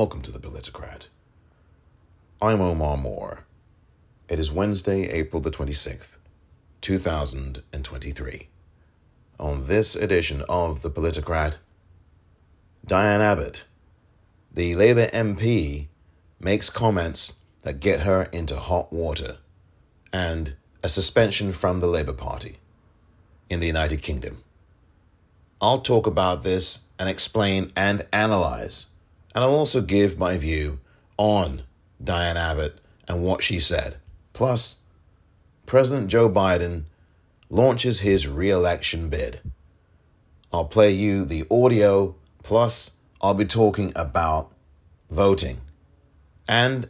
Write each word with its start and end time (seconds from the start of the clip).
Welcome 0.00 0.22
to 0.22 0.32
the 0.32 0.38
Politicrat. 0.38 1.08
I'm 2.40 2.62
Omar 2.62 2.96
Moore. 2.96 3.44
It 4.30 4.38
is 4.38 4.50
Wednesday, 4.50 5.10
April 5.10 5.42
the 5.42 5.50
26th, 5.50 6.16
2023. 6.80 8.48
On 9.38 9.66
this 9.66 9.94
edition 9.94 10.42
of 10.48 10.80
the 10.80 10.90
Politicrat, 10.90 11.58
Diane 12.86 13.20
Abbott, 13.20 13.64
the 14.50 14.74
Labour 14.74 15.08
MP, 15.08 15.88
makes 16.40 16.70
comments 16.70 17.40
that 17.64 17.80
get 17.80 18.00
her 18.00 18.22
into 18.32 18.56
hot 18.56 18.90
water 18.90 19.36
and 20.14 20.54
a 20.82 20.88
suspension 20.88 21.52
from 21.52 21.80
the 21.80 21.86
Labour 21.86 22.14
Party 22.14 22.56
in 23.50 23.60
the 23.60 23.66
United 23.66 24.00
Kingdom. 24.00 24.42
I'll 25.60 25.82
talk 25.82 26.06
about 26.06 26.42
this 26.42 26.86
and 26.98 27.10
explain 27.10 27.70
and 27.76 28.06
analyze 28.14 28.86
and 29.34 29.44
I'll 29.44 29.54
also 29.54 29.80
give 29.80 30.18
my 30.18 30.36
view 30.36 30.80
on 31.16 31.62
Diane 32.02 32.36
Abbott 32.36 32.78
and 33.06 33.22
what 33.22 33.42
she 33.42 33.60
said. 33.60 33.96
Plus, 34.32 34.80
President 35.66 36.08
Joe 36.08 36.28
Biden 36.28 36.84
launches 37.48 38.00
his 38.00 38.26
re 38.26 38.50
election 38.50 39.08
bid. 39.08 39.40
I'll 40.52 40.64
play 40.64 40.90
you 40.90 41.24
the 41.24 41.46
audio, 41.50 42.16
plus, 42.42 42.92
I'll 43.20 43.34
be 43.34 43.44
talking 43.44 43.92
about 43.94 44.50
voting 45.10 45.60
and 46.48 46.88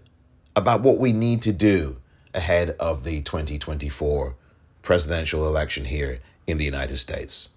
about 0.54 0.80
what 0.80 0.98
we 0.98 1.12
need 1.12 1.42
to 1.42 1.52
do 1.52 1.98
ahead 2.34 2.70
of 2.80 3.04
the 3.04 3.20
2024 3.22 4.34
presidential 4.82 5.46
election 5.46 5.84
here 5.84 6.20
in 6.46 6.58
the 6.58 6.64
United 6.64 6.96
States. 6.96 7.50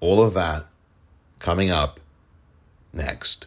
All 0.00 0.22
of 0.22 0.34
that 0.34 0.66
coming 1.38 1.70
up 1.70 2.00
next. 2.92 3.46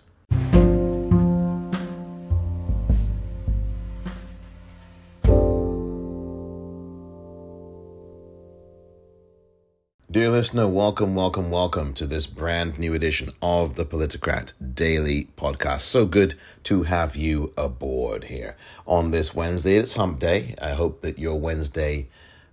Dear 10.12 10.32
listener, 10.32 10.68
welcome, 10.68 11.14
welcome, 11.14 11.52
welcome 11.52 11.94
to 11.94 12.08
this 12.08 12.26
brand 12.26 12.80
new 12.80 12.96
edition 12.96 13.30
of 13.44 13.76
the 13.76 13.86
Politicrat 13.86 14.54
Daily 14.74 15.30
Podcast. 15.38 15.82
So 15.82 16.08
good 16.08 16.34
to 16.64 16.82
have 16.82 17.16
you 17.16 17.54
aboard 17.56 18.24
here 18.24 18.58
on 18.88 19.12
this 19.12 19.36
Wednesday. 19.36 19.76
It's 19.76 19.94
Hump 19.94 20.20
Day. 20.20 20.56
I 20.60 20.72
hope 20.72 21.02
that 21.02 21.20
your 21.20 21.40
Wednesday 21.40 22.08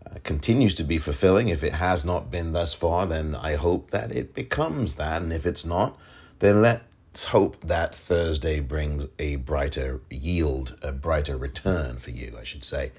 uh, 0.04 0.16
continues 0.22 0.74
to 0.74 0.84
be 0.84 0.98
fulfilling. 0.98 1.48
If 1.48 1.64
it 1.64 1.72
has 1.72 2.04
not 2.04 2.30
been 2.30 2.52
thus 2.52 2.74
far, 2.74 3.06
then 3.06 3.34
I 3.34 3.54
hope 3.54 3.90
that 3.90 4.12
it 4.12 4.34
becomes 4.34 4.96
that. 4.96 5.22
And 5.22 5.32
if 5.32 5.46
it's 5.46 5.64
not, 5.64 5.98
then 6.40 6.60
let's 6.60 7.24
hope 7.24 7.58
that 7.62 7.94
Thursday 7.94 8.60
brings 8.60 9.06
a 9.18 9.36
brighter 9.36 10.02
yield, 10.10 10.76
a 10.82 10.92
brighter 10.92 11.38
return 11.38 11.96
for 11.96 12.10
you, 12.10 12.36
I 12.38 12.44
should 12.44 12.64
say 12.64 12.92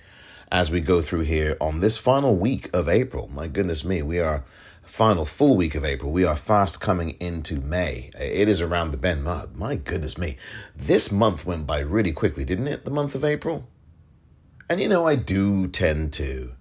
as 0.52 0.72
we 0.72 0.82
go 0.82 1.02
through 1.02 1.22
here 1.22 1.58
on 1.60 1.80
this 1.80 1.98
final 1.98 2.36
week 2.36 2.70
of 2.74 2.88
April. 2.88 3.30
My 3.34 3.48
goodness 3.48 3.84
me, 3.84 4.02
we 4.02 4.20
are 4.20 4.44
final 4.84 5.26
full 5.26 5.58
week 5.58 5.76
of 5.76 5.84
April. 5.84 6.12
We 6.12 6.24
are 6.24 6.36
fast 6.36 6.80
coming 6.80 7.12
into 7.20 7.56
May. 7.60 8.12
It 8.18 8.48
is 8.48 8.62
around 8.62 8.92
the 8.92 8.98
bend. 8.98 9.24
My, 9.24 9.46
my 9.54 9.76
goodness 9.76 10.18
me. 10.18 10.38
This 10.76 11.12
month 11.12 11.46
went 11.46 11.68
by 11.68 11.80
really 11.80 12.14
quickly, 12.14 12.46
didn't 12.46 12.68
it? 12.68 12.86
The 12.86 12.92
month 12.92 13.14
of 13.14 13.26
April? 13.26 13.68
And 14.70 14.80
you 14.80 14.88
know, 14.88 15.06
I 15.06 15.16
do 15.16 15.68
tend 15.68 16.14
to 16.14 16.54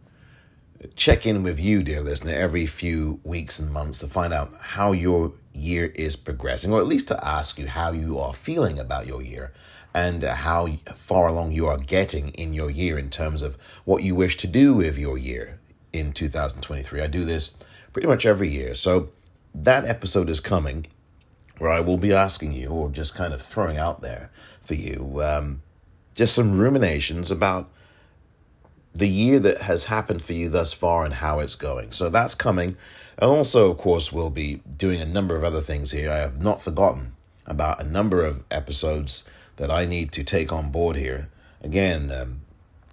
check 0.95 1.27
in 1.27 1.43
with 1.43 1.59
you, 1.59 1.83
dear 1.83 2.01
listener, 2.01 2.33
every 2.33 2.67
few 2.67 3.21
weeks 3.25 3.59
and 3.59 3.73
months 3.73 3.99
to 3.99 4.09
find 4.09 4.33
out 4.33 4.53
how 4.61 4.93
your 4.93 5.33
year 5.53 5.87
is 5.95 6.17
progressing, 6.17 6.73
or 6.73 6.81
at 6.81 6.87
least 6.87 7.09
to 7.09 7.27
ask 7.27 7.59
you 7.59 7.67
how 7.67 7.93
you 7.93 8.19
are 8.19 8.35
feeling 8.35 8.79
about 8.79 9.07
your 9.07 9.23
year 9.23 9.53
and 9.97 10.23
how 10.23 10.67
far 10.95 11.27
along 11.27 11.53
you 11.53 11.67
are 11.67 11.79
getting 11.79 12.29
in 12.33 12.53
your 12.53 12.71
year 12.71 12.99
in 12.99 13.09
terms 13.09 13.41
of 13.41 13.57
what 13.87 14.03
you 14.03 14.15
wish 14.15 14.37
to 14.37 14.47
do 14.47 14.75
with 14.75 14.99
your 14.99 15.17
year 15.17 15.59
in 15.91 16.13
2023. 16.13 17.01
I 17.01 17.07
do 17.07 17.25
this 17.25 17.57
pretty 17.95 18.07
much 18.07 18.27
every 18.27 18.51
year. 18.51 18.75
So 18.75 19.09
that 19.55 19.87
episode 19.87 20.29
is 20.29 20.39
coming 20.39 20.89
where 21.57 21.71
I 21.71 21.81
will 21.81 21.97
be 21.97 22.13
asking 22.13 22.53
you, 22.53 22.69
or 22.69 22.91
just 22.91 23.15
kind 23.15 23.33
of 23.33 23.41
throwing 23.41 23.79
out 23.79 24.03
there 24.03 24.29
for 24.61 24.75
you, 24.75 25.23
um, 25.23 25.63
just 26.15 26.35
some 26.35 26.59
ruminations 26.59 27.31
about 27.31 27.71
the 28.95 29.09
year 29.09 29.39
that 29.39 29.63
has 29.63 29.85
happened 29.85 30.23
for 30.23 30.35
you 30.35 30.51
thus 30.51 30.75
far 30.75 31.07
and 31.07 31.15
how 31.15 31.41
it's 31.41 31.55
going. 31.55 31.93
So 31.93 32.11
that's 32.11 32.35
coming. 32.35 32.77
And 33.17 33.31
also, 33.31 33.71
of 33.71 33.79
course, 33.79 34.13
we'll 34.13 34.29
be 34.29 34.61
doing 34.77 35.01
a 35.01 35.07
number 35.07 35.37
of 35.37 35.43
other 35.45 35.63
things 35.63 35.93
here. 35.93 36.11
I 36.11 36.19
have 36.19 36.43
not 36.43 36.61
forgotten 36.61 37.17
about 37.47 37.81
a 37.81 37.89
number 37.89 38.23
of 38.23 38.45
episodes 38.51 39.31
that 39.57 39.71
I 39.71 39.87
need 39.87 40.13
to 40.13 40.25
take 40.25 40.53
on 40.53 40.71
board 40.71 40.97
here. 40.97 41.29
Again, 41.63 42.11
um, 42.11 42.41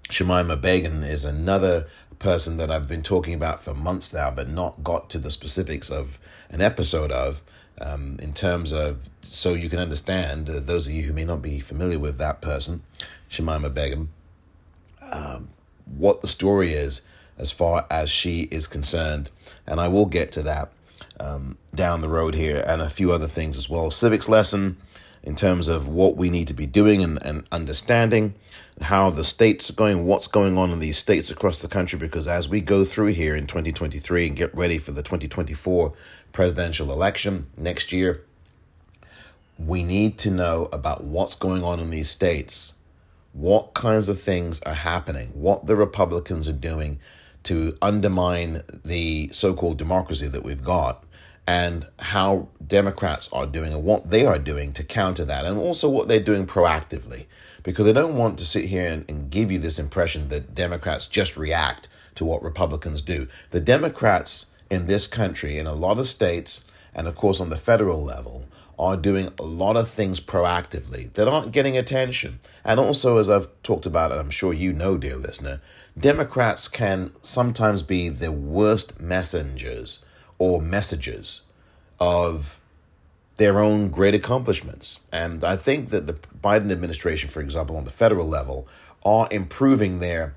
Shamima 0.10 0.60
Begum 0.60 1.02
is 1.02 1.26
another 1.26 1.88
person 2.20 2.58
that 2.58 2.72
I've 2.72 2.88
been 2.88 3.04
talking 3.04 3.34
about 3.34 3.64
for 3.64 3.74
months 3.74 4.14
now, 4.14 4.32
but 4.32 4.48
not 4.48 4.84
got 4.84 5.10
to 5.12 5.20
the 5.20 5.32
specifics 5.32 5.90
of 5.90 6.20
an 6.50 6.62
episode 6.62 7.12
of. 7.12 7.44
Um, 7.82 8.20
in 8.22 8.34
terms 8.34 8.72
of, 8.72 9.10
so 9.22 9.56
you 9.56 9.68
can 9.68 9.80
understand, 9.80 10.48
uh, 10.48 10.60
those 10.60 10.88
of 10.88 10.94
you 10.94 11.04
who 11.04 11.14
may 11.14 11.26
not 11.26 11.42
be 11.42 11.60
familiar 11.60 11.98
with 11.98 12.20
that 12.20 12.40
person, 12.40 12.84
Shamima 13.30 13.74
Begum, 13.74 14.10
um, 15.12 15.50
what 15.86 16.22
the 16.22 16.28
story 16.28 16.74
is 16.74 17.02
as 17.38 17.52
far 17.52 17.86
as 17.90 18.12
she 18.12 18.44
is 18.52 18.68
concerned. 18.68 19.32
And 19.66 19.80
I 19.80 19.88
will 19.88 20.06
get 20.06 20.32
to 20.34 20.44
that 20.44 20.72
um, 21.20 21.58
down 21.74 22.02
the 22.02 22.10
road 22.10 22.36
here 22.36 22.64
and 22.66 22.82
a 22.82 22.90
few 22.90 23.12
other 23.12 23.28
things 23.28 23.58
as 23.58 23.70
well. 23.70 23.90
Civics 23.92 24.30
lesson 24.30 24.78
in 25.24 25.36
terms 25.36 25.70
of 25.70 25.88
what 25.88 26.18
we 26.18 26.30
need 26.30 26.48
to 26.50 26.54
be 26.54 26.66
doing 26.66 27.02
and, 27.02 27.24
and 27.26 27.46
understanding 27.52 28.36
how 28.82 29.10
the 29.10 29.24
states 29.24 29.70
are 29.70 29.74
going, 29.74 30.06
what's 30.06 30.28
going 30.28 30.58
on 30.58 30.72
in 30.72 30.80
these 30.80 30.98
states 30.98 31.32
across 31.32 31.62
the 31.62 31.68
country. 31.68 31.98
Because 31.98 32.28
as 32.28 32.50
we 32.50 32.60
go 32.60 32.84
through 32.84 33.08
here 33.08 33.36
in 33.36 33.48
2023 33.48 34.28
and 34.28 34.36
get 34.36 34.54
ready 34.54 34.78
for 34.78 34.92
the 34.92 35.04
2024 35.04 35.94
presidential 36.32 36.92
election 36.92 37.48
next 37.58 37.92
year, 37.92 38.24
we 39.58 39.84
need 39.84 40.18
to 40.18 40.32
know 40.32 40.68
about 40.74 41.04
what's 41.04 41.36
going 41.36 41.64
on 41.64 41.80
in 41.80 41.90
these 41.90 42.10
states, 42.10 42.80
what 43.32 43.74
kinds 43.74 44.10
of 44.10 44.20
things 44.20 44.62
are 44.64 44.74
happening, 44.74 45.30
what 45.30 45.68
the 45.68 45.76
Republicans 45.76 46.50
are 46.50 46.54
doing 46.54 47.00
to 47.44 47.78
undermine 47.82 48.62
the 48.84 49.30
so 49.32 49.54
called 49.54 49.78
democracy 49.78 50.28
that 50.28 50.44
we've 50.44 50.64
got 50.64 51.04
and 51.46 51.88
how 52.00 52.48
Democrats 52.66 53.32
are 53.34 53.46
doing 53.46 53.74
and 53.74 53.84
what 53.84 54.10
they 54.10 54.26
are 54.26 54.40
doing 54.40 54.72
to 54.74 54.84
counter 54.84 55.26
that, 55.26 55.46
and 55.46 55.58
also 55.58 55.90
what 55.90 56.08
they're 56.08 56.20
doing 56.20 56.48
proactively. 56.48 57.26
Because 57.64 57.88
I 57.88 57.92
don't 57.92 58.18
want 58.18 58.38
to 58.40 58.46
sit 58.46 58.66
here 58.66 58.90
and, 58.90 59.10
and, 59.10 59.30
give 59.30 59.52
you 59.52 59.60
this 59.60 59.80
impression 59.80 60.30
that 60.30 60.54
Democrats 60.54 61.08
just 61.08 61.38
react 61.38 61.88
to 62.16 62.26
what 62.26 62.44
Republicans 62.44 63.02
do. 63.02 63.28
The 63.52 63.62
Democrats 63.62 64.52
in 64.70 64.88
this 64.88 65.08
country, 65.08 65.58
in 65.58 65.68
a 65.68 65.74
lot 65.74 66.00
of 66.00 66.08
states, 66.08 66.66
and 66.94 67.08
of 67.08 67.16
course 67.16 67.40
on 67.40 67.50
the 67.50 67.56
federal 67.56 68.04
level, 68.04 68.46
are 68.78 68.98
doing 68.98 69.30
a 69.40 69.44
lot 69.44 69.78
of 69.78 69.88
things 69.88 70.20
proactively 70.20 71.12
that 71.14 71.28
aren't 71.28 71.52
getting 71.52 71.78
attention. 71.78 72.40
And 72.66 72.80
also, 72.80 73.18
as 73.18 73.30
I've 73.30 73.48
talked 73.62 73.86
about, 73.86 74.12
and 74.12 74.20
I'm 74.20 74.30
sure 74.30 74.54
you 74.54 74.74
know, 74.74 74.98
dear 74.98 75.16
listener, 75.16 75.62
Democrats 75.98 76.68
can 76.68 77.12
sometimes 77.22 77.84
be 77.84 78.10
the 78.10 78.32
worst 78.32 79.00
messengers 79.00 80.04
or 80.44 80.60
messages 80.60 81.44
of 82.02 82.60
their 83.38 83.62
own 83.62 83.88
great 83.88 84.14
accomplishments. 84.14 85.00
And 85.10 85.42
I 85.42 85.56
think 85.56 85.90
that 85.92 86.06
the 86.06 86.16
Biden 86.44 86.70
administration, 86.70 87.30
for 87.30 87.40
example, 87.40 87.78
on 87.78 87.86
the 87.86 87.90
federal 87.90 88.28
level, 88.28 88.68
are 89.06 89.30
improving 89.32 90.00
their 90.00 90.36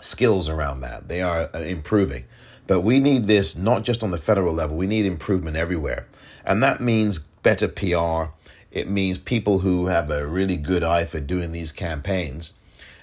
skills 0.00 0.48
around 0.48 0.80
that. 0.82 1.08
They 1.08 1.22
are 1.22 1.50
uh, 1.52 1.58
improving. 1.58 2.24
But 2.68 2.82
we 2.82 3.00
need 3.00 3.26
this 3.26 3.56
not 3.56 3.82
just 3.82 4.04
on 4.04 4.12
the 4.12 4.18
federal 4.18 4.54
level, 4.54 4.76
we 4.76 4.86
need 4.86 5.06
improvement 5.06 5.56
everywhere. 5.56 6.06
And 6.44 6.62
that 6.62 6.80
means 6.80 7.18
better 7.18 7.66
PR. 7.66 8.30
It 8.70 8.88
means 8.88 9.18
people 9.18 9.58
who 9.58 9.86
have 9.86 10.08
a 10.08 10.24
really 10.24 10.56
good 10.56 10.84
eye 10.84 11.04
for 11.04 11.18
doing 11.18 11.50
these 11.50 11.72
campaigns. 11.72 12.54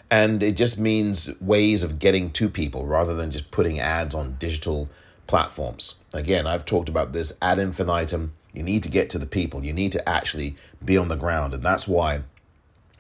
And 0.09 0.41
it 0.41 0.55
just 0.55 0.79
means 0.79 1.29
ways 1.41 1.83
of 1.83 1.99
getting 1.99 2.31
to 2.31 2.47
people 2.47 2.85
rather 2.85 3.13
than 3.13 3.29
just 3.29 3.51
putting 3.51 3.81
ads 3.81 4.15
on 4.15 4.37
digital 4.39 4.87
platforms. 5.27 5.95
Again, 6.13 6.47
I've 6.47 6.65
talked 6.65 6.89
about 6.89 7.13
this 7.13 7.37
ad 7.41 7.59
infinitum. 7.59 8.33
You 8.53 8.63
need 8.63 8.83
to 8.83 8.89
get 8.89 9.09
to 9.11 9.19
the 9.19 9.25
people, 9.25 9.65
you 9.65 9.73
need 9.73 9.91
to 9.93 10.09
actually 10.09 10.55
be 10.83 10.97
on 10.97 11.07
the 11.07 11.15
ground. 11.15 11.53
And 11.53 11.63
that's 11.63 11.87
why, 11.87 12.21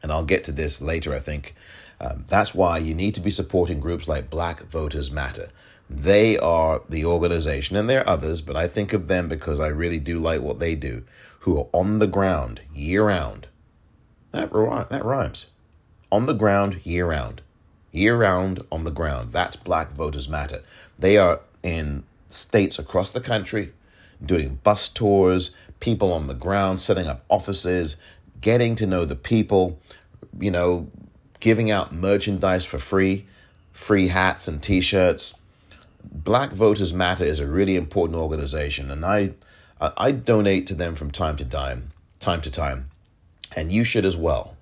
and 0.01 0.11
I'll 0.11 0.23
get 0.23 0.43
to 0.45 0.51
this 0.51 0.81
later, 0.81 1.13
I 1.13 1.19
think, 1.19 1.55
um, 2.01 2.25
that's 2.27 2.55
why 2.55 2.79
you 2.79 2.93
need 2.93 3.15
to 3.15 3.21
be 3.21 3.31
supporting 3.31 3.79
groups 3.79 4.07
like 4.07 4.29
Black 4.29 4.63
Voters 4.63 5.11
Matter. 5.11 5.49
They 5.89 6.37
are 6.39 6.81
the 6.89 7.05
organization, 7.05 7.77
and 7.77 7.89
there 7.89 8.01
are 8.01 8.09
others, 8.09 8.41
but 8.41 8.55
I 8.55 8.67
think 8.67 8.93
of 8.93 9.07
them 9.07 9.27
because 9.27 9.59
I 9.59 9.67
really 9.67 9.99
do 9.99 10.17
like 10.17 10.41
what 10.41 10.59
they 10.59 10.75
do, 10.75 11.03
who 11.41 11.57
are 11.57 11.67
on 11.71 11.99
the 11.99 12.07
ground 12.07 12.61
year 12.73 13.05
round. 13.07 13.47
That, 14.31 14.51
that 14.51 15.05
rhymes. 15.05 15.47
On 16.11 16.25
the 16.25 16.33
ground 16.33 16.81
year 16.83 17.07
round. 17.07 17.41
Year 17.91 18.17
round 18.17 18.63
on 18.71 18.85
the 18.85 18.91
ground. 18.91 19.31
That's 19.31 19.55
Black 19.55 19.91
Voters 19.91 20.27
Matter. 20.27 20.63
They 20.97 21.17
are 21.17 21.41
in 21.61 22.03
states 22.33 22.79
across 22.79 23.11
the 23.11 23.21
country, 23.21 23.73
doing 24.23 24.59
bus 24.63 24.89
tours, 24.89 25.55
people 25.79 26.13
on 26.13 26.27
the 26.27 26.33
ground, 26.33 26.79
setting 26.79 27.07
up 27.07 27.23
offices, 27.29 27.97
getting 28.41 28.75
to 28.75 28.87
know 28.87 29.05
the 29.05 29.15
people, 29.15 29.79
you 30.39 30.51
know, 30.51 30.87
giving 31.39 31.69
out 31.69 31.93
merchandise 31.93 32.65
for 32.65 32.79
free, 32.79 33.25
free 33.71 34.07
hats 34.07 34.47
and 34.47 34.61
t 34.61 34.81
shirts. 34.81 35.37
Black 36.03 36.51
Voters 36.51 36.93
Matter 36.93 37.23
is 37.23 37.39
a 37.39 37.47
really 37.47 37.75
important 37.75 38.17
organization, 38.17 38.91
and 38.91 39.05
I, 39.05 39.31
I 39.79 40.11
donate 40.11 40.67
to 40.67 40.75
them 40.75 40.95
from 40.95 41.11
time 41.11 41.37
to 41.37 41.45
time, 41.45 41.89
time 42.19 42.41
to 42.41 42.51
time, 42.51 42.89
and 43.55 43.71
you 43.71 43.83
should 43.83 44.05
as 44.05 44.17
well. 44.17 44.55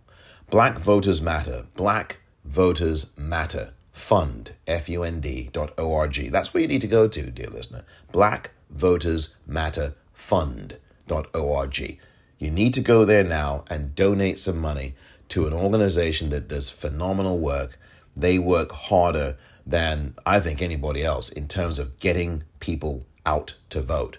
Black 0.50 0.78
Voters 0.78 1.22
Matter, 1.22 1.66
Black 1.76 2.20
Voters 2.46 3.16
Matter 3.18 3.74
Fund, 3.92 4.54
F-U-N-D 4.68 5.50
dot 5.52 5.74
O-R-G. 5.78 6.30
That's 6.30 6.54
where 6.54 6.62
you 6.62 6.68
need 6.68 6.82
to 6.82 6.88
go 6.88 7.08
to, 7.08 7.32
dear 7.32 7.50
listener. 7.50 7.84
Black 8.12 8.52
Voters 8.70 9.38
Matter 9.46 9.96
Fund 10.14 10.78
dot 11.08 11.28
O-R-G. 11.34 12.00
You 12.38 12.52
need 12.52 12.74
to 12.74 12.82
go 12.82 13.06
there 13.06 13.24
now 13.24 13.66
and 13.70 13.94
donate 13.94 14.40
some 14.40 14.58
money 14.60 14.96
to 15.30 15.46
an 15.46 15.54
organization 15.54 16.30
that 16.30 16.48
does 16.48 16.70
phenomenal 16.70 17.38
work. 17.38 17.78
They 18.16 18.40
work 18.40 18.72
harder 18.72 19.38
than 19.66 20.16
I 20.26 20.40
think 20.40 20.62
anybody 20.62 21.04
else 21.04 21.30
in 21.30 21.48
terms 21.48 21.80
of 21.80 22.00
getting 22.00 22.44
people 22.60 23.06
out 23.26 23.56
to 23.70 23.82
vote. 23.82 24.18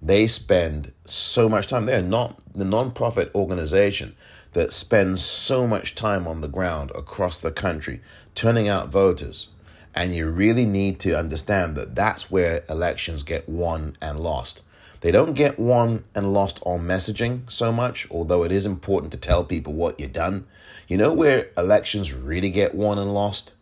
They 0.00 0.26
spend 0.26 0.92
so 1.04 1.48
much 1.48 1.66
time. 1.66 1.86
They're 1.86 2.02
not 2.02 2.40
the 2.54 2.64
nonprofit 2.64 3.34
organization 3.34 4.16
that 4.52 4.72
spends 4.72 5.24
so 5.24 5.66
much 5.66 5.94
time 5.94 6.26
on 6.26 6.40
the 6.40 6.48
ground 6.48 6.90
across 6.94 7.38
the 7.38 7.52
country 7.52 8.00
turning 8.34 8.68
out 8.68 8.88
voters. 8.88 9.48
And 9.94 10.14
you 10.14 10.30
really 10.30 10.64
need 10.64 11.00
to 11.00 11.18
understand 11.18 11.76
that 11.76 11.94
that's 11.94 12.30
where 12.30 12.64
elections 12.68 13.22
get 13.22 13.48
won 13.48 13.96
and 14.00 14.18
lost. 14.18 14.62
They 15.02 15.10
don't 15.10 15.34
get 15.34 15.58
won 15.58 16.04
and 16.14 16.32
lost 16.32 16.62
on 16.64 16.82
messaging 16.82 17.50
so 17.50 17.72
much, 17.72 18.08
although 18.10 18.44
it 18.44 18.52
is 18.52 18.64
important 18.64 19.10
to 19.12 19.18
tell 19.18 19.44
people 19.44 19.72
what 19.72 19.98
you've 19.98 20.12
done. 20.12 20.46
You 20.86 20.96
know 20.96 21.12
where 21.12 21.48
elections 21.56 22.14
really 22.14 22.50
get 22.50 22.74
won 22.74 22.98
and 22.98 23.12
lost? 23.12 23.54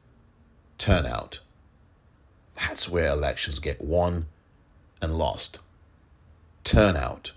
Turnout. 0.77 1.41
That's 2.57 2.91
where 2.91 3.09
elections 3.09 3.59
get 3.59 3.81
won 3.81 4.27
and 5.01 5.17
lost. 5.17 5.59
Turnout. 6.63 7.33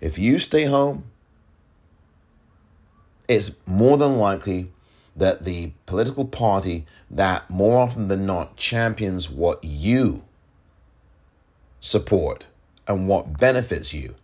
If 0.00 0.18
you 0.18 0.38
stay 0.38 0.64
home, 0.64 1.04
it's 3.28 3.56
more 3.66 3.96
than 3.96 4.18
likely 4.18 4.70
that 5.16 5.44
the 5.44 5.72
political 5.86 6.24
party 6.24 6.86
that 7.10 7.48
more 7.48 7.78
often 7.78 8.08
than 8.08 8.26
not 8.26 8.56
champions 8.56 9.30
what 9.30 9.62
you 9.62 10.24
support 11.80 12.46
and 12.88 13.08
what 13.08 13.38
benefits 13.38 13.94
you 13.94 14.14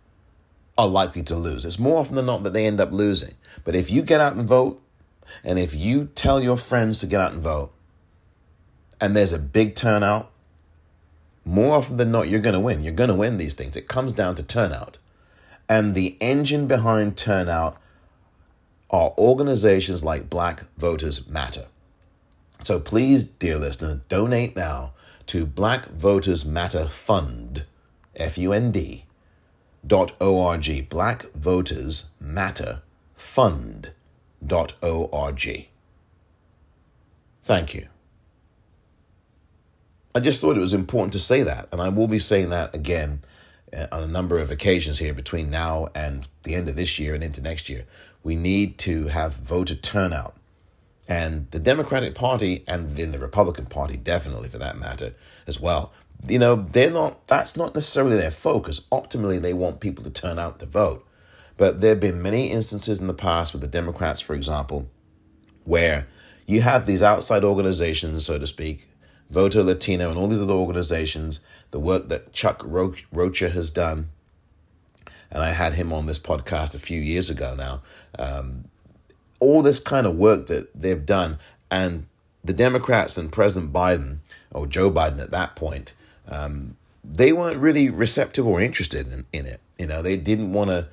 are 0.77 0.87
likely 0.87 1.23
to 1.23 1.35
lose. 1.35 1.65
It's 1.65 1.79
more 1.79 1.99
often 1.99 2.15
than 2.15 2.25
not 2.25 2.43
that 2.43 2.53
they 2.53 2.65
end 2.65 2.79
up 2.79 2.91
losing. 2.91 3.35
But 3.63 3.75
if 3.75 3.89
you 3.91 4.01
get 4.01 4.21
out 4.21 4.35
and 4.35 4.47
vote, 4.47 4.81
and 5.43 5.57
if 5.57 5.73
you 5.73 6.09
tell 6.15 6.41
your 6.41 6.57
friends 6.57 6.99
to 6.99 7.07
get 7.07 7.21
out 7.21 7.33
and 7.33 7.41
vote, 7.41 7.71
and 8.99 9.15
there's 9.15 9.33
a 9.33 9.39
big 9.39 9.75
turnout, 9.75 10.31
more 11.43 11.75
often 11.75 11.97
than 11.97 12.11
not, 12.11 12.27
you're 12.27 12.39
going 12.39 12.53
to 12.53 12.59
win. 12.59 12.83
You're 12.83 12.93
going 12.93 13.09
to 13.09 13.15
win 13.15 13.37
these 13.37 13.53
things. 13.55 13.75
It 13.75 13.87
comes 13.87 14.11
down 14.11 14.35
to 14.35 14.43
turnout. 14.43 14.97
And 15.67 15.95
the 15.95 16.17
engine 16.19 16.67
behind 16.67 17.17
turnout 17.17 17.80
are 18.91 19.13
organizations 19.17 20.03
like 20.03 20.29
Black 20.29 20.65
Voters 20.77 21.27
Matter. 21.27 21.65
So 22.63 22.79
please, 22.79 23.23
dear 23.23 23.57
listener, 23.57 24.01
donate 24.09 24.55
now 24.55 24.93
to 25.27 25.45
Black 25.45 25.87
Voters 25.87 26.45
Matter 26.45 26.87
Fund, 26.87 27.65
F 28.15 28.37
U 28.37 28.53
N 28.53 28.71
D, 28.71 29.05
dot 29.85 30.13
O-R-G, 30.19 30.81
Black 30.81 31.31
Voters 31.33 32.11
Matter 32.19 32.81
Fund, 33.15 33.91
dot 34.45 34.73
O-R-G. 34.83 35.69
Thank 37.43 37.73
you. 37.73 37.87
I 40.13 40.19
just 40.19 40.41
thought 40.41 40.57
it 40.57 40.61
was 40.61 40.73
important 40.73 41.13
to 41.13 41.19
say 41.19 41.41
that, 41.43 41.69
and 41.71 41.81
I 41.81 41.89
will 41.89 42.07
be 42.07 42.19
saying 42.19 42.49
that 42.49 42.75
again 42.75 43.21
uh, 43.75 43.87
on 43.91 44.03
a 44.03 44.07
number 44.07 44.37
of 44.37 44.51
occasions 44.51 44.99
here 44.99 45.13
between 45.13 45.49
now 45.49 45.87
and 45.95 46.27
the 46.43 46.55
end 46.55 46.67
of 46.67 46.75
this 46.75 46.99
year 46.99 47.15
and 47.15 47.23
into 47.23 47.41
next 47.41 47.69
year. 47.69 47.85
We 48.23 48.35
need 48.35 48.77
to 48.79 49.07
have 49.07 49.35
voter 49.35 49.75
turnout. 49.75 50.35
And 51.07 51.49
the 51.51 51.59
Democratic 51.59 52.15
Party 52.15 52.63
and 52.67 52.91
then 52.91 53.11
the 53.11 53.19
Republican 53.19 53.65
Party, 53.65 53.97
definitely 53.97 54.47
for 54.47 54.59
that 54.59 54.77
matter, 54.77 55.13
as 55.47 55.59
well. 55.59 55.91
You 56.27 56.39
know, 56.39 56.55
they're 56.55 56.91
not, 56.91 57.25
that's 57.25 57.57
not 57.57 57.73
necessarily 57.73 58.15
their 58.15 58.31
focus. 58.31 58.81
Optimally, 58.91 59.41
they 59.41 59.53
want 59.53 59.79
people 59.79 60.03
to 60.03 60.09
turn 60.09 60.39
out 60.39 60.59
to 60.59 60.65
vote. 60.65 61.05
But 61.57 61.81
there 61.81 61.91
have 61.91 61.99
been 61.99 62.21
many 62.21 62.51
instances 62.51 62.99
in 62.99 63.07
the 63.07 63.13
past 63.13 63.53
with 63.53 63.61
the 63.61 63.67
Democrats, 63.67 64.21
for 64.21 64.35
example, 64.35 64.89
where 65.63 66.07
you 66.45 66.61
have 66.61 66.85
these 66.85 67.03
outside 67.03 67.43
organizations, 67.43 68.25
so 68.25 68.39
to 68.39 68.47
speak, 68.47 68.87
Voto 69.29 69.63
Latino 69.63 70.09
and 70.09 70.17
all 70.17 70.27
these 70.27 70.41
other 70.41 70.53
organizations, 70.53 71.39
the 71.71 71.79
work 71.79 72.09
that 72.09 72.33
Chuck 72.33 72.61
Rocha 72.65 73.49
has 73.49 73.71
done 73.71 74.09
and 75.31 75.41
I 75.43 75.51
had 75.51 75.73
him 75.73 75.93
on 75.93 76.05
this 76.05 76.19
podcast 76.19 76.75
a 76.75 76.79
few 76.79 76.99
years 76.99 77.29
ago 77.29 77.55
now. 77.55 77.81
Um, 78.19 78.65
all 79.39 79.61
this 79.61 79.79
kind 79.79 80.05
of 80.05 80.15
work 80.15 80.47
that 80.47 80.69
they've 80.79 81.05
done, 81.05 81.39
and 81.69 82.05
the 82.43 82.53
Democrats 82.53 83.17
and 83.17 83.31
President 83.31 83.71
Biden, 83.71 84.17
or 84.51 84.67
Joe 84.67 84.91
Biden 84.91 85.19
at 85.19 85.31
that 85.31 85.55
point, 85.55 85.93
um, 86.27 86.77
they 87.03 87.33
weren't 87.33 87.57
really 87.57 87.89
receptive 87.89 88.45
or 88.45 88.61
interested 88.61 89.11
in, 89.11 89.25
in 89.33 89.45
it. 89.45 89.59
You 89.79 89.87
know, 89.87 90.01
they 90.01 90.17
didn't 90.17 90.53
want 90.53 90.69
to, 90.69 90.87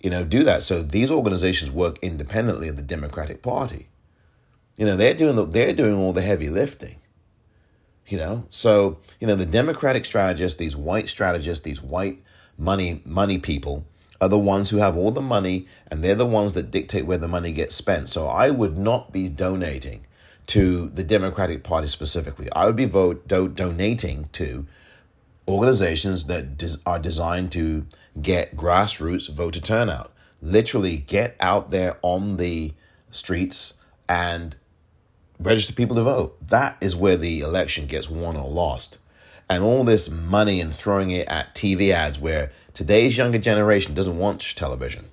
you 0.00 0.08
know, 0.08 0.24
do 0.24 0.44
that. 0.44 0.62
So 0.62 0.82
these 0.82 1.10
organizations 1.10 1.70
work 1.70 1.98
independently 2.00 2.68
of 2.68 2.76
the 2.76 2.82
Democratic 2.82 3.42
Party. 3.42 3.88
You 4.76 4.86
know, 4.86 4.96
they're 4.96 5.14
doing 5.14 5.36
the, 5.36 5.44
they're 5.44 5.74
doing 5.74 5.96
all 5.96 6.12
the 6.12 6.22
heavy 6.22 6.48
lifting. 6.48 6.96
You 8.06 8.16
know, 8.16 8.44
so 8.48 8.98
you 9.20 9.28
know 9.28 9.36
the 9.36 9.46
Democratic 9.46 10.04
strategists, 10.04 10.58
these 10.58 10.76
white 10.76 11.08
strategists, 11.08 11.62
these 11.64 11.80
white 11.80 12.20
money 12.60 13.02
money 13.04 13.38
people 13.38 13.84
are 14.20 14.28
the 14.28 14.38
ones 14.38 14.70
who 14.70 14.76
have 14.76 14.96
all 14.96 15.10
the 15.10 15.22
money 15.22 15.66
and 15.90 16.04
they're 16.04 16.14
the 16.14 16.26
ones 16.26 16.52
that 16.52 16.70
dictate 16.70 17.06
where 17.06 17.18
the 17.18 17.26
money 17.26 17.52
gets 17.52 17.74
spent. 17.74 18.08
So 18.08 18.26
I 18.26 18.50
would 18.50 18.76
not 18.76 19.12
be 19.12 19.28
donating 19.28 20.04
to 20.48 20.88
the 20.90 21.02
Democratic 21.02 21.64
Party 21.64 21.88
specifically. 21.88 22.52
I 22.52 22.66
would 22.66 22.76
be 22.76 22.84
vote 22.84 23.26
do, 23.26 23.48
donating 23.48 24.28
to 24.32 24.66
organizations 25.48 26.24
that 26.24 26.58
des, 26.58 26.76
are 26.84 26.98
designed 26.98 27.50
to 27.52 27.86
get 28.20 28.56
grassroots 28.56 29.30
voter 29.30 29.60
turnout. 29.60 30.12
Literally 30.42 30.98
get 30.98 31.36
out 31.40 31.70
there 31.70 31.96
on 32.02 32.36
the 32.36 32.74
streets 33.10 33.80
and 34.08 34.56
register 35.38 35.72
people 35.72 35.96
to 35.96 36.02
vote. 36.02 36.36
That 36.46 36.76
is 36.80 36.94
where 36.94 37.16
the 37.16 37.40
election 37.40 37.86
gets 37.86 38.10
won 38.10 38.36
or 38.36 38.50
lost 38.50 38.98
and 39.50 39.64
all 39.64 39.82
this 39.82 40.08
money 40.08 40.60
and 40.60 40.72
throwing 40.72 41.10
it 41.10 41.26
at 41.26 41.54
TV 41.56 41.90
ads 41.90 42.20
where 42.20 42.52
today's 42.72 43.18
younger 43.18 43.38
generation 43.38 43.94
doesn't 43.94 44.16
watch 44.16 44.54
television. 44.54 45.08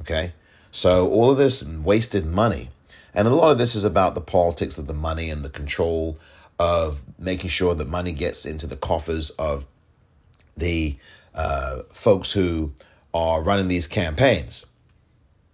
Okay? 0.00 0.32
So 0.70 1.10
all 1.10 1.30
of 1.30 1.36
this 1.36 1.64
wasted 1.64 2.24
money. 2.24 2.70
And 3.12 3.26
a 3.26 3.34
lot 3.34 3.50
of 3.50 3.58
this 3.58 3.74
is 3.74 3.82
about 3.82 4.14
the 4.14 4.20
politics 4.20 4.78
of 4.78 4.86
the 4.86 4.94
money 4.94 5.28
and 5.28 5.44
the 5.44 5.50
control 5.50 6.18
of 6.58 7.02
making 7.18 7.50
sure 7.50 7.74
that 7.74 7.88
money 7.88 8.12
gets 8.12 8.46
into 8.46 8.68
the 8.68 8.76
coffers 8.76 9.30
of 9.30 9.66
the 10.56 10.96
uh, 11.34 11.80
folks 11.92 12.32
who 12.32 12.72
are 13.12 13.42
running 13.42 13.66
these 13.66 13.88
campaigns. 13.88 14.66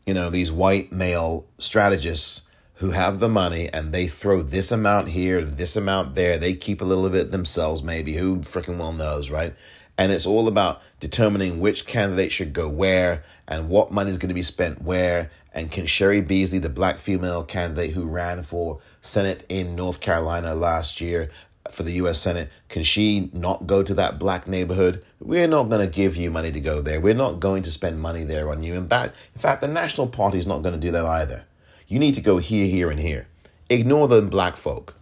You 0.07 0.13
know, 0.13 0.29
these 0.29 0.53
white 0.53 0.93
male 0.93 1.47
strategists 1.57 2.43
who 2.81 2.93
have 2.93 3.21
the 3.21 3.29
money 3.29 3.69
and 3.71 3.93
they 3.93 4.07
throw 4.07 4.41
this 4.41 4.73
amount 4.73 5.09
here, 5.09 5.39
and 5.39 5.59
this 5.59 5.77
amount 5.77 6.15
there. 6.15 6.39
They 6.39 6.55
keep 6.55 6.81
a 6.81 6.85
little 6.87 7.09
bit 7.11 7.31
themselves, 7.31 7.83
maybe. 7.83 8.15
Who 8.15 8.39
freaking 8.39 8.79
well 8.79 8.95
knows, 8.95 9.29
right? 9.29 9.55
And 9.99 10.11
it's 10.11 10.25
all 10.25 10.49
about 10.49 10.81
determining 10.99 11.61
which 11.61 11.87
candidate 11.87 12.33
should 12.33 12.55
go 12.55 12.71
where 12.71 13.23
and 13.47 13.69
what 13.69 13.93
money 13.93 14.11
is 14.11 14.17
going 14.17 14.31
to 14.31 14.35
be 14.35 14.41
spent 14.41 14.81
where. 14.81 15.31
And 15.53 15.71
can 15.71 15.85
Cheri 15.85 16.23
Beasley, 16.23 16.59
the 16.59 16.71
black 16.71 16.99
female 16.99 17.45
candidate 17.45 17.91
who 17.91 18.07
ran 18.07 18.43
for 18.43 18.81
Senate 19.03 19.45
in 19.51 19.77
North 19.77 20.01
Carolina 20.01 20.55
last 20.55 21.03
year 21.03 21.29
for 21.71 21.83
the 21.83 21.93
U.S. 21.93 22.19
Senate, 22.19 22.49
can 22.71 22.83
she 22.83 23.29
not 23.35 23.67
go 23.67 23.83
to 23.83 23.93
that 23.93 24.19
black 24.19 24.49
neighborhood? 24.49 25.05
We're 25.21 25.49
not 25.49 25.65
going 25.65 25.87
to 25.87 25.95
give 25.95 26.17
you 26.17 26.31
money 26.31 26.51
to 26.51 26.61
go 26.61 26.81
there. 26.81 26.99
We're 26.99 27.13
not 27.13 27.41
going 27.41 27.63
to 27.65 27.71
spend 27.71 28.01
money 28.01 28.25
there 28.25 28.49
on 28.51 28.63
you. 28.63 28.73
In 28.73 28.89
fact, 28.89 29.17
in 29.35 29.41
fact, 29.43 29.61
the 29.61 29.69
National 29.69 30.07
Party 30.07 30.39
is 30.39 30.47
not 30.47 30.63
going 30.63 30.75
to 30.75 30.81
do 30.81 30.93
that 30.93 31.05
either. 31.05 31.45
You 31.91 31.99
need 31.99 32.15
to 32.15 32.21
go 32.21 32.39
here, 32.39 32.67
here, 32.67 32.89
and 32.89 33.01
here. 33.01 33.27
Ignore 33.69 34.07
the 34.07 34.23
black 34.23 34.57
folk. 34.57 34.95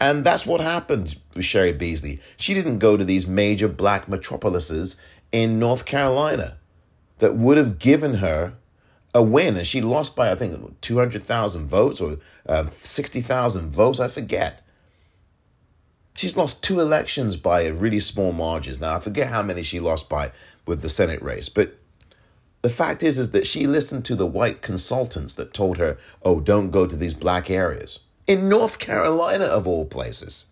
And 0.00 0.24
that's 0.24 0.46
what 0.46 0.60
happened 0.60 1.16
with 1.34 1.44
Cheri 1.44 1.72
Beasley. 1.72 2.20
She 2.36 2.54
didn't 2.54 2.78
go 2.78 2.96
to 2.96 3.04
these 3.04 3.26
major 3.26 3.66
black 3.66 4.08
metropolises 4.08 4.96
in 5.32 5.58
North 5.58 5.86
Carolina 5.86 6.56
that 7.18 7.34
would 7.34 7.56
have 7.56 7.80
given 7.80 8.14
her 8.14 8.54
a 9.12 9.24
win. 9.24 9.56
And 9.56 9.66
she 9.66 9.80
lost 9.80 10.14
by, 10.14 10.30
I 10.30 10.36
think, 10.36 10.80
200,000 10.80 11.66
votes 11.66 12.00
or 12.00 12.18
um, 12.48 12.68
60,000 12.68 13.72
votes. 13.72 13.98
I 13.98 14.06
forget. 14.06 14.64
She's 16.14 16.36
lost 16.36 16.62
two 16.62 16.78
elections 16.78 17.36
by 17.36 17.66
really 17.66 17.98
small 17.98 18.30
margins. 18.30 18.80
Now, 18.80 18.94
I 18.94 19.00
forget 19.00 19.28
how 19.28 19.42
many 19.42 19.64
she 19.64 19.80
lost 19.80 20.08
by 20.08 20.30
with 20.64 20.80
the 20.80 20.88
Senate 20.88 21.22
race, 21.22 21.48
but 21.48 21.76
the 22.64 22.70
fact 22.70 23.02
is 23.02 23.18
is 23.18 23.32
that 23.32 23.46
she 23.46 23.66
listened 23.66 24.06
to 24.06 24.16
the 24.16 24.24
white 24.24 24.62
consultants 24.62 25.34
that 25.34 25.52
told 25.52 25.76
her, 25.76 25.98
"Oh, 26.22 26.40
don't 26.40 26.70
go 26.70 26.86
to 26.86 26.96
these 26.96 27.12
black 27.12 27.50
areas." 27.50 27.98
In 28.26 28.48
North 28.48 28.78
Carolina 28.78 29.44
of 29.44 29.66
all 29.66 29.84
places. 29.84 30.46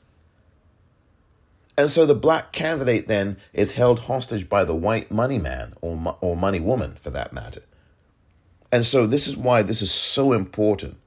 And 1.79 1.89
so 1.89 2.05
the 2.05 2.15
black 2.15 2.53
candidate 2.53 3.09
then 3.09 3.39
is 3.55 3.73
held 3.73 4.01
hostage 4.01 4.47
by 4.47 4.63
the 4.63 4.75
white 4.75 5.11
money 5.11 5.39
man 5.39 5.73
or, 5.81 6.19
or 6.21 6.37
money 6.37 6.61
woman 6.61 6.97
for 7.01 7.09
that 7.09 7.33
matter. 7.33 7.63
And 8.71 8.85
so 8.85 9.07
this 9.07 9.27
is 9.27 9.35
why 9.35 9.63
this 9.63 9.81
is 9.81 9.91
so 9.91 10.35
important. 10.35 10.99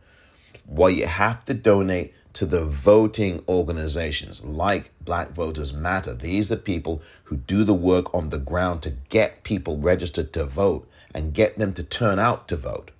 Why 0.66 0.90
you 0.90 1.06
have 1.06 1.46
to 1.46 1.54
donate 1.54 2.16
to 2.34 2.48
the 2.48 2.66
voting 2.66 3.44
organizations 3.48 4.44
like 4.44 4.90
Black 5.02 5.34
Voters 5.34 5.72
Matter. 5.72 6.16
These 6.16 6.52
are 6.52 6.58
people 6.58 7.04
who 7.26 7.38
do 7.38 7.64
the 7.64 7.76
work 7.76 8.12
on 8.12 8.32
the 8.32 8.40
ground 8.40 8.82
to 8.82 8.96
get 9.10 9.44
people 9.44 9.78
registered 9.78 10.34
to 10.34 10.46
vote 10.46 10.90
and 11.16 11.34
get 11.34 11.58
them 11.58 11.74
to 11.74 11.84
turn 11.84 12.20
out 12.20 12.48
to 12.50 12.58
vote. 12.58 12.92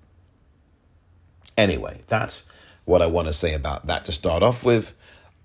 Anyway, 1.58 2.02
that's 2.08 2.50
what 2.86 3.02
I 3.02 3.08
want 3.08 3.28
to 3.28 3.34
say 3.34 3.54
about 3.54 3.86
that 3.88 4.06
to 4.06 4.12
start 4.12 4.42
off 4.42 4.66
with. 4.66 4.96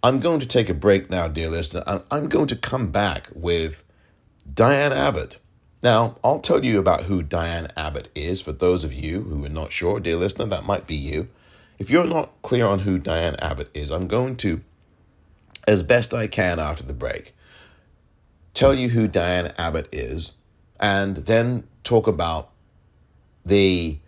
I'm 0.03 0.21
going 0.21 0.41
to 0.41 0.47
take 0.47 0.69
a 0.69 0.75
break 0.75 1.11
now, 1.11 1.29
dear 1.29 1.51
listener. 1.51 1.83
I'm 2.11 2.29
going 2.29 2.47
to 2.47 2.57
come 2.57 2.91
back 2.91 3.29
with 3.35 3.85
Diane 4.53 4.93
Abbott. 4.93 5.39
Now, 5.83 6.17
I'll 6.23 6.39
tell 6.39 6.65
you 6.65 6.79
about 6.79 7.05
who 7.05 7.23
Diane 7.23 7.73
Abbott 7.77 8.09
is 8.15 8.41
for 8.41 8.53
those 8.53 8.85
of 8.85 8.93
you 8.93 9.23
who 9.23 9.45
are 9.45 9.51
not 9.51 9.73
sure, 9.73 9.99
dear 9.99 10.17
listener, 10.17 10.47
that 10.47 10.65
might 10.65 10.87
be 10.87 10.95
you. 10.95 11.29
If 11.79 11.91
you're 11.91 12.07
not 12.07 12.31
clear 12.43 12.67
on 12.67 12.81
who 12.81 12.99
Diane 12.99 13.37
Abbott 13.41 13.71
is, 13.75 13.91
I'm 13.91 14.07
going 14.07 14.37
to, 14.39 14.61
as 15.67 15.83
best 15.83 16.15
I 16.15 16.27
can 16.29 16.59
after 16.59 16.85
the 16.85 16.93
break, 16.93 17.35
tell 18.55 18.75
you 18.75 18.91
who 18.91 19.09
Diane 19.09 19.53
Abbott 19.59 19.89
is 19.91 20.33
and 20.79 21.17
then 21.17 21.67
talk 21.83 22.07
about 22.07 22.50
the 23.51 23.99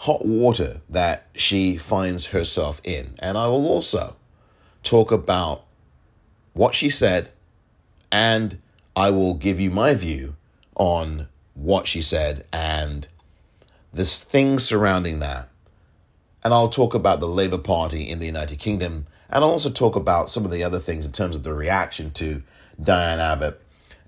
hot 0.00 0.26
water 0.26 0.82
that 0.90 1.26
she 1.34 1.78
finds 1.78 2.26
herself 2.26 2.80
in. 2.84 3.14
And 3.18 3.38
I 3.38 3.46
will 3.46 3.66
also 3.66 4.16
talk 4.82 5.10
about 5.10 5.64
what 6.52 6.74
she 6.74 6.90
said, 6.90 7.30
and 8.12 8.60
I 8.94 9.10
will 9.10 9.32
give 9.34 9.58
you 9.58 9.70
my 9.70 9.94
view 9.94 10.36
on 10.74 11.28
what 11.54 11.86
she 11.86 12.02
said 12.02 12.44
and 12.52 13.08
this 13.92 14.22
thing 14.22 14.58
surrounding 14.58 15.20
that. 15.20 15.48
And 16.44 16.52
I'll 16.52 16.68
talk 16.68 16.94
about 16.94 17.20
the 17.20 17.26
Labour 17.26 17.58
Party 17.58 18.02
in 18.02 18.18
the 18.18 18.26
United 18.26 18.58
Kingdom, 18.58 19.06
and 19.30 19.42
I'll 19.42 19.50
also 19.50 19.70
talk 19.70 19.96
about 19.96 20.28
some 20.28 20.44
of 20.44 20.50
the 20.50 20.62
other 20.62 20.78
things 20.78 21.06
in 21.06 21.12
terms 21.12 21.34
of 21.34 21.44
the 21.44 21.54
reaction 21.54 22.10
to 22.12 22.42
Diane 22.78 23.20
Abbott 23.20 23.58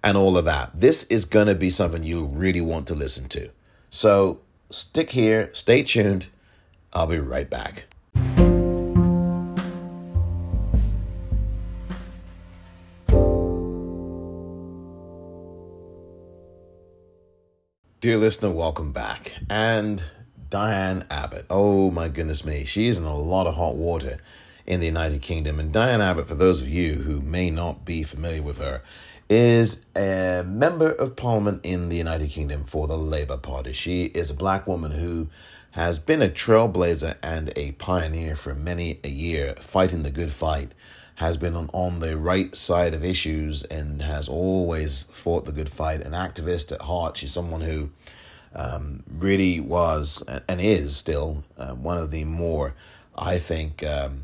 and 0.04 0.18
all 0.18 0.36
of 0.36 0.44
that. 0.44 0.70
This 0.74 1.04
is 1.04 1.24
going 1.24 1.46
to 1.46 1.54
be 1.54 1.70
something 1.70 2.04
you 2.04 2.26
really 2.26 2.60
want 2.60 2.86
to 2.88 2.94
listen 2.94 3.28
to. 3.30 3.50
So 3.88 4.40
stick 4.70 5.10
here, 5.12 5.50
stay 5.52 5.82
tuned. 5.82 6.28
I'll 6.92 7.06
be 7.06 7.18
right 7.18 7.48
back. 7.48 7.84
Dear 18.00 18.16
listener, 18.16 18.52
welcome 18.52 18.92
back. 18.92 19.34
And 19.50 20.02
Diane 20.50 21.04
Abbott. 21.10 21.46
Oh 21.50 21.90
my 21.90 22.08
goodness 22.08 22.44
me. 22.44 22.64
She's 22.64 22.96
in 22.96 23.04
a 23.04 23.16
lot 23.16 23.46
of 23.46 23.56
hot 23.56 23.74
water 23.74 24.18
in 24.66 24.80
the 24.80 24.86
United 24.86 25.20
Kingdom. 25.20 25.58
And 25.58 25.72
Diane 25.72 26.00
Abbott, 26.00 26.28
for 26.28 26.36
those 26.36 26.62
of 26.62 26.68
you 26.68 26.94
who 26.94 27.20
may 27.20 27.50
not 27.50 27.84
be 27.84 28.02
familiar 28.04 28.42
with 28.42 28.58
her, 28.58 28.82
is 29.28 29.86
a 29.96 30.42
member 30.46 30.90
of 30.90 31.16
parliament 31.16 31.60
in 31.64 31.88
the 31.88 31.96
United 31.96 32.30
Kingdom 32.30 32.64
for 32.64 32.86
the 32.86 32.96
Labour 32.96 33.36
Party. 33.36 33.72
She 33.72 34.06
is 34.06 34.30
a 34.30 34.34
black 34.34 34.66
woman 34.66 34.92
who 34.92 35.28
has 35.72 35.98
been 35.98 36.22
a 36.22 36.28
trailblazer 36.28 37.16
and 37.22 37.52
a 37.56 37.72
pioneer 37.72 38.34
for 38.34 38.54
many 38.54 39.00
a 39.04 39.08
year, 39.08 39.54
fighting 39.60 40.02
the 40.02 40.10
good 40.10 40.32
fight 40.32 40.72
has 41.18 41.36
been 41.36 41.56
on, 41.56 41.68
on 41.72 41.98
the 41.98 42.16
right 42.16 42.54
side 42.54 42.94
of 42.94 43.04
issues 43.04 43.64
and 43.64 44.02
has 44.02 44.28
always 44.28 45.02
fought 45.02 45.44
the 45.46 45.52
good 45.52 45.68
fight. 45.68 46.00
An 46.00 46.12
activist 46.12 46.70
at 46.70 46.82
heart, 46.82 47.16
she's 47.16 47.32
someone 47.32 47.60
who 47.60 47.90
um, 48.54 49.02
really 49.10 49.58
was 49.58 50.22
and 50.48 50.60
is 50.60 50.96
still 50.96 51.42
uh, 51.56 51.74
one 51.74 51.98
of 51.98 52.12
the 52.12 52.24
more, 52.24 52.72
I 53.16 53.38
think, 53.38 53.82
um, 53.82 54.22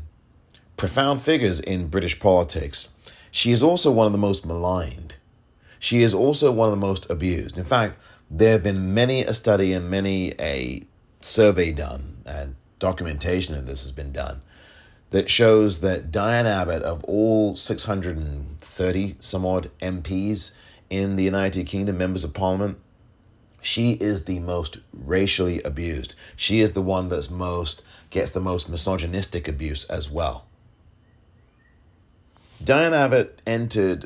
profound 0.77 1.19
figures 1.19 1.59
in 1.59 1.89
British 1.89 2.17
politics. 2.17 2.89
She 3.35 3.51
is 3.51 3.61
also 3.61 3.91
one 3.91 4.05
of 4.05 4.13
the 4.13 4.17
most 4.17 4.45
maligned. 4.45 5.15
She 5.77 6.03
is 6.03 6.13
also 6.13 6.53
one 6.53 6.69
of 6.69 6.71
the 6.71 6.87
most 6.87 7.09
abused. 7.09 7.57
In 7.57 7.65
fact, 7.65 7.99
there 8.31 8.53
have 8.53 8.63
been 8.63 8.93
many 8.93 9.23
a 9.23 9.33
study 9.33 9.73
and 9.73 9.89
many 9.89 10.31
a 10.39 10.83
survey 11.19 11.73
done, 11.73 12.23
and 12.25 12.55
documentation 12.79 13.53
of 13.53 13.67
this 13.67 13.83
has 13.83 13.91
been 13.91 14.13
done 14.13 14.41
that 15.09 15.29
shows 15.29 15.81
that 15.81 16.11
Diane 16.11 16.45
Abbott, 16.45 16.81
of 16.83 17.03
all 17.03 17.57
630 17.57 19.15
some 19.19 19.45
odd 19.45 19.69
MPs 19.81 20.55
in 20.89 21.17
the 21.17 21.25
United 21.25 21.67
Kingdom, 21.67 21.97
members 21.97 22.23
of 22.23 22.33
parliament, 22.33 22.77
she 23.61 23.97
is 23.99 24.23
the 24.23 24.39
most 24.39 24.77
racially 24.93 25.61
abused. 25.63 26.15
She 26.37 26.61
is 26.61 26.71
the 26.71 26.81
one 26.81 27.09
that's 27.09 27.29
most 27.29 27.83
gets 28.11 28.31
the 28.31 28.39
most 28.39 28.69
misogynistic 28.69 29.49
abuse 29.49 29.83
as 29.89 30.09
well. 30.09 30.45
Diane 32.63 32.93
Abbott 32.93 33.41
entered 33.45 34.05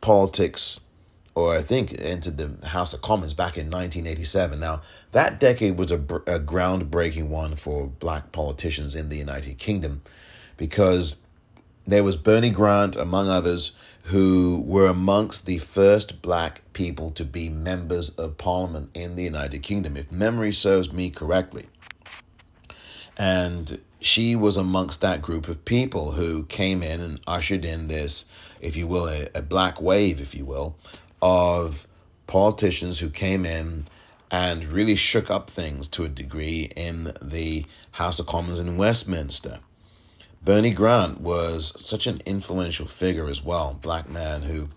politics, 0.00 0.80
or 1.34 1.56
I 1.56 1.62
think 1.62 1.94
entered 2.00 2.36
the 2.36 2.68
House 2.68 2.92
of 2.92 3.02
Commons 3.02 3.34
back 3.34 3.56
in 3.56 3.66
1987. 3.66 4.60
Now, 4.60 4.82
that 5.12 5.40
decade 5.40 5.78
was 5.78 5.90
a, 5.90 5.96
a 5.96 6.38
groundbreaking 6.38 7.28
one 7.28 7.54
for 7.54 7.86
black 7.86 8.32
politicians 8.32 8.94
in 8.94 9.08
the 9.08 9.16
United 9.16 9.58
Kingdom 9.58 10.02
because 10.56 11.22
there 11.86 12.04
was 12.04 12.16
Bernie 12.16 12.50
Grant, 12.50 12.96
among 12.96 13.28
others, 13.28 13.76
who 14.04 14.62
were 14.66 14.88
amongst 14.88 15.46
the 15.46 15.58
first 15.58 16.20
black 16.20 16.60
people 16.74 17.10
to 17.12 17.24
be 17.24 17.48
members 17.48 18.10
of 18.10 18.36
parliament 18.36 18.90
in 18.92 19.16
the 19.16 19.24
United 19.24 19.62
Kingdom, 19.62 19.96
if 19.96 20.12
memory 20.12 20.52
serves 20.52 20.92
me 20.92 21.08
correctly. 21.08 21.66
And 23.16 23.80
she 24.00 24.36
was 24.36 24.56
amongst 24.56 25.00
that 25.00 25.22
group 25.22 25.48
of 25.48 25.64
people 25.64 26.12
who 26.12 26.44
came 26.44 26.82
in 26.82 27.00
and 27.00 27.20
ushered 27.26 27.64
in 27.64 27.88
this, 27.88 28.30
if 28.60 28.76
you 28.76 28.86
will, 28.86 29.08
a, 29.08 29.28
a 29.34 29.42
black 29.42 29.80
wave, 29.80 30.20
if 30.20 30.34
you 30.34 30.44
will, 30.44 30.76
of 31.20 31.86
politicians 32.26 33.00
who 33.00 33.10
came 33.10 33.44
in 33.44 33.86
and 34.30 34.64
really 34.64 34.94
shook 34.94 35.30
up 35.30 35.48
things 35.50 35.88
to 35.88 36.04
a 36.04 36.08
degree 36.08 36.70
in 36.76 37.12
the 37.20 37.64
House 37.92 38.20
of 38.20 38.26
Commons 38.26 38.60
in 38.60 38.76
Westminster. 38.76 39.60
Bernie 40.42 40.72
Grant 40.72 41.20
was 41.20 41.72
such 41.84 42.06
an 42.06 42.22
influential 42.24 42.86
figure 42.86 43.28
as 43.28 43.42
well, 43.42 43.76
black 43.80 44.08
man 44.08 44.42
who 44.42 44.68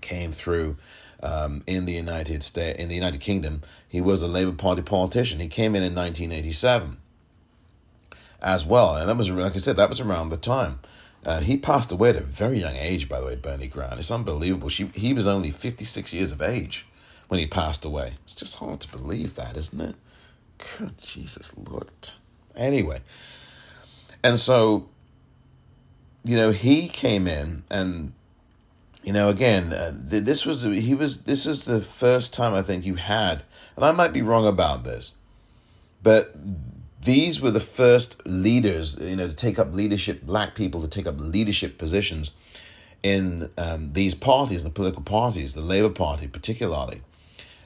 came 0.00 0.32
through 0.32 0.76
um, 1.22 1.62
in 1.66 1.84
the 1.84 1.92
United 1.92 2.42
States, 2.42 2.78
in 2.78 2.88
the 2.88 2.94
United 2.94 3.20
Kingdom. 3.20 3.62
He 3.86 4.00
was 4.00 4.22
a 4.22 4.28
Labour 4.28 4.52
Party 4.52 4.80
politician. 4.80 5.40
He 5.40 5.48
came 5.48 5.76
in 5.76 5.82
in 5.82 5.94
1987 5.94 6.96
as 8.42 8.64
well, 8.64 8.96
and 8.96 9.08
that 9.08 9.16
was 9.16 9.30
like 9.30 9.54
I 9.54 9.58
said, 9.58 9.76
that 9.76 9.90
was 9.90 10.00
around 10.00 10.30
the 10.30 10.36
time. 10.36 10.80
Uh, 11.24 11.40
he 11.40 11.56
passed 11.56 11.92
away 11.92 12.10
at 12.10 12.16
a 12.16 12.20
very 12.20 12.60
young 12.60 12.76
age, 12.76 13.08
by 13.08 13.20
the 13.20 13.26
way, 13.26 13.36
Bernie 13.36 13.68
Grant. 13.68 13.98
It's 13.98 14.10
unbelievable. 14.10 14.70
She, 14.70 14.86
he 14.94 15.12
was 15.12 15.26
only 15.26 15.50
56 15.50 16.14
years 16.14 16.32
of 16.32 16.40
age 16.40 16.86
when 17.28 17.38
he 17.38 17.46
passed 17.46 17.84
away. 17.84 18.14
It's 18.24 18.34
just 18.34 18.56
hard 18.56 18.80
to 18.80 18.90
believe 18.90 19.34
that, 19.34 19.56
isn't 19.56 19.80
it? 19.80 19.94
Good 20.78 20.98
Jesus 20.98 21.54
Lord. 21.56 21.88
Anyway, 22.56 23.00
and 24.22 24.38
so, 24.38 24.88
you 26.24 26.36
know, 26.36 26.50
he 26.50 26.88
came 26.88 27.26
in 27.26 27.64
and, 27.70 28.12
you 29.02 29.12
know, 29.12 29.28
again, 29.28 29.72
uh, 29.72 29.92
th- 30.10 30.24
this 30.24 30.44
was, 30.46 30.62
he 30.62 30.94
was, 30.94 31.24
this 31.24 31.46
is 31.46 31.64
the 31.64 31.80
first 31.80 32.34
time 32.34 32.54
I 32.54 32.62
think 32.62 32.84
you 32.84 32.96
had, 32.96 33.44
and 33.76 33.84
I 33.84 33.92
might 33.92 34.12
be 34.12 34.22
wrong 34.22 34.46
about 34.46 34.84
this, 34.84 35.14
but 36.02 36.34
these 37.00 37.40
were 37.40 37.50
the 37.50 37.60
first 37.60 38.24
leaders, 38.26 38.98
you 39.00 39.16
know, 39.16 39.28
to 39.28 39.34
take 39.34 39.58
up 39.58 39.74
leadership, 39.74 40.22
black 40.22 40.54
people 40.54 40.82
to 40.82 40.88
take 40.88 41.06
up 41.06 41.14
leadership 41.18 41.78
positions 41.78 42.32
in 43.02 43.50
um, 43.56 43.92
these 43.92 44.14
parties, 44.14 44.64
the 44.64 44.70
political 44.70 45.02
parties, 45.02 45.54
the 45.54 45.62
Labour 45.62 45.90
Party 45.90 46.26
particularly. 46.26 47.02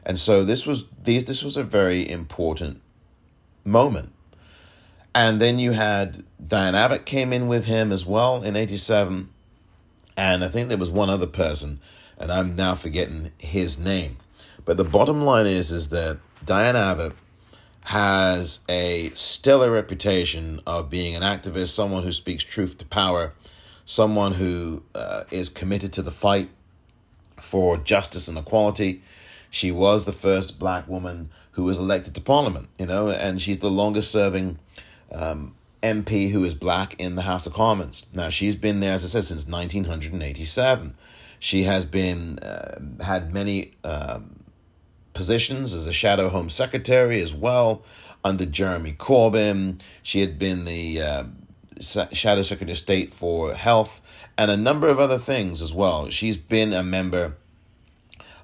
And 0.07 0.19
so 0.19 0.45
this 0.45 0.67
was 0.67 0.87
these 1.03 1.25
this 1.25 1.43
was 1.43 1.57
a 1.57 1.65
very 1.65 2.09
important 2.09 2.81
moment 3.65 4.13
and 5.15 5.41
then 5.41 5.59
you 5.59 5.73
had 5.73 6.25
Diane 6.45 6.75
Abbott 6.75 7.07
came 7.07 7.33
in 7.33 7.47
with 7.47 7.67
him 7.67 7.93
as 7.93 8.05
well 8.05 8.43
in 8.43 8.57
87. 8.57 9.29
And 10.17 10.45
I 10.45 10.49
think 10.49 10.69
there 10.69 10.79
was 10.79 10.91
one 10.91 11.11
other 11.11 11.27
person, 11.27 11.81
and 12.19 12.33
I'm 12.33 12.57
now 12.57 12.75
forgetting 12.75 13.31
his 13.39 13.79
name. 13.79 14.17
But 14.65 14.77
the 14.77 14.85
bottom 14.85 15.23
line 15.23 15.47
is, 15.47 15.71
is 15.71 15.91
that 15.91 16.19
Diane 16.45 16.77
Abbott 16.77 17.13
has 17.85 18.61
a 18.69 19.11
stellar 19.11 19.71
reputation 19.71 20.59
of 20.67 20.89
being 20.89 21.15
an 21.15 21.23
activist, 21.23 21.69
someone 21.69 22.03
who 22.03 22.13
speaks 22.13 22.43
truth 22.43 22.79
to 22.79 22.85
power, 22.87 23.35
someone 23.85 24.33
who 24.33 24.83
uh, 24.95 25.25
is 25.31 25.51
committed 25.51 25.93
to 25.93 26.03
the 26.03 26.11
fight 26.11 26.49
for 27.39 27.77
justice 27.77 28.27
and 28.27 28.39
equality. 28.39 29.03
She 29.51 29.71
was 29.71 30.07
the 30.07 30.13
first 30.13 30.59
black 30.59 30.89
woman 30.89 31.29
who 31.53 31.65
was 31.65 31.79
elected 31.79 32.15
to 32.15 32.23
parliament, 32.23 32.69
you 32.79 32.87
know, 32.87 33.11
and 33.11 33.41
she's 33.41 33.59
the 33.59 33.71
longest 33.71 34.11
serving 34.11 34.59
um, 35.13 35.55
MP 35.83 36.31
who 36.31 36.43
is 36.43 36.55
black 36.55 36.99
in 36.99 37.17
the 37.17 37.23
House 37.23 37.47
of 37.47 37.53
Commons. 37.53 38.07
Now, 38.15 38.31
she's 38.31 38.57
been 38.57 38.81
there, 38.81 38.95
as 38.95 39.05
I 39.05 39.09
said, 39.09 39.25
since 39.25 39.47
1987. 39.47 40.95
She 41.39 41.65
has 41.65 41.85
been, 41.85 42.39
uh, 42.39 43.05
had 43.05 43.35
many 43.35 43.75
um, 43.85 44.34
positions 45.15 45.75
as 45.75 45.87
a 45.87 45.93
shadow 45.93 46.29
home 46.29 46.51
secretary 46.51 47.21
as 47.21 47.33
well 47.33 47.83
under 48.25 48.45
Jeremy 48.45 48.93
Corbyn. 48.93 49.81
She 50.03 50.21
had 50.21 50.39
been 50.39 50.65
the 50.65 51.01
uh, 51.01 51.25
shadow 51.81 52.43
secretary 52.43 52.73
of 52.73 52.79
state 52.79 53.13
for 53.13 53.55
health 53.55 54.01
and 54.37 54.51
a 54.51 54.57
number 54.57 54.89
of 54.89 54.99
other 54.99 55.19
things 55.19 55.63
as 55.63 55.73
well. 55.73 56.11
She's 56.11 56.39
been 56.39 56.73
a 56.73 56.83
member 56.83 57.37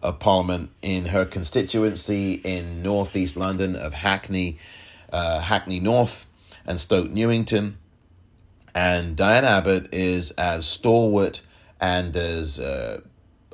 of 0.02 0.18
parliament 0.18 0.70
in 0.82 1.06
her 1.06 1.24
constituency 1.24 2.34
in 2.34 2.82
northeast 2.82 3.36
London 3.36 3.76
of 3.76 3.94
Hackney, 3.94 4.58
uh, 5.12 5.40
Hackney 5.40 5.80
North 5.80 6.26
and 6.64 6.80
Stoke 6.80 7.10
Newington. 7.10 7.76
And 8.74 9.16
Diane 9.16 9.44
Abbott 9.44 9.92
is 9.92 10.30
as 10.32 10.66
stalwart 10.66 11.42
and 11.80 12.16
as, 12.16 12.60
uh, 12.60 13.00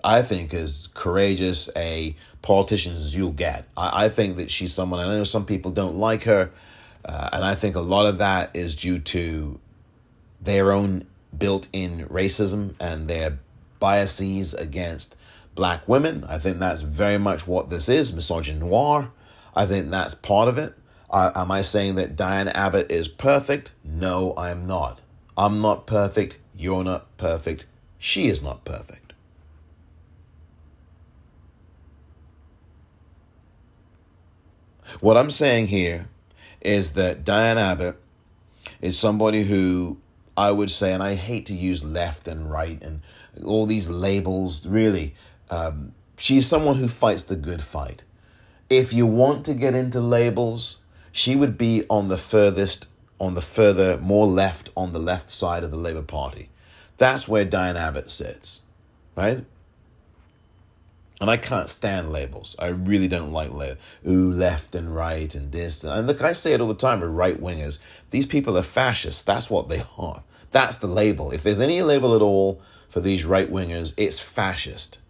I 0.05 0.23
think, 0.23 0.53
as 0.53 0.89
courageous 0.89 1.71
a 1.75 2.15
politician 2.47 2.95
as 2.95 3.17
you'll 3.17 3.33
get. 3.33 3.67
I, 3.77 4.05
I 4.05 4.09
think 4.09 4.37
that 4.37 4.53
she's 4.53 4.73
someone, 4.73 5.01
I 5.01 5.07
know 5.07 5.25
some 5.25 5.45
people 5.45 5.73
don't 5.73 5.97
like 5.97 6.23
her, 6.23 6.51
uh, 7.05 7.31
and 7.33 7.45
I 7.45 7.57
think 7.57 7.75
a 7.75 7.81
lot 7.81 8.07
of 8.07 8.19
that 8.19 8.55
is 8.55 8.77
due 8.77 9.01
to 9.01 9.59
their 10.41 10.71
own 10.71 11.07
built 11.37 11.67
in 11.73 12.07
racism 12.07 12.75
and 12.79 13.09
their 13.09 13.41
biases 13.81 14.55
against 14.55 15.17
black 15.57 15.89
women. 15.89 16.25
I 16.29 16.39
think 16.39 16.61
that's 16.61 16.83
very 16.83 17.19
much 17.19 17.49
what 17.49 17.69
this 17.69 17.89
is 17.89 18.13
misogynoir. 18.13 19.11
I 19.55 19.67
think 19.67 19.91
that's 19.91 20.15
part 20.15 20.47
of 20.47 20.57
it. 20.57 20.75
Uh, 21.11 21.33
am 21.35 21.51
I 21.51 21.63
saying 21.63 21.97
that 21.97 22.15
Diane 22.15 22.49
Abbott 22.49 22.93
is 22.93 23.09
perfect? 23.09 23.73
No, 23.85 24.35
I 24.35 24.51
am 24.51 24.69
not. 24.69 25.01
I'm 25.37 25.61
not 25.61 25.87
perfect. 25.87 26.39
You're 26.55 26.85
not 26.85 27.17
perfect. 27.17 27.67
She 27.99 28.29
is 28.29 28.41
not 28.41 28.65
perfect. 28.65 29.06
What 35.01 35.17
I'm 35.17 35.31
saying 35.31 35.69
here 35.69 36.09
is 36.61 36.95
that 36.95 37.25
Diane 37.25 37.59
Abbott 37.59 38.01
is 38.81 38.99
somebody 38.99 39.45
who 39.45 39.99
I 40.37 40.51
would 40.51 40.71
say, 40.71 40.93
and 40.93 41.03
I 41.03 41.15
hate 41.15 41.47
to 41.47 41.55
use 41.55 41.85
left 41.85 42.29
and 42.29 42.51
right 42.51 42.83
and 42.83 43.01
all 43.45 43.67
these 43.67 43.89
labels, 43.89 44.67
really, 44.67 45.15
um, 45.51 45.93
she's 46.17 46.47
someone 46.47 46.77
who 46.77 46.89
fights 46.89 47.23
the 47.25 47.37
good 47.37 47.63
fight. 47.63 48.05
If 48.69 48.93
you 48.93 49.07
want 49.07 49.45
to 49.47 49.55
get 49.55 49.75
into 49.75 50.01
labels, 50.01 50.79
she 51.13 51.37
would 51.37 51.57
be 51.57 51.85
on 51.89 52.09
the 52.09 52.19
furthest, 52.19 52.89
on 53.19 53.35
the 53.35 53.43
further, 53.43 53.97
more 53.99 54.27
left, 54.27 54.71
on 54.77 54.93
the 54.93 54.99
left 54.99 55.31
side 55.31 55.65
of 55.65 55.71
the 55.71 55.77
Labour 55.77 56.03
Party. 56.03 56.51
That's 56.97 57.29
where 57.29 57.45
Diane 57.45 57.77
Abbott 57.77 58.11
sits, 58.11 58.63
right? 59.15 59.45
And 61.21 61.31
I 61.31 61.39
can't 61.39 61.69
stand 61.69 62.13
labels. 62.13 62.57
I 62.59 62.67
really 62.67 63.09
don't 63.09 63.33
like. 63.33 63.51
Ooh, 64.07 64.31
left 64.31 64.75
and 64.75 64.95
right 64.95 65.35
and 65.35 65.51
this. 65.51 65.83
And 65.83 66.07
look, 66.07 66.21
I 66.21 66.35
say 66.35 66.53
it 66.53 66.61
all 66.61 66.69
the 66.69 66.75
time 66.75 67.01
with 67.01 67.11
right 67.11 67.41
wingers. 67.41 67.79
These 68.11 68.27
people 68.27 68.59
are 68.59 68.63
fascists. 68.63 69.23
That's 69.23 69.49
what 69.49 69.69
they 69.69 69.83
are. 69.97 70.23
That's 70.51 70.77
the 70.77 70.87
label. 70.87 71.33
If 71.33 71.43
there's 71.43 71.61
any 71.61 71.83
label 71.83 72.15
at 72.15 72.23
all 72.23 72.61
for 72.89 73.01
these 73.01 73.25
right 73.25 73.51
wingers, 73.51 73.95
it's 73.97 74.21
fascist. 74.21 75.01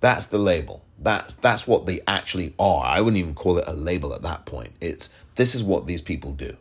That's 0.00 0.26
the 0.26 0.38
label. 0.38 0.84
That's 0.98 1.34
that's 1.34 1.66
what 1.66 1.86
they 1.86 2.00
actually 2.06 2.54
are. 2.58 2.84
I 2.84 3.00
wouldn't 3.00 3.18
even 3.18 3.34
call 3.34 3.58
it 3.58 3.64
a 3.66 3.74
label 3.74 4.14
at 4.14 4.22
that 4.22 4.46
point. 4.46 4.72
It's 4.80 5.14
this 5.34 5.54
is 5.54 5.62
what 5.62 5.86
these 5.86 6.02
people 6.02 6.32
do, 6.32 6.56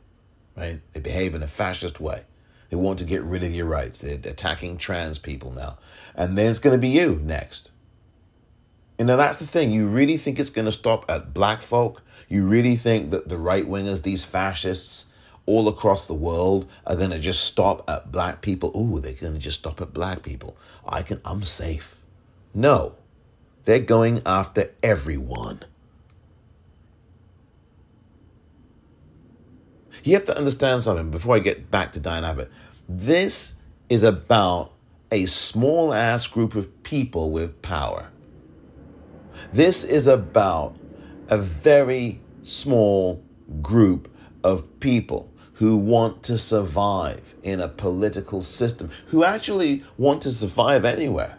right? 0.58 0.82
They 0.94 1.00
behave 1.00 1.36
in 1.36 1.44
a 1.44 1.48
fascist 1.48 2.00
way. 2.00 2.24
They 2.70 2.76
want 2.76 3.00
to 3.00 3.06
get 3.06 3.22
rid 3.24 3.44
of 3.44 3.54
your 3.54 3.68
rights. 3.68 4.00
They're 4.00 4.20
attacking 4.24 4.78
trans 4.78 5.20
people 5.20 5.52
now, 5.52 5.78
and 6.16 6.38
then 6.38 6.50
it's 6.50 6.60
going 6.60 6.76
to 6.76 6.82
be 6.82 6.90
you 6.90 7.20
next. 7.24 7.72
You 8.98 9.06
know 9.06 9.18
that's 9.18 9.38
the 9.38 9.48
thing. 9.48 9.72
You 9.72 9.88
really 9.88 10.18
think 10.18 10.40
it's 10.40 10.50
going 10.50 10.66
to 10.66 10.72
stop 10.72 11.10
at 11.10 11.34
black 11.34 11.62
folk? 11.62 12.02
You 12.30 12.48
really 12.48 12.76
think 12.76 13.10
that 13.10 13.28
the 13.28 13.38
right 13.38 13.68
wingers, 13.68 14.04
these 14.04 14.24
fascists, 14.24 15.12
all 15.46 15.68
across 15.68 16.08
the 16.08 16.14
world 16.14 16.68
are 16.88 16.96
going 16.96 17.12
to 17.12 17.20
just 17.20 17.44
stop 17.44 17.88
at 17.90 18.12
black 18.12 18.42
people? 18.42 18.72
Ooh, 18.76 19.00
they're 19.00 19.14
going 19.14 19.34
to 19.34 19.40
just 19.40 19.60
stop 19.60 19.82
at 19.82 19.94
black 19.94 20.24
people. 20.24 20.58
I 20.88 21.02
can. 21.02 21.22
I'm 21.26 21.44
safe. 21.44 22.02
No. 22.54 22.96
They're 23.66 23.80
going 23.80 24.22
after 24.26 24.72
everyone. 24.82 25.62
You 30.04 30.14
have 30.14 30.26
to 30.26 30.38
understand 30.38 30.84
something 30.84 31.10
before 31.10 31.36
I 31.36 31.40
get 31.40 31.72
back 31.72 31.92
to 31.94 32.00
Diane 32.00 32.24
Abbott. 32.24 32.52
This 32.88 33.56
is 33.90 34.04
about 34.04 34.72
a 35.12 35.26
small 35.26 35.94
ass 35.94 36.28
group 36.28 36.56
of 36.56 36.84
people 36.84 37.32
with 37.32 37.62
power. 37.62 38.12
This 39.54 39.84
is 39.84 40.08
about 40.08 40.76
a 41.30 41.38
very 41.38 42.20
small 42.44 43.24
group 43.62 44.12
of 44.44 44.80
people 44.80 45.32
who 45.54 45.78
want 45.78 46.22
to 46.24 46.38
survive 46.38 47.36
in 47.42 47.62
a 47.62 47.68
political 47.68 48.42
system, 48.42 48.90
who 49.08 49.24
actually 49.24 49.84
want 49.98 50.22
to 50.22 50.32
survive 50.32 50.84
anywhere. 50.84 51.38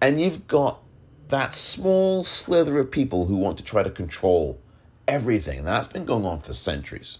And 0.00 0.20
you've 0.20 0.46
got 0.46 0.82
that 1.28 1.54
small 1.54 2.24
slither 2.24 2.78
of 2.78 2.90
people 2.90 3.26
who 3.26 3.36
want 3.36 3.58
to 3.58 3.64
try 3.64 3.82
to 3.82 3.90
control 3.90 4.58
everything. 5.06 5.64
That's 5.64 5.86
been 5.86 6.04
going 6.04 6.24
on 6.24 6.40
for 6.40 6.52
centuries. 6.52 7.18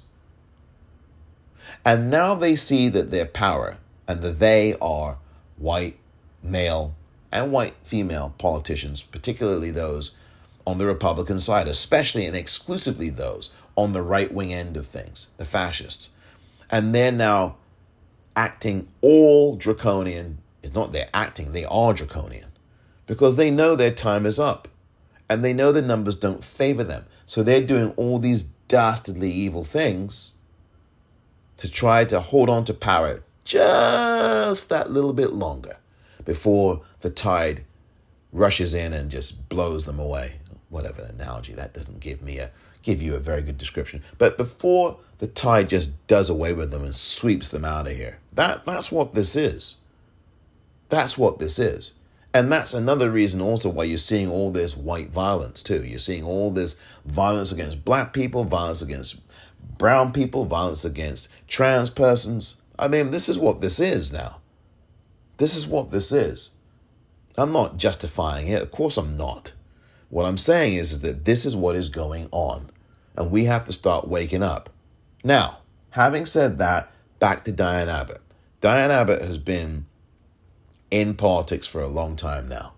And 1.84 2.10
now 2.10 2.34
they 2.34 2.56
see 2.56 2.88
that 2.88 3.10
their 3.10 3.26
power 3.26 3.78
and 4.06 4.22
that 4.22 4.38
they 4.38 4.74
are 4.80 5.18
white, 5.56 5.98
male, 6.42 6.94
and 7.32 7.52
white 7.52 7.74
female 7.82 8.34
politicians, 8.38 9.02
particularly 9.02 9.70
those 9.70 10.12
on 10.66 10.78
the 10.78 10.86
Republican 10.86 11.40
side, 11.40 11.68
especially 11.68 12.26
and 12.26 12.36
exclusively 12.36 13.10
those 13.10 13.50
on 13.76 13.92
the 13.92 14.02
right 14.02 14.32
wing 14.32 14.52
end 14.52 14.76
of 14.76 14.86
things, 14.86 15.28
the 15.36 15.44
fascists. 15.44 16.10
And 16.70 16.94
they're 16.94 17.12
now 17.12 17.56
acting 18.36 18.88
all 19.00 19.56
draconian. 19.56 20.38
It's 20.62 20.74
not 20.74 20.92
they're 20.92 21.08
acting, 21.14 21.52
they 21.52 21.64
are 21.64 21.94
draconian 21.94 22.48
because 23.06 23.36
they 23.36 23.50
know 23.50 23.74
their 23.74 23.90
time 23.90 24.26
is 24.26 24.38
up 24.38 24.68
and 25.28 25.44
they 25.44 25.52
know 25.52 25.72
the 25.72 25.82
numbers 25.82 26.16
don't 26.16 26.44
favor 26.44 26.84
them. 26.84 27.06
So 27.26 27.42
they're 27.42 27.64
doing 27.64 27.92
all 27.96 28.18
these 28.18 28.44
dastardly 28.68 29.30
evil 29.30 29.64
things 29.64 30.32
to 31.56 31.70
try 31.70 32.04
to 32.04 32.20
hold 32.20 32.48
on 32.48 32.64
to 32.64 32.74
power 32.74 33.22
just 33.44 34.68
that 34.68 34.90
little 34.90 35.12
bit 35.12 35.32
longer 35.32 35.76
before 36.24 36.82
the 37.00 37.11
tide 37.11 37.64
rushes 38.32 38.74
in 38.74 38.92
and 38.92 39.11
just 39.11 39.48
blows 39.48 39.87
them 39.87 39.98
away. 39.98 40.34
Whatever 40.68 41.02
analogy 41.02 41.54
that 41.54 41.72
doesn't 41.72 42.00
give 42.00 42.20
me 42.20 42.38
a 42.38 42.50
give 42.82 43.00
you 43.00 43.14
a 43.14 43.20
very 43.20 43.42
good 43.42 43.58
description. 43.58 44.02
But 44.18 44.37
before 44.37 44.98
the 45.18 45.26
tide 45.26 45.68
just 45.68 46.06
does 46.06 46.30
away 46.30 46.52
with 46.52 46.70
them 46.70 46.84
and 46.84 46.94
sweeps 46.94 47.50
them 47.50 47.64
out 47.64 47.88
of 47.88 47.96
here. 47.96 48.18
That 48.32 48.64
that's 48.64 48.92
what 48.92 49.12
this 49.12 49.34
is. 49.34 49.76
That's 50.88 51.18
what 51.18 51.38
this 51.38 51.58
is. 51.58 51.92
And 52.34 52.52
that's 52.52 52.74
another 52.74 53.11
reason 53.11 53.40
also 53.40 53.70
why 53.70 53.84
you're 53.84 53.98
seeing 53.98 54.30
all 54.30 54.50
this 54.50 54.76
white 54.76 55.08
violence 55.08 55.62
too. 55.62 55.84
You're 55.84 55.98
seeing 55.98 56.24
all 56.24 56.50
this 56.50 56.76
violence 57.04 57.52
against 57.52 57.84
black 57.84 58.12
people, 58.12 58.44
violence 58.44 58.82
against 58.82 59.16
brown 59.78 60.12
people, 60.12 60.44
violence 60.44 60.84
against 60.84 61.30
trans 61.48 61.90
persons. 61.90 62.61
I 62.78 62.88
mean, 62.88 63.11
this 63.11 63.28
is 63.28 63.38
what 63.38 63.61
this 63.61 63.80
is 63.80 64.12
now. 64.12 64.38
This 65.38 65.56
is 65.56 65.66
what 65.66 65.90
this 65.90 66.12
is. 66.12 66.50
I'm 67.38 67.53
not 67.53 67.77
justifying 67.77 68.48
it. 68.48 68.62
Of 68.62 68.70
course, 68.70 68.96
I'm 68.96 69.16
not. 69.16 69.53
What 70.11 70.27
I'm 70.27 70.38
saying 70.38 70.74
is, 70.74 70.92
is 70.92 71.01
that 71.01 71.24
this 71.24 71.44
is 71.44 71.55
what 71.55 71.77
is 71.77 71.88
going 71.88 72.29
on, 72.33 72.70
and 73.16 73.31
we 73.31 73.44
have 73.44 73.64
to 73.66 73.72
start 73.72 74.09
waking 74.09 74.42
up. 74.42 74.70
Now, 75.22 75.59
having 75.90 76.27
said 76.27 76.59
that, 76.59 76.90
back 77.18 77.44
to 77.44 77.53
Diane 77.53 77.88
Abbott. 77.88 78.20
Diane 78.61 78.90
Abbott 78.90 79.22
has 79.22 79.38
been 79.38 79.87
in 80.90 81.14
politics 81.14 81.66
for 81.66 81.81
a 81.81 81.88
long 81.88 82.16
time 82.16 82.48
now. 82.48 82.72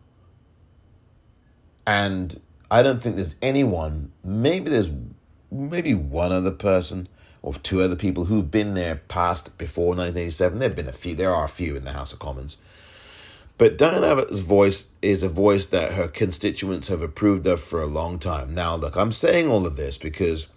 And 1.86 2.40
I 2.70 2.82
don't 2.82 3.02
think 3.02 3.16
there's 3.16 3.36
anyone, 3.40 4.12
maybe 4.22 4.70
there's 4.70 4.90
maybe 5.50 5.94
one 5.94 6.32
other 6.32 6.50
person 6.50 7.08
or 7.42 7.54
two 7.54 7.80
other 7.80 7.96
people 7.96 8.26
who've 8.26 8.50
been 8.50 8.74
there 8.74 8.96
past 9.08 9.56
before 9.58 9.88
1987. 9.88 10.58
There 10.58 10.68
have 10.68 10.76
been 10.76 10.88
a 10.88 10.92
few, 10.92 11.14
there 11.14 11.34
are 11.34 11.44
a 11.44 11.48
few 11.48 11.76
in 11.76 11.84
the 11.84 11.92
House 11.92 12.12
of 12.12 12.18
Commons. 12.18 12.56
But 13.60 13.76
Diane 13.76 14.04
Abbott's 14.04 14.38
voice 14.38 14.88
is 15.02 15.22
a 15.22 15.28
voice 15.28 15.66
that 15.66 15.92
her 15.92 16.08
constituents 16.08 16.88
have 16.88 17.02
approved 17.02 17.46
of 17.46 17.60
for 17.60 17.82
a 17.82 17.86
long 17.86 18.18
time. 18.18 18.54
Now, 18.54 18.74
look, 18.74 18.96
I'm 18.96 19.12
saying 19.12 19.50
all 19.50 19.66
of 19.66 19.76
this 19.76 19.98
because 19.98 20.48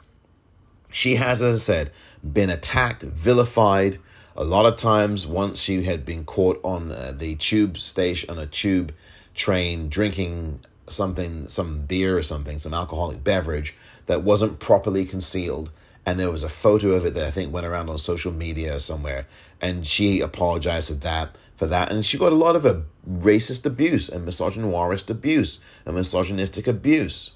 she 0.90 1.16
has, 1.16 1.42
as 1.42 1.56
I 1.56 1.74
said, 1.74 1.92
been 2.24 2.50
attacked, 2.50 3.04
vilified, 3.04 3.98
a 4.38 4.46
lot 4.46 4.66
of 4.66 4.78
times, 4.78 5.28
once 5.28 5.60
she 5.60 5.84
had 5.84 6.06
been 6.06 6.24
caught 6.24 6.62
on 6.64 6.94
uh, 6.94 7.14
the 7.14 7.36
tube 7.36 7.78
station, 7.78 8.30
on 8.30 8.40
a 8.40 8.46
tube 8.46 8.94
train, 9.36 9.90
drinking 9.90 10.62
something, 10.88 11.50
some 11.50 11.82
beer 11.82 12.18
or 12.18 12.22
something, 12.22 12.58
some 12.58 12.74
alcoholic 12.74 13.22
beverage 13.22 13.76
that 14.06 14.24
wasn't 14.24 14.60
properly 14.60 15.04
concealed. 15.04 15.72
And 16.06 16.18
there 16.18 16.32
was 16.32 16.44
a 16.44 16.48
photo 16.48 16.92
of 16.92 17.06
it 17.06 17.16
that 17.16 17.28
I 17.28 17.32
think 17.32 17.52
went 17.52 17.66
around 17.66 17.90
on 17.90 17.98
social 17.98 18.32
media 18.32 18.80
somewhere. 18.80 19.28
And 19.60 19.86
she 19.86 20.22
apologized 20.22 20.88
for 20.88 20.96
that, 20.96 21.38
for 21.56 21.68
that. 21.68 21.92
And 21.92 22.06
she 22.06 22.18
got 22.18 22.32
a 22.32 22.36
lot 22.36 22.56
of 22.56 22.66
a 22.66 22.84
racist 23.10 23.66
abuse 23.66 24.10
and 24.10 24.28
misogynoirist 24.28 25.10
abuse 25.10 25.60
and 25.86 25.96
misogynistic 25.96 26.68
abuse. 26.68 27.32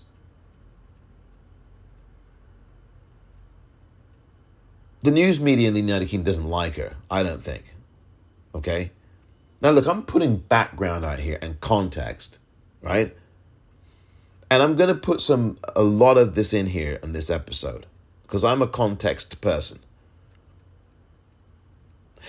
The 5.02 5.12
news 5.12 5.40
media 5.40 5.68
in 5.68 5.74
the 5.74 5.80
United 5.80 6.10
Kingdom 6.10 6.26
doesn't 6.26 6.50
like 6.50 6.76
her, 6.76 6.96
I 7.10 7.24
don't 7.24 7.44
think. 7.44 7.76
Okay? 8.54 8.92
Now, 9.62 9.72
look, 9.72 9.88
I'm 9.88 10.04
putting 10.04 10.38
background 10.38 11.06
out 11.06 11.20
here 11.20 11.38
and 11.42 11.60
context, 11.62 12.40
right? 12.82 13.16
And 14.50 14.64
I'm 14.64 14.76
going 14.76 14.90
to 14.90 14.96
put 14.96 15.22
some, 15.22 15.58
a 15.76 15.84
lot 15.84 16.18
of 16.18 16.36
this 16.36 16.54
in 16.54 16.68
here 16.68 17.00
in 17.04 17.14
this 17.14 17.30
episode 17.30 17.86
because 18.24 18.44
I'm 18.44 18.62
a 18.62 18.68
context 18.68 19.40
person. 19.42 19.80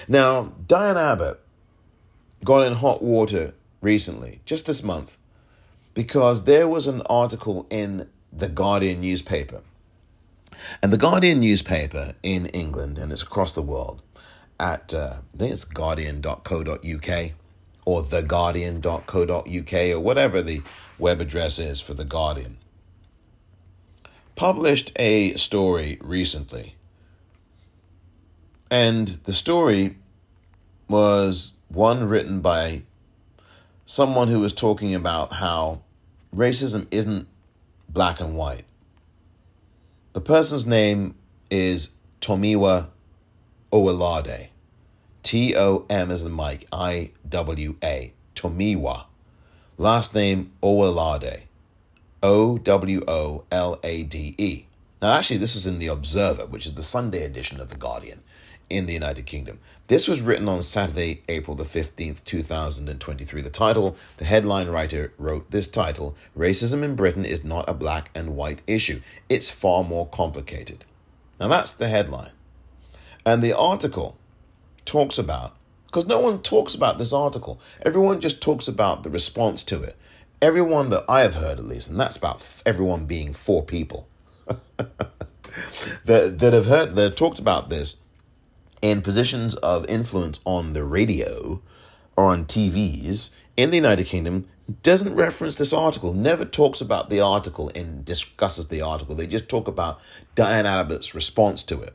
Now, 0.07 0.53
Diane 0.67 0.97
Abbott 0.97 1.41
got 2.45 2.67
in 2.67 2.75
hot 2.75 3.03
water 3.03 3.55
recently, 3.81 4.41
just 4.45 4.67
this 4.67 4.83
month, 4.83 5.19
because 5.95 6.45
there 6.45 6.69
was 6.69 6.87
an 6.87 7.03
article 7.09 7.67
in 7.71 8.09
the 8.33 8.49
Guardian 8.49 9.01
newspaper. 9.01 9.63
And 10.83 10.93
the 10.93 10.99
Guardian 10.99 11.41
newspaper 11.41 12.15
in 12.23 12.47
England, 12.47 12.99
and 12.99 13.13
it's 13.13 13.23
across 13.23 13.53
the 13.53 13.63
world, 13.63 14.03
at 14.59 14.93
uh, 14.93 15.19
I 15.35 15.37
think 15.39 15.53
it's 15.53 15.65
guardian.co.uk 15.65 17.31
or 17.85 18.03
theguardian.co.uk 18.03 19.97
or 19.97 20.01
whatever 20.01 20.43
the 20.43 20.63
web 20.99 21.21
address 21.21 21.59
is 21.59 21.81
for 21.81 21.95
the 21.95 22.05
Guardian. 22.05 22.59
Published 24.35 24.93
a 24.97 25.33
story 25.35 25.99
recently. 26.01 26.75
And 28.71 29.09
the 29.09 29.33
story 29.33 29.97
was 30.89 31.58
one 31.69 32.09
written 32.09 32.41
by 32.41 32.83
someone 33.85 34.29
who 34.29 34.41
was 34.41 34.53
talking 34.53 34.95
about 34.95 35.35
how 35.35 35.81
racism 36.35 36.87
isn't 36.91 37.27
black 37.89 38.21
and 38.21 38.37
white. 38.37 38.65
The 40.13 40.21
person's 40.21 40.67
name 40.67 41.15
is 41.51 41.97
Tomiwa 42.21 42.89
Owolade. 43.73 44.49
T 45.23 45.55
O 45.57 45.85
M 45.91 46.11
as 46.11 46.23
in 46.25 46.33
Mike, 46.33 46.67
I 46.73 47.13
W 47.29 47.77
A. 47.85 48.13
Tomiwa. 48.35 49.05
Last 49.77 50.15
name 50.15 50.53
Owolade. 50.63 51.43
O 52.23 52.59
W 52.59 53.03
O 53.07 53.45
L 53.51 53.79
A 53.83 54.03
D 54.03 54.35
E. 54.39 54.65
Now, 55.01 55.13
actually, 55.13 55.37
this 55.37 55.55
is 55.55 55.67
in 55.67 55.79
The 55.79 55.87
Observer, 55.87 56.47
which 56.47 56.67
is 56.67 56.75
the 56.75 56.83
Sunday 56.83 57.23
edition 57.25 57.61
of 57.61 57.69
The 57.69 57.77
Guardian 57.77 58.23
in 58.71 58.87
the 58.87 58.93
United 58.93 59.27
Kingdom. 59.27 59.59
This 59.87 60.09
was 60.09 60.21
written 60.21 60.49
on 60.49 60.63
Saturday, 60.63 61.23
April 61.29 61.57
the 61.57 61.65
15th, 61.65 62.25
2023. 62.25 63.41
The 63.41 63.51
title, 63.51 63.97
the 64.19 64.25
headline 64.25 64.69
writer 64.69 65.13
wrote 65.19 65.51
this 65.51 65.69
title 65.69 66.17
Racism 66.37 66.83
in 66.83 66.95
Britain 66.95 67.25
is 67.25 67.45
not 67.45 67.69
a 67.69 67.75
black 67.75 68.11
and 68.15 68.37
white 68.37 68.63
issue, 68.67 69.01
it's 69.29 69.51
far 69.51 69.85
more 69.85 70.07
complicated. 70.07 70.85
Now, 71.41 71.49
that's 71.49 71.73
the 71.73 71.89
headline. 71.89 72.33
And 73.25 73.43
the 73.43 73.57
article 73.57 74.19
talks 74.85 75.19
about, 75.19 75.57
because 75.87 76.07
no 76.07 76.19
one 76.19 76.43
talks 76.43 76.75
about 76.75 76.99
this 76.99 77.13
article, 77.13 77.61
everyone 77.83 78.21
just 78.21 78.43
talks 78.43 78.69
about 78.69 79.03
the 79.03 79.11
response 79.11 79.63
to 79.65 79.83
it. 79.83 79.97
Everyone 80.43 80.91
that 80.91 81.05
I 81.09 81.23
have 81.23 81.37
heard, 81.37 81.59
at 81.59 81.65
least, 81.65 81.91
and 81.91 81.99
that's 81.99 82.17
about 82.17 82.63
everyone 82.65 83.07
being 83.07 83.33
four 83.33 83.65
people 83.65 84.09
that, 84.47 86.39
that 86.39 86.53
have 86.53 86.67
heard, 86.67 86.95
that 86.95 87.03
have 87.03 87.15
talked 87.17 87.39
about 87.39 87.69
this 87.69 87.97
in 88.83 89.03
positions 89.03 89.55
of 89.57 89.87
influence 89.87 90.41
on 90.45 90.73
the 90.73 90.85
radio 90.85 91.61
or 92.17 92.27
on 92.27 92.45
TVs 92.45 93.35
in 93.57 93.71
the 93.71 93.77
United 93.77 94.07
Kingdom 94.07 94.47
doesn't 94.83 95.15
reference 95.15 95.57
this 95.57 95.73
article, 95.73 96.13
never 96.13 96.45
talks 96.45 96.81
about 96.81 97.09
the 97.09 97.21
article 97.21 97.71
and 97.75 98.05
discusses 98.05 98.69
the 98.69 98.83
article. 98.83 99.15
They 99.15 99.27
just 99.27 99.49
talk 99.49 99.67
about 99.67 100.01
Diane 100.35 100.67
Abbott's 100.67 101.15
response 101.15 101.63
to 101.65 101.81
it. 101.81 101.95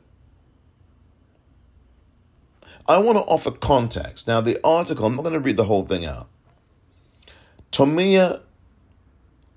I 2.87 2.97
want 2.97 3.17
to 3.17 3.23
offer 3.23 3.51
context. 3.51 4.27
Now, 4.27 4.41
the 4.41 4.59
article, 4.63 5.05
I'm 5.05 5.15
not 5.15 5.21
going 5.21 5.33
to 5.33 5.39
read 5.39 5.57
the 5.57 5.65
whole 5.65 5.85
thing 5.85 6.05
out. 6.05 6.27
Tomiwa 7.71 8.41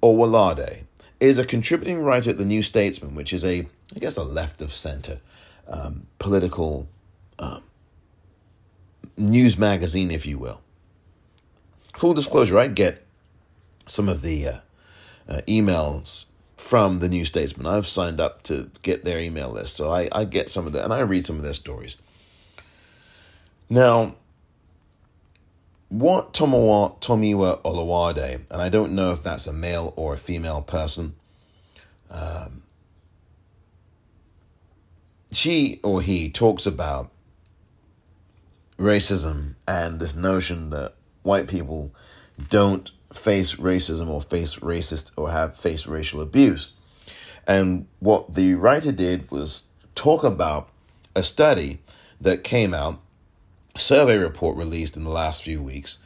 Owolade 0.03 0.85
is 1.19 1.39
a 1.39 1.45
contributing 1.45 2.03
writer 2.03 2.31
at 2.31 2.39
the 2.39 2.45
New 2.45 2.63
Statesman, 2.63 3.15
which 3.15 3.33
is 3.33 3.45
a, 3.45 3.67
I 3.95 3.99
guess, 3.99 4.17
a 4.17 4.23
left 4.23 4.61
of 4.61 4.73
center 4.73 5.21
um, 5.69 6.07
political 6.19 6.89
um, 7.39 7.63
news 9.17 9.59
magazine, 9.59 10.11
if 10.11 10.27
you 10.27 10.39
will. 10.39 10.61
Full 11.97 12.15
disclosure, 12.15 12.59
I 12.59 12.69
get 12.69 13.07
some 13.87 14.09
of 14.09 14.23
the 14.23 14.47
uh, 14.49 14.59
uh, 15.29 15.41
emails 15.47 16.27
from 16.57 16.99
the 17.01 17.09
New 17.09 17.25
Statesman. 17.25 17.67
I've 17.67 17.87
signed 17.87 18.21
up 18.21 18.43
to 18.45 18.71
get 18.83 19.05
their 19.05 19.19
email 19.19 19.51
list, 19.51 19.77
so 19.77 19.91
I, 19.91 20.09
I 20.13 20.25
get 20.25 20.51
some 20.51 20.67
of 20.67 20.73
that 20.73 20.85
and 20.85 20.93
I 20.93 21.01
read 21.01 21.27
some 21.27 21.37
of 21.37 21.43
their 21.43 21.53
stories. 21.53 21.97
Now, 23.69 24.15
what 25.89 26.33
Tomiwa, 26.33 27.01
Tomiwa 27.01 27.63
Owolade, 27.63 28.41
and 28.51 28.63
I 28.63 28.69
don't 28.69 28.95
know 28.95 29.13
if 29.13 29.23
that's 29.23 29.47
a 29.47 29.53
male 29.53 29.93
or 29.97 30.15
a 30.15 30.19
female 30.19 30.63
person, 30.63 31.15
um, 32.11 32.63
she 35.31 35.81
or 35.83 36.03
he 36.03 36.31
talks 36.31 36.67
about 36.67 37.11
racism 38.79 39.55
and 39.67 40.01
this 40.01 40.15
notion 40.15 40.71
that 40.71 40.95
white 41.23 41.49
people 41.49 41.95
don't 42.51 42.91
face 43.13 43.57
racism 43.57 44.09
or 44.09 44.21
face 44.21 44.57
racist 44.57 45.11
or 45.17 45.31
have 45.31 45.57
faced 45.57 45.87
racial 45.87 46.21
abuse. 46.21 46.73
And 47.47 47.87
what 48.01 48.35
the 48.35 48.55
writer 48.55 48.93
did 48.93 49.31
was 49.31 49.69
talk 49.95 50.25
about 50.25 50.69
a 51.15 51.23
study 51.23 51.79
that 52.21 52.45
came 52.45 52.75
out 52.75 53.01
survey 53.77 54.17
report 54.17 54.57
released 54.57 54.97
in 54.97 55.05
the 55.05 55.11
last 55.11 55.43
few 55.43 55.63
weeks 55.63 55.99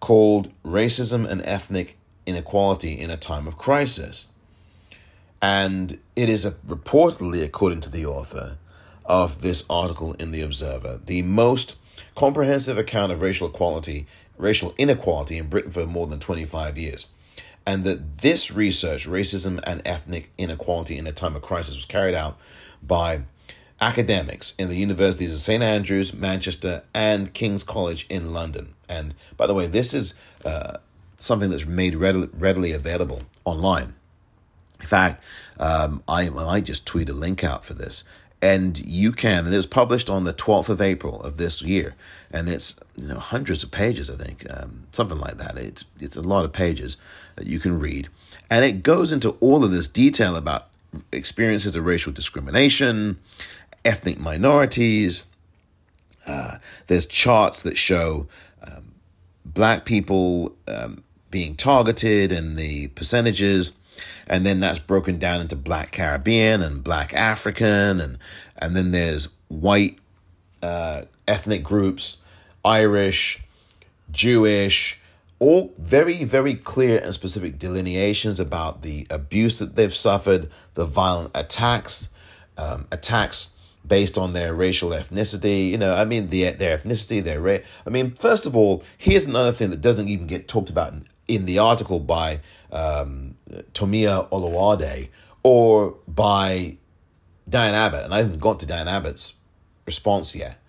called 0.00 0.52
Racism 0.64 1.28
and 1.28 1.42
Ethnic 1.44 1.96
Inequality 2.26 2.98
in 2.98 3.10
a 3.10 3.16
Time 3.16 3.46
of 3.46 3.58
Crisis. 3.58 4.28
And 5.40 5.98
it 6.16 6.28
is 6.28 6.44
a, 6.44 6.52
reportedly, 6.52 7.44
according 7.44 7.80
to 7.82 7.90
the 7.90 8.06
author 8.06 8.56
of 9.04 9.40
this 9.40 9.64
article 9.70 10.14
in 10.14 10.30
The 10.30 10.42
Observer, 10.42 11.00
the 11.04 11.22
most 11.22 11.76
comprehensive 12.18 12.76
account 12.76 13.12
of 13.12 13.22
racial 13.22 13.46
equality, 13.46 14.04
racial 14.36 14.74
inequality 14.76 15.38
in 15.38 15.46
Britain 15.48 15.70
for 15.70 15.86
more 15.86 16.08
than 16.08 16.18
25 16.18 16.76
years. 16.76 17.06
And 17.64 17.84
that 17.84 18.18
this 18.18 18.50
research, 18.50 19.06
racism 19.06 19.60
and 19.64 19.80
ethnic 19.84 20.32
inequality 20.36 20.98
in 20.98 21.06
a 21.06 21.12
time 21.12 21.36
of 21.36 21.42
crisis, 21.42 21.76
was 21.76 21.84
carried 21.84 22.16
out 22.16 22.36
by 22.82 23.22
academics 23.80 24.52
in 24.58 24.68
the 24.68 24.74
universities 24.74 25.32
of 25.32 25.38
St 25.38 25.62
Andrews, 25.62 26.12
Manchester, 26.12 26.82
and 26.92 27.32
King's 27.32 27.62
College 27.62 28.04
in 28.08 28.32
London. 28.32 28.74
And 28.88 29.14
by 29.36 29.46
the 29.46 29.54
way, 29.54 29.68
this 29.68 29.94
is 29.94 30.14
uh, 30.44 30.78
something 31.18 31.50
that's 31.50 31.66
made 31.66 31.94
readily, 31.94 32.72
available 32.72 33.22
online. 33.44 33.94
In 34.80 34.86
fact, 34.86 35.24
um, 35.60 36.02
I, 36.08 36.22
I 36.26 36.30
might 36.30 36.64
just 36.64 36.84
tweet 36.84 37.08
a 37.08 37.12
link 37.12 37.44
out 37.44 37.64
for 37.64 37.74
this. 37.74 38.02
And 38.40 38.78
you 38.78 39.10
can, 39.10 39.46
and 39.46 39.52
it 39.52 39.56
was 39.56 39.66
published 39.66 40.08
on 40.08 40.22
the 40.22 40.32
12th 40.32 40.68
of 40.68 40.80
April 40.80 41.20
of 41.22 41.38
this 41.38 41.60
year. 41.60 41.96
And 42.30 42.48
it's 42.48 42.78
you 42.94 43.08
know 43.08 43.18
hundreds 43.18 43.64
of 43.64 43.70
pages, 43.70 44.08
I 44.08 44.14
think, 44.14 44.46
um, 44.48 44.86
something 44.92 45.18
like 45.18 45.38
that. 45.38 45.56
It's, 45.56 45.84
it's 45.98 46.16
a 46.16 46.22
lot 46.22 46.44
of 46.44 46.52
pages 46.52 46.96
that 47.36 47.46
you 47.46 47.58
can 47.58 47.78
read. 47.80 48.08
And 48.50 48.64
it 48.64 48.82
goes 48.82 49.10
into 49.10 49.30
all 49.40 49.64
of 49.64 49.72
this 49.72 49.88
detail 49.88 50.36
about 50.36 50.68
experiences 51.12 51.76
of 51.76 51.84
racial 51.84 52.12
discrimination, 52.12 53.18
ethnic 53.84 54.18
minorities. 54.18 55.26
Uh, 56.26 56.58
there's 56.86 57.06
charts 57.06 57.62
that 57.62 57.76
show 57.76 58.26
um, 58.62 58.94
black 59.44 59.84
people 59.84 60.54
um, 60.66 61.02
being 61.30 61.56
targeted 61.56 62.32
and 62.32 62.56
the 62.56 62.88
percentages. 62.88 63.72
And 64.26 64.44
then 64.44 64.60
that's 64.60 64.78
broken 64.78 65.18
down 65.18 65.40
into 65.40 65.56
black 65.56 65.92
Caribbean 65.92 66.62
and 66.62 66.82
black 66.82 67.14
African. 67.14 68.00
And, 68.00 68.18
and 68.56 68.76
then 68.76 68.92
there's 68.92 69.28
white 69.48 69.98
uh, 70.62 71.02
ethnic 71.26 71.62
groups, 71.62 72.22
Irish, 72.64 73.42
Jewish, 74.10 75.00
all 75.38 75.72
very, 75.78 76.24
very 76.24 76.54
clear 76.54 76.98
and 76.98 77.14
specific 77.14 77.58
delineations 77.58 78.40
about 78.40 78.82
the 78.82 79.06
abuse 79.10 79.58
that 79.60 79.76
they've 79.76 79.94
suffered, 79.94 80.50
the 80.74 80.84
violent 80.84 81.30
attacks, 81.34 82.08
um, 82.56 82.86
attacks 82.90 83.52
based 83.86 84.18
on 84.18 84.32
their 84.32 84.52
racial 84.54 84.90
ethnicity. 84.90 85.70
You 85.70 85.78
know, 85.78 85.94
I 85.94 86.04
mean, 86.04 86.28
the, 86.28 86.50
their 86.50 86.76
ethnicity, 86.76 87.22
their 87.22 87.40
race. 87.40 87.64
I 87.86 87.90
mean, 87.90 88.12
first 88.12 88.46
of 88.46 88.56
all, 88.56 88.82
here's 88.96 89.26
another 89.26 89.52
thing 89.52 89.70
that 89.70 89.80
doesn't 89.80 90.08
even 90.08 90.26
get 90.26 90.48
talked 90.48 90.70
about 90.70 90.94
in 91.28 91.46
the 91.46 91.58
article 91.58 92.00
by 92.00 92.40
um, 92.72 93.36
Tomiwa 93.72 94.28
Oluwade 94.30 95.08
or 95.42 95.96
by 96.06 96.76
Diane 97.48 97.74
Abbott, 97.74 98.04
and 98.04 98.14
I 98.14 98.18
haven't 98.18 98.40
got 98.40 98.60
to 98.60 98.66
Diane 98.66 98.88
Abbott's 98.88 99.34
response 99.86 100.34
yet. 100.34 100.60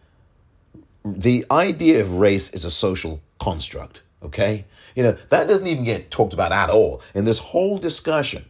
The 1.04 1.46
idea 1.52 2.02
of 2.02 2.16
race 2.16 2.54
is 2.54 2.66
a 2.66 2.72
social 2.72 3.22
construct, 3.40 4.04
okay? 4.24 4.66
You 4.96 5.04
know, 5.04 5.12
that 5.30 5.48
doesn't 5.48 5.68
even 5.68 5.84
get 5.84 6.12
talked 6.12 6.34
about 6.34 6.52
at 6.52 6.70
all 6.70 7.02
in 7.14 7.26
this 7.26 7.40
whole 7.40 7.78
discussion. 7.78 8.46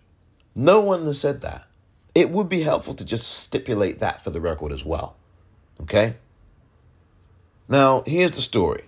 No 0.55 0.81
one 0.81 1.05
has 1.05 1.19
said 1.19 1.41
that. 1.41 1.67
It 2.13 2.31
would 2.31 2.49
be 2.49 2.63
helpful 2.63 2.95
to 2.95 3.05
just 3.05 3.27
stipulate 3.27 3.99
that 3.99 4.21
for 4.21 4.29
the 4.29 4.41
record 4.41 4.71
as 4.71 4.83
well, 4.83 5.15
okay? 5.81 6.15
Now, 7.67 8.03
here's 8.05 8.31
the 8.31 8.41
story. 8.41 8.83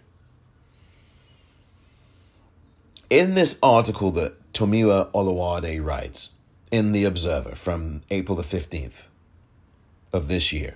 In 3.09 3.35
this 3.35 3.59
article 3.61 4.11
that 4.11 4.40
Tomiwa 4.61 5.09
Oluwade 5.11 5.83
writes 5.83 6.33
in 6.69 6.91
The 6.91 7.03
Observer 7.03 7.55
from 7.55 8.03
April 8.11 8.35
the 8.35 8.43
15th 8.43 9.07
of 10.13 10.27
this 10.27 10.53
year, 10.53 10.75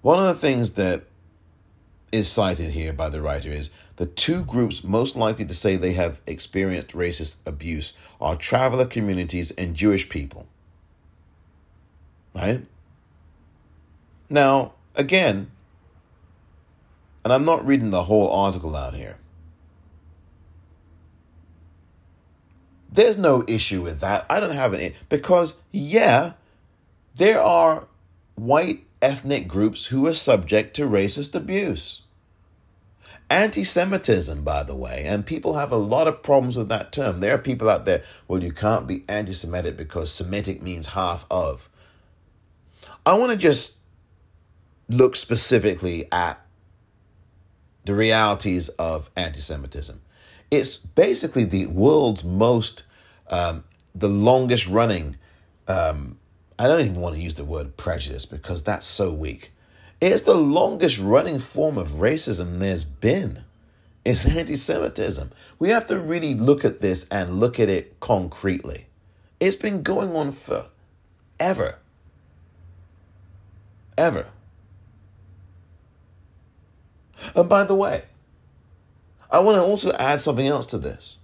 one 0.00 0.18
of 0.18 0.24
the 0.24 0.32
things 0.32 0.72
that 0.72 1.04
is 2.10 2.26
cited 2.26 2.70
here 2.70 2.94
by 2.94 3.10
the 3.10 3.20
writer 3.20 3.50
is 3.50 3.68
the 3.96 4.06
two 4.06 4.42
groups 4.44 4.82
most 4.82 5.14
likely 5.14 5.44
to 5.44 5.52
say 5.52 5.76
they 5.76 5.92
have 5.92 6.22
experienced 6.26 6.96
racist 6.96 7.36
abuse 7.44 7.92
are 8.18 8.34
traveler 8.34 8.86
communities 8.86 9.50
and 9.50 9.74
Jewish 9.74 10.08
people. 10.08 10.46
Right? 12.34 12.64
Now, 14.30 14.72
again, 14.94 15.50
and 17.24 17.30
I'm 17.30 17.44
not 17.44 17.66
reading 17.66 17.90
the 17.90 18.04
whole 18.04 18.30
article 18.32 18.74
out 18.74 18.94
here. 18.94 19.18
There's 22.90 23.18
no 23.18 23.44
issue 23.46 23.82
with 23.82 24.00
that. 24.00 24.26
I 24.30 24.40
don't 24.40 24.54
have 24.54 24.74
any 24.74 24.94
because 25.08 25.56
yeah, 25.72 26.32
there 27.14 27.40
are 27.40 27.86
white 28.36 28.84
ethnic 29.02 29.48
groups 29.48 29.86
who 29.86 30.06
are 30.06 30.14
subject 30.14 30.74
to 30.76 30.82
racist 30.82 31.34
abuse. 31.34 32.02
Anti 33.28 33.64
Semitism, 33.64 34.44
by 34.44 34.62
the 34.62 34.76
way, 34.76 35.02
and 35.04 35.26
people 35.26 35.54
have 35.54 35.72
a 35.72 35.76
lot 35.76 36.06
of 36.06 36.22
problems 36.22 36.56
with 36.56 36.68
that 36.68 36.92
term. 36.92 37.18
There 37.18 37.34
are 37.34 37.38
people 37.38 37.68
out 37.68 37.84
there, 37.84 38.04
well, 38.28 38.42
you 38.42 38.52
can't 38.52 38.86
be 38.86 39.04
anti 39.08 39.32
Semitic 39.32 39.76
because 39.76 40.12
Semitic 40.12 40.62
means 40.62 40.88
half 40.88 41.26
of. 41.28 41.68
I 43.04 43.14
want 43.18 43.32
to 43.32 43.36
just 43.36 43.78
look 44.88 45.16
specifically 45.16 46.06
at 46.12 46.40
the 47.84 47.94
realities 47.94 48.68
of 48.70 49.10
anti 49.16 49.40
Semitism. 49.40 50.00
It's 50.50 50.76
basically 50.76 51.44
the 51.44 51.66
world's 51.66 52.24
most, 52.24 52.84
um, 53.28 53.64
the 53.94 54.08
longest 54.08 54.68
running, 54.68 55.16
um, 55.68 56.18
I 56.58 56.68
don't 56.68 56.80
even 56.80 57.00
want 57.00 57.14
to 57.16 57.20
use 57.20 57.34
the 57.34 57.44
word 57.44 57.76
prejudice 57.76 58.24
because 58.24 58.62
that's 58.62 58.86
so 58.86 59.12
weak. 59.12 59.52
It's 60.00 60.22
the 60.22 60.34
longest 60.34 61.00
running 61.00 61.38
form 61.38 61.78
of 61.78 61.92
racism 61.92 62.58
there's 62.58 62.84
been. 62.84 63.44
It's 64.04 64.24
anti 64.26 64.56
Semitism. 64.56 65.32
We 65.58 65.70
have 65.70 65.86
to 65.86 65.98
really 65.98 66.34
look 66.34 66.64
at 66.64 66.80
this 66.80 67.08
and 67.08 67.40
look 67.40 67.58
at 67.58 67.68
it 67.68 67.98
concretely. 68.00 68.86
It's 69.40 69.56
been 69.56 69.82
going 69.82 70.14
on 70.14 70.32
for 70.32 70.66
ever. 71.40 71.78
Ever. 73.98 74.26
And 77.34 77.48
by 77.48 77.64
the 77.64 77.74
way, 77.74 78.04
I 79.30 79.40
want 79.40 79.56
to 79.56 79.62
also 79.62 79.92
add 79.92 80.20
something 80.20 80.46
else 80.46 80.66
to 80.66 80.78
this. 80.78 81.18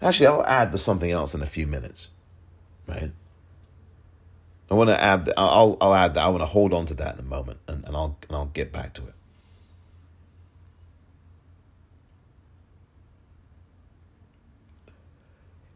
Actually, 0.00 0.26
I'll 0.26 0.46
add 0.46 0.72
the 0.72 0.78
something 0.78 1.10
else 1.10 1.34
in 1.34 1.42
a 1.42 1.46
few 1.46 1.66
minutes, 1.66 2.08
right? 2.86 3.12
I 4.70 4.74
want 4.74 4.90
to 4.90 5.00
add. 5.02 5.26
The, 5.26 5.34
I'll 5.36 5.76
I'll 5.80 5.94
add 5.94 6.14
that. 6.14 6.24
I 6.24 6.28
want 6.28 6.42
to 6.42 6.46
hold 6.46 6.72
on 6.72 6.86
to 6.86 6.94
that 6.94 7.14
in 7.14 7.20
a 7.20 7.28
moment, 7.28 7.60
and, 7.68 7.84
and 7.86 7.94
I'll 7.96 8.16
and 8.28 8.36
I'll 8.36 8.46
get 8.46 8.72
back 8.72 8.94
to 8.94 9.02
it. 9.02 9.14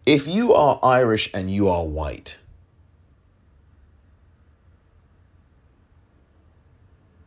If 0.06 0.26
you 0.26 0.54
are 0.54 0.80
Irish 0.82 1.30
and 1.34 1.50
you 1.50 1.68
are 1.68 1.84
white, 1.84 2.38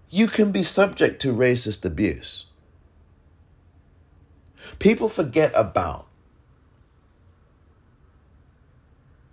you 0.10 0.28
can 0.28 0.52
be 0.52 0.64
subject 0.64 1.22
to 1.22 1.34
racist 1.34 1.86
abuse. 1.86 2.46
People 4.80 5.10
forget 5.10 5.52
about 5.56 6.08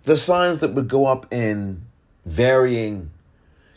the 0.03 0.17
signs 0.17 0.59
that 0.59 0.73
would 0.73 0.87
go 0.87 1.05
up 1.05 1.31
in 1.31 1.85
varying 2.25 3.11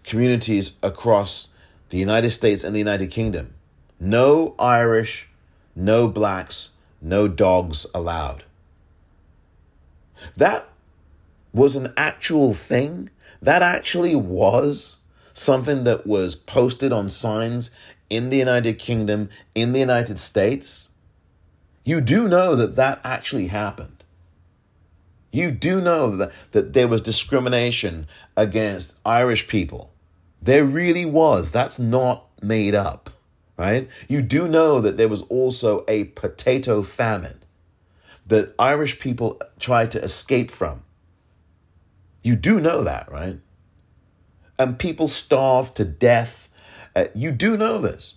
communities 0.04 0.78
across 0.82 1.52
the 1.90 1.98
United 1.98 2.30
States 2.30 2.64
and 2.64 2.74
the 2.74 2.78
United 2.78 3.10
Kingdom. 3.10 3.54
No 4.00 4.54
Irish, 4.58 5.28
no 5.76 6.08
blacks, 6.08 6.70
no 7.00 7.28
dogs 7.28 7.86
allowed. 7.94 8.44
That 10.36 10.68
was 11.52 11.76
an 11.76 11.92
actual 11.96 12.54
thing. 12.54 13.10
That 13.40 13.62
actually 13.62 14.14
was 14.14 14.98
something 15.32 15.84
that 15.84 16.06
was 16.06 16.34
posted 16.34 16.92
on 16.92 17.08
signs 17.08 17.70
in 18.08 18.30
the 18.30 18.36
United 18.36 18.78
Kingdom, 18.78 19.28
in 19.54 19.72
the 19.72 19.80
United 19.80 20.18
States. 20.18 20.90
You 21.84 22.00
do 22.00 22.28
know 22.28 22.54
that 22.54 22.76
that 22.76 23.00
actually 23.04 23.48
happened. 23.48 24.04
You 25.32 25.50
do 25.50 25.80
know 25.80 26.14
that, 26.16 26.32
that 26.52 26.72
there 26.74 26.88
was 26.88 27.00
discrimination 27.00 28.06
against 28.36 28.98
Irish 29.04 29.48
people. 29.48 29.92
There 30.40 30.64
really 30.64 31.04
was. 31.04 31.50
That's 31.50 31.78
not 31.78 32.28
made 32.42 32.74
up, 32.74 33.10
right? 33.56 33.88
You 34.08 34.22
do 34.22 34.46
know 34.46 34.80
that 34.80 34.96
there 34.96 35.08
was 35.08 35.22
also 35.22 35.84
a 35.88 36.04
potato 36.04 36.82
famine 36.82 37.42
that 38.26 38.54
Irish 38.58 39.00
people 39.00 39.40
tried 39.58 39.90
to 39.92 40.02
escape 40.02 40.50
from. 40.50 40.84
You 42.22 42.36
do 42.36 42.60
know 42.60 42.84
that, 42.84 43.10
right? 43.10 43.40
And 44.58 44.78
people 44.78 45.08
starved 45.08 45.76
to 45.76 45.84
death. 45.84 46.48
Uh, 46.94 47.06
you 47.14 47.32
do 47.32 47.56
know 47.56 47.78
this. 47.78 48.14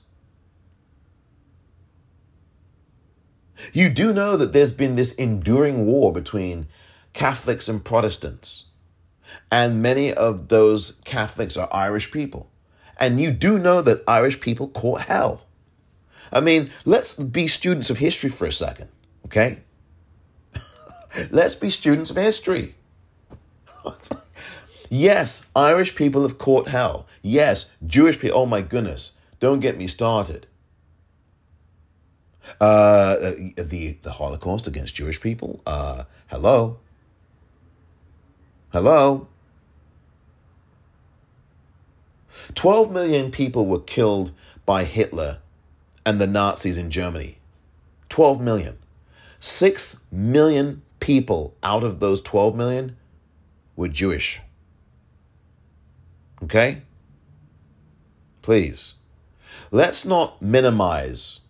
You 3.74 3.90
do 3.90 4.14
know 4.14 4.38
that 4.38 4.54
there's 4.54 4.72
been 4.72 4.96
this 4.96 5.14
enduring 5.14 5.86
war 5.86 6.12
between 6.12 6.68
Catholics 7.14 7.70
and 7.70 7.84
Protestants. 7.84 8.66
And 9.52 9.82
many 9.82 10.14
of 10.14 10.50
those 10.50 11.02
Catholics 11.06 11.58
are 11.58 11.70
Irish 11.72 12.12
people. 12.12 12.50
And 12.98 13.20
you 13.20 13.32
do 13.32 13.58
know 13.58 13.82
that 13.82 14.04
Irish 14.08 14.40
people 14.40 14.68
caught 14.68 15.02
hell. 15.02 15.46
I 16.32 16.42
mean, 16.42 16.72
let's 16.86 17.14
be 17.14 17.48
students 17.48 17.90
of 17.90 17.98
history 17.98 18.30
for 18.30 18.46
a 18.46 18.52
second, 18.52 18.90
okay? 19.26 19.60
let's 21.32 21.56
be 21.56 21.70
students 21.70 22.10
of 22.10 22.18
history. 22.18 22.76
yes, 24.90 25.46
Irish 25.56 25.96
people 25.96 26.24
have 26.24 26.38
caught 26.38 26.68
hell. 26.68 27.06
Yes, 27.22 27.72
Jewish 27.86 28.20
people, 28.20 28.40
oh 28.40 28.46
my 28.46 28.62
goodness, 28.62 29.14
don't 29.40 29.60
get 29.60 29.78
me 29.78 29.88
started. 29.88 30.48
Uh, 32.60 33.16
the, 33.58 33.98
the 34.02 34.12
Holocaust 34.12 34.68
against 34.68 34.96
Jewish 34.96 35.20
people, 35.20 35.62
uh, 35.66 36.04
hello. 36.28 36.78
Hello? 38.72 39.28
12 42.54 42.92
million 42.92 43.32
people 43.32 43.66
were 43.66 43.80
killed 43.80 44.32
by 44.66 44.84
Hitler 44.84 45.40
and 46.06 46.20
the 46.20 46.28
Nazis 46.28 46.78
in 46.78 46.92
Germany. 46.92 47.38
12 48.10 48.40
million. 48.40 48.78
6 49.40 50.02
million 50.12 50.82
people 51.00 51.56
out 51.64 51.84
of 51.84 52.00
those 52.00 52.22
12 52.22 52.56
million 52.56 52.96
were 53.76 53.88
Jewish. 53.88 54.42
Okay? 56.44 56.82
Please. 58.42 58.96
Let's 59.72 60.06
not 60.06 60.42
minimize 60.42 61.42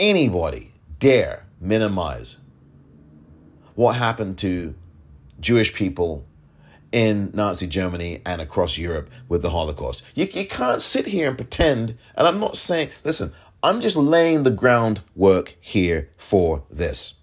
anybody 0.00 0.72
dare 0.98 1.46
minimize 1.60 2.38
what 3.74 3.92
happened 3.96 4.38
to 4.38 4.74
Jewish 5.38 5.74
people 5.74 6.26
in 6.90 7.30
Nazi 7.34 7.66
Germany 7.66 8.20
and 8.26 8.40
across 8.40 8.78
Europe 8.78 9.10
with 9.28 9.42
the 9.42 9.50
Holocaust. 9.50 10.02
You, 10.14 10.26
you 10.32 10.46
can't 10.46 10.82
sit 10.82 11.06
here 11.06 11.28
and 11.28 11.36
pretend, 11.36 11.96
and 12.16 12.26
I'm 12.26 12.40
not 12.40 12.56
saying, 12.56 12.90
listen, 13.04 13.32
I'm 13.62 13.80
just 13.80 13.96
laying 13.96 14.42
the 14.42 14.50
groundwork 14.50 15.56
here 15.60 16.08
for 16.16 16.64
this. 16.70 17.14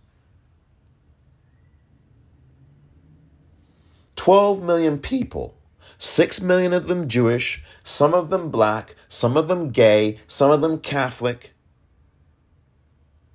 12 4.15 4.61
million 4.61 4.99
people, 4.99 5.57
6 5.97 6.41
million 6.41 6.73
of 6.73 6.87
them 6.87 7.07
Jewish, 7.07 7.63
some 7.83 8.13
of 8.13 8.29
them 8.29 8.49
black, 8.49 8.95
some 9.09 9.35
of 9.35 9.47
them 9.47 9.69
gay, 9.69 10.19
some 10.27 10.51
of 10.51 10.61
them 10.61 10.79
Catholic, 10.79 11.53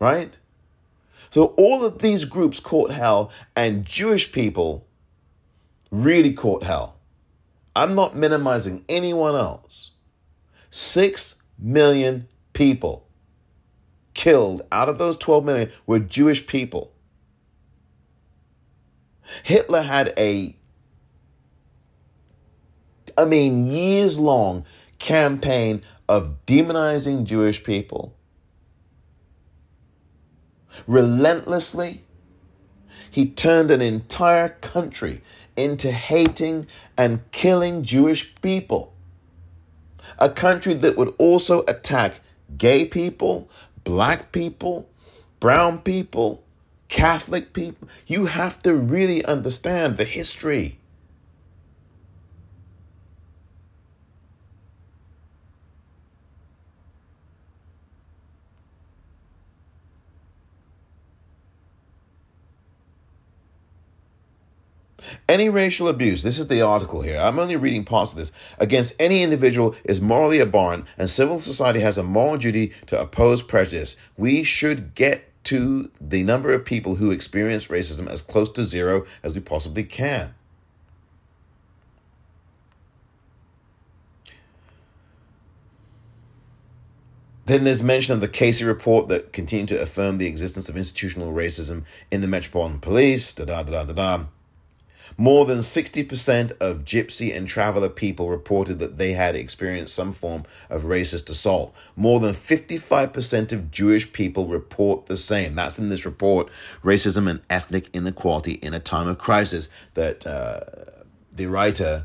right? 0.02 0.36
So 1.30 1.54
all 1.56 1.84
of 1.84 2.00
these 2.00 2.24
groups 2.24 2.58
caught 2.58 2.90
hell, 2.90 3.30
and 3.54 3.84
Jewish 3.84 4.32
people 4.32 4.84
really 5.92 6.32
caught 6.32 6.64
hell. 6.64 6.96
I'm 7.76 7.94
not 7.94 8.16
minimizing 8.16 8.84
anyone 8.88 9.36
else. 9.36 9.92
Six 10.70 11.36
million 11.56 12.26
people 12.52 13.06
killed 14.12 14.62
out 14.72 14.88
of 14.88 14.98
those 14.98 15.16
12 15.16 15.44
million 15.44 15.70
were 15.86 16.00
Jewish 16.00 16.48
people. 16.48 16.92
Hitler 19.44 19.82
had 19.82 20.12
a, 20.18 20.56
I 23.16 23.24
mean, 23.24 23.66
years 23.66 24.18
long 24.18 24.64
campaign 24.98 25.80
of 26.08 26.44
demonizing 26.44 27.22
Jewish 27.22 27.62
people. 27.62 28.16
Relentlessly, 30.86 32.02
he 33.10 33.28
turned 33.28 33.70
an 33.70 33.82
entire 33.82 34.50
country 34.60 35.20
into 35.56 35.92
hating 35.92 36.66
and 36.96 37.30
killing 37.30 37.84
Jewish 37.84 38.34
people. 38.40 38.94
A 40.18 40.30
country 40.30 40.74
that 40.74 40.96
would 40.96 41.14
also 41.18 41.64
attack 41.68 42.20
gay 42.56 42.84
people, 42.84 43.50
black 43.84 44.32
people, 44.32 44.88
brown 45.40 45.78
people, 45.78 46.42
Catholic 46.88 47.52
people. 47.52 47.88
You 48.06 48.26
have 48.26 48.62
to 48.62 48.74
really 48.74 49.24
understand 49.24 49.96
the 49.96 50.04
history. 50.04 50.78
Any 65.32 65.48
racial 65.48 65.88
abuse, 65.88 66.22
this 66.22 66.38
is 66.38 66.48
the 66.48 66.60
article 66.60 67.00
here, 67.00 67.18
I'm 67.18 67.38
only 67.38 67.56
reading 67.56 67.84
parts 67.84 68.12
of 68.12 68.18
this, 68.18 68.32
against 68.58 68.94
any 69.00 69.22
individual 69.22 69.74
is 69.82 69.98
morally 69.98 70.42
abhorrent, 70.42 70.84
and 70.98 71.08
civil 71.08 71.40
society 71.40 71.80
has 71.80 71.96
a 71.96 72.02
moral 72.02 72.36
duty 72.36 72.70
to 72.88 73.00
oppose 73.00 73.40
prejudice. 73.42 73.96
We 74.18 74.42
should 74.42 74.94
get 74.94 75.24
to 75.44 75.90
the 75.98 76.22
number 76.22 76.52
of 76.52 76.66
people 76.66 76.96
who 76.96 77.10
experience 77.10 77.68
racism 77.68 78.08
as 78.08 78.20
close 78.20 78.50
to 78.50 78.62
zero 78.62 79.06
as 79.22 79.34
we 79.34 79.40
possibly 79.40 79.84
can. 79.84 80.34
Then 87.46 87.64
there's 87.64 87.82
mention 87.82 88.12
of 88.12 88.20
the 88.20 88.28
Casey 88.28 88.66
report 88.66 89.08
that 89.08 89.32
continued 89.32 89.68
to 89.68 89.80
affirm 89.80 90.18
the 90.18 90.26
existence 90.26 90.68
of 90.68 90.76
institutional 90.76 91.32
racism 91.32 91.84
in 92.10 92.20
the 92.20 92.28
Metropolitan 92.28 92.80
Police. 92.80 93.32
Da 93.32 93.46
da 93.46 93.62
da 93.62 93.84
da 93.84 93.92
da. 93.94 94.24
More 95.16 95.44
than 95.44 95.58
60% 95.58 96.52
of 96.60 96.84
gypsy 96.84 97.36
and 97.36 97.46
traveler 97.46 97.88
people 97.88 98.28
reported 98.28 98.78
that 98.78 98.96
they 98.96 99.12
had 99.12 99.36
experienced 99.36 99.94
some 99.94 100.12
form 100.12 100.44
of 100.70 100.82
racist 100.82 101.28
assault. 101.28 101.74
More 101.96 102.20
than 102.20 102.34
55% 102.34 103.52
of 103.52 103.70
Jewish 103.70 104.12
people 104.12 104.46
report 104.46 105.06
the 105.06 105.16
same. 105.16 105.54
That's 105.54 105.78
in 105.78 105.88
this 105.88 106.04
report, 106.04 106.48
Racism 106.82 107.28
and 107.28 107.40
Ethnic 107.50 107.88
Inequality 107.92 108.52
in 108.54 108.74
a 108.74 108.80
Time 108.80 109.08
of 109.08 109.18
Crisis, 109.18 109.68
that 109.94 110.26
uh, 110.26 110.60
the 111.30 111.46
writer 111.46 112.04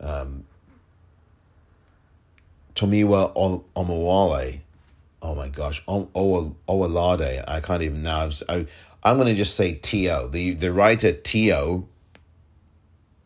um, 0.00 0.44
Tomiwa 2.74 3.34
Omowale, 3.74 4.60
oh 5.22 5.34
my 5.34 5.48
gosh, 5.48 5.84
Owolade, 5.86 7.44
I 7.48 7.60
can't 7.60 7.82
even 7.82 8.02
now. 8.02 8.28
I, 8.48 8.66
I'm 9.02 9.16
going 9.16 9.28
to 9.28 9.34
just 9.34 9.56
say 9.56 9.72
T.O. 9.74 10.28
The, 10.28 10.54
the 10.54 10.72
writer 10.72 11.12
T.O 11.12 11.88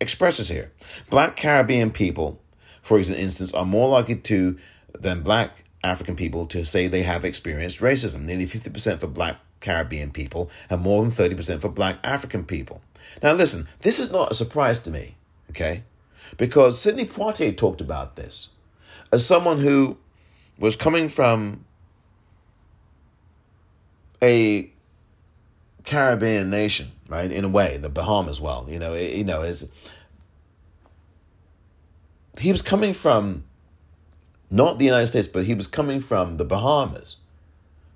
expresses 0.00 0.48
here. 0.48 0.72
Black 1.08 1.36
Caribbean 1.36 1.90
people, 1.90 2.40
for 2.82 2.98
instance, 2.98 3.52
are 3.52 3.66
more 3.66 3.88
likely 3.88 4.16
to 4.16 4.58
than 4.98 5.22
black 5.22 5.64
African 5.82 6.16
people 6.16 6.46
to 6.46 6.64
say 6.64 6.86
they 6.86 7.02
have 7.02 7.24
experienced 7.24 7.80
racism. 7.80 8.22
Nearly 8.22 8.46
50% 8.46 8.98
for 8.98 9.06
black 9.06 9.36
Caribbean 9.60 10.10
people 10.10 10.50
and 10.68 10.80
more 10.80 11.02
than 11.02 11.10
30% 11.10 11.60
for 11.60 11.68
black 11.68 11.98
African 12.02 12.44
people. 12.44 12.80
Now, 13.22 13.32
listen, 13.32 13.68
this 13.80 13.98
is 13.98 14.10
not 14.10 14.30
a 14.30 14.34
surprise 14.34 14.78
to 14.80 14.90
me, 14.90 15.16
okay? 15.50 15.82
Because 16.36 16.80
Sidney 16.80 17.06
Poitier 17.06 17.56
talked 17.56 17.80
about 17.80 18.16
this 18.16 18.50
as 19.12 19.26
someone 19.26 19.58
who 19.58 19.96
was 20.58 20.76
coming 20.76 21.08
from 21.08 21.64
a 24.22 24.70
Caribbean 25.84 26.50
nation, 26.50 26.92
right? 27.10 27.30
In 27.30 27.44
a 27.44 27.48
way, 27.48 27.76
the 27.76 27.90
Bahamas. 27.90 28.40
Well, 28.40 28.66
you 28.68 28.78
know, 28.78 28.94
it, 28.94 29.14
you 29.14 29.24
know, 29.24 29.42
is 29.42 29.70
he 32.38 32.52
was 32.52 32.62
coming 32.62 32.94
from 32.94 33.44
not 34.50 34.78
the 34.78 34.86
United 34.86 35.08
States, 35.08 35.28
but 35.28 35.44
he 35.44 35.54
was 35.54 35.66
coming 35.66 36.00
from 36.00 36.36
the 36.36 36.44
Bahamas. 36.44 37.16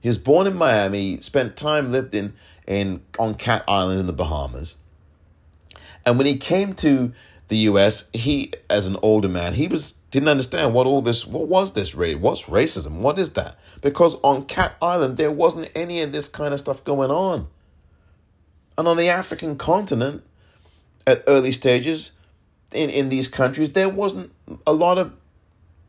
He 0.01 0.09
was 0.09 0.19
born 0.19 0.47
in 0.47 0.55
Miami, 0.55 1.21
spent 1.21 1.57
time 1.57 1.91
lived 1.91 2.15
in 2.15 2.35
in 2.67 3.03
on 3.19 3.35
Cat 3.37 3.65
Island 3.67 4.01
in 4.01 4.07
the 4.07 4.13
Bahamas. 4.13 4.77
And 6.05 6.19
when 6.19 6.27
he 6.27 6.37
came 6.37 6.75
to 6.75 7.13
the 7.49 7.57
US, 7.59 8.11
he 8.13 8.53
as 8.69 8.87
an 8.87 8.97
older 9.01 9.29
man, 9.29 9.55
he 9.55 9.69
was 9.69 9.93
didn't 10.11 10.29
understand 10.29 10.75
what 10.75 10.87
all 10.87 11.03
this 11.03 11.27
what 11.27 11.49
was 11.49 11.73
this 11.73 11.95
race? 11.95 12.17
What's 12.17 12.47
racism? 12.49 12.99
What 12.99 13.19
is 13.19 13.31
that? 13.31 13.57
Because 13.81 14.17
on 14.17 14.45
Cat 14.45 14.77
Island 14.83 15.17
there 15.17 15.33
wasn't 15.33 15.71
any 15.75 16.03
of 16.03 16.13
this 16.13 16.29
kind 16.29 16.53
of 16.53 16.61
stuff 16.61 16.85
going 16.85 17.11
on. 17.11 17.49
And 18.77 18.89
on 18.89 18.97
the 18.97 19.09
African 19.09 19.57
continent, 19.57 20.23
at 21.07 21.23
early 21.27 21.53
stages, 21.53 22.13
in, 22.73 22.91
in 22.91 23.09
these 23.09 23.29
countries, 23.29 23.73
there 23.73 23.89
wasn't 23.89 24.33
a 24.67 24.73
lot 24.73 24.99
of 24.99 25.13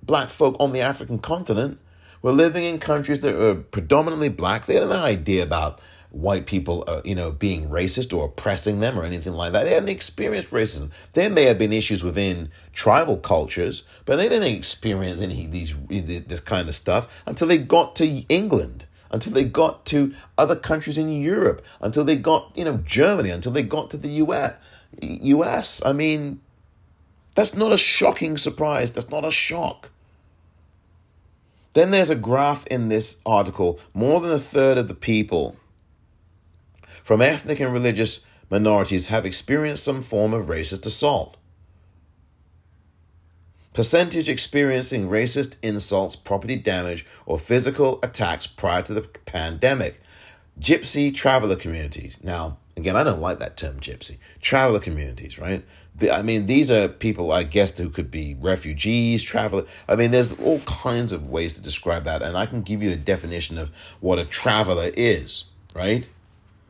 black 0.03 0.29
folk 0.29 0.55
on 0.59 0.71
the 0.71 0.81
African 0.81 1.19
continent 1.19 1.79
were 2.21 2.31
living 2.31 2.63
in 2.63 2.79
countries 2.79 3.19
that 3.21 3.35
were 3.35 3.55
predominantly 3.55 4.29
black. 4.29 4.65
They 4.65 4.75
had 4.75 4.89
no 4.89 4.95
idea 4.95 5.43
about 5.43 5.81
white 6.11 6.45
people, 6.45 6.83
uh, 6.87 7.01
you 7.03 7.13
know, 7.13 7.31
being 7.31 7.69
racist 7.69 8.15
or 8.17 8.25
oppressing 8.25 8.79
them 8.79 8.97
or 8.97 9.03
anything 9.03 9.33
like 9.33 9.51
that. 9.53 9.65
They 9.65 9.73
hadn't 9.73 9.89
experienced 9.89 10.51
racism. 10.51 10.91
There 11.13 11.29
may 11.29 11.43
have 11.43 11.57
been 11.57 11.73
issues 11.73 12.03
within 12.03 12.49
tribal 12.71 13.17
cultures, 13.17 13.83
but 14.05 14.15
they 14.15 14.29
didn't 14.29 14.47
experience 14.47 15.21
any 15.21 15.45
these 15.45 15.75
this 15.87 16.39
kind 16.39 16.69
of 16.69 16.75
stuff 16.75 17.21
until 17.25 17.47
they 17.47 17.57
got 17.57 17.95
to 17.97 18.07
England 18.29 18.84
until 19.15 19.31
they 19.31 19.45
got 19.45 19.85
to 19.85 20.13
other 20.37 20.57
countries 20.57 20.97
in 20.97 21.09
Europe, 21.09 21.65
until 21.79 22.03
they 22.03 22.17
got, 22.17 22.51
you 22.53 22.65
know, 22.65 22.77
Germany, 22.85 23.29
until 23.29 23.53
they 23.53 23.63
got 23.63 23.89
to 23.89 23.97
the 23.97 24.09
US. 24.09 24.59
US. 25.01 25.81
I 25.85 25.93
mean, 25.93 26.41
that's 27.33 27.55
not 27.55 27.71
a 27.71 27.77
shocking 27.77 28.37
surprise. 28.37 28.91
That's 28.91 29.09
not 29.09 29.23
a 29.23 29.31
shock. 29.31 29.89
Then 31.75 31.91
there's 31.91 32.09
a 32.09 32.15
graph 32.15 32.67
in 32.67 32.89
this 32.89 33.21
article. 33.25 33.79
More 33.93 34.19
than 34.19 34.33
a 34.33 34.39
third 34.39 34.77
of 34.77 34.89
the 34.89 34.93
people 34.93 35.55
from 37.01 37.21
ethnic 37.21 37.61
and 37.61 37.71
religious 37.71 38.25
minorities 38.49 39.07
have 39.07 39.25
experienced 39.25 39.85
some 39.85 40.03
form 40.03 40.33
of 40.33 40.47
racist 40.47 40.85
assault. 40.85 41.37
Percentage 43.75 44.29
experiencing 44.29 45.09
racist 45.09 45.57
insults, 45.61 46.15
property 46.15 46.55
damage, 46.55 47.05
or 47.25 47.37
physical 47.37 47.99
attacks 48.01 48.47
prior 48.47 48.81
to 48.81 48.93
the 48.93 49.01
pandemic. 49.01 50.01
Gypsy 50.57 51.13
traveler 51.13 51.57
communities. 51.57 52.17
Now, 52.23 52.57
again, 52.77 52.95
I 52.95 53.03
don't 53.03 53.19
like 53.19 53.39
that 53.39 53.57
term 53.57 53.81
gypsy. 53.81 54.17
Traveler 54.39 54.79
communities, 54.79 55.37
right? 55.37 55.65
The, 55.93 56.09
I 56.09 56.21
mean, 56.21 56.45
these 56.45 56.71
are 56.71 56.87
people, 56.87 57.33
I 57.33 57.43
guess, 57.43 57.77
who 57.77 57.89
could 57.89 58.09
be 58.09 58.37
refugees, 58.39 59.21
traveler. 59.21 59.65
I 59.89 59.97
mean, 59.97 60.11
there's 60.11 60.31
all 60.39 60.59
kinds 60.61 61.11
of 61.11 61.27
ways 61.27 61.55
to 61.55 61.61
describe 61.61 62.05
that, 62.05 62.21
and 62.21 62.37
I 62.37 62.45
can 62.45 62.61
give 62.61 62.81
you 62.81 62.91
a 62.91 62.95
definition 62.95 63.57
of 63.57 63.71
what 63.99 64.19
a 64.19 64.25
traveler 64.25 64.89
is, 64.95 65.43
right? 65.73 66.07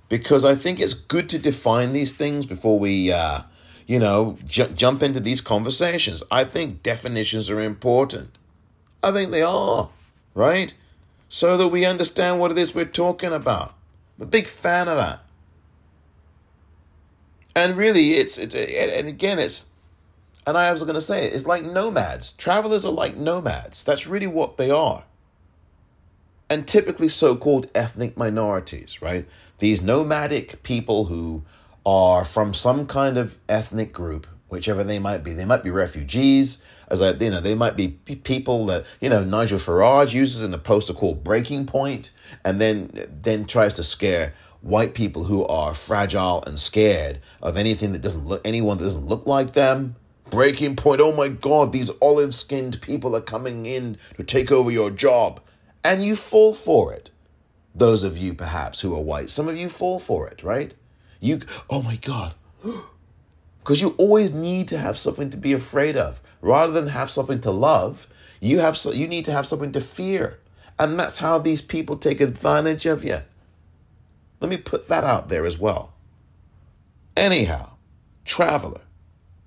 Because 0.09 0.43
I 0.43 0.55
think 0.55 0.79
it's 0.79 0.95
good 0.95 1.29
to 1.29 1.37
define 1.37 1.93
these 1.93 2.13
things 2.13 2.47
before 2.47 2.79
we 2.79 3.11
uh, 3.11 3.41
you 3.87 3.99
know, 3.99 4.37
j- 4.45 4.71
jump 4.73 5.03
into 5.03 5.19
these 5.19 5.41
conversations. 5.41 6.23
I 6.31 6.43
think 6.43 6.83
definitions 6.83 7.49
are 7.49 7.61
important. 7.61 8.37
I 9.03 9.11
think 9.11 9.31
they 9.31 9.43
are, 9.43 9.89
right? 10.33 10.73
So 11.29 11.57
that 11.57 11.67
we 11.67 11.85
understand 11.85 12.39
what 12.39 12.51
it 12.51 12.57
is 12.57 12.73
we're 12.73 12.85
talking 12.85 13.31
about. 13.31 13.73
I'm 14.17 14.23
a 14.23 14.27
big 14.27 14.47
fan 14.47 14.87
of 14.87 14.97
that. 14.97 15.19
And 17.55 17.77
really, 17.77 18.11
it's, 18.11 18.37
it, 18.37 18.53
and 18.53 19.07
again, 19.07 19.39
it's, 19.39 19.71
and 20.47 20.57
I 20.57 20.71
was 20.71 20.83
going 20.83 20.95
to 20.95 21.01
say, 21.01 21.25
it's 21.25 21.45
like 21.45 21.63
nomads. 21.63 22.33
Travelers 22.33 22.85
are 22.85 22.91
like 22.91 23.15
nomads. 23.15 23.83
That's 23.83 24.07
really 24.07 24.27
what 24.27 24.57
they 24.57 24.69
are. 24.69 25.03
And 26.49 26.67
typically 26.67 27.07
so 27.07 27.35
called 27.35 27.69
ethnic 27.73 28.17
minorities, 28.17 29.01
right? 29.01 29.27
These 29.59 29.81
nomadic 29.81 30.61
people 30.63 31.05
who 31.05 31.43
are 31.85 32.25
from 32.25 32.53
some 32.53 32.87
kind 32.87 33.17
of 33.17 33.37
ethnic 33.47 33.93
group, 33.93 34.27
whichever 34.47 34.83
they 34.83 34.99
might 34.99 35.23
be. 35.23 35.33
They 35.33 35.45
might 35.45 35.63
be 35.63 35.71
refugees, 35.71 36.63
as 36.87 37.01
I, 37.01 37.11
you 37.11 37.29
know, 37.29 37.41
they 37.41 37.55
might 37.55 37.75
be 37.75 37.89
people 37.89 38.65
that 38.67 38.85
you 39.01 39.09
know 39.09 39.23
Nigel 39.23 39.59
Farage 39.59 40.13
uses 40.13 40.43
in 40.43 40.53
a 40.53 40.57
poster 40.57 40.93
called 40.93 41.23
Breaking 41.23 41.65
Point, 41.65 42.11
and 42.43 42.61
then 42.61 42.91
then 43.09 43.45
tries 43.45 43.73
to 43.75 43.83
scare 43.83 44.33
white 44.61 44.93
people 44.93 45.25
who 45.25 45.45
are 45.45 45.73
fragile 45.73 46.43
and 46.45 46.59
scared 46.59 47.19
of 47.41 47.57
anything 47.57 47.91
that 47.93 48.01
doesn't 48.01 48.25
look 48.25 48.45
anyone 48.45 48.77
that 48.77 48.83
doesn't 48.83 49.07
look 49.07 49.25
like 49.25 49.53
them. 49.53 49.95
Breaking 50.31 50.75
point, 50.75 51.01
oh 51.01 51.15
my 51.15 51.27
god, 51.27 51.71
these 51.71 51.91
olive 52.01 52.33
skinned 52.33 52.81
people 52.81 53.15
are 53.15 53.21
coming 53.21 53.67
in 53.67 53.97
to 54.17 54.23
take 54.23 54.51
over 54.51 54.71
your 54.71 54.89
job. 54.89 55.39
And 55.83 56.03
you 56.03 56.15
fall 56.15 56.55
for 56.55 56.91
it. 56.93 57.11
Those 57.75 58.03
of 58.03 58.17
you 58.17 58.33
perhaps 58.33 58.81
who 58.81 58.95
are 58.95 59.01
white, 59.01 59.29
some 59.29 59.47
of 59.47 59.55
you 59.55 59.69
fall 59.69 59.99
for 59.99 60.27
it, 60.27 60.41
right? 60.41 60.73
You, 61.19 61.41
oh 61.69 61.81
my 61.81 61.97
god. 61.97 62.33
Because 63.59 63.81
you 63.81 63.95
always 63.97 64.31
need 64.31 64.67
to 64.67 64.77
have 64.77 64.95
something 64.95 65.31
to 65.31 65.37
be 65.37 65.51
afraid 65.51 65.97
of. 65.97 66.21
Rather 66.39 66.71
than 66.71 66.89
have 66.89 67.09
something 67.09 67.41
to 67.41 67.49
love, 67.49 68.05
you 68.39 68.59
have 68.59 68.77
so, 68.77 68.91
you 68.91 69.07
need 69.07 69.25
to 69.25 69.31
have 69.31 69.47
something 69.47 69.71
to 69.71 69.81
fear. 69.81 70.39
And 70.77 70.99
that's 70.99 71.17
how 71.17 71.39
these 71.39 71.63
people 71.63 71.97
take 71.97 72.21
advantage 72.21 72.85
of 72.85 73.03
you. 73.03 73.21
Let 74.39 74.49
me 74.51 74.57
put 74.57 74.87
that 74.89 75.03
out 75.03 75.29
there 75.29 75.47
as 75.47 75.57
well. 75.57 75.93
Anyhow, 77.17 77.71
traveler, 78.23 78.81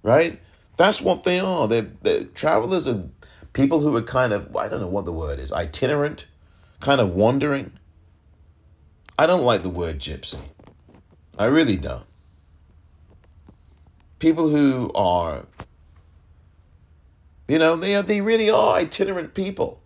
right? 0.03 0.41
That's 0.77 1.01
what 1.01 1.23
they 1.23 1.39
are. 1.39 1.69
They're, 1.69 1.89
they're 2.03 2.25
travelers 2.25 2.89
are 2.89 3.05
people 3.53 3.81
who 3.81 3.95
are 3.97 4.03
kind 4.03 4.33
of, 4.33 4.57
I 4.57 4.69
don't 4.69 4.81
know 4.81 4.89
what 4.89 5.05
the 5.05 5.13
word 5.13 5.39
is, 5.39 5.53
itinerant, 5.53 6.27
kind 6.81 7.01
of 7.01 7.15
wandering. 7.15 7.73
I 9.19 9.27
don't 9.27 9.45
like 9.45 9.63
the 9.63 9.71
word 9.71 9.99
gypsy. 9.99 10.41
I 11.39 11.47
really 11.47 11.77
don't. 11.77 12.05
People 14.19 14.49
who 14.49 14.91
are, 14.95 15.47
you 17.47 17.59
know, 17.59 17.77
they, 17.77 18.01
they 18.03 18.21
really 18.21 18.51
are 18.51 18.75
itinerant 18.75 19.35
people. 19.35 19.81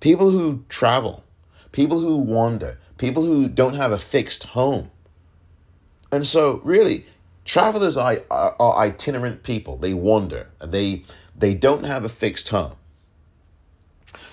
People 0.00 0.30
who 0.30 0.64
travel, 0.68 1.22
people 1.70 2.00
who 2.00 2.16
wander, 2.16 2.78
people 2.98 3.22
who 3.22 3.48
don't 3.48 3.74
have 3.74 3.92
a 3.92 3.98
fixed 3.98 4.44
home. 4.44 4.90
And 6.10 6.26
so, 6.26 6.60
really, 6.64 7.06
travelers 7.44 7.96
are, 7.96 8.20
are, 8.30 8.56
are 8.58 8.78
itinerant 8.78 9.44
people. 9.44 9.76
They 9.76 9.94
wander. 9.94 10.50
They 10.60 11.04
they 11.36 11.54
don't 11.54 11.84
have 11.84 12.04
a 12.04 12.08
fixed 12.08 12.48
home. 12.48 12.72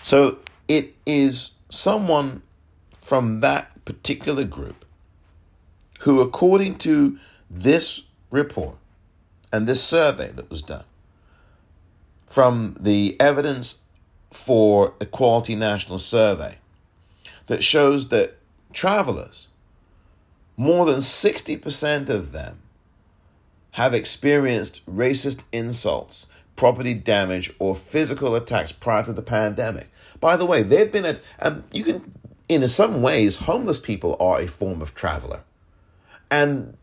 So 0.02 0.40
it 0.68 0.96
is 1.06 1.58
someone 1.70 2.42
from 3.00 3.42
that 3.42 3.86
particular 3.86 4.44
group 4.44 4.86
who, 6.00 6.22
according 6.22 6.78
to 6.78 7.18
this 7.50 8.10
report 8.32 8.78
and 9.52 9.68
this 9.68 9.84
survey 9.84 10.32
that 10.32 10.50
was 10.50 10.62
done 10.62 10.84
from 12.28 12.76
the 12.80 13.16
Evidence 13.20 13.84
for 14.32 14.94
Equality 15.00 15.56
National 15.56 16.00
Survey, 16.00 16.58
that 17.48 17.64
shows 17.64 18.10
that 18.10 18.38
travelers, 18.74 19.48
more 20.58 20.86
than 20.86 20.98
60% 20.98 22.10
of 22.10 22.32
them 22.32 22.60
have 23.72 23.94
experienced 23.94 24.86
racist 24.86 25.44
insults, 25.52 26.28
property 26.56 26.94
damage, 26.94 27.54
or 27.60 27.76
physical 27.76 28.36
attacks 28.36 28.72
prior 28.72 29.04
to 29.04 29.14
the 29.14 29.22
pandemic. 29.22 29.88
By 30.20 30.36
the 30.36 30.46
way, 30.46 30.64
they've 30.64 30.92
been 30.92 31.06
at, 31.06 31.22
um, 31.40 31.64
you 31.72 31.84
can, 31.84 32.12
in 32.50 32.68
some 32.68 33.02
ways, 33.02 33.38
homeless 33.38 33.80
people 33.80 34.18
are 34.20 34.40
a 34.42 34.48
form 34.48 34.82
of 34.82 34.96
traveler. 34.96 35.44
And 36.30 36.78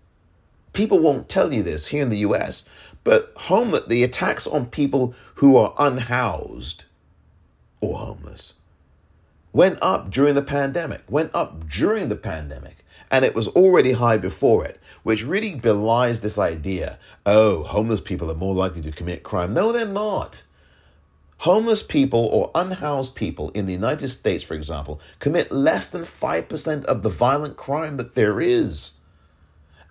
people 0.72 0.98
won't 0.98 1.28
tell 1.28 1.52
you 1.52 1.62
this 1.62 1.88
here 1.88 2.02
in 2.02 2.10
the 2.10 2.18
US, 2.18 2.68
but 3.04 3.32
homeless, 3.36 3.86
the 3.86 4.02
attacks 4.02 4.46
on 4.46 4.66
people 4.66 5.14
who 5.36 5.56
are 5.56 5.74
unhoused 5.78 6.84
or 7.80 7.98
homeless 7.98 8.54
went 9.52 9.78
up 9.80 10.10
during 10.10 10.34
the 10.34 10.42
pandemic, 10.42 11.02
went 11.08 11.30
up 11.34 11.68
during 11.68 12.08
the 12.08 12.16
pandemic, 12.16 12.84
and 13.10 13.24
it 13.24 13.34
was 13.34 13.48
already 13.48 13.92
high 13.92 14.16
before 14.16 14.64
it, 14.64 14.80
which 15.04 15.24
really 15.24 15.54
belies 15.54 16.20
this 16.20 16.38
idea 16.38 16.98
oh, 17.24 17.62
homeless 17.62 18.00
people 18.00 18.30
are 18.30 18.34
more 18.34 18.54
likely 18.54 18.82
to 18.82 18.90
commit 18.90 19.22
crime. 19.22 19.54
No, 19.54 19.72
they're 19.72 19.86
not. 19.86 20.42
Homeless 21.38 21.82
people 21.82 22.24
or 22.26 22.50
unhoused 22.54 23.14
people 23.14 23.50
in 23.50 23.66
the 23.66 23.72
United 23.72 24.08
States, 24.08 24.42
for 24.42 24.54
example, 24.54 25.00
commit 25.18 25.52
less 25.52 25.86
than 25.86 26.02
5% 26.02 26.84
of 26.86 27.02
the 27.02 27.08
violent 27.08 27.56
crime 27.56 27.96
that 27.98 28.14
there 28.14 28.40
is. 28.40 28.98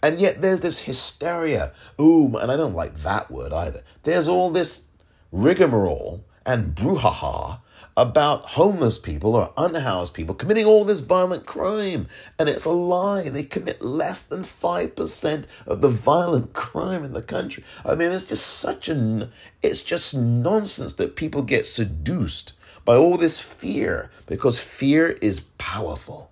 And 0.03 0.19
yet 0.19 0.41
there's 0.41 0.59
this 0.59 0.81
hysteria. 0.81 1.71
Ooh, 1.99 2.35
and 2.37 2.51
I 2.51 2.57
don't 2.57 2.75
like 2.75 2.95
that 2.97 3.31
word 3.31 3.53
either. 3.53 3.81
There's 4.03 4.27
all 4.27 4.51
this 4.51 4.83
rigmarole 5.31 6.25
and 6.45 6.75
brouhaha 6.75 7.61
about 7.95 8.45
homeless 8.45 8.97
people 8.97 9.33
or 9.35 9.53
unhoused 9.55 10.13
people 10.13 10.35
committing 10.35 10.65
all 10.65 10.83
this 10.83 10.99
violent 10.99 11.45
crime. 11.45 12.07
And 12.37 12.49
it's 12.49 12.65
a 12.65 12.69
lie. 12.69 13.29
They 13.29 13.43
commit 13.43 13.81
less 13.81 14.23
than 14.23 14.41
5% 14.41 15.45
of 15.67 15.79
the 15.79 15.89
violent 15.89 16.51
crime 16.51 17.05
in 17.05 17.13
the 17.13 17.21
country. 17.21 17.63
I 17.85 17.95
mean, 17.95 18.11
it's 18.11 18.25
just 18.25 18.45
such 18.45 18.89
a, 18.89 19.29
it's 19.61 19.81
just 19.81 20.13
nonsense 20.13 20.93
that 20.95 21.15
people 21.15 21.43
get 21.43 21.65
seduced 21.65 22.51
by 22.83 22.95
all 22.95 23.17
this 23.17 23.39
fear 23.39 24.11
because 24.25 24.61
fear 24.61 25.11
is 25.21 25.41
powerful. 25.57 26.29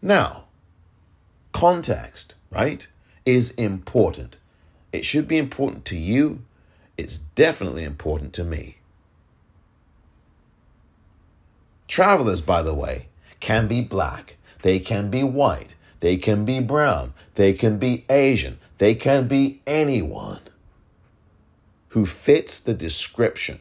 Now, 0.00 0.46
context, 1.52 2.34
right, 2.50 2.86
is 3.24 3.50
important. 3.52 4.36
It 4.92 5.04
should 5.04 5.28
be 5.28 5.38
important 5.38 5.84
to 5.86 5.96
you. 5.96 6.42
It's 6.98 7.18
definitely 7.18 7.84
important 7.84 8.32
to 8.34 8.44
me. 8.44 8.76
Travelers, 11.88 12.40
by 12.40 12.62
the 12.62 12.74
way, 12.74 13.08
can 13.40 13.68
be 13.68 13.82
black, 13.82 14.36
they 14.62 14.78
can 14.78 15.10
be 15.10 15.22
white, 15.22 15.74
they 16.00 16.16
can 16.16 16.44
be 16.44 16.60
brown, 16.60 17.12
they 17.34 17.52
can 17.52 17.78
be 17.78 18.04
Asian, 18.08 18.58
they 18.78 18.94
can 18.94 19.28
be 19.28 19.60
anyone 19.66 20.40
who 21.88 22.06
fits 22.06 22.58
the 22.58 22.72
description. 22.72 23.60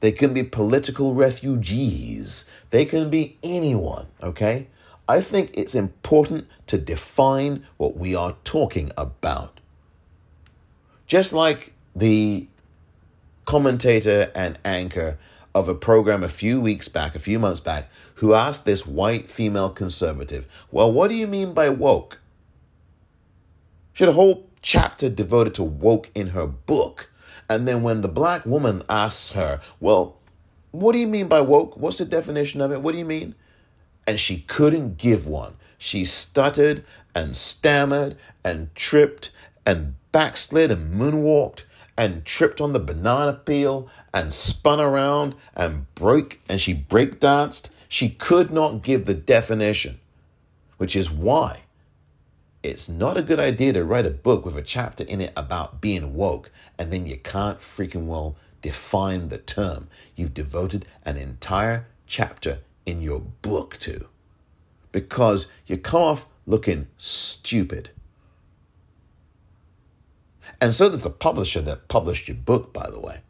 They 0.00 0.12
can 0.12 0.34
be 0.34 0.42
political 0.42 1.14
refugees. 1.14 2.44
They 2.70 2.84
can 2.84 3.08
be 3.08 3.38
anyone, 3.42 4.06
okay? 4.22 4.66
I 5.08 5.20
think 5.20 5.50
it's 5.54 5.74
important 5.74 6.48
to 6.66 6.78
define 6.78 7.66
what 7.76 7.96
we 7.96 8.14
are 8.14 8.36
talking 8.44 8.90
about. 8.96 9.60
Just 11.06 11.32
like 11.32 11.74
the 11.94 12.46
commentator 13.44 14.32
and 14.34 14.58
anchor 14.64 15.18
of 15.54 15.68
a 15.68 15.74
program 15.74 16.24
a 16.24 16.28
few 16.28 16.60
weeks 16.60 16.88
back, 16.88 17.14
a 17.14 17.18
few 17.18 17.38
months 17.38 17.60
back, 17.60 17.88
who 18.16 18.34
asked 18.34 18.64
this 18.64 18.86
white 18.86 19.30
female 19.30 19.70
conservative, 19.70 20.48
Well, 20.70 20.90
what 20.90 21.08
do 21.08 21.14
you 21.14 21.26
mean 21.26 21.52
by 21.52 21.68
woke? 21.68 22.18
She 23.92 24.04
had 24.04 24.10
a 24.10 24.14
whole 24.14 24.48
chapter 24.62 25.08
devoted 25.08 25.54
to 25.54 25.62
woke 25.62 26.10
in 26.14 26.28
her 26.28 26.46
book. 26.46 27.10
And 27.48 27.68
then 27.68 27.82
when 27.82 28.00
the 28.00 28.08
black 28.08 28.46
woman 28.46 28.82
asks 28.88 29.32
her, 29.32 29.60
Well, 29.78 30.16
what 30.72 30.92
do 30.92 30.98
you 30.98 31.06
mean 31.06 31.28
by 31.28 31.42
woke? 31.42 31.76
What's 31.76 31.98
the 31.98 32.04
definition 32.04 32.60
of 32.60 32.72
it? 32.72 32.80
What 32.80 32.92
do 32.92 32.98
you 32.98 33.04
mean? 33.04 33.34
And 34.06 34.20
she 34.20 34.40
couldn't 34.40 34.98
give 34.98 35.26
one. 35.26 35.56
She 35.78 36.04
stuttered 36.04 36.84
and 37.14 37.34
stammered 37.34 38.16
and 38.44 38.74
tripped 38.74 39.30
and 39.66 39.94
backslid 40.12 40.70
and 40.70 40.94
moonwalked 40.94 41.64
and 41.96 42.24
tripped 42.24 42.60
on 42.60 42.72
the 42.72 42.78
banana 42.78 43.32
peel 43.32 43.88
and 44.12 44.32
spun 44.32 44.80
around 44.80 45.34
and 45.54 45.92
broke 45.94 46.38
and 46.48 46.60
she 46.60 46.74
break 46.74 47.20
danced. 47.20 47.70
She 47.88 48.10
could 48.10 48.50
not 48.50 48.82
give 48.82 49.06
the 49.06 49.14
definition, 49.14 50.00
which 50.78 50.96
is 50.96 51.10
why 51.10 51.64
it's 52.64 52.88
not 52.88 53.18
a 53.18 53.22
good 53.22 53.38
idea 53.38 53.74
to 53.74 53.84
write 53.84 54.06
a 54.06 54.10
book 54.10 54.46
with 54.46 54.56
a 54.56 54.62
chapter 54.62 55.04
in 55.04 55.20
it 55.20 55.32
about 55.36 55.82
being 55.82 56.14
woke 56.14 56.50
and 56.78 56.90
then 56.90 57.06
you 57.06 57.18
can't 57.18 57.60
freaking 57.60 58.06
well 58.06 58.36
define 58.62 59.28
the 59.28 59.36
term 59.36 59.86
you've 60.16 60.32
devoted 60.32 60.86
an 61.04 61.18
entire 61.18 61.86
chapter 62.06 62.60
in 62.86 63.02
your 63.02 63.20
book 63.20 63.76
to 63.78 64.06
because 64.92 65.48
you 65.66 65.76
come 65.76 66.02
off 66.02 66.26
looking 66.46 66.86
stupid 66.96 67.90
and 70.60 70.72
so 70.72 70.88
does 70.88 71.02
the 71.02 71.10
publisher 71.10 71.60
that 71.62 71.88
published 71.88 72.28
your 72.28 72.36
book, 72.36 72.72
by 72.72 72.90
the 72.90 73.00
way. 73.00 73.20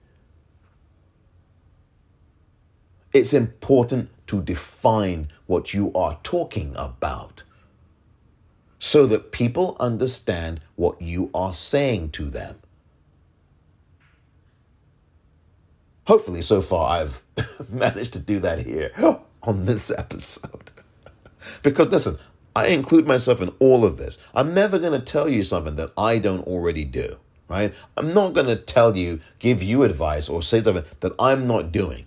It's 3.12 3.32
important 3.32 4.10
to 4.26 4.42
define 4.42 5.28
what 5.46 5.72
you 5.72 5.92
are 5.94 6.18
talking 6.22 6.74
about 6.76 7.44
so 8.78 9.06
that 9.06 9.32
people 9.32 9.76
understand 9.78 10.60
what 10.74 11.00
you 11.00 11.30
are 11.34 11.54
saying 11.54 12.10
to 12.10 12.24
them. 12.24 12.58
Hopefully, 16.06 16.42
so 16.42 16.60
far, 16.60 17.00
I've 17.00 17.24
managed 17.72 18.12
to 18.14 18.18
do 18.18 18.40
that 18.40 18.58
here 18.58 18.90
on 19.46 19.66
this 19.66 19.90
episode. 19.90 20.70
because 21.62 21.88
listen, 21.88 22.18
I 22.56 22.68
include 22.68 23.06
myself 23.06 23.40
in 23.42 23.52
all 23.58 23.84
of 23.84 23.96
this. 23.96 24.18
I'm 24.34 24.54
never 24.54 24.78
going 24.78 24.98
to 24.98 25.04
tell 25.04 25.28
you 25.28 25.42
something 25.42 25.76
that 25.76 25.90
I 25.98 26.18
don't 26.18 26.46
already 26.46 26.84
do, 26.84 27.16
right? 27.48 27.74
I'm 27.96 28.14
not 28.14 28.32
going 28.32 28.46
to 28.46 28.56
tell 28.56 28.96
you, 28.96 29.20
give 29.38 29.62
you 29.62 29.82
advice 29.82 30.28
or 30.28 30.42
say 30.42 30.62
something 30.62 30.84
that 31.00 31.12
I'm 31.18 31.46
not 31.46 31.72
doing. 31.72 32.06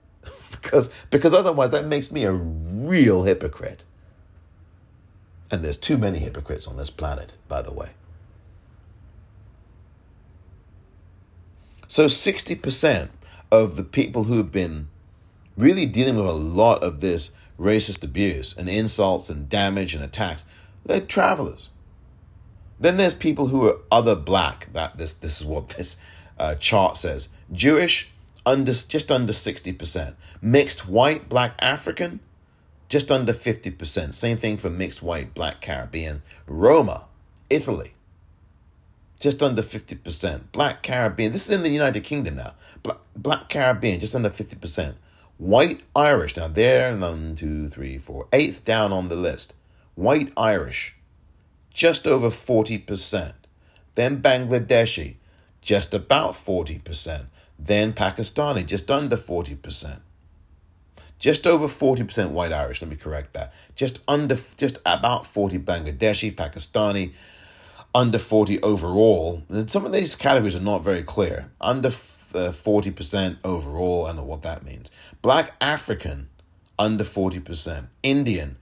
because 0.50 0.90
because 1.10 1.32
otherwise 1.32 1.70
that 1.70 1.86
makes 1.86 2.10
me 2.10 2.24
a 2.24 2.32
real 2.32 3.24
hypocrite. 3.24 3.84
And 5.50 5.62
there's 5.62 5.76
too 5.76 5.98
many 5.98 6.18
hypocrites 6.18 6.66
on 6.66 6.76
this 6.76 6.90
planet, 6.90 7.36
by 7.48 7.62
the 7.62 7.72
way. 7.72 7.90
So 11.86 12.06
60% 12.06 13.10
of 13.52 13.76
the 13.76 13.84
people 13.84 14.24
who've 14.24 14.50
been 14.50 14.88
really 15.56 15.86
dealing 15.86 16.16
with 16.16 16.26
a 16.26 16.32
lot 16.32 16.82
of 16.82 17.00
this 17.00 17.30
racist 17.58 18.02
abuse 18.02 18.56
and 18.56 18.68
insults 18.68 19.30
and 19.30 19.48
damage 19.48 19.94
and 19.94 20.02
attacks, 20.02 20.44
they're 20.84 21.00
travelers. 21.00 21.70
Then 22.80 22.96
there's 22.96 23.14
people 23.14 23.48
who 23.48 23.66
are 23.68 23.78
other 23.90 24.16
black. 24.16 24.72
That 24.72 24.98
this 24.98 25.14
this 25.14 25.40
is 25.40 25.46
what 25.46 25.68
this 25.68 25.96
uh, 26.38 26.56
chart 26.56 26.96
says. 26.96 27.28
Jewish 27.52 28.10
under 28.44 28.72
just 28.72 29.10
under 29.10 29.32
sixty 29.32 29.72
percent. 29.72 30.16
Mixed 30.42 30.88
white 30.88 31.28
black 31.28 31.54
African 31.60 32.20
just 32.88 33.10
under 33.10 33.32
fifty 33.32 33.70
percent. 33.70 34.14
Same 34.14 34.36
thing 34.36 34.56
for 34.56 34.70
mixed 34.70 35.02
white 35.02 35.34
black 35.34 35.60
Caribbean. 35.60 36.22
Roma, 36.46 37.04
Italy, 37.48 37.94
just 39.20 39.42
under 39.42 39.62
fifty 39.62 39.94
percent. 39.94 40.52
Black 40.52 40.82
Caribbean. 40.82 41.32
This 41.32 41.46
is 41.46 41.52
in 41.52 41.62
the 41.62 41.70
United 41.70 42.02
Kingdom 42.04 42.36
now. 42.36 42.54
Black, 42.82 42.98
black 43.16 43.48
Caribbean 43.48 44.00
just 44.00 44.14
under 44.14 44.30
fifty 44.30 44.56
percent. 44.56 44.96
White 45.38 45.82
Irish. 45.94 46.36
Now 46.36 46.48
they're 46.48 46.96
one, 46.96 47.34
two, 47.36 47.68
three, 47.68 47.98
four, 47.98 48.28
eighth 48.32 48.64
down 48.64 48.92
on 48.92 49.08
the 49.08 49.16
list. 49.16 49.54
White 49.94 50.32
Irish 50.36 50.94
just 51.74 52.06
over 52.06 52.28
40%. 52.28 53.34
Then 53.96 54.22
Bangladeshi, 54.22 55.16
just 55.60 55.92
about 55.92 56.32
40%. 56.34 57.26
Then 57.58 57.92
Pakistani, 57.92 58.64
just 58.64 58.90
under 58.90 59.16
40%. 59.16 60.00
Just 61.18 61.46
over 61.46 61.66
40% 61.66 62.30
white 62.30 62.52
Irish, 62.52 62.80
let 62.80 62.90
me 62.90 62.96
correct 62.96 63.32
that. 63.34 63.52
Just 63.74 64.02
under 64.08 64.36
just 64.56 64.78
about 64.86 65.26
40 65.26 65.58
Bangladeshi, 65.58 66.34
Pakistani, 66.34 67.12
under 67.94 68.18
40 68.18 68.62
overall. 68.62 69.42
And 69.48 69.70
Some 69.70 69.86
of 69.86 69.92
these 69.92 70.16
categories 70.16 70.56
are 70.56 70.60
not 70.60 70.82
very 70.82 71.02
clear. 71.02 71.50
Under 71.60 71.90
40% 72.38 73.32
uh, 73.32 73.36
overall, 73.44 74.06
I 74.06 74.12
know 74.12 74.24
what 74.24 74.42
that 74.42 74.64
means. 74.64 74.90
Black 75.22 75.52
African, 75.60 76.28
under 76.78 77.04
40%. 77.04 77.86
Indian, 78.02 78.56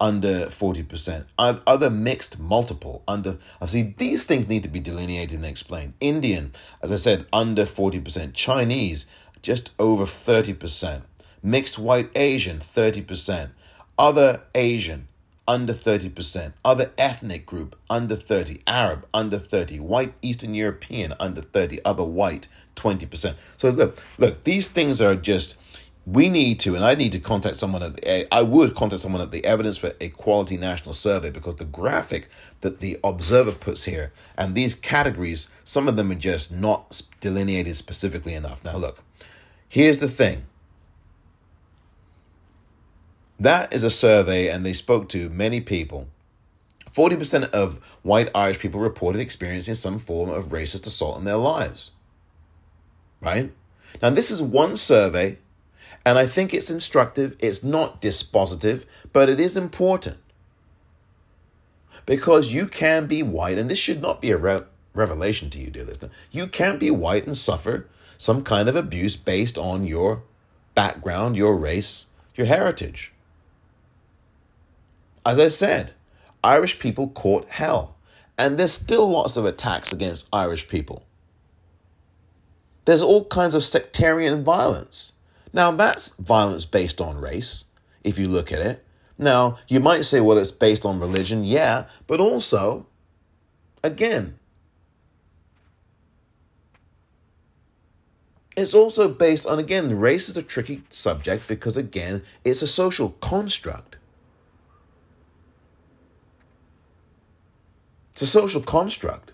under 0.00 0.46
40%. 0.46 1.24
Other 1.38 1.90
mixed 1.90 2.38
multiple 2.38 3.02
under 3.08 3.38
I 3.60 3.66
see 3.66 3.94
these 3.96 4.24
things 4.24 4.48
need 4.48 4.62
to 4.62 4.68
be 4.68 4.80
delineated 4.80 5.36
and 5.36 5.46
explained. 5.46 5.94
Indian, 6.00 6.52
as 6.82 6.92
I 6.92 6.96
said, 6.96 7.26
under 7.32 7.64
40%. 7.64 8.34
Chinese, 8.34 9.06
just 9.42 9.70
over 9.78 10.04
30%. 10.04 11.02
Mixed 11.42 11.78
white 11.78 12.10
Asian, 12.16 12.58
30%. 12.58 13.50
Other 13.98 14.42
Asian, 14.54 15.08
under 15.46 15.72
30%. 15.72 16.52
Other 16.64 16.92
ethnic 16.98 17.46
group, 17.46 17.76
under 17.88 18.16
30. 18.16 18.62
Arab, 18.66 19.06
under 19.14 19.38
30. 19.38 19.80
White 19.80 20.14
Eastern 20.22 20.54
European, 20.54 21.14
under 21.18 21.40
30. 21.40 21.84
Other 21.84 22.04
white, 22.04 22.46
20%. 22.78 23.34
So 23.56 23.70
look, 23.70 24.04
look, 24.18 24.44
these 24.44 24.68
things 24.68 25.00
are 25.00 25.14
just 25.14 25.56
we 26.06 26.30
need 26.30 26.58
to, 26.60 26.74
and 26.74 26.82
I 26.82 26.94
need 26.94 27.12
to 27.12 27.18
contact 27.18 27.58
someone 27.58 27.82
at 27.82 27.96
the, 27.96 28.08
eh, 28.08 28.24
I 28.32 28.40
would 28.40 28.74
contact 28.74 29.02
someone 29.02 29.20
at 29.20 29.30
the 29.30 29.44
Evidence 29.44 29.76
for 29.76 29.92
Equality 30.00 30.56
National 30.56 30.94
Survey 30.94 31.28
because 31.28 31.56
the 31.56 31.66
graphic 31.66 32.30
that 32.62 32.78
the 32.78 32.98
Observer 33.04 33.52
puts 33.52 33.84
here 33.84 34.10
and 34.36 34.54
these 34.54 34.74
categories, 34.74 35.50
some 35.64 35.86
of 35.86 35.96
them 35.96 36.10
are 36.10 36.14
just 36.14 36.50
not 36.50 37.02
delineated 37.20 37.76
specifically 37.76 38.32
enough. 38.32 38.64
Now, 38.64 38.78
look, 38.78 39.02
here's 39.68 40.00
the 40.00 40.08
thing 40.08 40.46
that 43.38 43.72
is 43.72 43.84
a 43.84 43.90
survey, 43.90 44.48
and 44.48 44.64
they 44.64 44.72
spoke 44.72 45.08
to 45.10 45.28
many 45.28 45.60
people. 45.60 46.08
40% 46.90 47.50
of 47.50 47.78
white 48.02 48.30
Irish 48.34 48.58
people 48.58 48.80
reported 48.80 49.20
experiencing 49.20 49.74
some 49.74 49.98
form 49.98 50.30
of 50.30 50.46
racist 50.46 50.86
assault 50.86 51.18
in 51.18 51.24
their 51.24 51.36
lives. 51.36 51.92
Right? 53.20 53.52
Now, 54.00 54.10
this 54.10 54.30
is 54.30 54.42
one 54.42 54.76
survey 54.76 55.38
and 56.08 56.16
I 56.16 56.24
think 56.24 56.54
it's 56.54 56.70
instructive. 56.70 57.36
It's 57.38 57.62
not 57.62 58.00
dispositive, 58.00 58.86
but 59.12 59.28
it 59.28 59.38
is 59.38 59.58
important. 59.58 60.16
Because 62.06 62.50
you 62.50 62.66
can 62.66 63.06
be 63.06 63.22
white, 63.22 63.58
and 63.58 63.70
this 63.70 63.78
should 63.78 64.00
not 64.00 64.22
be 64.22 64.30
a 64.30 64.38
re- 64.38 64.62
revelation 64.94 65.50
to 65.50 65.58
you, 65.58 65.68
dear 65.68 65.84
listener. 65.84 66.08
You 66.30 66.46
can 66.46 66.78
be 66.78 66.90
white 66.90 67.26
and 67.26 67.36
suffer 67.36 67.88
some 68.16 68.42
kind 68.42 68.70
of 68.70 68.76
abuse 68.76 69.16
based 69.16 69.58
on 69.58 69.86
your 69.86 70.22
background, 70.74 71.36
your 71.36 71.54
race, 71.54 72.12
your 72.34 72.46
heritage. 72.46 73.12
As 75.26 75.38
I 75.38 75.48
said, 75.48 75.92
Irish 76.42 76.78
people 76.78 77.08
caught 77.08 77.50
hell, 77.50 77.96
and 78.38 78.56
there's 78.58 78.72
still 78.72 79.10
lots 79.10 79.36
of 79.36 79.44
attacks 79.44 79.92
against 79.92 80.26
Irish 80.32 80.68
people. 80.68 81.04
There's 82.88 83.02
all 83.02 83.26
kinds 83.26 83.54
of 83.54 83.64
sectarian 83.64 84.42
violence. 84.42 85.12
Now, 85.52 85.70
that's 85.72 86.16
violence 86.16 86.64
based 86.64 87.02
on 87.02 87.20
race, 87.20 87.66
if 88.02 88.18
you 88.18 88.28
look 88.28 88.50
at 88.50 88.62
it. 88.62 88.82
Now, 89.18 89.58
you 89.68 89.78
might 89.78 90.06
say, 90.06 90.22
well, 90.22 90.38
it's 90.38 90.52
based 90.52 90.86
on 90.86 90.98
religion. 90.98 91.44
Yeah, 91.44 91.84
but 92.06 92.18
also, 92.18 92.86
again, 93.84 94.38
it's 98.56 98.72
also 98.72 99.06
based 99.10 99.46
on, 99.46 99.58
again, 99.58 100.00
race 100.00 100.30
is 100.30 100.38
a 100.38 100.42
tricky 100.42 100.82
subject 100.88 101.46
because, 101.46 101.76
again, 101.76 102.22
it's 102.42 102.62
a 102.62 102.66
social 102.66 103.10
construct. 103.20 103.98
It's 108.12 108.22
a 108.22 108.26
social 108.26 108.62
construct. 108.62 109.32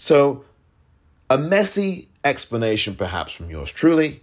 So, 0.00 0.46
a 1.28 1.36
messy 1.36 2.08
explanation, 2.24 2.94
perhaps 2.94 3.34
from 3.34 3.50
yours 3.50 3.70
truly. 3.70 4.22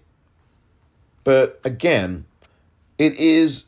But 1.24 1.62
again, 1.64 2.26
it 2.98 3.14
is 3.18 3.68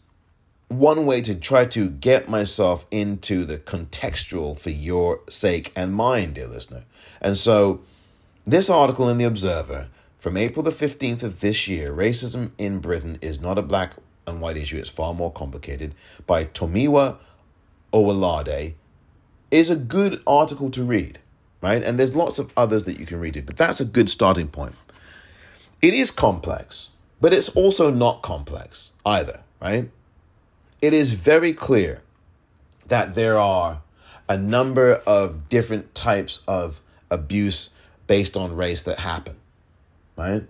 one 0.69 1.05
way 1.05 1.21
to 1.21 1.35
try 1.35 1.65
to 1.65 1.87
get 1.87 2.27
myself 2.27 2.87
into 2.89 3.45
the 3.45 3.59
contextual 3.59 4.57
for 4.57 4.71
your 4.71 5.19
sake 5.29 5.71
and 5.75 5.93
mine, 5.93 6.33
dear 6.33 6.47
listener. 6.47 6.83
And 7.21 7.37
so, 7.37 7.81
this 8.43 8.71
article 8.71 9.07
in 9.07 9.19
The 9.19 9.25
Observer 9.25 9.87
from 10.17 10.35
April 10.35 10.63
the 10.63 10.71
15th 10.71 11.21
of 11.21 11.41
this 11.41 11.67
year 11.67 11.93
Racism 11.93 12.53
in 12.57 12.79
Britain 12.79 13.19
is 13.21 13.39
not 13.39 13.59
a 13.59 13.61
black 13.61 13.93
and 14.25 14.41
white 14.41 14.57
issue, 14.57 14.77
it's 14.77 14.89
far 14.89 15.13
more 15.13 15.31
complicated, 15.31 15.93
by 16.25 16.45
Tomiwa 16.45 17.17
Owolade, 17.93 18.73
is 19.51 19.69
a 19.69 19.75
good 19.75 20.23
article 20.25 20.71
to 20.71 20.83
read 20.83 21.19
right? 21.61 21.83
And 21.83 21.99
there's 21.99 22.15
lots 22.15 22.39
of 22.39 22.51
others 22.55 22.83
that 22.83 22.99
you 22.99 23.05
can 23.05 23.19
read 23.19 23.35
it, 23.35 23.45
but 23.45 23.57
that's 23.57 23.79
a 23.79 23.85
good 23.85 24.09
starting 24.09 24.47
point. 24.47 24.75
It 25.81 25.93
is 25.93 26.11
complex, 26.11 26.89
but 27.21 27.33
it's 27.33 27.49
also 27.49 27.89
not 27.89 28.21
complex 28.21 28.91
either, 29.05 29.41
right? 29.61 29.89
It 30.81 30.93
is 30.93 31.13
very 31.13 31.53
clear 31.53 32.01
that 32.87 33.15
there 33.15 33.37
are 33.37 33.81
a 34.27 34.37
number 34.37 34.95
of 35.07 35.49
different 35.49 35.95
types 35.95 36.43
of 36.47 36.81
abuse 37.09 37.71
based 38.07 38.37
on 38.37 38.55
race 38.55 38.81
that 38.83 38.99
happen, 38.99 39.35
right? 40.17 40.43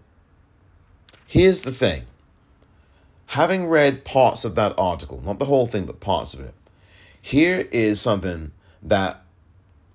Here's 1.28 1.62
the 1.62 1.72
thing 1.72 2.04
having 3.28 3.68
read 3.68 4.04
parts 4.04 4.44
of 4.44 4.56
that 4.56 4.74
article, 4.78 5.22
not 5.22 5.38
the 5.38 5.46
whole 5.46 5.68
thing, 5.68 5.86
but 5.86 6.00
parts 6.00 6.34
of 6.34 6.40
it, 6.40 6.54
here 7.22 7.68
is 7.72 8.02
something 8.02 8.52
that 8.82 9.22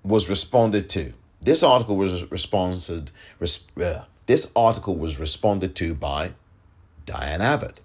was 0.05 0.29
responded 0.29 0.89
to. 0.91 1.13
This 1.41 1.63
article 1.63 1.95
was 1.97 2.29
responded. 2.31 3.11
Res, 3.39 3.67
uh, 3.81 4.05
this 4.25 4.51
article 4.55 4.95
was 4.95 5.19
responded 5.19 5.75
to 5.75 5.93
by 5.93 6.33
Diane 7.05 7.41
Abbott. 7.41 7.81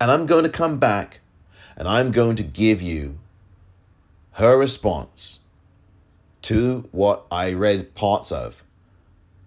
And 0.00 0.10
I'm 0.10 0.26
going 0.26 0.44
to 0.44 0.50
come 0.50 0.78
back 0.78 1.20
and 1.76 1.86
I'm 1.86 2.10
going 2.10 2.36
to 2.36 2.42
give 2.42 2.80
you 2.80 3.18
her 4.32 4.56
response 4.56 5.40
to 6.42 6.88
what 6.90 7.26
I 7.30 7.52
read 7.52 7.94
parts 7.94 8.32
of 8.32 8.64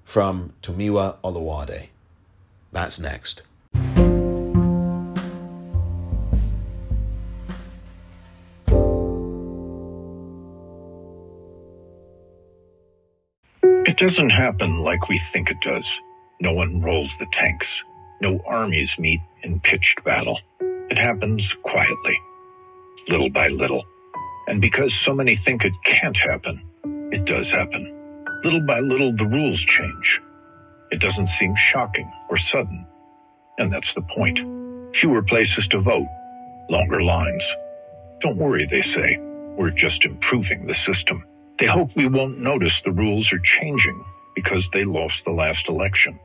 from 0.03 0.53
Tomiwa 0.61 1.17
Oluwade. 1.23 1.87
That's 2.71 2.99
next. 2.99 3.43
Doesn't 14.03 14.31
happen 14.31 14.83
like 14.83 15.07
we 15.07 15.17
think 15.17 15.49
it 15.49 15.61
does. 15.61 16.01
No 16.41 16.51
one 16.51 16.81
rolls 16.81 17.15
the 17.15 17.25
tanks. 17.31 17.81
No 18.19 18.41
armies 18.45 18.99
meet 18.99 19.21
in 19.43 19.61
pitched 19.61 20.03
battle. 20.03 20.37
It 20.59 20.97
happens 20.97 21.55
quietly, 21.63 22.19
little 23.07 23.29
by 23.29 23.47
little. 23.47 23.81
And 24.49 24.59
because 24.59 24.93
so 24.93 25.13
many 25.13 25.37
think 25.37 25.63
it 25.63 25.71
can't 25.85 26.17
happen, 26.17 26.61
it 27.13 27.25
does 27.25 27.49
happen. 27.49 27.85
Little 28.43 28.65
by 28.67 28.81
little, 28.81 29.15
the 29.15 29.25
rules 29.25 29.61
change. 29.61 30.21
It 30.91 30.99
doesn't 30.99 31.27
seem 31.27 31.55
shocking 31.55 32.11
or 32.29 32.35
sudden. 32.35 32.85
And 33.57 33.71
that's 33.71 33.93
the 33.93 34.01
point. 34.01 34.41
Fewer 34.93 35.23
places 35.23 35.65
to 35.69 35.79
vote, 35.79 36.09
longer 36.69 37.01
lines. 37.01 37.55
Don't 38.19 38.35
worry, 38.35 38.65
they 38.65 38.81
say. 38.81 39.15
We're 39.57 39.71
just 39.71 40.03
improving 40.03 40.67
the 40.67 40.73
system. 40.73 41.23
They 41.59 41.67
hope 41.67 41.95
we 41.95 42.07
won't 42.07 42.39
notice 42.39 42.81
the 42.81 42.91
rules 42.91 43.31
are 43.31 43.39
changing 43.39 44.03
because 44.35 44.71
they 44.71 44.85
lost 44.85 45.23
the 45.23 45.31
last 45.31 45.69
election. 45.69 46.19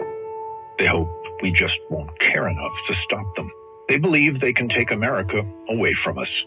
They 0.79 0.87
hope 0.87 1.11
we 1.43 1.53
just 1.53 1.81
won't 1.91 2.19
care 2.19 2.49
enough 2.49 2.81
to 2.87 2.95
stop 2.95 3.35
them. 3.35 3.51
They 3.89 3.99
believe 3.99 4.41
they 4.41 4.55
can 4.55 4.69
take 4.69 4.91
America 4.91 5.45
away 5.69 5.93
from 5.93 6.19
us, 6.19 6.45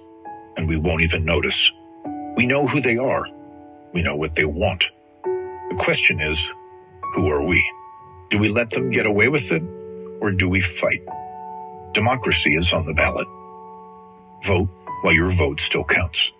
and 0.58 0.68
we 0.68 0.78
won't 0.78 1.04
even 1.04 1.26
notice. 1.26 1.72
We 2.36 2.48
know 2.48 2.66
who 2.66 2.82
they 2.82 2.98
are. 2.98 3.26
We 3.94 4.02
know 4.02 4.16
what 4.16 4.36
they 4.36 4.46
want. 4.46 4.92
The 5.24 5.78
question 5.78 6.20
is, 6.20 6.40
who 7.14 7.30
are 7.30 7.44
we? 7.44 7.62
Do 8.32 8.40
we 8.40 8.50
let 8.50 8.72
them 8.72 8.90
get 8.90 9.06
away 9.06 9.28
with 9.28 9.52
it, 9.52 9.64
or 10.22 10.32
do 10.32 10.50
we 10.50 10.62
fight? 10.62 11.04
Democracy 11.94 12.56
is 12.56 12.74
on 12.74 12.86
the 12.86 12.94
ballot. 12.94 13.28
Vote 14.44 14.70
while 15.04 15.14
your 15.14 15.30
vote 15.32 15.60
still 15.62 15.84
counts. 15.84 16.32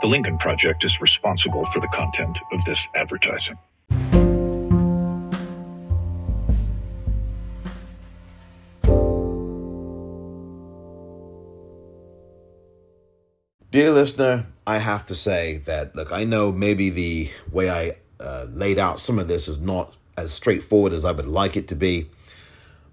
The 0.00 0.06
Lincoln 0.06 0.38
Project 0.38 0.82
is 0.82 0.98
responsible 0.98 1.66
for 1.66 1.78
the 1.78 1.88
content 1.88 2.38
of 2.52 2.64
this 2.64 2.88
advertising. 2.94 3.58
Dear 13.70 13.90
listener, 13.90 14.46
I 14.66 14.78
have 14.78 15.04
to 15.04 15.14
say 15.14 15.58
that, 15.66 15.94
look, 15.94 16.10
I 16.10 16.24
know 16.24 16.50
maybe 16.50 16.88
the 16.88 17.28
way 17.52 17.68
I 17.68 17.96
uh, 18.18 18.46
laid 18.50 18.78
out 18.78 19.00
some 19.00 19.18
of 19.18 19.28
this 19.28 19.48
is 19.48 19.60
not 19.60 19.94
as 20.16 20.32
straightforward 20.32 20.94
as 20.94 21.04
I 21.04 21.12
would 21.12 21.26
like 21.26 21.58
it 21.58 21.68
to 21.68 21.74
be. 21.74 22.08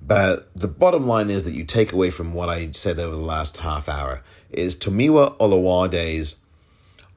But 0.01 0.53
the 0.55 0.67
bottom 0.67 1.07
line 1.07 1.29
is 1.29 1.45
that 1.45 1.53
you 1.53 1.63
take 1.63 1.93
away 1.93 2.09
from 2.09 2.33
what 2.33 2.49
I 2.49 2.71
said 2.71 2.99
over 2.99 3.15
the 3.15 3.21
last 3.21 3.57
half 3.57 3.87
hour 3.87 4.23
is 4.49 4.75
Tomiwa 4.75 5.37
Oluwade's 5.37 6.37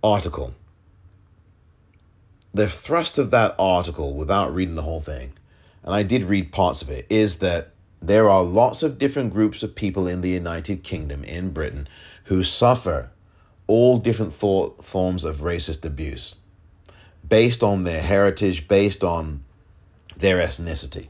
article. 0.02 0.54
The 2.52 2.68
thrust 2.68 3.18
of 3.18 3.30
that 3.30 3.54
article, 3.58 4.14
without 4.14 4.54
reading 4.54 4.74
the 4.74 4.82
whole 4.82 5.00
thing, 5.00 5.32
and 5.82 5.94
I 5.94 6.02
did 6.02 6.24
read 6.24 6.52
parts 6.52 6.82
of 6.82 6.90
it, 6.90 7.06
is 7.08 7.38
that 7.38 7.70
there 8.00 8.28
are 8.28 8.42
lots 8.42 8.82
of 8.82 8.98
different 8.98 9.32
groups 9.32 9.62
of 9.62 9.74
people 9.74 10.06
in 10.06 10.20
the 10.20 10.30
United 10.30 10.82
Kingdom, 10.82 11.22
in 11.24 11.50
Britain, 11.50 11.86
who 12.24 12.42
suffer 12.42 13.10
all 13.66 13.98
different 13.98 14.32
thought, 14.32 14.84
forms 14.84 15.24
of 15.24 15.38
racist 15.38 15.84
abuse 15.84 16.36
based 17.28 17.62
on 17.62 17.84
their 17.84 18.02
heritage, 18.02 18.66
based 18.66 19.04
on 19.04 19.44
their 20.16 20.38
ethnicity. 20.38 21.08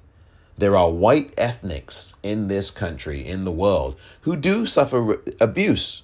There 0.59 0.77
are 0.77 0.91
white 0.91 1.33
ethnics 1.39 2.17
in 2.23 2.49
this 2.49 2.71
country, 2.71 3.27
in 3.27 3.45
the 3.45 3.53
world, 3.53 3.99
who 4.23 4.37
do 4.37 4.67
suffer 4.67 5.23
abuse 5.41 6.03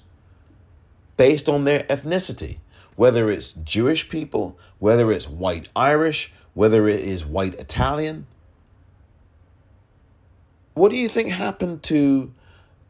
based 1.19 1.49
on 1.49 1.65
their 1.65 1.81
ethnicity, 1.81 2.57
whether 2.97 3.31
it's 3.31 3.53
Jewish 3.53 4.09
people, 4.09 4.59
whether 4.79 5.13
it's 5.13 5.29
white 5.29 5.69
Irish, 5.77 6.33
whether 6.55 6.89
it 6.89 7.01
is 7.01 7.25
white 7.25 7.55
Italian. 7.55 8.27
What 10.75 10.91
do 10.91 10.97
you 10.97 11.09
think 11.09 11.31
happened 11.31 11.83
to 11.85 12.33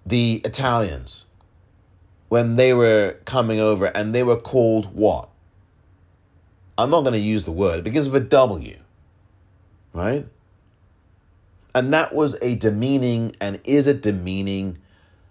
the 0.04 0.40
Italians 0.44 1.26
when 2.28 2.56
they 2.56 2.72
were 2.72 3.16
coming 3.24 3.60
over 3.60 3.86
and 3.86 4.14
they 4.14 4.22
were 4.22 4.36
called 4.36 4.94
what? 4.94 5.28
I'm 6.78 6.90
not 6.90 7.02
going 7.02 7.14
to 7.14 7.18
use 7.18 7.44
the 7.44 7.52
word 7.52 7.84
because 7.84 8.06
of 8.06 8.14
a 8.14 8.20
W, 8.20 8.78
right? 9.92 10.26
And 11.74 11.92
that 11.92 12.14
was 12.14 12.36
a 12.40 12.54
demeaning 12.54 13.34
and 13.40 13.60
is 13.64 13.86
a 13.86 13.94
demeaning 13.94 14.78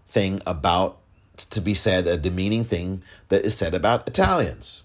thing 0.07 0.41
about, 0.45 0.97
to 1.37 1.61
be 1.61 1.73
said, 1.73 2.07
a 2.07 2.17
demeaning 2.17 2.63
thing 2.63 3.01
that 3.29 3.45
is 3.45 3.57
said 3.57 3.73
about 3.73 4.07
Italians. 4.07 4.83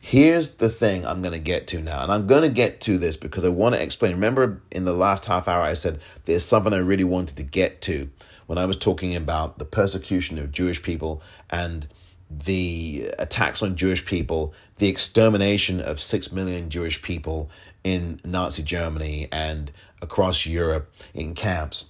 Here's 0.00 0.56
the 0.56 0.68
thing 0.68 1.04
I'm 1.04 1.20
going 1.20 1.32
to 1.32 1.40
get 1.40 1.66
to 1.68 1.80
now. 1.80 2.02
And 2.02 2.12
I'm 2.12 2.26
going 2.28 2.42
to 2.42 2.48
get 2.48 2.80
to 2.82 2.96
this 2.96 3.16
because 3.16 3.44
I 3.44 3.48
want 3.48 3.74
to 3.74 3.82
explain. 3.82 4.12
Remember, 4.12 4.62
in 4.70 4.84
the 4.84 4.92
last 4.92 5.26
half 5.26 5.48
hour, 5.48 5.62
I 5.62 5.74
said 5.74 6.00
there's 6.26 6.44
something 6.44 6.72
I 6.72 6.78
really 6.78 7.02
wanted 7.02 7.36
to 7.38 7.42
get 7.42 7.80
to 7.82 8.08
when 8.46 8.56
I 8.56 8.66
was 8.66 8.76
talking 8.76 9.16
about 9.16 9.58
the 9.58 9.64
persecution 9.64 10.38
of 10.38 10.52
Jewish 10.52 10.82
people 10.82 11.22
and 11.50 11.88
the 12.30 13.10
attacks 13.18 13.62
on 13.62 13.76
Jewish 13.76 14.04
people, 14.06 14.54
the 14.78 14.88
extermination 14.88 15.80
of 15.80 16.00
six 16.00 16.32
million 16.32 16.70
Jewish 16.70 17.02
people 17.02 17.50
in 17.84 18.20
Nazi 18.24 18.62
Germany 18.62 19.28
and 19.30 19.70
across 20.02 20.46
Europe 20.46 20.92
in 21.14 21.34
camps, 21.34 21.86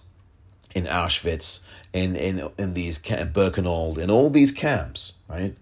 in 0.77 0.85
Auschwitz, 0.85 1.61
in 1.95 2.14
in 2.14 2.51
in 2.59 2.74
these 2.74 2.99
Birkenwald, 2.99 3.97
in 3.97 4.11
all 4.11 4.29
these 4.29 4.53
camps, 4.53 5.14
right? 5.27 5.57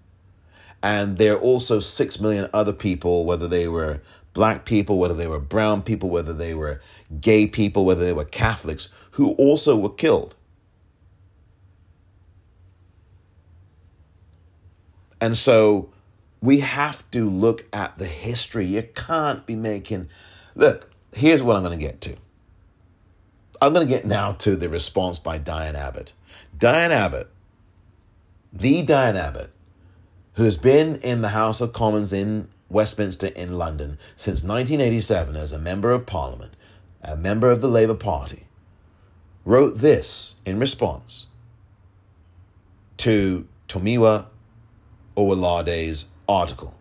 And 0.83 1.19
there 1.19 1.35
are 1.35 1.41
also 1.41 1.79
six 1.79 2.21
million 2.21 2.51
other 2.53 2.73
people, 2.73 3.25
whether 3.25 3.47
they 3.47 3.69
were 3.69 4.01
black 4.33 4.65
people, 4.65 4.99
whether 4.99 5.15
they 5.15 5.29
were 5.29 5.39
brown 5.39 5.83
people, 5.83 6.11
whether 6.11 6.35
they 6.35 6.53
were 6.53 6.81
gay 7.21 7.47
people, 7.47 7.85
whether 7.85 8.05
they 8.05 8.13
were 8.13 8.25
Catholics, 8.25 8.89
who 9.13 9.31
also 9.35 9.77
were 9.77 9.95
killed. 9.95 10.35
And 15.21 15.39
so 15.39 15.91
we 16.43 16.59
have 16.59 17.09
to 17.13 17.31
look 17.31 17.65
at 17.73 17.97
the 17.99 18.07
history. 18.07 18.67
You 18.67 18.83
can't 18.83 19.47
be 19.47 19.55
making. 19.55 20.09
Look, 20.57 20.91
here's 21.15 21.43
what 21.43 21.55
I'm 21.55 21.63
going 21.63 21.79
to 21.79 21.83
get 21.83 22.01
to. 22.03 22.17
I'm 23.61 23.73
going 23.73 23.87
to 23.87 23.93
get 23.93 24.05
now 24.05 24.33
to 24.33 24.57
the 24.57 24.69
response 24.69 25.19
by 25.19 25.39
Diane 25.39 25.77
Abbott. 25.77 26.13
Diane 26.59 26.93
Abbott, 26.93 27.29
the 28.53 28.83
Diane 28.83 29.17
Abbott, 29.17 29.51
who's 30.35 30.57
been 30.57 30.97
in 30.97 31.21
the 31.21 31.31
House 31.31 31.61
of 31.61 31.73
Commons 31.73 32.13
in 32.13 32.49
Westminster 32.69 33.29
in 33.29 33.59
London 33.59 33.99
since 34.17 34.43
1987 34.43 35.37
as 35.37 35.53
a 35.53 35.59
member 35.59 35.93
of 35.93 36.07
Parliament, 36.07 36.57
a 37.03 37.17
member 37.17 37.51
of 37.51 37.61
the 37.61 37.69
Labour 37.69 37.95
Party, 37.95 38.45
wrote 39.45 39.79
this 39.79 40.37
in 40.47 40.59
response 40.59 41.27
to 42.97 43.47
Tomiwa 43.69 44.27
Owolade's 45.17 46.09
article. 46.29 46.75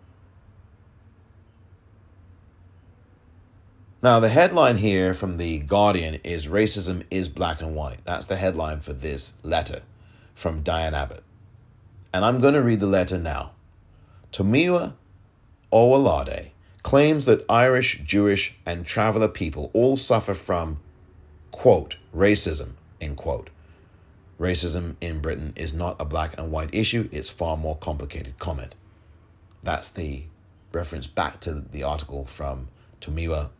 Now, 4.04 4.20
the 4.20 4.28
headline 4.28 4.76
here 4.76 5.14
from 5.14 5.38
The 5.38 5.60
Guardian 5.60 6.20
is 6.26 6.50
Racism 6.50 7.06
is 7.10 7.30
Black 7.30 7.62
and 7.62 7.74
White. 7.74 8.00
That's 8.04 8.26
the 8.26 8.36
headline 8.36 8.82
for 8.82 8.92
this 8.92 9.38
letter 9.44 9.84
from 10.36 10.62
Diane 10.62 10.94
Abbott. 10.94 11.24
And 12.14 12.26
I'm 12.26 12.40
going 12.40 12.54
to 12.54 12.62
read 12.62 12.82
the 12.82 12.86
letter 12.86 13.18
now. 13.18 13.52
Tomiwa 14.34 14.96
Owolade 15.72 16.50
claims 16.82 17.28
that 17.28 17.46
Irish, 17.50 18.02
Jewish, 18.04 18.58
and 18.66 18.86
traveler 18.86 19.30
people 19.30 19.72
all 19.72 19.96
suffer 19.96 20.34
from, 20.34 20.82
quote, 21.52 21.96
racism, 22.14 22.72
end 23.00 23.16
quote. 23.16 23.52
Racism 24.38 24.98
in 25.00 25.22
Britain 25.22 25.54
is 25.56 25.74
not 25.74 25.96
a 25.98 26.04
black 26.04 26.38
and 26.38 26.52
white 26.52 26.76
issue, 26.76 27.08
it's 27.14 27.30
far 27.30 27.56
more 27.56 27.78
complicated. 27.78 28.38
Comment. 28.38 28.76
That's 29.62 29.90
the 29.90 30.24
reference 30.74 31.08
back 31.08 31.40
to 31.40 31.54
the 31.54 31.84
article 31.84 32.26
from 32.26 32.68
Tomiwa 33.00 33.52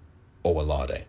Owolade. 0.44 1.04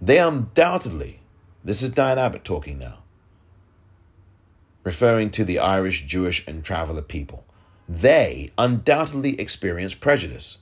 They 0.00 0.18
undoubtedly, 0.18 1.20
this 1.64 1.82
is 1.82 1.90
Diane 1.90 2.18
Abbott 2.18 2.44
talking 2.44 2.78
now, 2.78 2.98
referring 4.82 5.30
to 5.30 5.44
the 5.44 5.58
Irish, 5.58 6.04
Jewish, 6.04 6.46
and 6.46 6.62
traveler 6.62 7.02
people. 7.02 7.44
They 7.88 8.50
undoubtedly 8.58 9.40
experience 9.40 9.94
prejudice. 9.94 10.58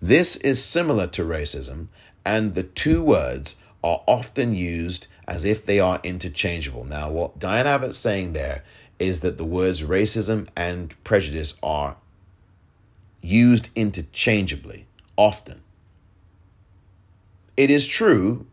This 0.00 0.36
is 0.36 0.64
similar 0.64 1.06
to 1.08 1.22
racism, 1.22 1.88
and 2.24 2.54
the 2.54 2.62
two 2.62 3.02
words 3.02 3.56
are 3.82 4.02
often 4.06 4.54
used 4.54 5.06
as 5.26 5.44
if 5.44 5.64
they 5.64 5.80
are 5.80 6.00
interchangeable. 6.02 6.84
Now, 6.84 7.10
what 7.10 7.38
Diane 7.38 7.66
Abbott's 7.66 7.98
saying 7.98 8.32
there 8.32 8.62
is 8.98 9.20
that 9.20 9.38
the 9.38 9.44
words 9.44 9.82
racism 9.82 10.48
and 10.56 10.94
prejudice 11.04 11.58
are 11.62 11.96
used 13.20 13.70
interchangeably 13.74 14.86
often. 15.16 15.63
It 17.56 17.70
is 17.70 17.86
true, 17.86 18.46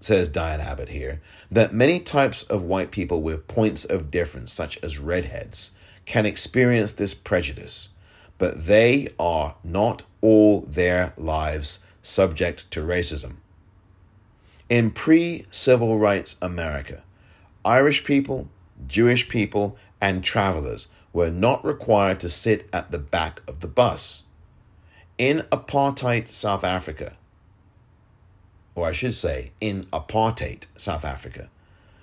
says 0.00 0.28
Diane 0.28 0.60
Abbott 0.60 0.88
here, 0.88 1.20
that 1.50 1.72
many 1.72 2.00
types 2.00 2.42
of 2.44 2.64
white 2.64 2.90
people 2.90 3.22
with 3.22 3.46
points 3.46 3.84
of 3.84 4.10
difference, 4.10 4.52
such 4.52 4.76
as 4.82 4.98
redheads, 4.98 5.76
can 6.04 6.26
experience 6.26 6.92
this 6.92 7.14
prejudice, 7.14 7.90
but 8.38 8.66
they 8.66 9.08
are 9.18 9.54
not 9.62 10.02
all 10.20 10.62
their 10.62 11.14
lives 11.16 11.86
subject 12.02 12.70
to 12.72 12.80
racism. 12.80 13.36
In 14.68 14.90
pre 14.90 15.46
civil 15.50 15.98
rights 15.98 16.36
America, 16.42 17.02
Irish 17.64 18.04
people, 18.04 18.48
Jewish 18.88 19.28
people, 19.28 19.76
and 20.00 20.24
travelers 20.24 20.88
were 21.12 21.30
not 21.30 21.64
required 21.64 22.18
to 22.20 22.28
sit 22.28 22.66
at 22.72 22.90
the 22.90 22.98
back 22.98 23.40
of 23.46 23.60
the 23.60 23.68
bus. 23.68 24.24
In 25.16 25.38
apartheid 25.52 26.30
South 26.30 26.64
Africa, 26.64 27.16
or 28.74 28.86
I 28.86 28.92
should 28.92 29.14
say, 29.14 29.52
in 29.60 29.84
apartheid 29.92 30.66
South 30.76 31.04
Africa, 31.04 31.48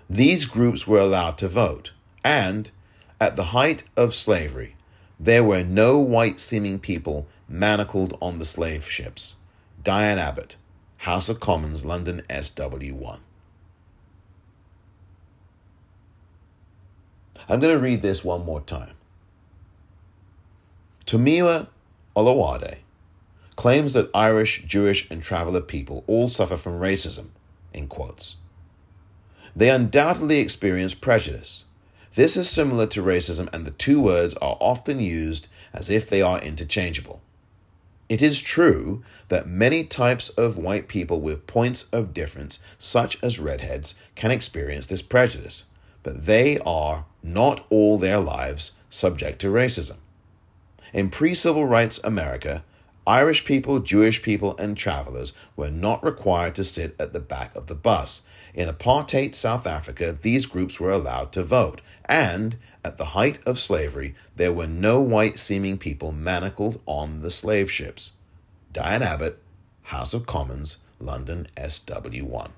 these 0.09 0.45
groups 0.45 0.87
were 0.87 0.99
allowed 0.99 1.37
to 1.39 1.47
vote. 1.47 1.91
And 2.23 2.71
at 3.19 3.35
the 3.35 3.45
height 3.45 3.83
of 3.95 4.13
slavery, 4.13 4.75
there 5.19 5.43
were 5.43 5.63
no 5.63 5.99
white 5.99 6.39
seeming 6.39 6.79
people 6.79 7.27
manacled 7.47 8.17
on 8.21 8.39
the 8.39 8.45
slave 8.45 8.85
ships. 8.85 9.37
Diane 9.83 10.19
Abbott, 10.19 10.55
House 10.97 11.29
of 11.29 11.39
Commons, 11.39 11.85
London 11.85 12.23
SW1. 12.29 13.19
I'm 17.49 17.59
going 17.59 17.75
to 17.75 17.81
read 17.81 18.01
this 18.01 18.23
one 18.23 18.45
more 18.45 18.61
time. 18.61 18.95
Tomiwa 21.05 21.67
Olowade 22.15 22.77
claims 23.61 23.93
that 23.93 24.09
Irish, 24.15 24.63
Jewish, 24.65 25.07
and 25.11 25.21
traveler 25.21 25.61
people 25.61 26.03
all 26.07 26.27
suffer 26.27 26.57
from 26.57 26.79
racism, 26.79 27.27
in 27.75 27.87
quotes. 27.87 28.37
They 29.55 29.69
undoubtedly 29.69 30.39
experience 30.39 30.95
prejudice. 30.95 31.65
This 32.15 32.35
is 32.35 32.49
similar 32.49 32.87
to 32.87 33.03
racism, 33.03 33.53
and 33.53 33.63
the 33.63 33.77
two 33.85 34.01
words 34.01 34.33
are 34.37 34.57
often 34.59 34.99
used 34.99 35.47
as 35.75 35.91
if 35.91 36.09
they 36.09 36.23
are 36.23 36.41
interchangeable. 36.41 37.21
It 38.09 38.23
is 38.23 38.41
true 38.41 39.03
that 39.27 39.45
many 39.45 39.83
types 39.83 40.29
of 40.29 40.57
white 40.57 40.87
people 40.87 41.21
with 41.21 41.45
points 41.45 41.83
of 41.91 42.15
difference, 42.15 42.57
such 42.79 43.23
as 43.23 43.39
redheads, 43.39 43.93
can 44.15 44.31
experience 44.31 44.87
this 44.87 45.03
prejudice, 45.03 45.65
but 46.01 46.25
they 46.25 46.57
are 46.65 47.05
not 47.21 47.67
all 47.69 47.99
their 47.99 48.17
lives 48.17 48.79
subject 48.89 49.37
to 49.41 49.49
racism. 49.51 49.97
In 50.93 51.11
pre 51.11 51.35
civil 51.35 51.67
rights 51.67 51.99
America, 52.03 52.63
Irish 53.07 53.45
people, 53.45 53.79
Jewish 53.79 54.21
people, 54.21 54.55
and 54.57 54.77
travelers 54.77 55.33
were 55.55 55.71
not 55.71 56.03
required 56.03 56.55
to 56.55 56.63
sit 56.63 56.95
at 56.99 57.13
the 57.13 57.19
back 57.19 57.55
of 57.55 57.67
the 57.67 57.75
bus. 57.75 58.27
In 58.53 58.69
apartheid 58.69 59.33
South 59.33 59.65
Africa, 59.65 60.11
these 60.11 60.45
groups 60.45 60.79
were 60.79 60.91
allowed 60.91 61.31
to 61.33 61.43
vote, 61.43 61.81
and 62.05 62.57
at 62.83 62.97
the 62.97 63.05
height 63.05 63.39
of 63.45 63.57
slavery, 63.57 64.13
there 64.35 64.53
were 64.53 64.67
no 64.67 64.99
white 64.99 65.39
seeming 65.39 65.77
people 65.77 66.11
manacled 66.11 66.81
on 66.85 67.19
the 67.19 67.31
slave 67.31 67.71
ships. 67.71 68.13
Diane 68.71 69.01
Abbott, 69.01 69.39
House 69.83 70.13
of 70.13 70.25
Commons, 70.25 70.77
London 70.99 71.47
SW1. 71.57 72.51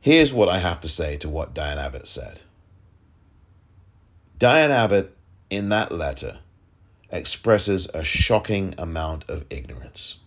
Here's 0.00 0.32
what 0.32 0.48
I 0.48 0.58
have 0.58 0.80
to 0.80 0.88
say 0.88 1.16
to 1.18 1.28
what 1.28 1.54
Diane 1.54 1.78
Abbott 1.78 2.08
said. 2.08 2.40
Diane 4.38 4.70
Abbott 4.70 5.14
in 5.50 5.68
that 5.68 5.92
letter 5.92 6.38
expresses 7.10 7.88
a 7.92 8.04
shocking 8.04 8.74
amount 8.78 9.28
of 9.28 9.44
ignorance. 9.50 10.18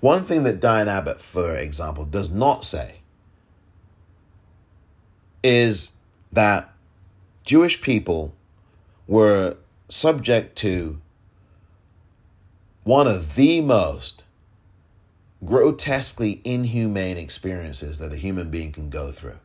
One 0.00 0.22
thing 0.22 0.44
that 0.44 0.60
Diane 0.60 0.88
Abbott, 0.88 1.20
for 1.20 1.56
example, 1.56 2.04
does 2.04 2.30
not 2.30 2.64
say 2.64 3.00
is 5.42 5.92
that 6.30 6.72
Jewish 7.44 7.82
people 7.82 8.34
were 9.08 9.56
subject 9.88 10.56
to 10.58 11.00
one 12.84 13.06
of 13.06 13.34
the 13.34 13.60
most 13.60 14.24
grotesquely 15.44 16.40
inhumane 16.44 17.18
experiences 17.18 17.98
that 17.98 18.12
a 18.12 18.16
human 18.16 18.50
being 18.50 18.70
can 18.70 18.88
go 18.88 19.10
through. 19.10 19.38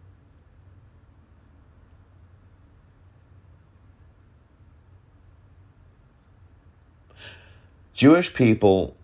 Jewish 7.98 8.36
people 8.36 8.96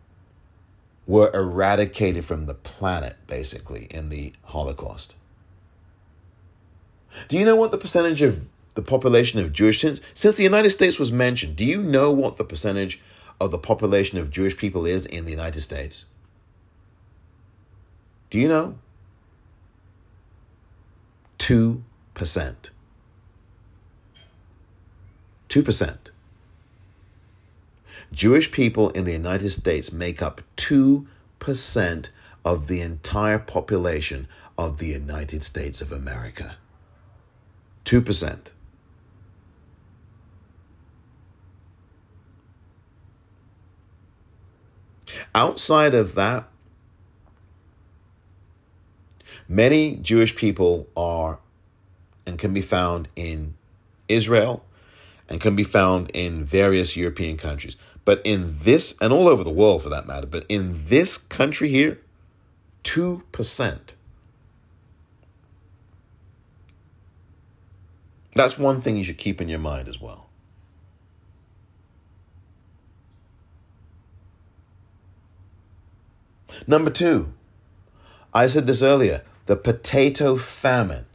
were 1.08 1.32
eradicated 1.34 2.24
from 2.24 2.46
the 2.46 2.54
planet, 2.54 3.16
basically, 3.26 3.88
in 3.90 4.10
the 4.10 4.34
Holocaust. 4.44 5.16
Do 7.28 7.36
you 7.36 7.44
know 7.44 7.56
what 7.56 7.72
the 7.72 7.80
percentage 7.80 8.22
of 8.22 8.46
the 8.76 8.84
population 8.84 9.40
of 9.40 9.52
Jewish 9.52 9.82
since 9.82 10.00
since 10.14 10.36
the 10.36 10.44
United 10.44 10.70
States 10.70 11.00
was 11.00 11.12
mentioned? 11.12 11.56
Do 11.56 11.66
you 11.66 11.82
know 11.82 12.12
what 12.12 12.38
the 12.38 12.44
percentage 12.44 13.02
of 13.42 13.50
the 13.50 13.58
population 13.58 14.20
of 14.20 14.30
Jewish 14.30 14.56
people 14.56 14.86
is 14.86 15.08
in 15.08 15.26
the 15.26 15.32
United 15.32 15.62
States? 15.62 16.06
Do 18.30 18.38
you 18.38 18.48
know? 18.48 18.78
2%. 21.40 21.82
2%. 25.50 25.98
Jewish 28.14 28.52
people 28.52 28.92
in 28.92 29.06
the 29.06 29.12
United 29.12 29.50
States 29.50 29.92
make 29.92 30.22
up 30.22 30.42
2% 30.58 32.10
of 32.46 32.68
the 32.68 32.80
entire 32.80 33.40
population 33.40 34.28
of 34.56 34.78
the 34.78 34.86
United 34.86 35.44
States 35.44 35.82
of 35.82 35.92
America. 35.92 36.56
2%. 37.86 38.52
Outside 45.34 45.96
of 45.96 46.14
that, 46.14 46.48
many 49.48 49.96
Jewish 49.96 50.36
people 50.36 50.88
are 50.96 51.40
and 52.28 52.38
can 52.38 52.54
be 52.54 52.62
found 52.62 53.08
in 53.16 53.56
Israel 54.08 54.64
and 55.28 55.42
can 55.42 55.56
be 55.56 55.64
found 55.64 56.12
in 56.12 56.46
various 56.46 56.96
European 56.96 57.38
countries. 57.38 57.76
But 58.06 58.22
in 58.24 58.58
this, 58.60 58.96
and 59.00 59.14
all 59.14 59.28
over 59.28 59.44
the 59.44 59.52
world 59.52 59.84
for 59.84 59.90
that 59.90 60.08
matter, 60.08 60.28
but 60.28 60.46
in 60.50 60.74
this 60.88 61.18
country 61.18 61.70
here, 61.70 62.00
2%. 62.84 63.80
That's 68.36 68.58
one 68.58 68.80
thing 68.80 68.98
you 68.98 69.04
should 69.04 69.18
keep 69.18 69.40
in 69.40 69.48
your 69.48 69.60
mind 69.60 69.88
as 69.88 70.02
well. 70.02 70.28
Number 76.68 76.90
two, 76.90 77.34
I 78.34 78.48
said 78.48 78.68
this 78.68 78.82
earlier 78.82 79.24
the 79.46 79.56
potato 79.56 80.36
famine. 80.36 81.06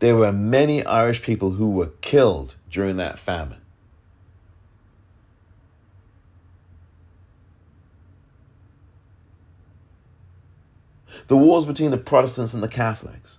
There 0.00 0.16
were 0.16 0.32
many 0.32 0.84
Irish 0.84 1.22
people 1.22 1.52
who 1.52 1.70
were 1.70 1.92
killed 2.00 2.56
during 2.68 2.96
that 2.96 3.18
famine. 3.18 3.59
The 11.30 11.36
wars 11.36 11.64
between 11.64 11.92
the 11.92 11.96
Protestants 11.96 12.54
and 12.54 12.62
the 12.62 12.66
Catholics. 12.66 13.38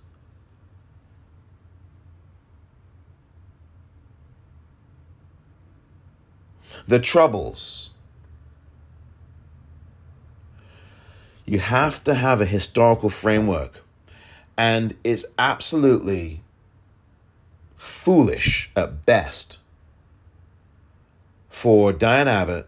The 6.88 6.98
Troubles. 6.98 7.90
You 11.44 11.58
have 11.58 12.02
to 12.04 12.14
have 12.14 12.40
a 12.40 12.46
historical 12.46 13.10
framework, 13.10 13.84
and 14.56 14.96
it's 15.04 15.26
absolutely 15.38 16.40
foolish 17.76 18.70
at 18.74 19.04
best 19.04 19.58
for 21.50 21.92
Diane 21.92 22.26
Abbott 22.26 22.66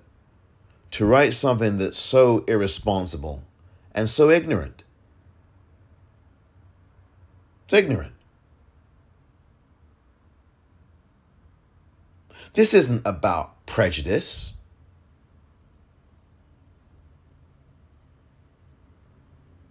to 0.91 1.07
write 1.07 1.33
something 1.33 1.79
that's 1.79 1.99
so 1.99 2.45
irresponsible 2.47 3.43
and 3.95 4.11
so 4.11 4.29
ignorant. 4.29 4.84
It's 7.65 7.75
ignorant. 7.75 8.13
This 12.55 12.73
isn't 12.73 13.03
about 13.05 13.67
prejudice. 13.67 14.55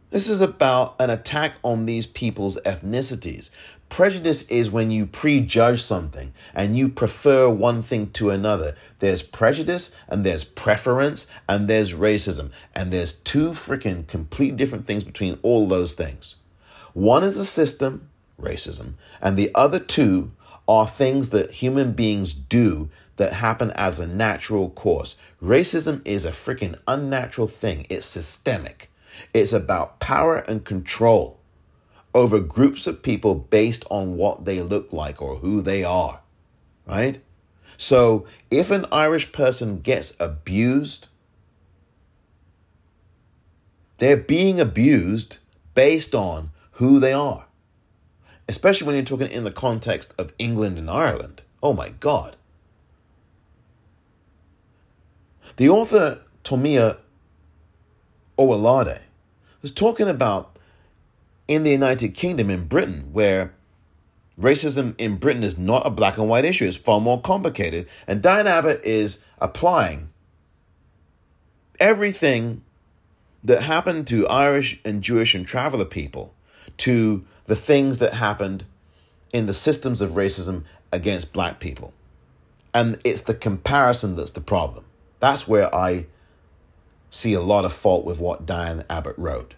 This 0.10 0.30
is 0.30 0.42
about 0.42 0.96
an 1.00 1.10
attack 1.10 1.54
on 1.64 1.86
these 1.86 2.06
people's 2.06 2.60
ethnicities. 2.66 3.50
Prejudice 3.90 4.44
is 4.44 4.70
when 4.70 4.92
you 4.92 5.06
prejudge 5.06 5.82
something 5.82 6.34
and 6.54 6.78
you 6.78 6.90
prefer 6.90 7.50
one 7.50 7.82
thing 7.82 8.12
to 8.12 8.30
another. 8.30 8.76
There's 9.00 9.24
prejudice 9.24 9.96
and 10.08 10.24
there's 10.24 10.44
preference 10.44 11.26
and 11.48 11.68
there's 11.68 11.94
racism. 11.94 12.52
And 12.76 12.92
there's 12.92 13.14
two 13.14 13.52
freaking 13.52 14.06
complete 14.06 14.56
different 14.56 14.86
things 14.86 15.04
between 15.04 15.40
all 15.42 15.68
those 15.68 15.94
things. 15.94 16.36
One 16.94 17.24
is 17.24 17.38
a 17.38 17.46
system, 17.46 18.10
racism, 18.40 18.94
and 19.22 19.38
the 19.38 19.52
other 19.56 19.80
two 19.80 20.32
are 20.68 20.88
things 20.88 21.30
that 21.30 21.52
human 21.52 21.94
beings 21.94 22.34
do 22.34 22.90
that 23.18 23.34
happen 23.34 23.72
as 23.72 24.00
a 24.00 24.08
natural 24.08 24.70
course. 24.70 25.18
Racism 25.42 26.02
is 26.06 26.26
a 26.26 26.32
freaking 26.32 26.80
unnatural 26.88 27.48
thing, 27.48 27.86
it's 27.90 28.06
systemic. 28.06 28.90
It's 29.34 29.54
about 29.54 30.00
power 30.00 30.38
and 30.38 30.66
control 30.66 31.40
over 32.16 32.40
groups 32.40 32.88
of 32.88 33.02
people 33.02 33.36
based 33.36 33.84
on 33.90 34.18
what 34.18 34.46
they 34.46 34.62
look 34.62 34.94
like 34.94 35.22
or 35.22 35.38
who 35.38 35.62
they 35.62 35.84
are, 35.84 36.22
right? 36.86 37.22
So 37.78 38.26
if 38.52 38.72
an 38.72 38.86
Irish 38.92 39.32
person 39.32 39.80
gets 39.80 40.16
abused, 40.20 41.08
they're 43.98 44.18
being 44.18 44.60
abused 44.60 45.38
based 45.74 46.14
on 46.14 46.52
who 46.74 47.00
they 47.00 47.14
are. 47.14 47.46
Especially 48.48 48.88
when 48.88 48.96
you're 48.96 49.06
talking 49.06 49.32
in 49.32 49.44
the 49.44 49.52
context 49.52 50.14
of 50.18 50.34
England 50.38 50.78
and 50.78 50.90
Ireland. 50.90 51.42
Oh 51.62 51.74
my 51.74 51.90
God. 51.90 52.36
The 55.58 55.70
author 55.70 56.22
Tomia 56.44 56.98
Owolade 58.38 59.02
was 59.62 59.72
talking 59.72 60.08
about 60.08 60.58
in 61.48 61.64
the 61.64 61.72
United 61.72 62.10
Kingdom 62.10 62.50
in 62.50 62.66
Britain, 62.66 63.10
where 63.12 63.54
racism 64.40 64.96
in 64.98 65.18
Britain 65.18 65.44
is 65.44 65.58
not 65.58 65.86
a 65.86 65.92
black 65.92 66.18
and 66.18 66.28
white 66.28 66.46
issue, 66.46 66.66
it's 66.66 66.76
far 66.76 67.00
more 67.00 67.22
complicated. 67.22 67.88
And 68.08 68.22
Diane 68.22 68.48
Abbott 68.48 68.84
is 68.84 69.24
applying 69.40 70.10
everything 71.80 72.64
that 73.44 73.64
happened 73.64 74.08
to 74.08 74.28
Irish 74.28 74.80
and 74.84 75.02
Jewish 75.02 75.36
and 75.36 75.46
traveler 75.46 75.86
people 75.86 76.34
to 76.78 77.24
the 77.46 77.56
things 77.56 78.00
that 78.00 78.14
happened 78.14 78.66
in 79.32 79.46
the 79.46 79.54
systems 79.54 80.02
of 80.02 80.12
racism 80.12 80.64
against 80.92 81.34
black 81.34 81.60
people. 81.60 81.94
And 82.74 83.00
it's 83.04 83.22
the 83.22 83.34
comparison 83.34 84.16
that's 84.16 84.32
the 84.32 84.42
problem. 84.42 84.86
That's 85.20 85.48
where 85.48 85.74
I 85.74 86.08
see 87.10 87.34
a 87.34 87.42
lot 87.42 87.66
of 87.66 87.74
fault 87.74 88.06
with 88.06 88.20
what 88.20 88.46
Diane 88.46 88.84
Abbott 88.90 89.16
wrote. 89.18 89.54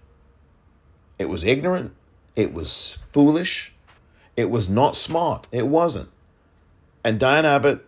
It 1.17 1.29
was 1.29 1.43
ignorant, 1.43 1.93
it 2.35 2.53
was 2.53 2.99
foolish, 3.11 3.73
it 4.35 4.49
was 4.49 4.69
not 4.69 4.95
smart. 4.95 5.47
It 5.51 5.67
wasn't. 5.67 6.09
And 7.03 7.19
Diane 7.19 7.45
Abbott 7.45 7.85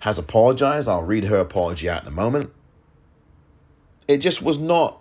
has 0.00 0.18
apologized. 0.18 0.88
I'll 0.88 1.04
read 1.04 1.24
her 1.24 1.38
apology 1.38 1.88
out 1.88 2.02
in 2.02 2.08
a 2.08 2.12
moment. 2.12 2.52
It 4.06 4.18
just 4.18 4.42
was 4.42 4.58
not 4.58 5.00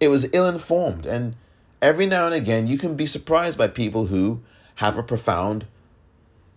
it 0.00 0.08
was 0.08 0.28
ill 0.32 0.48
informed. 0.48 1.04
And 1.04 1.36
every 1.82 2.06
now 2.06 2.26
and 2.26 2.34
again, 2.34 2.66
you 2.66 2.78
can 2.78 2.94
be 2.94 3.06
surprised 3.06 3.58
by 3.58 3.68
people 3.68 4.06
who 4.06 4.42
have 4.76 4.98
a 4.98 5.02
profound 5.02 5.66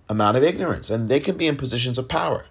amount 0.10 0.38
of 0.38 0.44
ignorance 0.44 0.90
and 0.90 1.10
they 1.10 1.20
can 1.20 1.38
be 1.38 1.48
in 1.48 1.56
positions 1.56 1.98
of 1.98 2.08
power. 2.08 2.46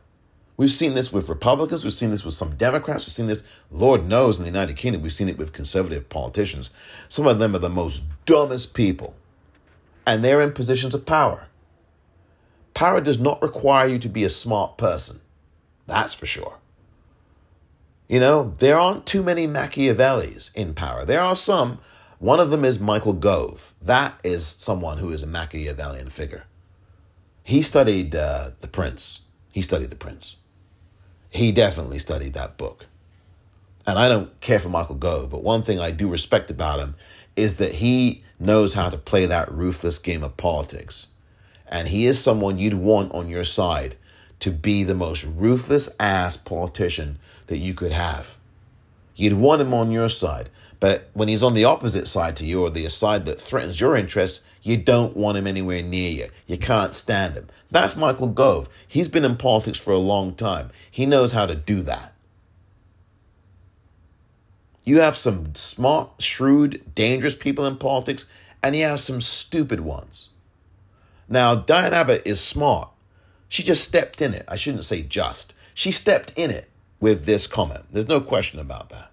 We've 0.56 0.70
seen 0.70 0.94
this 0.94 1.12
with 1.12 1.28
Republicans, 1.28 1.82
we've 1.82 1.92
seen 1.92 2.10
this 2.10 2.24
with 2.24 2.34
some 2.34 2.56
Democrats, 2.56 3.06
we've 3.06 3.12
seen 3.12 3.26
this, 3.26 3.42
Lord 3.70 4.06
knows, 4.06 4.38
in 4.38 4.44
the 4.44 4.50
United 4.50 4.76
Kingdom, 4.76 5.02
we've 5.02 5.12
seen 5.12 5.28
it 5.28 5.38
with 5.38 5.52
conservative 5.52 6.08
politicians. 6.08 6.70
Some 7.08 7.26
of 7.26 7.38
them 7.38 7.56
are 7.56 7.58
the 7.58 7.70
most 7.70 8.04
dumbest 8.26 8.74
people, 8.74 9.16
and 10.06 10.22
they're 10.22 10.42
in 10.42 10.52
positions 10.52 10.94
of 10.94 11.06
power. 11.06 11.48
Power 12.74 13.00
does 13.00 13.18
not 13.18 13.42
require 13.42 13.88
you 13.88 13.98
to 13.98 14.08
be 14.08 14.24
a 14.24 14.28
smart 14.28 14.76
person. 14.76 15.20
That's 15.86 16.14
for 16.14 16.26
sure. 16.26 16.58
You 18.08 18.20
know, 18.20 18.52
there 18.58 18.78
aren't 18.78 19.06
too 19.06 19.22
many 19.22 19.46
Machiavellis 19.46 20.52
in 20.54 20.74
power. 20.74 21.04
There 21.04 21.20
are 21.20 21.36
some. 21.36 21.78
One 22.22 22.38
of 22.38 22.50
them 22.50 22.64
is 22.64 22.78
Michael 22.78 23.14
Gove. 23.14 23.74
That 23.82 24.16
is 24.22 24.46
someone 24.46 24.98
who 24.98 25.10
is 25.10 25.24
a 25.24 25.26
Machiavellian 25.26 26.08
figure. 26.08 26.44
He 27.42 27.62
studied 27.62 28.14
uh, 28.14 28.52
The 28.60 28.68
Prince. 28.68 29.22
He 29.50 29.60
studied 29.60 29.90
The 29.90 29.96
Prince. 29.96 30.36
He 31.30 31.50
definitely 31.50 31.98
studied 31.98 32.34
that 32.34 32.56
book. 32.56 32.86
And 33.88 33.98
I 33.98 34.08
don't 34.08 34.40
care 34.40 34.60
for 34.60 34.68
Michael 34.68 34.94
Gove, 34.94 35.30
but 35.30 35.42
one 35.42 35.62
thing 35.62 35.80
I 35.80 35.90
do 35.90 36.08
respect 36.08 36.48
about 36.48 36.78
him 36.78 36.94
is 37.34 37.56
that 37.56 37.74
he 37.74 38.22
knows 38.38 38.74
how 38.74 38.88
to 38.88 38.98
play 38.98 39.26
that 39.26 39.50
ruthless 39.50 39.98
game 39.98 40.22
of 40.22 40.36
politics. 40.36 41.08
And 41.66 41.88
he 41.88 42.06
is 42.06 42.20
someone 42.20 42.56
you'd 42.56 42.74
want 42.74 43.12
on 43.12 43.30
your 43.30 43.42
side 43.42 43.96
to 44.38 44.52
be 44.52 44.84
the 44.84 44.94
most 44.94 45.24
ruthless 45.24 45.92
ass 45.98 46.36
politician 46.36 47.18
that 47.48 47.58
you 47.58 47.74
could 47.74 47.90
have. 47.90 48.38
You'd 49.16 49.32
want 49.32 49.60
him 49.60 49.74
on 49.74 49.90
your 49.90 50.08
side. 50.08 50.50
But 50.82 51.10
when 51.12 51.28
he's 51.28 51.44
on 51.44 51.54
the 51.54 51.64
opposite 51.64 52.08
side 52.08 52.34
to 52.34 52.44
you 52.44 52.64
or 52.64 52.68
the 52.68 52.88
side 52.88 53.24
that 53.26 53.40
threatens 53.40 53.80
your 53.80 53.94
interests, 53.94 54.44
you 54.62 54.76
don't 54.76 55.16
want 55.16 55.38
him 55.38 55.46
anywhere 55.46 55.80
near 55.80 56.10
you. 56.10 56.26
You 56.48 56.58
can't 56.58 56.92
stand 56.92 57.34
him. 57.34 57.46
That's 57.70 57.96
Michael 57.96 58.26
Gove. 58.26 58.68
He's 58.88 59.06
been 59.06 59.24
in 59.24 59.36
politics 59.36 59.78
for 59.78 59.92
a 59.92 59.98
long 59.98 60.34
time. 60.34 60.70
He 60.90 61.06
knows 61.06 61.30
how 61.30 61.46
to 61.46 61.54
do 61.54 61.82
that. 61.82 62.14
You 64.82 64.98
have 64.98 65.14
some 65.14 65.54
smart, 65.54 66.20
shrewd, 66.20 66.82
dangerous 66.96 67.36
people 67.36 67.64
in 67.64 67.76
politics, 67.76 68.26
and 68.60 68.74
you 68.74 68.82
have 68.82 68.98
some 68.98 69.20
stupid 69.20 69.82
ones. 69.82 70.30
Now, 71.28 71.54
Diane 71.54 71.94
Abbott 71.94 72.22
is 72.24 72.40
smart. 72.40 72.88
She 73.48 73.62
just 73.62 73.84
stepped 73.84 74.20
in 74.20 74.34
it. 74.34 74.44
I 74.48 74.56
shouldn't 74.56 74.84
say 74.84 75.02
just. 75.02 75.54
She 75.74 75.92
stepped 75.92 76.32
in 76.34 76.50
it 76.50 76.68
with 76.98 77.24
this 77.24 77.46
comment. 77.46 77.84
There's 77.92 78.08
no 78.08 78.20
question 78.20 78.58
about 78.58 78.90
that. 78.90 79.11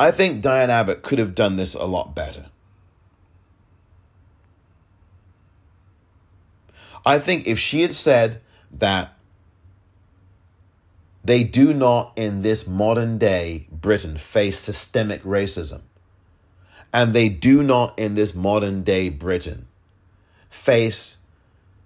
I 0.00 0.10
think 0.12 0.40
Diane 0.40 0.70
Abbott 0.70 1.02
could 1.02 1.18
have 1.18 1.34
done 1.34 1.56
this 1.56 1.74
a 1.74 1.84
lot 1.84 2.14
better. 2.14 2.46
I 7.04 7.18
think 7.18 7.46
if 7.46 7.58
she 7.58 7.82
had 7.82 7.94
said 7.94 8.40
that 8.72 9.12
they 11.22 11.44
do 11.44 11.74
not 11.74 12.14
in 12.16 12.40
this 12.40 12.66
modern 12.66 13.18
day 13.18 13.66
Britain 13.70 14.16
face 14.16 14.58
systemic 14.58 15.22
racism, 15.22 15.82
and 16.94 17.12
they 17.12 17.28
do 17.28 17.62
not 17.62 17.98
in 17.98 18.14
this 18.14 18.34
modern 18.34 18.82
day 18.82 19.10
Britain 19.10 19.68
face 20.48 21.18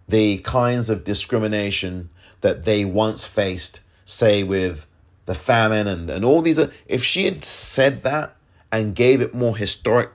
the 0.08 0.38
kinds 0.38 0.88
of 0.88 1.02
discrimination 1.02 2.10
that 2.42 2.64
they 2.64 2.84
once 2.84 3.24
faced, 3.24 3.80
say 4.04 4.44
with 4.44 4.86
the 5.26 5.34
famine 5.34 5.86
and, 5.86 6.08
and 6.10 6.24
all 6.24 6.40
these. 6.40 6.58
If 6.86 7.02
she 7.02 7.24
had 7.24 7.44
said 7.44 8.02
that 8.02 8.36
and 8.70 8.94
gave 8.94 9.20
it 9.20 9.34
more 9.34 9.56
historic 9.56 10.10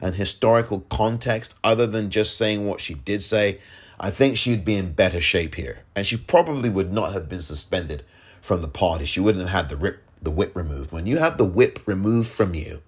and 0.00 0.14
historical 0.14 0.80
context 0.90 1.58
other 1.64 1.86
than 1.86 2.10
just 2.10 2.36
saying 2.36 2.66
what 2.66 2.80
she 2.80 2.94
did 2.94 3.22
say, 3.22 3.58
I 3.98 4.10
think 4.10 4.36
she'd 4.36 4.64
be 4.64 4.76
in 4.76 4.92
better 4.92 5.20
shape 5.20 5.54
here. 5.54 5.80
And 5.94 6.06
she 6.06 6.16
probably 6.16 6.68
would 6.68 6.92
not 6.92 7.12
have 7.12 7.28
been 7.28 7.42
suspended 7.42 8.04
from 8.40 8.62
the 8.62 8.68
party. 8.68 9.04
She 9.04 9.20
wouldn't 9.20 9.48
have 9.48 9.66
had 9.66 9.68
the, 9.70 9.76
rip, 9.76 10.02
the 10.20 10.30
whip 10.30 10.54
removed. 10.56 10.92
When 10.92 11.06
you 11.06 11.18
have 11.18 11.38
the 11.38 11.44
whip 11.44 11.80
removed 11.86 12.28
from 12.28 12.54
you, 12.54 12.82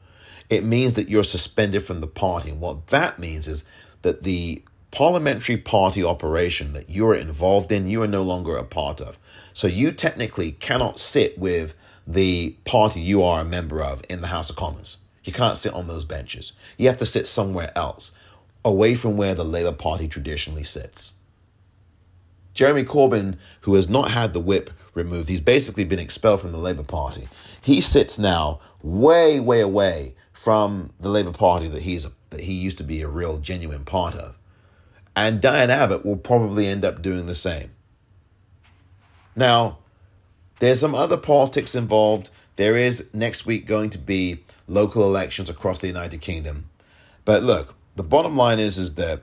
it 0.51 0.65
means 0.65 0.95
that 0.95 1.09
you're 1.09 1.25
suspended 1.25 1.83
from 1.83 2.01
the 2.01 2.07
party. 2.07 2.51
And 2.51 2.61
what 2.61 2.89
that 2.89 3.19
means 3.19 3.49
is 3.49 3.65
that 4.03 4.23
the 4.23 4.63
parliamentary 4.91 5.57
party 5.57 6.03
operation 6.05 6.73
that 6.73 6.91
you're 6.91 7.15
involved 7.15 7.73
in, 7.73 7.89
you 7.89 8.03
are 8.03 8.09
no 8.09 8.23
longer 8.23 8.57
a 8.57 8.65
part 8.65 9.01
of. 9.01 9.19
So 9.57 9.69
you 9.69 9.91
technically 9.91 10.53
cannot 10.53 11.01
sit 11.01 11.39
with 11.39 11.75
the 12.07 12.51
party 12.67 13.01
you 13.01 13.23
are 13.23 13.41
a 13.41 13.45
member 13.45 13.83
of 13.83 14.03
in 14.07 14.21
the 14.21 14.27
House 14.27 14.51
of 14.51 14.57
Commons. 14.57 14.99
You 15.25 15.33
can't 15.33 15.57
sit 15.57 15.73
on 15.73 15.87
those 15.87 16.05
benches. 16.05 16.53
You 16.77 16.89
have 16.89 16.99
to 16.99 17.07
sit 17.07 17.27
somewhere 17.27 17.71
else, 17.75 18.13
away 18.67 18.95
from 18.95 19.17
where 19.17 19.35
the 19.35 19.45
Labour 19.45 19.73
Party 19.73 20.09
traditionally 20.09 20.63
sits. 20.63 21.15
Jeremy 22.53 22.85
Corbyn, 22.85 23.39
who 23.63 23.77
has 23.77 23.89
not 23.89 24.11
had 24.11 24.35
the 24.35 24.41
whip 24.41 24.71
removed, 24.93 25.31
he's 25.31 25.41
basically 25.41 25.85
been 25.85 25.99
expelled 25.99 26.43
from 26.43 26.53
the 26.53 26.59
Labour 26.59 26.85
Party. 26.85 27.27
He 27.63 27.81
sits 27.81 28.19
now 28.19 28.61
way, 28.83 29.41
way 29.41 29.63
away 29.63 30.17
from 30.35 30.93
the 31.01 31.09
Labour 31.09 31.33
Party 31.33 31.67
that 31.69 31.81
he's 31.81 32.05
a, 32.05 32.11
that 32.29 32.43
he 32.43 32.53
used 32.53 32.77
to 32.77 32.85
be 32.85 33.01
a 33.01 33.09
real 33.09 33.39
genuine 33.39 33.87
part 33.87 34.15
of. 34.17 34.37
And 35.17 35.41
Diane 35.41 35.71
Abbott 35.71 36.05
will 36.05 36.19
probably 36.19 36.67
end 36.67 36.85
up 36.85 37.01
doing 37.01 37.25
the 37.25 37.35
same. 37.35 37.71
Now, 39.37 39.79
there's 40.59 40.81
some 40.81 40.95
other 40.95 41.19
politics 41.19 41.75
involved. 41.75 42.31
There 42.57 42.77
is 42.77 43.13
next 43.13 43.45
week 43.45 43.67
going 43.67 43.91
to 43.91 43.99
be 43.99 44.43
local 44.67 45.05
elections 45.05 45.51
across 45.51 45.79
the 45.79 45.87
United 45.87 46.23
Kingdom. 46.23 46.71
But 47.27 47.43
look, 47.43 47.75
the 47.95 48.03
bottom 48.03 48.37
line 48.37 48.59
is 48.59 48.79
is 48.79 48.95
that 48.95 49.21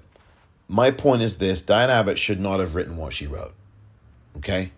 my 0.67 0.91
point 0.91 1.23
is 1.23 1.37
this 1.37 1.61
Diane 1.61 1.89
Abbott 1.89 2.19
should 2.19 2.39
not 2.39 2.59
have 2.59 2.75
written 2.75 2.97
what 2.97 3.13
she 3.13 3.27
wrote. 3.27 3.53
Okay? 4.37 4.71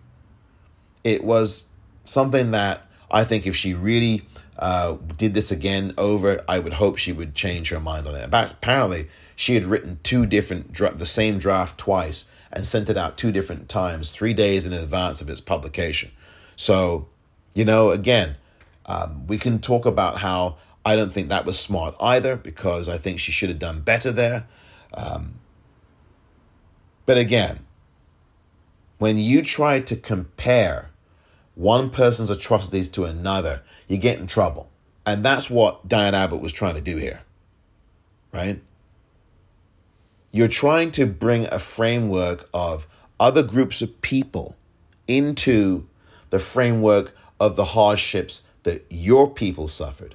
It 1.04 1.22
was 1.22 1.64
something 2.04 2.50
that 2.52 2.86
I 3.10 3.24
think 3.24 3.46
if 3.46 3.54
she 3.54 3.74
really 3.74 4.22
uh, 4.58 4.96
did 5.16 5.34
this 5.34 5.52
again 5.52 5.94
over, 5.98 6.42
I 6.48 6.58
would 6.58 6.74
hope 6.74 6.96
she 6.96 7.12
would 7.12 7.34
change 7.34 7.68
her 7.68 7.80
mind 7.80 8.06
on 8.08 8.14
it. 8.14 8.30
But 8.30 8.52
apparently, 8.52 9.08
she 9.36 9.54
had 9.54 9.64
written 9.64 10.00
two 10.02 10.24
different 10.26 10.74
the 10.98 11.06
same 11.06 11.38
draft 11.38 11.78
twice 11.78 12.24
and 12.56 12.66
sent 12.66 12.88
it 12.88 12.96
out 12.96 13.18
two 13.18 13.30
different 13.30 13.68
times, 13.68 14.10
three 14.10 14.32
days 14.32 14.64
in 14.64 14.72
advance 14.72 15.20
of 15.20 15.28
its 15.28 15.42
publication. 15.42 16.10
So, 16.56 17.06
you 17.52 17.66
know, 17.66 17.90
again, 17.90 18.36
um, 18.86 19.26
we 19.26 19.36
can 19.36 19.60
talk 19.60 19.84
about 19.84 20.20
how 20.20 20.56
I 20.82 20.96
don't 20.96 21.12
think 21.12 21.28
that 21.28 21.44
was 21.44 21.58
smart 21.58 21.94
either 22.00 22.34
because 22.34 22.88
I 22.88 22.96
think 22.96 23.20
she 23.20 23.30
should 23.30 23.50
have 23.50 23.58
done 23.58 23.82
better 23.82 24.10
there. 24.10 24.46
Um, 24.94 25.34
but 27.04 27.18
again, 27.18 27.66
when 28.96 29.18
you 29.18 29.42
try 29.42 29.80
to 29.80 29.94
compare 29.94 30.88
one 31.54 31.90
person's 31.90 32.30
atrocities 32.30 32.88
to 32.88 33.04
another, 33.04 33.62
you 33.86 33.98
get 33.98 34.18
in 34.18 34.26
trouble. 34.26 34.70
And 35.04 35.22
that's 35.22 35.50
what 35.50 35.86
Diane 35.86 36.14
Abbott 36.14 36.40
was 36.40 36.54
trying 36.54 36.76
to 36.76 36.80
do 36.80 36.96
here, 36.96 37.20
right? 38.32 38.62
You're 40.36 40.48
trying 40.48 40.90
to 40.90 41.06
bring 41.06 41.46
a 41.46 41.58
framework 41.58 42.46
of 42.52 42.86
other 43.18 43.42
groups 43.42 43.80
of 43.80 44.02
people 44.02 44.54
into 45.08 45.88
the 46.28 46.38
framework 46.38 47.16
of 47.40 47.56
the 47.56 47.64
hardships 47.64 48.42
that 48.64 48.84
your 48.90 49.30
people 49.30 49.66
suffered, 49.66 50.14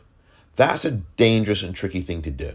that's 0.55 0.85
a 0.85 0.91
dangerous 0.91 1.63
and 1.63 1.75
tricky 1.75 2.01
thing 2.01 2.21
to 2.21 2.29
do. 2.29 2.51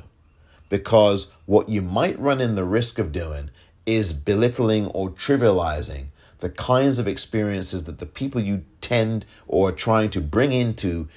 Because 0.68 1.32
what 1.46 1.68
you 1.68 1.82
might 1.82 2.16
run 2.20 2.40
in 2.40 2.54
the 2.54 2.62
risk 2.62 3.00
of 3.00 3.10
doing 3.10 3.50
is 3.84 4.12
belittling 4.12 4.86
or 4.86 5.10
trivializing 5.10 6.04
the 6.38 6.50
kinds 6.50 7.00
of 7.00 7.08
experiences 7.08 7.82
that 7.82 7.98
the 7.98 8.06
people 8.06 8.40
you 8.40 8.62
tend 8.80 9.26
or 9.48 9.70
are 9.70 9.72
trying 9.72 10.10
to 10.10 10.20
bring 10.20 10.52
into 10.52 11.08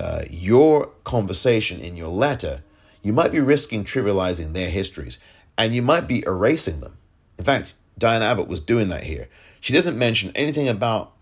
uh, 0.00 0.22
your 0.30 0.86
conversation 1.04 1.78
in 1.80 1.98
your 1.98 2.08
letter, 2.08 2.62
you 3.02 3.12
might 3.12 3.30
be 3.30 3.40
risking 3.40 3.84
trivializing 3.84 4.54
their 4.54 4.70
histories 4.70 5.18
and 5.58 5.74
you 5.74 5.82
might 5.82 6.06
be 6.06 6.24
erasing 6.24 6.80
them. 6.80 6.96
In 7.36 7.44
fact, 7.44 7.74
Diane 7.98 8.22
Abbott 8.22 8.48
was 8.48 8.60
doing 8.60 8.88
that 8.88 9.02
here. 9.02 9.28
She 9.60 9.72
doesn't 9.72 9.98
mention 9.98 10.30
anything 10.36 10.68
about 10.68 11.12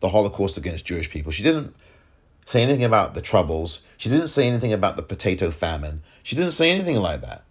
the 0.00 0.10
Holocaust 0.10 0.58
against 0.58 0.84
Jewish 0.84 1.10
people. 1.10 1.32
She 1.32 1.42
didn't 1.42 1.74
say 2.44 2.62
anything 2.62 2.84
about 2.84 3.14
the 3.14 3.22
Troubles. 3.22 3.82
She 3.96 4.10
didn't 4.10 4.28
say 4.28 4.46
anything 4.46 4.72
about 4.72 4.96
the 4.96 5.02
potato 5.02 5.50
famine. 5.50 6.02
She 6.22 6.36
didn't 6.36 6.52
say 6.52 6.70
anything 6.70 6.96
like 6.96 7.22
that. 7.22 7.44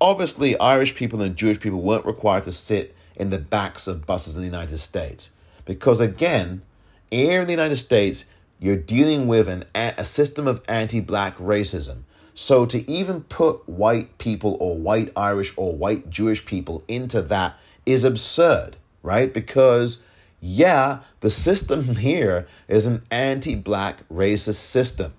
Obviously, 0.00 0.58
Irish 0.58 0.94
people 0.94 1.20
and 1.20 1.36
Jewish 1.36 1.60
people 1.60 1.82
weren't 1.82 2.06
required 2.06 2.44
to 2.44 2.52
sit 2.52 2.96
in 3.16 3.28
the 3.28 3.38
backs 3.38 3.86
of 3.86 4.06
buses 4.06 4.34
in 4.34 4.40
the 4.40 4.48
United 4.48 4.78
States. 4.78 5.32
Because 5.66 6.00
again, 6.00 6.62
here 7.10 7.42
in 7.42 7.46
the 7.46 7.52
United 7.52 7.76
States, 7.76 8.24
you're 8.58 8.76
dealing 8.76 9.26
with 9.26 9.46
an, 9.46 9.64
a 9.74 10.04
system 10.04 10.46
of 10.46 10.62
anti 10.68 11.00
black 11.00 11.36
racism. 11.36 12.04
So 12.42 12.64
to 12.64 12.90
even 12.90 13.24
put 13.24 13.68
white 13.68 14.16
people 14.16 14.56
or 14.60 14.78
white 14.78 15.12
Irish 15.14 15.52
or 15.58 15.76
white 15.76 16.08
Jewish 16.08 16.46
people 16.46 16.82
into 16.88 17.20
that 17.20 17.58
is 17.84 18.02
absurd, 18.02 18.78
right? 19.02 19.30
Because, 19.30 20.02
yeah, 20.40 21.00
the 21.20 21.28
system 21.28 21.96
here 21.96 22.48
is 22.66 22.86
an 22.86 23.02
anti 23.10 23.54
black 23.54 24.08
racist 24.08 24.54
system. 24.54 25.12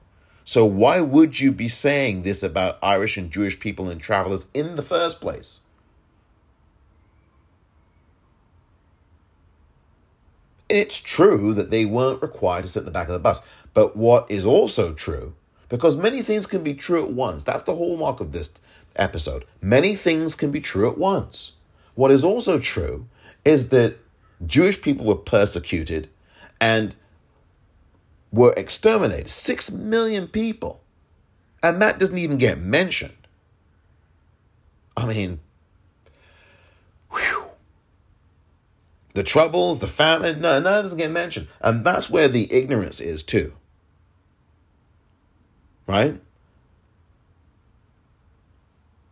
So 0.45 0.65
why 0.65 0.99
would 0.99 1.39
you 1.39 1.51
be 1.51 1.67
saying 1.67 2.23
this 2.23 2.41
about 2.41 2.79
Irish 2.81 3.17
and 3.17 3.29
Jewish 3.29 3.59
people 3.59 3.87
and 3.87 4.01
travelers 4.01 4.49
in 4.55 4.75
the 4.75 4.81
first 4.81 5.21
place? 5.21 5.59
It's 10.67 10.99
true 10.99 11.53
that 11.53 11.69
they 11.69 11.85
weren't 11.85 12.23
required 12.23 12.63
to 12.63 12.67
sit 12.67 12.79
in 12.79 12.85
the 12.85 12.91
back 12.91 13.09
of 13.09 13.13
the 13.13 13.19
bus. 13.19 13.41
But 13.75 13.95
what 13.95 14.25
is 14.31 14.43
also 14.43 14.91
true, 14.91 15.35
because 15.71 15.95
many 15.95 16.21
things 16.21 16.47
can 16.47 16.63
be 16.63 16.73
true 16.73 17.01
at 17.01 17.11
once, 17.11 17.45
that's 17.45 17.63
the 17.63 17.73
hallmark 17.73 18.19
of 18.19 18.33
this 18.33 18.53
episode. 18.97 19.45
Many 19.61 19.95
things 19.95 20.35
can 20.35 20.51
be 20.51 20.59
true 20.59 20.89
at 20.89 20.97
once. 20.97 21.53
What 21.95 22.11
is 22.11 22.25
also 22.25 22.59
true 22.59 23.07
is 23.45 23.69
that 23.69 23.95
Jewish 24.45 24.81
people 24.81 25.05
were 25.05 25.15
persecuted 25.15 26.09
and 26.59 26.93
were 28.33 28.51
exterminated. 28.57 29.29
Six 29.29 29.71
million 29.71 30.27
people. 30.27 30.81
And 31.63 31.81
that 31.81 31.99
doesn't 31.99 32.17
even 32.17 32.37
get 32.37 32.59
mentioned. 32.59 33.15
I 34.97 35.05
mean, 35.05 35.39
whew. 37.13 37.45
The 39.13 39.23
troubles, 39.23 39.79
the 39.79 39.87
famine, 39.87 40.41
no, 40.41 40.59
none 40.59 40.73
of 40.73 40.83
doesn't 40.83 40.97
get 40.97 41.11
mentioned. 41.11 41.47
And 41.61 41.85
that's 41.85 42.09
where 42.09 42.27
the 42.27 42.51
ignorance 42.51 42.99
is 42.99 43.23
too. 43.23 43.53
Right? 45.87 46.19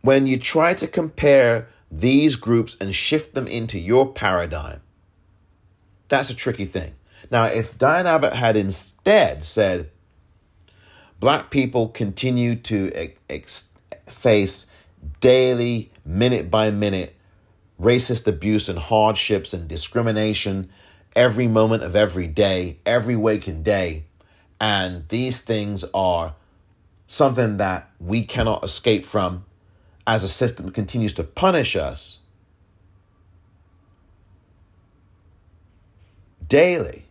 When 0.02 0.26
you 0.26 0.38
try 0.38 0.74
to 0.74 0.86
compare 0.86 1.68
these 1.90 2.36
groups 2.36 2.76
and 2.80 2.94
shift 2.94 3.34
them 3.34 3.46
into 3.46 3.78
your 3.78 4.12
paradigm, 4.12 4.80
that's 6.08 6.30
a 6.30 6.34
tricky 6.34 6.64
thing. 6.64 6.94
Now, 7.30 7.44
if 7.44 7.78
Diane 7.78 8.06
Abbott 8.06 8.32
had 8.32 8.56
instead 8.56 9.44
said, 9.44 9.90
Black 11.20 11.50
people 11.50 11.88
continue 11.88 12.56
to 12.56 12.90
ex- 13.28 13.70
face 14.06 14.66
daily, 15.20 15.92
minute 16.04 16.50
by 16.50 16.70
minute, 16.70 17.14
racist 17.78 18.26
abuse 18.26 18.68
and 18.70 18.78
hardships 18.78 19.52
and 19.52 19.68
discrimination 19.68 20.70
every 21.14 21.46
moment 21.46 21.82
of 21.82 21.94
every 21.94 22.26
day, 22.26 22.78
every 22.86 23.16
waking 23.16 23.62
day. 23.62 24.04
And 24.58 25.08
these 25.08 25.40
things 25.40 25.84
are 25.92 26.34
something 27.10 27.56
that 27.56 27.90
we 27.98 28.22
cannot 28.22 28.62
escape 28.62 29.04
from 29.04 29.44
as 30.06 30.22
a 30.22 30.28
system 30.28 30.70
continues 30.70 31.12
to 31.12 31.24
punish 31.24 31.74
us 31.74 32.20
daily 36.46 37.06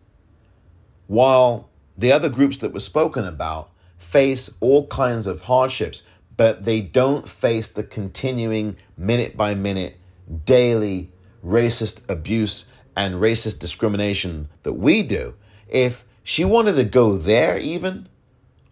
while 1.06 1.68
the 1.98 2.10
other 2.10 2.30
groups 2.30 2.56
that 2.56 2.72
were 2.72 2.80
spoken 2.80 3.26
about 3.26 3.70
face 3.98 4.54
all 4.60 4.86
kinds 4.86 5.26
of 5.26 5.42
hardships, 5.42 6.02
but 6.34 6.64
they 6.64 6.80
don't 6.80 7.28
face 7.28 7.68
the 7.68 7.82
continuing 7.82 8.78
minute 8.96 9.36
by 9.36 9.54
minute, 9.54 9.98
daily 10.46 11.10
racist 11.44 12.00
abuse 12.08 12.70
and 12.96 13.16
racist 13.16 13.58
discrimination 13.58 14.48
that 14.62 14.72
we 14.72 15.02
do. 15.02 15.34
If 15.68 16.06
she 16.22 16.42
wanted 16.42 16.76
to 16.76 16.84
go 16.84 17.18
there 17.18 17.58
even, 17.58 18.08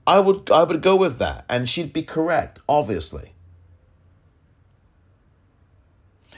I 0.09 0.19
would 0.19 0.51
I 0.51 0.65
would 0.65 0.83
go 0.83 0.97
with 0.97 1.19
that 1.19 1.45
and 1.49 1.69
she'd 1.69 1.93
be 1.93 2.03
correct, 2.03 2.59
obviously. 2.69 3.35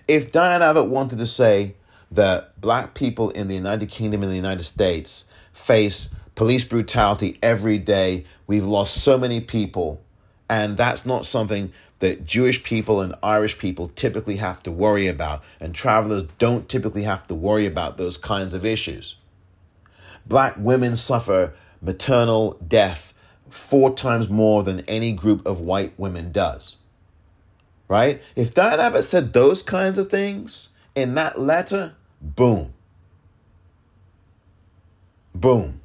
If 0.06 0.32
Diane 0.32 0.60
Abbott 0.60 0.88
wanted 0.88 1.18
to 1.18 1.26
say 1.26 1.76
that 2.10 2.60
black 2.60 2.94
people 2.94 3.30
in 3.30 3.48
the 3.48 3.54
United 3.54 3.88
Kingdom 3.88 4.22
and 4.22 4.30
the 4.30 4.36
United 4.36 4.64
States 4.64 5.30
face 5.52 6.14
police 6.34 6.64
brutality 6.64 7.38
every 7.42 7.78
day. 7.78 8.24
We've 8.46 8.64
lost 8.66 9.02
so 9.02 9.18
many 9.18 9.40
people, 9.40 10.02
and 10.48 10.76
that's 10.76 11.04
not 11.04 11.26
something 11.26 11.70
that 11.98 12.24
Jewish 12.24 12.62
people 12.62 13.02
and 13.02 13.14
Irish 13.22 13.58
people 13.58 13.88
typically 13.88 14.36
have 14.36 14.62
to 14.62 14.72
worry 14.72 15.06
about, 15.06 15.42
and 15.60 15.74
travelers 15.74 16.22
don't 16.38 16.66
typically 16.66 17.02
have 17.02 17.26
to 17.26 17.34
worry 17.34 17.66
about 17.66 17.98
those 17.98 18.16
kinds 18.16 18.54
of 18.54 18.64
issues. 18.64 19.16
Black 20.24 20.54
women 20.56 20.96
suffer 20.96 21.52
maternal 21.82 22.52
death 22.66 23.09
four 23.50 23.94
times 23.94 24.28
more 24.28 24.62
than 24.62 24.80
any 24.80 25.12
group 25.12 25.44
of 25.46 25.60
white 25.60 25.92
women 25.98 26.32
does. 26.32 26.76
Right? 27.88 28.22
If 28.36 28.54
Diane 28.54 28.80
Abbott 28.80 29.04
said 29.04 29.32
those 29.32 29.62
kinds 29.62 29.98
of 29.98 30.10
things 30.10 30.70
in 30.94 31.14
that 31.14 31.40
letter, 31.40 31.94
boom. 32.20 32.74
Boom. 35.34 35.80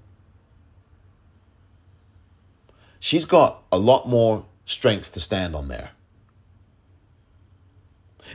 She's 2.99 3.25
got 3.25 3.63
a 3.71 3.77
lot 3.77 4.07
more 4.07 4.45
strength 4.65 5.11
to 5.13 5.19
stand 5.19 5.55
on 5.55 5.67
there. 5.67 5.91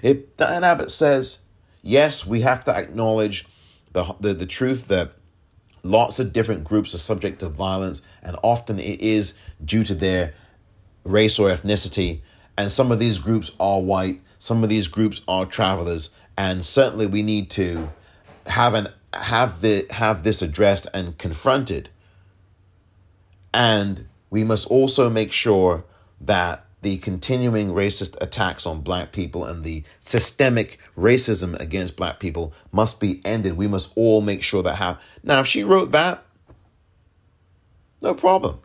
If 0.03 0.37
Diane 0.37 0.65
Abbott 0.65 0.93
says, 0.93 1.41
yes, 1.83 2.27
we 2.27 2.43
have 2.43 2.65
to 2.65 2.77
acknowledge 2.77 3.47
the, 3.93 4.15
the, 4.21 4.35
the 4.35 4.47
truth 4.47 4.89
that 4.89 5.13
lots 5.83 6.19
of 6.19 6.33
different 6.33 6.65
groups 6.65 6.95
are 6.95 6.99
subject 6.99 7.41
to 7.41 7.49
violence, 7.49 8.03
and 8.23 8.37
often 8.43 8.79
it 8.79 9.01
is 9.01 9.35
due 9.65 9.85
to 9.85 9.95
their 9.95 10.35
race 11.05 11.39
or 11.39 11.49
ethnicity. 11.49 12.21
And 12.57 12.71
some 12.71 12.93
of 12.93 12.99
these 12.99 13.19
groups 13.19 13.51
are 13.59 13.81
white, 13.81 14.21
some 14.39 14.63
of 14.63 14.69
these 14.69 14.89
groups 14.89 15.21
are 15.27 15.47
travelers, 15.47 16.11
and 16.37 16.65
certainly 16.65 17.07
we 17.07 17.23
need 17.23 17.51
to 17.51 17.91
have 18.47 18.75
an 18.75 18.89
have 19.13 19.61
the 19.61 19.87
have 19.91 20.23
this 20.23 20.41
addressed 20.41 20.87
and 20.95 21.19
confronted 21.19 21.91
and 23.53 24.07
we 24.31 24.45
must 24.45 24.67
also 24.69 25.11
make 25.11 25.33
sure 25.33 25.85
that 26.21 26.65
the 26.83 26.97
continuing 26.99 27.69
racist 27.69 28.17
attacks 28.23 28.65
on 28.65 28.81
black 28.81 29.13
people 29.13 29.45
and 29.45 29.65
the 29.65 29.83
systemic 29.99 30.79
racism 30.97 31.59
against 31.61 31.97
black 31.97 32.21
people 32.21 32.55
must 32.73 33.01
be 33.01 33.21
ended. 33.25 33.57
We 33.57 33.67
must 33.67 33.93
all 33.97 34.23
make 34.23 34.43
sure 34.43 34.63
that 34.63 34.77
happens. 34.77 35.05
Now, 35.23 35.41
if 35.41 35.47
she 35.47 35.63
wrote 35.63 35.91
that, 35.91 36.25
no 38.03 38.15
problem. 38.15 38.61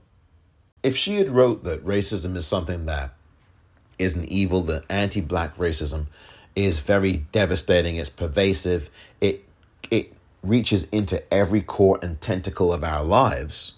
If 0.83 0.95
she 0.95 1.15
had 1.15 1.29
wrote 1.29 1.63
that 1.63 1.85
racism 1.85 2.35
is 2.35 2.45
something 2.45 2.85
that 2.85 3.13
is 3.97 4.15
an 4.15 4.25
evil, 4.25 4.61
that 4.61 4.83
anti-black 4.89 5.55
racism 5.55 6.07
is 6.55 6.79
very 6.79 7.17
devastating, 7.31 7.95
it's 7.97 8.09
pervasive, 8.09 8.89
it 9.19 9.43
it 9.91 10.13
reaches 10.43 10.83
into 10.85 11.21
every 11.33 11.61
core 11.61 11.99
and 12.01 12.21
tentacle 12.21 12.71
of 12.71 12.83
our 12.83 13.03
lives. 13.03 13.73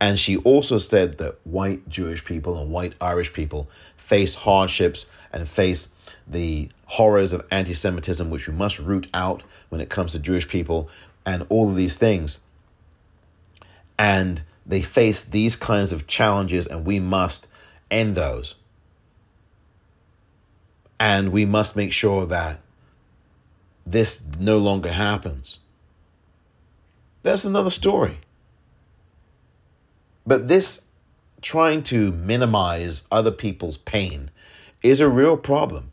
And 0.00 0.18
she 0.18 0.36
also 0.38 0.78
said 0.78 1.18
that 1.18 1.38
white 1.44 1.88
Jewish 1.88 2.24
people 2.24 2.60
and 2.60 2.70
white 2.70 2.94
Irish 3.00 3.32
people 3.32 3.68
face 3.96 4.34
hardships 4.34 5.10
and 5.32 5.48
face 5.48 5.88
the 6.26 6.70
horrors 6.86 7.32
of 7.32 7.46
anti 7.50 7.74
Semitism, 7.74 8.30
which 8.30 8.48
we 8.48 8.54
must 8.54 8.78
root 8.78 9.08
out 9.12 9.42
when 9.68 9.80
it 9.80 9.90
comes 9.90 10.12
to 10.12 10.18
Jewish 10.18 10.48
people, 10.48 10.88
and 11.26 11.46
all 11.48 11.68
of 11.68 11.76
these 11.76 11.96
things. 11.96 12.40
And 13.98 14.42
they 14.68 14.82
face 14.82 15.22
these 15.22 15.56
kinds 15.56 15.92
of 15.92 16.06
challenges, 16.06 16.66
and 16.66 16.86
we 16.86 17.00
must 17.00 17.48
end 17.90 18.14
those. 18.14 18.54
And 21.00 21.32
we 21.32 21.46
must 21.46 21.74
make 21.74 21.92
sure 21.92 22.26
that 22.26 22.60
this 23.86 24.22
no 24.38 24.58
longer 24.58 24.92
happens. 24.92 25.60
That's 27.22 27.46
another 27.46 27.70
story. 27.70 28.18
But 30.26 30.48
this 30.48 30.88
trying 31.40 31.82
to 31.84 32.12
minimize 32.12 33.08
other 33.10 33.30
people's 33.30 33.78
pain 33.78 34.30
is 34.82 35.00
a 35.00 35.08
real 35.08 35.38
problem. 35.38 35.92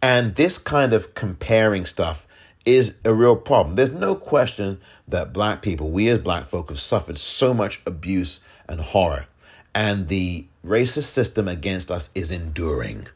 And 0.00 0.36
this 0.36 0.58
kind 0.58 0.92
of 0.92 1.14
comparing 1.14 1.86
stuff 1.86 2.28
is 2.64 2.98
a 3.04 3.12
real 3.12 3.36
problem. 3.36 3.76
There's 3.76 3.92
no 3.92 4.14
question 4.14 4.80
that 5.06 5.32
black 5.32 5.62
people, 5.62 5.90
we 5.90 6.08
as 6.08 6.18
black 6.18 6.44
folk, 6.44 6.68
have 6.68 6.80
suffered 6.80 7.18
so 7.18 7.52
much 7.52 7.82
abuse 7.86 8.40
and 8.68 8.80
horror. 8.80 9.26
And 9.74 10.08
the 10.08 10.46
racist 10.64 11.04
system 11.04 11.48
against 11.48 11.90
us 11.90 12.10
is 12.14 12.30
enduring. 12.30 13.08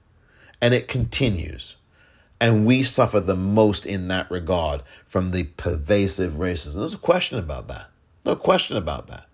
And 0.61 0.75
it 0.75 0.89
continues. 0.89 1.77
And 2.41 2.67
we 2.67 2.83
suffer 2.83 3.21
the 3.21 3.37
most 3.37 3.87
in 3.87 4.09
that 4.09 4.31
regard 4.31 4.83
from 5.07 5.31
the 5.31 5.45
pervasive 5.45 6.33
racism. 6.33 6.77
There's 6.77 6.95
a 6.95 6.99
question 6.99 7.39
about 7.39 7.69
that. 7.69 7.89
No 8.25 8.37
question 8.37 8.77
about 8.77 9.07
that. 9.09 9.27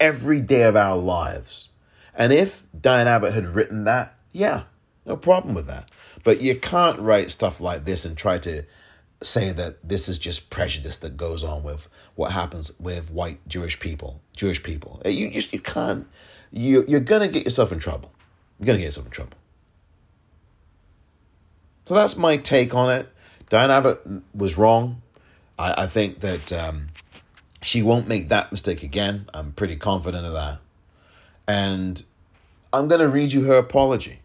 Every 0.00 0.40
day 0.40 0.62
of 0.62 0.76
our 0.76 0.96
lives. 0.96 1.68
And 2.14 2.32
if 2.32 2.64
Diane 2.78 3.06
Abbott 3.06 3.34
had 3.34 3.46
written 3.46 3.84
that, 3.84 4.18
yeah, 4.32 4.62
no 5.04 5.16
problem 5.16 5.54
with 5.54 5.66
that. 5.66 5.90
But 6.24 6.40
you 6.40 6.58
can't 6.58 6.98
write 6.98 7.30
stuff 7.30 7.60
like 7.60 7.84
this 7.84 8.04
and 8.04 8.16
try 8.16 8.38
to 8.38 8.64
say 9.20 9.50
that 9.52 9.86
this 9.86 10.08
is 10.08 10.18
just 10.18 10.50
prejudice 10.50 10.98
that 10.98 11.16
goes 11.16 11.42
on 11.42 11.62
with 11.62 11.88
what 12.14 12.32
happens 12.32 12.78
with 12.78 13.10
white 13.10 13.46
Jewish 13.48 13.80
people, 13.80 14.20
Jewish 14.36 14.62
people. 14.62 15.02
You 15.04 15.30
just 15.30 15.52
you 15.52 15.60
can't. 15.60 16.06
You 16.52 16.84
you're 16.86 17.00
gonna 17.00 17.28
get 17.28 17.44
yourself 17.44 17.72
in 17.72 17.78
trouble. 17.78 18.12
You're 18.58 18.66
gonna 18.66 18.78
get 18.78 18.86
yourself 18.86 19.06
in 19.06 19.12
trouble. 19.12 19.38
So 21.84 21.94
that's 21.94 22.16
my 22.16 22.36
take 22.36 22.74
on 22.74 22.90
it. 22.92 23.08
Diane 23.48 23.70
Abbott 23.70 24.06
was 24.34 24.58
wrong. 24.58 25.00
I, 25.58 25.84
I 25.84 25.86
think 25.86 26.20
that 26.20 26.52
um, 26.52 26.88
she 27.62 27.82
won't 27.82 28.06
make 28.06 28.28
that 28.28 28.52
mistake 28.52 28.82
again. 28.82 29.26
I'm 29.32 29.52
pretty 29.52 29.76
confident 29.76 30.26
of 30.26 30.34
that. 30.34 30.58
And 31.46 32.02
I'm 32.72 32.88
going 32.88 33.00
to 33.00 33.08
read 33.08 33.32
you 33.32 33.44
her 33.44 33.56
apology. 33.56 34.20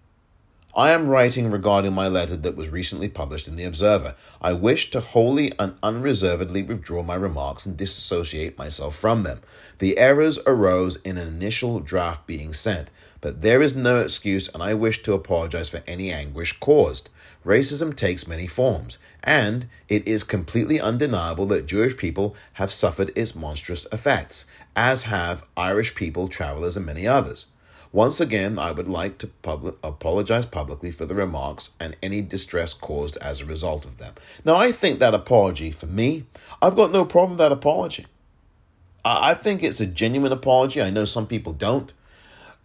I 0.76 0.90
am 0.90 1.08
writing 1.08 1.52
regarding 1.52 1.94
my 1.94 2.08
letter 2.08 2.36
that 2.36 2.56
was 2.56 2.70
recently 2.70 3.08
published 3.08 3.48
in 3.48 3.58
The 3.58 3.64
Observer. 3.64 4.16
I 4.42 4.54
wish 4.54 4.90
to 4.90 5.02
wholly 5.02 5.52
and 5.60 5.76
unreservedly 5.84 6.64
withdraw 6.64 7.04
my 7.04 7.14
remarks 7.14 7.68
and 7.68 7.78
disassociate 7.78 8.58
myself 8.58 8.96
from 8.96 9.22
them. 9.22 9.42
The 9.78 10.00
errors 10.00 10.40
arose 10.48 10.96
in 10.96 11.20
an 11.20 11.28
initial 11.28 11.80
draft 11.80 12.26
being 12.26 12.56
sent, 12.56 12.90
but 13.22 13.44
there 13.44 13.62
is 13.62 13.76
no 13.76 14.00
excuse, 14.00 14.48
and 14.48 14.64
I 14.64 14.74
wish 14.74 15.04
to 15.04 15.14
apologize 15.14 15.70
for 15.70 15.84
any 15.86 16.12
anguish 16.12 16.60
caused. 16.60 17.10
Racism 17.46 17.96
takes 17.96 18.28
many 18.28 18.48
forms, 18.48 18.98
and 19.24 19.68
it 19.90 20.08
is 20.08 20.24
completely 20.24 20.82
undeniable 20.82 21.46
that 21.48 21.68
Jewish 21.68 21.96
people 21.98 22.36
have 22.54 22.72
suffered 22.72 23.12
its 23.16 23.36
monstrous 23.36 23.86
effects, 23.92 24.48
as 24.76 25.04
have 25.04 25.46
Irish 25.56 25.94
people, 25.94 26.28
travelers, 26.28 26.76
and 26.76 26.86
many 26.88 27.06
others. 27.06 27.46
Once 27.94 28.20
again, 28.20 28.58
I 28.58 28.72
would 28.72 28.88
like 28.88 29.20
to 29.20 29.30
apologize 29.84 30.48
publicly 30.48 30.90
for 30.90 31.06
the 31.06 31.14
remarks 31.14 31.76
and 31.80 31.96
any 32.02 32.24
distress 32.24 32.74
caused 32.74 33.18
as 33.18 33.40
a 33.40 33.46
result 33.46 33.86
of 33.86 34.00
them. 34.00 34.16
Now, 34.44 34.56
I 34.56 34.72
think 34.72 35.00
that 35.00 35.14
apology, 35.14 35.70
for 35.70 35.86
me, 35.86 36.26
I've 36.60 36.76
got 36.76 36.92
no 36.92 37.06
problem 37.06 37.34
with 37.34 37.38
that 37.38 37.52
apology. 37.52 38.08
I, 39.06 39.30
I 39.30 39.34
think 39.36 39.62
it's 39.62 39.80
a 39.80 39.86
genuine 39.86 40.32
apology. 40.32 40.82
I 40.82 40.90
know 40.90 41.06
some 41.06 41.28
people 41.28 41.54
don't. 41.54 41.94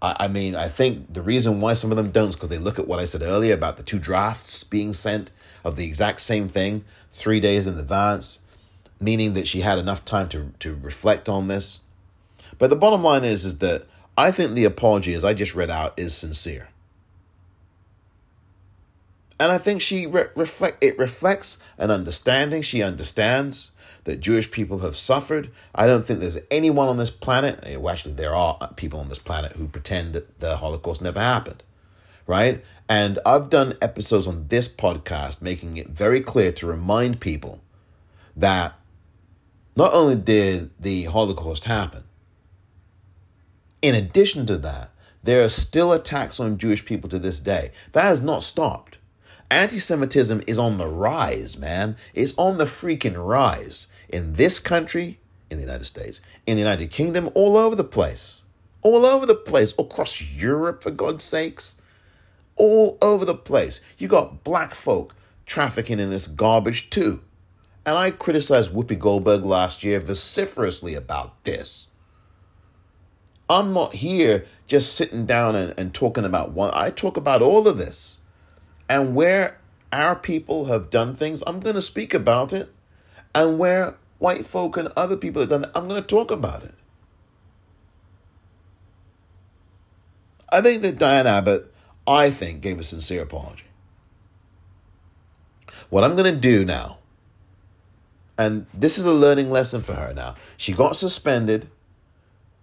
I, 0.01 0.17
I 0.21 0.29
mean, 0.29 0.55
I 0.55 0.69
think 0.69 1.13
the 1.13 1.21
reason 1.21 1.61
why 1.61 1.75
some 1.75 1.91
of 1.91 1.99
them 1.99 2.11
don't 2.11 2.31
is 2.31 2.35
because 2.35 2.49
they 2.49 2.57
look 2.57 2.79
at 2.79 2.89
what 2.89 2.99
I 2.99 3.05
said 3.05 3.21
earlier 3.21 3.53
about 3.53 3.77
the 3.77 3.83
two 3.83 3.99
drafts 3.99 4.65
being 4.65 4.95
sent 4.95 5.31
of 5.63 5.77
the 5.77 5.85
exact 5.85 6.23
same 6.23 6.49
thing 6.49 6.87
three 7.11 7.39
days 7.39 7.67
in 7.67 7.79
advance, 7.79 8.41
meaning 8.99 9.35
that 9.35 9.47
she 9.47 9.61
had 9.61 9.79
enough 9.79 10.07
time 10.07 10.31
to, 10.31 10.55
to 10.61 10.75
reflect 10.75 11.29
on 11.29 11.49
this. 11.49 11.81
But 12.57 12.71
the 12.71 12.77
bottom 12.77 13.03
line 13.03 13.25
is, 13.25 13.45
is 13.45 13.59
that 13.59 13.87
I 14.19 14.33
think 14.33 14.55
the 14.55 14.65
apology, 14.65 15.15
as 15.15 15.25
I 15.25 15.33
just 15.33 15.55
read 15.55 15.71
out, 15.71 15.97
is 15.97 16.13
sincere. 16.13 16.71
And 19.39 19.53
I 19.53 19.59
think 19.59 19.81
she 19.81 20.07
re- 20.07 20.27
reflect 20.35 20.83
it 20.83 20.99
reflects 20.99 21.59
an 21.79 21.93
understanding. 21.93 22.63
She 22.63 22.83
understands 22.83 23.71
that 24.03 24.19
Jewish 24.19 24.51
people 24.51 24.81
have 24.81 24.97
suffered. 24.97 25.51
I 25.73 25.87
don't 25.87 26.05
think 26.05 26.19
there's 26.19 26.39
anyone 26.51 26.89
on 26.89 26.97
this 26.97 27.13
planet. 27.13 27.61
Eh, 27.63 27.77
well, 27.77 27.93
actually, 27.93 28.15
there 28.15 28.35
are 28.35 28.73
people 28.75 28.99
on 28.99 29.09
this 29.09 29.21
planet 29.21 29.53
who 29.53 29.69
pretend 29.69 30.15
that 30.15 30.41
the 30.41 30.57
Holocaust 30.57 31.01
never 31.01 31.21
happened, 31.21 31.63
right? 32.27 32.65
And 32.89 33.21
I've 33.25 33.51
done 33.51 33.75
episodes 33.81 34.27
on 34.27 34.49
this 34.49 34.67
podcast 34.67 35.41
making 35.41 35.77
it 35.77 35.91
very 35.91 36.21
clear 36.21 36.51
to 36.51 36.67
remind 36.67 37.21
people 37.21 37.63
that 38.37 38.75
not 39.77 39.95
only 39.95 40.17
did 40.17 40.71
the 40.81 41.05
Holocaust 41.05 41.67
happen, 41.67 42.03
in 43.83 43.95
addition 43.95 44.47
to 44.47 44.59
that, 44.59 44.91
there 45.23 45.43
are 45.43 45.49
still 45.49 45.93
attacks 45.93 46.41
on 46.41 46.59
Jewish 46.59 46.85
people 46.85 47.09
to 47.11 47.19
this 47.19 47.41
day. 47.41 47.71
That 47.93 48.05
has 48.05 48.23
not 48.23 48.43
stopped. 48.43 48.99
Anti 49.51 49.79
Semitism 49.79 50.43
is 50.47 50.59
on 50.59 50.79
the 50.79 50.87
rise, 50.87 51.59
man. 51.59 51.97
It's 52.15 52.35
on 52.37 52.59
the 52.59 52.65
freaking 52.65 53.17
rise 53.17 53.89
in 54.09 54.35
this 54.35 54.59
country, 54.59 55.19
in 55.51 55.57
the 55.57 55.65
United 55.65 55.87
States, 55.87 56.21
in 56.47 56.57
the 56.57 56.63
United 56.63 56.91
Kingdom, 56.91 57.31
all 57.35 57.57
over 57.57 57.75
the 57.75 57.85
place. 57.85 58.45
All 58.83 59.05
over 59.05 59.27
the 59.27 59.35
place, 59.35 59.75
across 59.79 60.21
Europe, 60.21 60.83
for 60.83 60.91
God's 60.91 61.25
sakes. 61.25 61.81
All 62.57 62.99
over 63.01 63.25
the 63.25 63.35
place. 63.35 63.81
You 63.97 64.09
got 64.09 64.45
black 64.45 64.75
folk 64.75 65.15
trafficking 65.47 65.99
in 65.99 66.11
this 66.11 66.27
garbage 66.27 66.91
too. 66.91 67.23
And 67.87 67.97
I 67.97 68.11
criticized 68.11 68.73
Whoopi 68.73 68.99
Goldberg 68.99 69.45
last 69.45 69.83
year 69.83 69.99
vociferously 69.99 70.95
about 70.95 71.43
this. 71.45 71.88
I'm 73.49 73.73
not 73.73 73.95
here 73.95 74.47
just 74.67 74.95
sitting 74.95 75.27
down 75.27 75.57
and, 75.57 75.75
and 75.79 75.95
talking 75.95 76.25
about 76.25 76.53
one. 76.53 76.71
I 76.75 76.91
talk 76.91 77.17
about 77.17 77.43
all 77.43 77.67
of 77.67 77.79
this. 77.79 78.19
And 78.89 79.15
where 79.15 79.59
our 79.93 80.15
people 80.15 80.67
have 80.67 80.91
done 80.91 81.15
things, 81.15 81.43
I'm 81.47 81.61
going 81.61 81.75
to 81.75 81.83
speak 81.83 82.15
about 82.15 82.53
it. 82.53 82.73
And 83.35 83.59
where 83.59 83.97
white 84.19 84.45
folk 84.45 84.77
and 84.77 84.89
other 84.97 85.17
people 85.17 85.41
have 85.41 85.51
done 85.51 85.65
it, 85.65 85.71
I'm 85.75 85.89
going 85.89 86.01
to 86.01 86.07
talk 86.07 86.31
about 86.31 86.65
it. 86.65 86.75
I 90.51 90.61
think 90.61 90.83
that 90.83 90.99
Diane 90.99 91.27
Abbott, 91.27 91.73
I 92.07 92.31
think, 92.31 92.61
gave 92.61 92.79
a 92.79 92.83
sincere 92.83 93.23
apology. 93.23 93.65
What 95.91 96.05
I'm 96.05 96.17
going 96.17 96.35
to 96.35 96.41
do 96.41 96.65
now, 96.65 96.99
and 98.37 98.67
this 98.73 98.99
is 98.99 99.05
a 99.05 99.13
learning 99.13 99.51
lesson 99.51 99.83
for 99.83 99.95
her 99.95 100.13
now, 100.15 100.35
she 100.57 100.73
got 100.73 100.97
suspended 100.97 101.69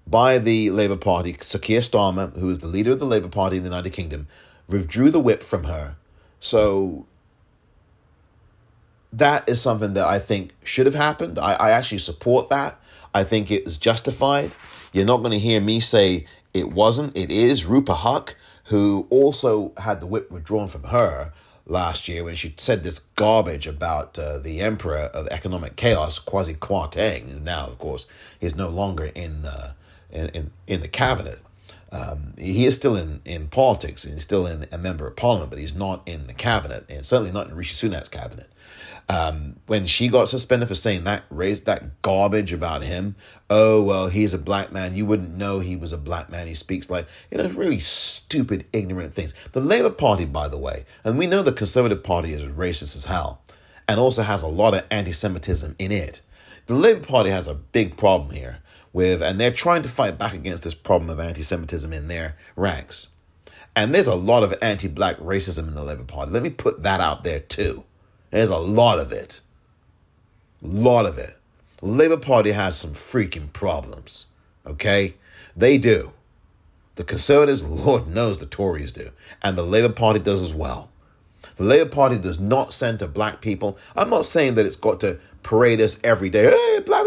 by 0.08 0.38
the 0.38 0.70
Labour 0.72 0.98
Party. 0.98 1.36
Sir 1.40 1.60
Keir 1.60 1.82
Starmer, 1.82 2.38
who 2.38 2.50
is 2.50 2.60
the 2.60 2.68
leader 2.68 2.92
of 2.92 3.00
the 3.00 3.06
Labour 3.06 3.30
Party 3.30 3.58
in 3.58 3.64
the 3.64 3.70
United 3.70 3.92
Kingdom, 3.92 4.28
withdrew 4.68 5.10
the 5.10 5.20
whip 5.20 5.44
from 5.44 5.66
her. 5.66 5.96
So 6.40 7.06
that 9.12 9.48
is 9.48 9.62
something 9.62 9.94
that 9.94 10.06
I 10.06 10.20
think 10.20 10.54
should 10.64 10.86
have 10.86 10.96
happened. 10.96 11.40
I, 11.40 11.54
I 11.54 11.72
actually 11.72 12.00
support 12.00 12.50
that. 12.50 12.80
I 13.14 13.24
think 13.24 13.50
it 13.50 13.66
is 13.66 13.78
justified. 13.78 14.52
You're 14.92 15.06
not 15.06 15.18
going 15.18 15.32
to 15.32 15.40
hear 15.40 15.62
me 15.62 15.80
say 15.80 16.26
it 16.54 16.72
wasn't. 16.72 17.16
It 17.16 17.32
is 17.32 17.66
Rupa 17.66 17.96
Huq, 17.96 18.34
who 18.66 19.08
also 19.10 19.74
had 19.78 20.02
the 20.02 20.08
whip 20.08 20.32
withdrawn 20.32 20.68
from 20.68 20.84
her 20.84 21.32
last 21.66 22.08
year 22.08 22.24
when 22.24 22.36
she 22.36 22.54
said 22.58 22.84
this 22.84 23.00
garbage 23.00 23.68
about 23.68 24.20
uh, 24.20 24.38
the 24.38 24.62
emperor 24.62 25.10
of 25.14 25.28
economic 25.28 25.76
chaos, 25.76 26.20
Kwasi 26.20 26.58
Kwarteng, 26.58 27.30
who 27.30 27.40
now, 27.40 27.68
of 27.68 27.78
course, 27.78 28.06
is 28.40 28.56
no 28.56 28.70
longer 28.70 29.06
in, 29.16 29.46
uh, 29.46 29.74
in, 30.16 30.30
in, 30.30 30.52
in 30.66 30.82
the 30.82 30.88
cabinet. 30.88 31.40
Um, 31.92 32.34
he 32.38 32.66
is 32.66 32.76
still 32.76 32.96
in, 32.96 33.22
in 33.26 33.48
politics 33.48 34.04
and 34.04 34.16
he's 34.16 34.24
still 34.24 34.48
in 34.48 34.66
a 34.72 34.78
member 34.78 35.08
of 35.08 35.16
parliament, 35.16 35.52
but 35.52 35.60
he's 35.60 35.76
not 35.76 36.02
in 36.06 36.28
the 36.28 36.34
cabinet 36.34 36.86
and 36.90 37.06
certainly 37.06 37.32
not 37.32 37.48
in 37.48 37.56
Rishi 37.56 37.88
Sunak's 37.88 38.10
cabinet. 38.10 38.50
Um, 39.08 39.58
when 39.68 39.86
she 39.86 40.08
got 40.08 40.28
suspended 40.28 40.68
for 40.68 40.74
saying 40.74 41.04
that 41.04 41.24
raised 41.30 41.66
that 41.66 42.02
garbage 42.02 42.52
about 42.52 42.82
him, 42.82 43.16
oh 43.52 43.84
well, 43.84 44.08
he's 44.08 44.34
a 44.34 44.40
black 44.40 44.72
man. 44.72 44.96
You 44.96 45.06
wouldn't 45.06 45.36
know 45.36 45.60
he 45.60 45.76
was 45.76 45.94
a 45.94 45.98
black 45.98 46.32
man. 46.32 46.48
He 46.48 46.56
speaks 46.56 46.90
like 46.90 47.08
you 47.30 47.38
know 47.38 47.48
really 47.50 47.78
stupid, 47.78 48.68
ignorant 48.74 49.14
things. 49.14 49.36
The 49.52 49.62
Labour 49.62 49.92
Party, 49.92 50.26
by 50.26 50.48
the 50.48 50.58
way, 50.58 50.86
and 51.04 51.20
we 51.20 51.28
know 51.28 51.44
the 51.44 51.52
Conservative 51.52 52.04
Party 52.04 52.34
is 52.34 52.46
racist 52.46 52.96
as 52.96 53.06
hell, 53.06 53.44
and 53.88 54.00
also 54.00 54.24
has 54.24 54.42
a 54.42 54.48
lot 54.48 54.74
of 54.74 54.84
anti-Semitism 54.90 55.76
in 55.78 55.92
it. 55.92 56.22
The 56.66 56.74
Labour 56.74 57.06
Party 57.06 57.30
has 57.30 57.46
a 57.46 57.54
big 57.54 57.98
problem 57.98 58.32
here 58.32 58.58
with, 58.96 59.22
and 59.22 59.38
they're 59.38 59.52
trying 59.52 59.82
to 59.82 59.90
fight 59.90 60.18
back 60.18 60.34
against 60.34 60.64
this 60.64 60.74
problem 60.74 61.10
of 61.10 61.20
anti-Semitism 61.20 61.92
in 61.92 62.08
their 62.08 62.38
ranks. 62.56 63.10
And 63.76 63.94
there's 63.94 64.08
a 64.08 64.16
lot 64.16 64.42
of 64.42 64.56
anti-black 64.62 65.18
racism 65.18 65.68
in 65.68 65.76
the 65.76 65.84
Labour 65.84 66.06
Party. 66.06 66.32
Let 66.32 66.42
me 66.42 66.50
put 66.50 66.82
that 66.84 67.02
out 67.02 67.26
there 67.26 67.42
too. 67.42 67.84
There's 68.32 68.50
a 68.50 68.58
lot 68.58 69.00
of 69.00 69.12
it. 69.12 69.42
A 70.64 70.68
lot 70.68 71.06
of 71.06 71.18
it. 71.18 71.38
The 71.80 71.88
Labour 71.88 72.16
Party 72.16 72.54
has 72.54 72.78
some 72.78 72.92
freaking 72.92 73.52
problems. 73.52 74.28
Okay? 74.66 75.16
They 75.58 75.78
do. 75.78 76.14
The 76.96 77.04
Conservatives, 77.04 77.66
Lord 77.66 78.08
knows 78.08 78.38
the 78.38 78.46
Tories 78.46 78.94
do. 78.94 79.10
And 79.44 79.58
the 79.58 79.64
Labour 79.64 79.92
Party 79.92 80.20
does 80.20 80.42
as 80.42 80.56
well. 80.56 80.90
The 81.58 81.66
Labour 81.66 81.90
Party 81.90 82.18
does 82.18 82.40
not 82.40 82.72
center 82.72 83.08
black 83.08 83.42
people. 83.42 83.78
I'm 83.94 84.10
not 84.10 84.26
saying 84.26 84.56
that 84.56 84.66
it's 84.66 84.78
got 84.78 85.02
to 85.02 85.20
parade 85.44 85.80
us 85.80 86.00
every 86.04 86.30
day, 86.30 86.50
hey, 86.50 86.80
black 86.84 87.05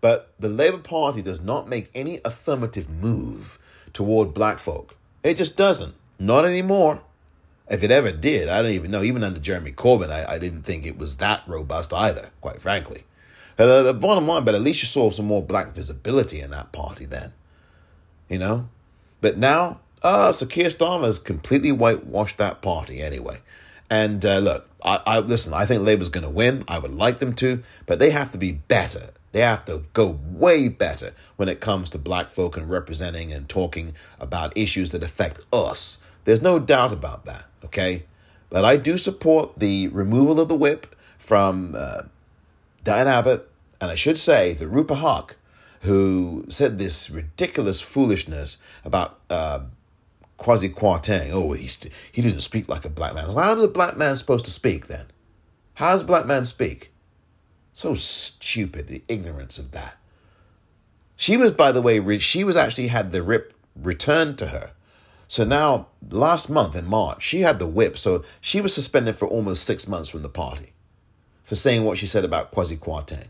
but 0.00 0.32
the 0.38 0.48
Labour 0.48 0.78
Party 0.78 1.22
does 1.22 1.40
not 1.40 1.68
make 1.68 1.90
any 1.94 2.20
affirmative 2.24 2.88
move 2.88 3.58
toward 3.92 4.34
black 4.34 4.58
folk. 4.58 4.96
It 5.22 5.36
just 5.36 5.56
doesn't. 5.56 5.94
Not 6.18 6.44
anymore. 6.44 7.02
If 7.68 7.82
it 7.82 7.90
ever 7.90 8.10
did, 8.10 8.48
I 8.48 8.62
don't 8.62 8.72
even 8.72 8.90
know. 8.90 9.02
Even 9.02 9.22
under 9.22 9.40
Jeremy 9.40 9.72
Corbyn, 9.72 10.10
I, 10.10 10.34
I 10.34 10.38
didn't 10.38 10.62
think 10.62 10.84
it 10.84 10.98
was 10.98 11.18
that 11.18 11.42
robust 11.46 11.92
either, 11.92 12.30
quite 12.40 12.60
frankly. 12.60 13.04
Uh, 13.58 13.82
the 13.82 13.94
bottom 13.94 14.26
line, 14.26 14.44
but 14.44 14.54
at 14.54 14.62
least 14.62 14.82
you 14.82 14.86
saw 14.86 15.10
some 15.10 15.26
more 15.26 15.42
black 15.42 15.74
visibility 15.74 16.40
in 16.40 16.50
that 16.50 16.72
party 16.72 17.04
then. 17.04 17.32
You 18.28 18.38
know? 18.38 18.68
But 19.20 19.36
now, 19.36 19.80
uh, 20.02 20.32
so 20.32 20.46
Keir 20.46 20.68
Starmer 20.68 21.04
has 21.04 21.18
completely 21.18 21.70
whitewashed 21.70 22.38
that 22.38 22.62
party 22.62 23.02
anyway. 23.02 23.40
And 23.90 24.24
uh, 24.24 24.38
look, 24.38 24.68
I, 24.82 25.00
I 25.06 25.18
listen. 25.18 25.52
I 25.52 25.66
think 25.66 25.82
Labour's 25.82 26.08
going 26.08 26.24
to 26.24 26.30
win. 26.30 26.64
I 26.68 26.78
would 26.78 26.94
like 26.94 27.18
them 27.18 27.34
to, 27.34 27.62
but 27.86 27.98
they 27.98 28.10
have 28.10 28.32
to 28.32 28.38
be 28.38 28.52
better. 28.52 29.10
They 29.32 29.40
have 29.40 29.64
to 29.66 29.84
go 29.92 30.18
way 30.30 30.68
better 30.68 31.12
when 31.36 31.48
it 31.48 31.60
comes 31.60 31.90
to 31.90 31.98
black 31.98 32.28
folk 32.28 32.56
and 32.56 32.68
representing 32.68 33.32
and 33.32 33.48
talking 33.48 33.94
about 34.18 34.56
issues 34.56 34.90
that 34.90 35.04
affect 35.04 35.40
us. 35.52 35.98
There's 36.24 36.42
no 36.42 36.58
doubt 36.58 36.92
about 36.92 37.26
that. 37.26 37.46
Okay, 37.64 38.04
but 38.48 38.64
I 38.64 38.76
do 38.76 38.98
support 38.98 39.58
the 39.58 39.88
removal 39.88 40.40
of 40.40 40.48
the 40.48 40.56
whip 40.56 40.96
from 41.18 41.74
uh, 41.76 42.02
Diane 42.82 43.06
Abbott, 43.06 43.48
and 43.80 43.90
I 43.90 43.94
should 43.94 44.18
say 44.18 44.52
that 44.54 44.66
Rupa 44.66 44.96
Huq, 44.96 45.34
who 45.82 46.44
said 46.48 46.78
this 46.78 47.10
ridiculous 47.10 47.80
foolishness 47.80 48.58
about. 48.84 49.18
Uh, 49.28 49.60
Kwasi 50.38 50.72
Kwarteng, 50.72 51.28
oh, 51.34 51.52
he 51.52 52.22
didn't 52.22 52.40
speak 52.40 52.66
like 52.66 52.86
a 52.86 52.88
black 52.88 53.14
man. 53.14 53.26
How 53.26 53.54
does 53.54 53.62
a 53.62 53.68
black 53.68 53.98
man 53.98 54.16
supposed 54.16 54.46
to 54.46 54.50
speak 54.50 54.86
then? 54.86 55.04
How 55.74 55.92
does 55.92 56.00
a 56.00 56.06
black 56.06 56.24
man 56.24 56.46
speak? 56.46 56.89
So 57.72 57.94
stupid, 57.94 58.86
the 58.86 59.02
ignorance 59.08 59.58
of 59.58 59.70
that. 59.72 59.96
She 61.16 61.36
was, 61.36 61.50
by 61.52 61.72
the 61.72 61.82
way, 61.82 62.18
she 62.18 62.44
was 62.44 62.56
actually 62.56 62.88
had 62.88 63.12
the 63.12 63.22
rip 63.22 63.54
returned 63.76 64.38
to 64.38 64.46
her. 64.48 64.72
So 65.28 65.44
now, 65.44 65.88
last 66.10 66.50
month 66.50 66.74
in 66.74 66.86
March, 66.86 67.22
she 67.22 67.42
had 67.42 67.58
the 67.58 67.66
whip. 67.66 67.96
So 67.96 68.24
she 68.40 68.60
was 68.60 68.74
suspended 68.74 69.16
for 69.16 69.28
almost 69.28 69.64
six 69.64 69.86
months 69.86 70.08
from 70.08 70.22
the 70.22 70.28
party 70.28 70.72
for 71.44 71.56
saying 71.56 71.84
what 71.84 71.98
she 71.98 72.06
said 72.06 72.24
about 72.24 72.52
Kwasi 72.52 72.78
Kwarteng. 72.78 73.26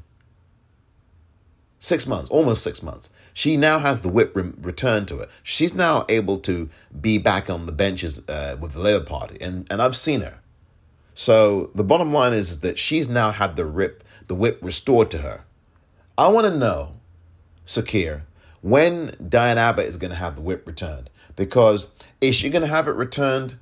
Six 1.78 2.06
months, 2.06 2.28
almost 2.30 2.62
six 2.62 2.82
months. 2.82 3.10
She 3.32 3.56
now 3.56 3.78
has 3.78 4.00
the 4.00 4.10
whip 4.10 4.36
re- 4.36 4.52
returned 4.60 5.08
to 5.08 5.16
her. 5.16 5.28
She's 5.42 5.74
now 5.74 6.04
able 6.08 6.38
to 6.40 6.68
be 7.00 7.16
back 7.16 7.48
on 7.48 7.64
the 7.64 7.72
benches 7.72 8.28
uh, 8.28 8.56
with 8.60 8.72
the 8.72 8.80
Labour 8.80 9.04
Party, 9.04 9.38
and, 9.40 9.66
and 9.70 9.80
I've 9.80 9.96
seen 9.96 10.20
her. 10.20 10.40
So 11.14 11.70
the 11.74 11.84
bottom 11.84 12.12
line 12.12 12.34
is, 12.34 12.50
is 12.50 12.60
that 12.60 12.78
she's 12.78 13.08
now 13.08 13.30
had 13.30 13.56
the 13.56 13.64
rip, 13.64 14.04
the 14.30 14.34
whip 14.36 14.60
restored 14.62 15.10
to 15.10 15.18
her. 15.18 15.42
I 16.16 16.28
want 16.28 16.46
to 16.46 16.56
know, 16.56 16.92
Sir 17.66 17.82
Keir, 17.82 18.24
when 18.62 19.16
Diane 19.28 19.58
Abbott 19.58 19.86
is 19.86 19.96
going 19.96 20.12
to 20.12 20.16
have 20.16 20.36
the 20.36 20.40
whip 20.40 20.66
returned. 20.66 21.10
Because 21.34 21.90
is 22.20 22.36
she 22.36 22.48
going 22.48 22.62
to 22.62 22.68
have 22.68 22.86
it 22.86 22.92
returned 22.92 23.56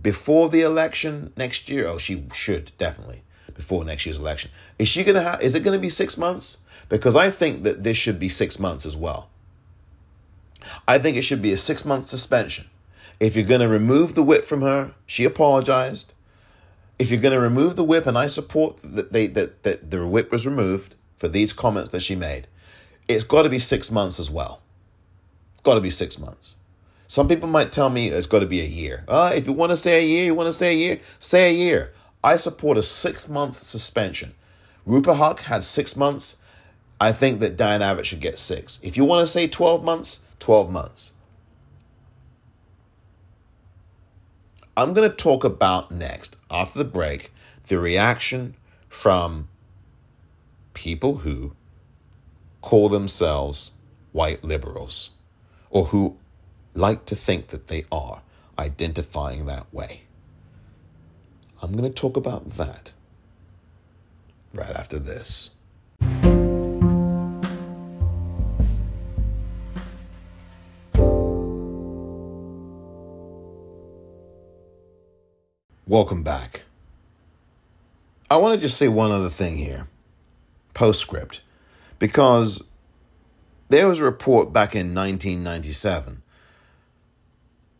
before 0.00 0.48
the 0.48 0.62
election 0.62 1.32
next 1.36 1.68
year? 1.68 1.86
Oh, 1.86 1.98
she 1.98 2.24
should 2.32 2.72
definitely 2.78 3.22
before 3.52 3.84
next 3.84 4.06
year's 4.06 4.18
election. 4.18 4.50
Is 4.78 4.88
she 4.88 5.04
going 5.04 5.16
to 5.16 5.22
have? 5.22 5.42
Is 5.42 5.54
it 5.54 5.62
going 5.62 5.76
to 5.76 5.82
be 5.82 5.90
six 5.90 6.16
months? 6.16 6.56
because 6.88 7.16
I 7.16 7.30
think 7.30 7.62
that 7.64 7.82
this 7.82 7.96
should 7.96 8.18
be 8.18 8.28
six 8.28 8.58
months 8.58 8.86
as 8.86 8.96
well. 8.96 9.28
I 10.88 10.98
think 10.98 11.16
it 11.16 11.22
should 11.22 11.42
be 11.42 11.52
a 11.52 11.56
six 11.56 11.84
month 11.84 12.08
suspension. 12.08 12.66
If 13.20 13.36
you're 13.36 13.44
going 13.44 13.60
to 13.60 13.68
remove 13.68 14.14
the 14.14 14.22
whip 14.22 14.44
from 14.44 14.62
her, 14.62 14.94
she 15.06 15.24
apologized. 15.24 16.13
If 16.98 17.10
you're 17.10 17.20
going 17.20 17.34
to 17.34 17.40
remove 17.40 17.76
the 17.76 17.84
whip, 17.84 18.06
and 18.06 18.16
I 18.16 18.28
support 18.28 18.78
that 18.84 19.12
they 19.12 19.26
that, 19.28 19.62
that 19.64 19.90
the 19.90 20.06
whip 20.06 20.30
was 20.30 20.46
removed 20.46 20.94
for 21.16 21.28
these 21.28 21.52
comments 21.52 21.90
that 21.90 22.00
she 22.00 22.14
made, 22.14 22.46
it's 23.08 23.24
got 23.24 23.42
to 23.42 23.48
be 23.48 23.58
six 23.58 23.90
months 23.90 24.20
as 24.20 24.30
well. 24.30 24.62
It's 25.54 25.62
got 25.62 25.74
to 25.74 25.80
be 25.80 25.90
six 25.90 26.18
months. 26.18 26.56
Some 27.06 27.28
people 27.28 27.48
might 27.48 27.72
tell 27.72 27.90
me 27.90 28.08
it's 28.08 28.26
got 28.26 28.40
to 28.40 28.46
be 28.46 28.60
a 28.60 28.66
year. 28.66 29.04
Uh, 29.06 29.32
if 29.34 29.46
you 29.46 29.52
want 29.52 29.70
to 29.70 29.76
say 29.76 30.00
a 30.00 30.06
year, 30.06 30.24
you 30.24 30.34
want 30.34 30.46
to 30.48 30.52
say 30.52 30.72
a 30.72 30.76
year, 30.76 31.00
say 31.18 31.50
a 31.50 31.52
year. 31.52 31.92
I 32.22 32.36
support 32.36 32.78
a 32.78 32.82
six 32.82 33.28
month 33.28 33.56
suspension. 33.56 34.34
Rupa 34.86 35.14
Huq 35.14 35.40
had 35.40 35.64
six 35.64 35.96
months. 35.96 36.38
I 37.00 37.12
think 37.12 37.40
that 37.40 37.56
Diane 37.56 37.82
Abbott 37.82 38.06
should 38.06 38.20
get 38.20 38.38
six. 38.38 38.80
If 38.82 38.96
you 38.96 39.04
want 39.04 39.20
to 39.20 39.26
say 39.26 39.46
12 39.46 39.84
months, 39.84 40.24
12 40.38 40.70
months. 40.70 41.12
I'm 44.76 44.92
going 44.92 45.08
to 45.08 45.14
talk 45.14 45.44
about 45.44 45.90
next, 45.90 46.36
after 46.54 46.78
the 46.78 46.84
break, 46.84 47.32
the 47.68 47.78
reaction 47.78 48.54
from 48.88 49.48
people 50.72 51.18
who 51.18 51.54
call 52.60 52.88
themselves 52.88 53.72
white 54.12 54.42
liberals 54.44 55.10
or 55.70 55.86
who 55.86 56.16
like 56.74 57.04
to 57.06 57.16
think 57.16 57.48
that 57.48 57.66
they 57.66 57.84
are 57.90 58.22
identifying 58.58 59.46
that 59.46 59.66
way. 59.72 60.02
I'm 61.62 61.72
going 61.72 61.84
to 61.84 61.90
talk 61.90 62.16
about 62.16 62.50
that 62.50 62.92
right 64.52 64.70
after 64.70 64.98
this. 64.98 65.50
Welcome 75.86 76.22
back. 76.22 76.62
I 78.30 78.38
want 78.38 78.54
to 78.54 78.60
just 78.60 78.78
say 78.78 78.88
one 78.88 79.10
other 79.10 79.28
thing 79.28 79.58
here, 79.58 79.86
postscript, 80.72 81.42
because 81.98 82.64
there 83.68 83.86
was 83.86 84.00
a 84.00 84.04
report 84.04 84.50
back 84.50 84.74
in 84.74 84.94
1997 84.94 86.22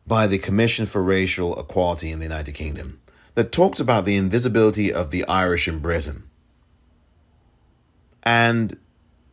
by 0.06 0.26
the 0.26 0.36
Commission 0.36 0.84
for 0.84 1.02
Racial 1.02 1.58
Equality 1.58 2.10
in 2.10 2.18
the 2.18 2.26
United 2.26 2.52
Kingdom 2.52 3.00
that 3.36 3.52
talked 3.52 3.80
about 3.80 4.04
the 4.04 4.16
invisibility 4.16 4.92
of 4.92 5.10
the 5.10 5.26
Irish 5.26 5.66
in 5.66 5.78
Britain. 5.78 6.24
And 8.22 8.78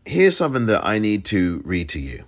here's 0.05 0.37
something 0.37 0.67
that 0.67 0.85
I 0.85 0.97
need 0.97 1.25
to 1.25 1.61
read 1.65 1.89
to 1.89 1.99
you. 1.99 2.23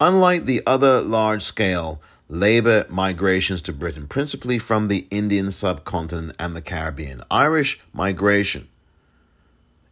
Unlike 0.00 0.46
the 0.46 0.62
other 0.66 1.02
large 1.02 1.42
scale 1.42 2.00
labor 2.28 2.84
migrations 2.88 3.62
to 3.62 3.72
Britain, 3.72 4.06
principally 4.06 4.58
from 4.58 4.88
the 4.88 5.06
Indian 5.10 5.50
subcontinent 5.50 6.34
and 6.38 6.56
the 6.56 6.62
Caribbean. 6.62 7.22
Irish 7.30 7.80
migration, 7.92 8.68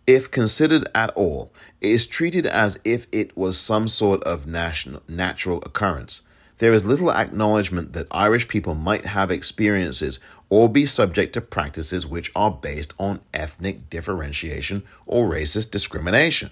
if 0.06 0.30
considered 0.30 0.88
at 0.94 1.10
all, 1.10 1.52
is 1.80 2.06
treated 2.06 2.46
as 2.46 2.80
if 2.84 3.06
it 3.12 3.36
was 3.36 3.58
some 3.58 3.88
sort 3.88 4.22
of 4.24 4.46
national, 4.46 5.02
natural 5.08 5.58
occurrence. 5.58 6.22
There 6.58 6.72
is 6.72 6.84
little 6.84 7.10
acknowledgement 7.10 7.92
that 7.92 8.06
Irish 8.10 8.48
people 8.48 8.74
might 8.74 9.06
have 9.06 9.30
experiences 9.30 10.20
or 10.48 10.68
be 10.68 10.86
subject 10.86 11.32
to 11.34 11.40
practices 11.40 12.06
which 12.06 12.30
are 12.34 12.50
based 12.50 12.94
on 12.98 13.20
ethnic 13.32 13.90
differentiation 13.90 14.82
or 15.06 15.28
racist 15.28 15.70
discrimination. 15.70 16.50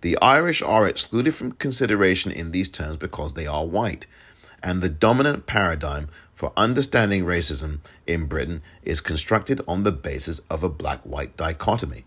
The 0.00 0.18
Irish 0.20 0.62
are 0.62 0.86
excluded 0.86 1.34
from 1.34 1.52
consideration 1.52 2.30
in 2.30 2.52
these 2.52 2.68
terms 2.68 2.96
because 2.96 3.34
they 3.34 3.46
are 3.46 3.66
white 3.66 4.06
and 4.62 4.80
the 4.80 4.88
dominant 4.88 5.46
paradigm 5.46 6.08
for 6.32 6.52
understanding 6.56 7.24
racism 7.24 7.80
in 8.06 8.26
Britain 8.26 8.62
is 8.82 9.00
constructed 9.00 9.60
on 9.66 9.82
the 9.82 9.92
basis 9.92 10.38
of 10.50 10.62
a 10.62 10.68
black 10.68 11.00
white 11.00 11.36
dichotomy. 11.36 12.04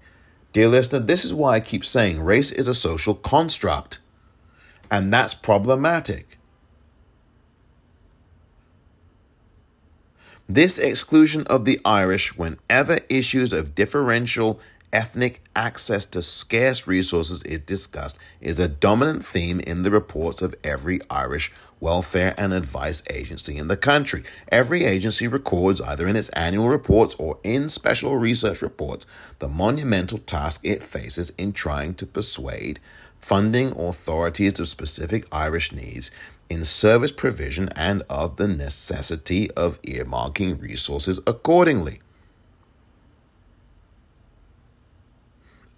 Dear 0.54 0.70
listener, 0.70 1.00
this 1.00 1.24
is 1.24 1.34
why 1.34 1.56
I 1.56 1.60
keep 1.60 1.86
saying 1.86 2.22
race 2.22 2.52
is 2.52 2.68
a 2.68 2.74
social 2.74 3.14
construct, 3.14 4.00
and 4.90 5.12
that's 5.12 5.34
problematic. 5.34 6.38
This 10.48 10.78
exclusion 10.78 11.48
of 11.48 11.64
the 11.64 11.80
Irish 11.86 12.38
whenever 12.38 13.00
issues 13.10 13.54
of 13.54 13.74
differential 13.74 14.60
ethnic 14.92 15.42
access 15.56 16.06
to 16.06 16.22
scarce 16.22 16.88
resources 16.88 17.44
is 17.44 17.60
discussed 17.60 18.20
is 18.42 18.60
a 18.60 18.68
dominant 18.68 19.26
theme 19.26 19.62
in 19.62 19.84
the 19.84 19.92
reports 19.92 20.42
of 20.42 20.56
every 20.64 21.00
Irish 21.10 21.54
welfare 21.82 22.34
and 22.38 22.54
advice 22.54 23.04
agency 23.10 23.58
in 23.58 23.68
the 23.68 23.76
country. 23.76 24.24
Every 24.50 24.86
agency 24.86 25.28
records, 25.28 25.82
either 25.82 26.08
in 26.08 26.16
its 26.16 26.30
annual 26.30 26.70
reports 26.70 27.16
or 27.20 27.40
in 27.44 27.68
special 27.68 28.16
research 28.16 28.62
reports, 28.62 29.06
the 29.40 29.50
monumental 29.50 30.20
task 30.20 30.62
it 30.64 30.82
faces 30.82 31.32
in 31.32 31.52
trying 31.52 31.96
to 31.96 32.06
persuade 32.06 32.80
funding 33.18 33.72
authorities 33.78 34.60
of 34.60 34.68
specific 34.68 35.26
Irish 35.32 35.72
needs 35.72 36.10
in 36.50 36.66
service 36.66 37.12
provision 37.12 37.70
and 37.76 38.04
of 38.10 38.38
the 38.38 38.48
necessity 38.48 39.50
of 39.52 39.82
earmarking 39.84 40.62
resources 40.62 41.20
accordingly. 41.28 42.02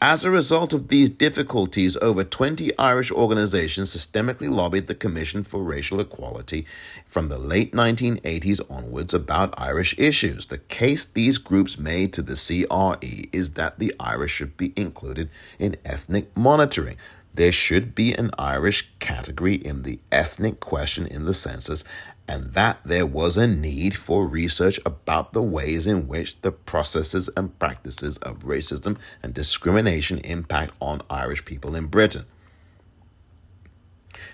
As 0.06 0.26
a 0.26 0.32
result 0.32 0.74
of 0.74 0.90
these 0.90 1.10
difficulties, 1.10 1.96
over 1.96 2.26
20 2.26 2.78
Irish 2.78 3.10
organizations 3.10 3.96
systemically 3.96 4.52
lobbied 4.52 4.88
the 4.88 4.96
Commission 4.96 5.46
for 5.46 5.64
Racial 5.64 6.02
Equality 6.02 6.66
from 7.08 7.30
the 7.30 7.38
late 7.38 7.72
1980s 7.72 8.60
onwards 8.70 9.14
about 9.14 9.58
Irish 9.58 9.98
issues. 9.98 10.48
The 10.48 10.58
case 10.58 11.06
these 11.06 11.38
groups 11.38 11.80
made 11.80 12.12
to 12.12 12.22
the 12.22 12.36
CRE 12.36 13.30
is 13.32 13.54
that 13.54 13.80
the 13.80 13.96
Irish 13.98 14.34
should 14.34 14.58
be 14.58 14.74
included 14.76 15.30
in 15.58 15.78
ethnic 15.86 16.36
monitoring. 16.36 16.98
There 17.34 17.54
should 17.54 17.96
be 17.96 18.14
an 18.14 18.32
Irish 18.38 18.90
category 19.00 19.56
in 19.56 19.84
the 19.84 20.00
ethnic 20.12 20.60
question 20.60 21.08
in 21.08 21.24
the 21.24 21.34
census, 21.34 21.86
and 22.28 22.54
that 22.54 22.80
there 22.86 23.06
was 23.06 23.36
a 23.36 23.48
need 23.48 23.98
for 23.98 24.26
research 24.26 24.80
about 24.86 25.34
the 25.34 25.42
ways 25.42 25.86
in 25.86 26.08
which 26.08 26.40
the 26.42 26.52
processes 26.52 27.30
and 27.36 27.58
practices 27.60 28.18
of 28.20 28.40
racism 28.40 28.98
and 29.22 29.34
discrimination 29.34 30.20
impact 30.20 30.72
on 30.80 31.02
Irish 31.10 31.44
people 31.44 31.76
in 31.76 31.88
Britain. 31.88 32.26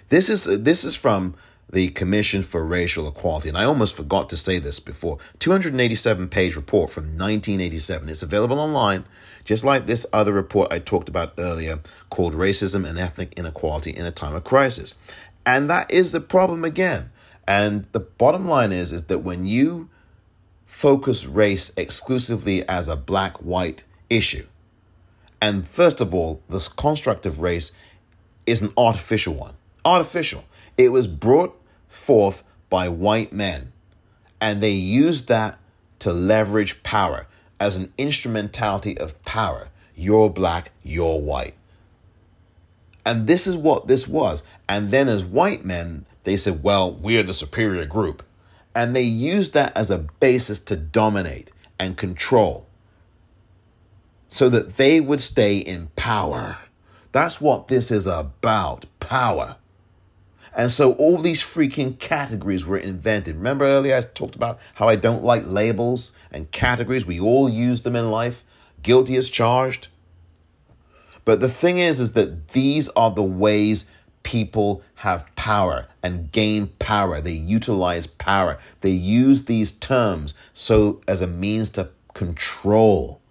This 0.09 0.29
is 0.29 0.63
this 0.63 0.83
is 0.83 0.95
from 0.95 1.35
the 1.71 1.89
Commission 1.89 2.41
for 2.41 2.65
Racial 2.65 3.07
Equality, 3.07 3.49
and 3.49 3.57
I 3.57 3.63
almost 3.63 3.95
forgot 3.95 4.29
to 4.29 4.37
say 4.37 4.57
this 4.57 4.79
before. 4.79 5.19
287 5.37 6.27
page 6.29 6.55
report 6.55 6.89
from 6.89 7.03
1987. 7.03 8.09
It's 8.09 8.23
available 8.23 8.59
online, 8.59 9.05
just 9.45 9.63
like 9.63 9.85
this 9.85 10.05
other 10.11 10.33
report 10.33 10.73
I 10.73 10.79
talked 10.79 11.09
about 11.09 11.33
earlier 11.37 11.79
called 12.09 12.33
Racism 12.33 12.87
and 12.87 12.97
Ethnic 12.97 13.37
Inequality 13.37 13.91
in 13.91 14.05
a 14.05 14.11
Time 14.11 14.35
of 14.35 14.43
Crisis. 14.43 14.95
And 15.45 15.69
that 15.69 15.91
is 15.91 16.11
the 16.11 16.21
problem 16.21 16.63
again 16.63 17.11
and 17.49 17.87
the 17.93 17.99
bottom 17.99 18.47
line 18.47 18.71
is 18.71 18.93
is 18.93 19.07
that 19.07 19.19
when 19.19 19.47
you 19.47 19.89
focus 20.65 21.25
race 21.25 21.73
exclusively 21.75 22.65
as 22.69 22.87
a 22.87 22.95
black 22.95 23.37
white 23.37 23.83
issue, 24.07 24.45
and 25.41 25.67
first 25.67 25.99
of 25.99 26.13
all, 26.13 26.43
this 26.47 26.67
construct 26.67 27.25
of 27.25 27.41
race 27.41 27.71
is 28.45 28.61
an 28.61 28.71
artificial 28.77 29.33
one. 29.33 29.55
Artificial. 29.83 30.45
It 30.77 30.89
was 30.89 31.07
brought 31.07 31.59
forth 31.87 32.43
by 32.69 32.87
white 32.87 33.33
men, 33.33 33.71
and 34.39 34.61
they 34.61 34.71
used 34.71 35.27
that 35.27 35.57
to 35.99 36.13
leverage 36.13 36.83
power 36.83 37.25
as 37.59 37.77
an 37.77 37.91
instrumentality 37.97 38.95
of 38.95 39.19
power. 39.23 39.69
You're 39.95 40.29
black, 40.29 40.71
you're 40.83 41.19
white. 41.19 41.55
And 43.03 43.25
this 43.25 43.47
is 43.47 43.57
what 43.57 43.87
this 43.87 44.07
was. 44.07 44.43
And 44.67 44.91
then, 44.91 45.07
as 45.07 45.23
white 45.23 45.65
men, 45.65 46.05
they 46.23 46.37
said, 46.37 46.63
well, 46.63 46.91
we're 46.91 47.23
the 47.23 47.33
superior 47.33 47.85
group. 47.85 48.23
And 48.75 48.95
they 48.95 49.03
used 49.03 49.53
that 49.53 49.75
as 49.75 49.89
a 49.89 49.99
basis 50.19 50.59
to 50.61 50.75
dominate 50.75 51.51
and 51.79 51.97
control 51.97 52.67
so 54.27 54.47
that 54.49 54.77
they 54.77 55.01
would 55.01 55.21
stay 55.21 55.57
in 55.57 55.87
power. 55.95 56.57
That's 57.11 57.41
what 57.41 57.67
this 57.67 57.89
is 57.89 58.05
about 58.05 58.85
power. 58.99 59.55
And 60.55 60.69
so 60.69 60.93
all 60.93 61.17
these 61.17 61.41
freaking 61.41 61.97
categories 61.99 62.65
were 62.65 62.77
invented. 62.77 63.35
Remember 63.37 63.65
earlier 63.65 63.95
I 63.95 64.01
talked 64.01 64.35
about 64.35 64.59
how 64.75 64.87
I 64.87 64.95
don't 64.95 65.23
like 65.23 65.43
labels 65.45 66.13
and 66.31 66.51
categories. 66.51 67.05
We 67.05 67.19
all 67.19 67.49
use 67.49 67.81
them 67.81 67.95
in 67.95 68.11
life. 68.11 68.43
Guilty 68.83 69.15
as 69.15 69.29
charged. 69.29 69.87
But 71.25 71.41
the 71.41 71.49
thing 71.49 71.77
is, 71.77 71.99
is 71.99 72.13
that 72.13 72.49
these 72.49 72.89
are 72.89 73.11
the 73.11 73.23
ways 73.23 73.85
people 74.23 74.83
have 74.99 75.25
power 75.35 75.87
and 76.03 76.29
gain 76.29 76.67
power. 76.77 77.21
They 77.21 77.31
utilize 77.31 78.05
power. 78.05 78.57
They 78.81 78.91
use 78.91 79.45
these 79.45 79.71
terms 79.71 80.33
so 80.53 80.99
as 81.07 81.21
a 81.21 81.27
means 81.27 81.69
to 81.71 81.89
control. 82.13 83.21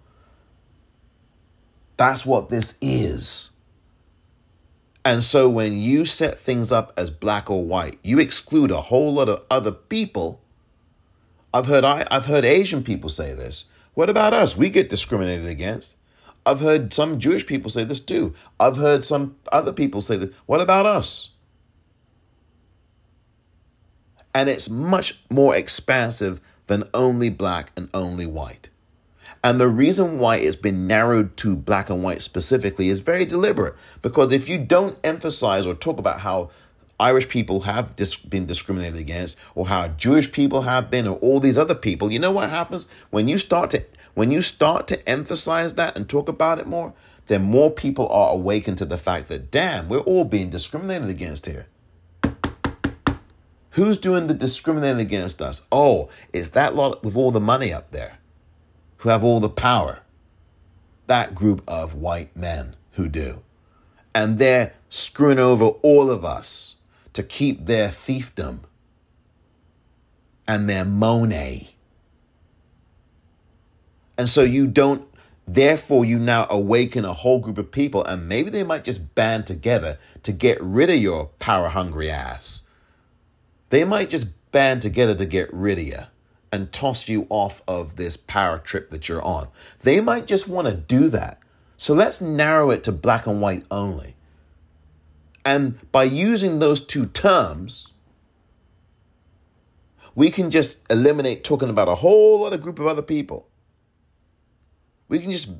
That's 1.95 2.25
what 2.25 2.49
this 2.49 2.75
is. 2.81 3.51
And 5.05 5.23
so 5.23 5.47
when 5.47 5.77
you 5.77 6.05
set 6.05 6.39
things 6.39 6.71
up 6.71 6.91
as 6.97 7.11
black 7.11 7.51
or 7.51 7.63
white, 7.63 7.99
you 8.03 8.17
exclude 8.17 8.71
a 8.71 8.81
whole 8.81 9.13
lot 9.13 9.29
of 9.29 9.43
other 9.51 9.71
people. 9.71 10.41
I've 11.53 11.67
heard 11.67 11.83
I, 11.83 12.03
I've 12.09 12.25
heard 12.25 12.45
Asian 12.45 12.83
people 12.83 13.11
say 13.11 13.35
this. 13.35 13.65
What 13.93 14.09
about 14.09 14.33
us? 14.33 14.57
We 14.57 14.71
get 14.71 14.89
discriminated 14.89 15.45
against. 15.45 15.97
I've 16.47 16.61
heard 16.61 16.95
some 16.95 17.19
Jewish 17.19 17.45
people 17.45 17.69
say 17.69 17.83
this 17.83 17.99
too. 17.99 18.33
I've 18.59 18.77
heard 18.77 19.05
some 19.05 19.35
other 19.51 19.71
people 19.71 20.01
say 20.01 20.17
that. 20.17 20.33
What 20.47 20.61
about 20.61 20.87
us? 20.87 21.29
And 24.39 24.47
it's 24.47 24.69
much 24.69 25.19
more 25.29 25.53
expansive 25.53 26.39
than 26.67 26.85
only 26.93 27.29
black 27.29 27.73
and 27.75 27.89
only 27.93 28.25
white. 28.25 28.69
And 29.43 29.59
the 29.59 29.67
reason 29.67 30.17
why 30.17 30.37
it's 30.37 30.55
been 30.55 30.87
narrowed 30.87 31.35
to 31.37 31.57
black 31.57 31.89
and 31.89 32.01
white 32.01 32.21
specifically 32.21 32.87
is 32.87 33.01
very 33.01 33.25
deliberate. 33.25 33.75
Because 34.01 34.31
if 34.31 34.47
you 34.47 34.57
don't 34.57 34.97
emphasize 35.03 35.65
or 35.65 35.73
talk 35.73 35.97
about 35.99 36.21
how 36.21 36.51
Irish 36.97 37.27
people 37.27 37.59
have 37.63 37.97
dis- 37.97 38.15
been 38.15 38.45
discriminated 38.45 38.97
against, 38.97 39.37
or 39.55 39.67
how 39.67 39.89
Jewish 39.89 40.31
people 40.31 40.61
have 40.61 40.89
been, 40.89 41.05
or 41.05 41.17
all 41.17 41.41
these 41.41 41.57
other 41.57 41.75
people, 41.75 42.09
you 42.09 42.19
know 42.19 42.31
what 42.31 42.49
happens? 42.49 42.87
When 43.09 43.27
you 43.27 43.37
start 43.37 43.69
to 43.71 43.83
when 44.13 44.31
you 44.31 44.41
start 44.41 44.87
to 44.87 45.09
emphasize 45.09 45.75
that 45.75 45.97
and 45.97 46.07
talk 46.07 46.29
about 46.29 46.59
it 46.59 46.65
more, 46.65 46.93
then 47.27 47.41
more 47.41 47.71
people 47.71 48.07
are 48.07 48.35
awakened 48.35 48.77
to 48.77 48.85
the 48.85 48.97
fact 48.97 49.27
that, 49.27 49.51
damn, 49.51 49.89
we're 49.89 49.99
all 49.99 50.23
being 50.23 50.49
discriminated 50.49 51.09
against 51.09 51.45
here. 51.45 51.67
Who's 53.79 53.97
doing 53.97 54.27
the 54.27 54.33
discriminating 54.33 54.99
against 54.99 55.41
us? 55.41 55.65
Oh, 55.71 56.09
it's 56.33 56.49
that 56.49 56.75
lot 56.75 57.01
with 57.01 57.15
all 57.15 57.31
the 57.31 57.39
money 57.39 57.71
up 57.71 57.91
there 57.91 58.17
who 58.97 59.07
have 59.07 59.23
all 59.23 59.39
the 59.39 59.47
power. 59.47 60.01
That 61.07 61.33
group 61.33 61.61
of 61.65 61.95
white 61.95 62.35
men 62.35 62.75
who 62.95 63.07
do. 63.07 63.41
And 64.13 64.37
they're 64.37 64.73
screwing 64.89 65.39
over 65.39 65.67
all 65.67 66.11
of 66.11 66.25
us 66.25 66.75
to 67.13 67.23
keep 67.23 67.67
their 67.67 67.87
fiefdom 67.87 68.59
and 70.45 70.67
their 70.67 70.83
money. 70.83 71.77
And 74.17 74.27
so 74.27 74.41
you 74.41 74.67
don't, 74.67 75.07
therefore, 75.47 76.03
you 76.03 76.19
now 76.19 76.47
awaken 76.49 77.05
a 77.05 77.13
whole 77.13 77.39
group 77.39 77.57
of 77.57 77.71
people, 77.71 78.03
and 78.03 78.27
maybe 78.27 78.49
they 78.49 78.65
might 78.65 78.83
just 78.83 79.15
band 79.15 79.47
together 79.47 79.97
to 80.23 80.33
get 80.33 80.61
rid 80.61 80.89
of 80.89 80.97
your 80.97 81.27
power 81.39 81.69
hungry 81.69 82.09
ass. 82.09 82.65
They 83.69 83.83
might 83.83 84.09
just 84.09 84.51
band 84.51 84.81
together 84.81 85.15
to 85.15 85.25
get 85.25 85.53
rid 85.53 85.77
of 85.77 85.85
you 85.85 85.99
and 86.51 86.71
toss 86.71 87.07
you 87.07 87.27
off 87.29 87.61
of 87.67 87.95
this 87.95 88.17
power 88.17 88.57
trip 88.57 88.89
that 88.89 89.07
you're 89.07 89.23
on. 89.23 89.47
They 89.81 90.01
might 90.01 90.25
just 90.25 90.47
want 90.47 90.67
to 90.67 90.73
do 90.73 91.09
that. 91.09 91.39
So 91.77 91.93
let's 91.93 92.19
narrow 92.19 92.71
it 92.71 92.83
to 92.85 92.91
black 92.91 93.27
and 93.27 93.41
white 93.41 93.65
only. 93.69 94.15
And 95.45 95.79
by 95.91 96.03
using 96.03 96.59
those 96.59 96.85
two 96.85 97.05
terms, 97.05 97.87
we 100.15 100.31
can 100.31 100.51
just 100.51 100.81
eliminate 100.89 101.43
talking 101.43 101.69
about 101.69 101.87
a 101.87 101.95
whole 101.95 102.43
other 102.43 102.57
group 102.57 102.79
of 102.79 102.87
other 102.87 103.01
people. 103.01 103.47
We 105.07 105.19
can 105.19 105.31
just 105.31 105.51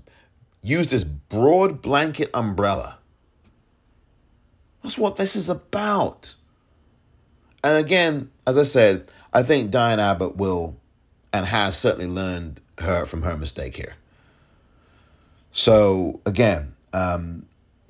use 0.61 0.87
this 0.87 1.03
broad 1.03 1.81
blanket 1.81 2.29
umbrella. 2.33 2.97
That's 4.83 4.97
what 4.97 5.15
this 5.15 5.35
is 5.35 5.49
about. 5.49 6.35
And 7.63 7.77
again, 7.77 8.31
as 8.47 8.57
I 8.57 8.63
said, 8.63 9.11
I 9.33 9.43
think 9.43 9.71
Diane 9.71 9.99
Abbott 9.99 10.37
will 10.37 10.77
and 11.33 11.45
has 11.45 11.77
certainly 11.77 12.07
learned 12.07 12.61
her 12.79 13.05
from 13.05 13.21
her 13.23 13.37
mistake 13.37 13.75
here. 13.75 13.95
So 15.51 16.21
again, 16.25 16.75
um, 16.93 17.45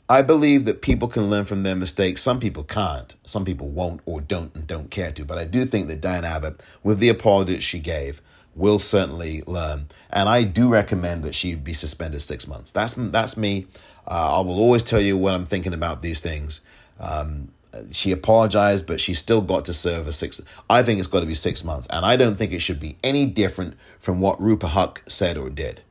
I 0.10 0.24
believe 0.24 0.66
that 0.66 0.82
people 0.82 1.08
can 1.08 1.30
learn 1.30 1.46
from 1.46 1.62
their 1.62 1.76
mistakes. 1.76 2.24
Some 2.24 2.40
people 2.40 2.64
can't. 2.64 3.16
Some 3.26 3.46
people 3.46 3.68
won't 3.68 4.02
or 4.06 4.22
don't 4.22 4.54
and 4.56 4.66
don't 4.66 4.90
care 4.90 5.12
to. 5.12 5.24
But 5.24 5.38
I 5.38 5.46
do 5.46 5.66
think 5.66 5.88
that 5.88 6.02
Diane 6.02 6.26
Abbott, 6.26 6.64
with 6.84 6.98
the 6.98 7.10
apology 7.10 7.60
she 7.60 7.80
gave, 7.80 8.22
will 8.56 8.80
certainly 8.80 9.44
learn. 9.46 9.88
And 10.10 10.28
I 10.28 10.44
do 10.44 10.68
recommend 10.68 11.24
that 11.24 11.36
she 11.36 11.54
be 11.54 11.74
suspended 11.74 12.22
six 12.22 12.48
months. 12.48 12.72
That's 12.72 12.96
that's 12.96 13.38
me. 13.38 13.68
Uh, 14.08 14.40
I 14.40 14.42
will 14.42 14.60
always 14.60 14.82
tell 14.82 15.00
you 15.00 15.16
what 15.16 15.36
I'm 15.36 15.46
thinking 15.46 15.74
about 15.74 16.02
these 16.02 16.22
things. 16.22 16.62
Um, 17.00 17.50
she 17.92 18.12
apologized, 18.12 18.88
but 18.88 19.00
she 19.00 19.14
still 19.14 19.42
got 19.42 19.66
to 19.66 19.74
serve 19.74 20.08
a 20.08 20.12
six. 20.12 20.42
I 20.70 20.84
think 20.84 21.00
it's 21.00 21.08
got 21.08 21.22
to 21.22 21.26
be 21.26 21.36
six 21.36 21.64
months, 21.64 21.88
and 21.90 22.06
I 22.06 22.16
don't 22.16 22.36
think 22.36 22.52
it 22.52 22.60
should 22.60 22.80
be 22.80 22.98
any 23.04 23.26
different 23.26 23.76
from 24.00 24.20
what 24.20 24.42
Rupa 24.42 24.68
Huq 24.68 25.00
said 25.10 25.38
or 25.38 25.50
did. 25.50 25.82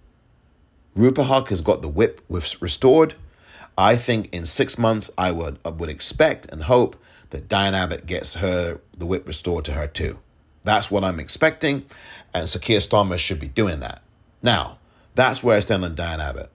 Rupa 0.95 1.25
Huq 1.25 1.49
has 1.49 1.61
got 1.61 1.83
the 1.83 1.89
whip 1.89 2.23
restored. 2.29 3.15
I 3.77 3.95
think 3.95 4.35
in 4.35 4.47
six 4.47 4.77
months, 4.77 5.11
I 5.17 5.31
would 5.31 5.59
I 5.65 5.71
would 5.71 5.89
expect 5.89 6.47
and 6.47 6.65
hope 6.65 6.97
that 7.31 7.49
Diane 7.49 7.75
Abbott 7.75 8.07
gets 8.07 8.37
her 8.37 8.81
the 8.97 9.07
whip 9.07 9.27
restored 9.27 9.65
to 9.67 9.73
her 9.73 9.87
too. 9.87 10.19
That's 10.65 10.91
what 10.91 11.05
I'm 11.05 11.21
expecting, 11.21 11.85
and 12.35 12.49
Keir 12.61 12.81
Starmer 12.81 13.19
should 13.19 13.39
be 13.39 13.49
doing 13.49 13.81
that. 13.81 14.03
Now, 14.43 14.79
that's 15.15 15.43
where 15.43 15.57
I 15.57 15.61
stand 15.61 15.85
on 15.85 15.95
Diane 15.95 16.21
Abbott. 16.21 16.51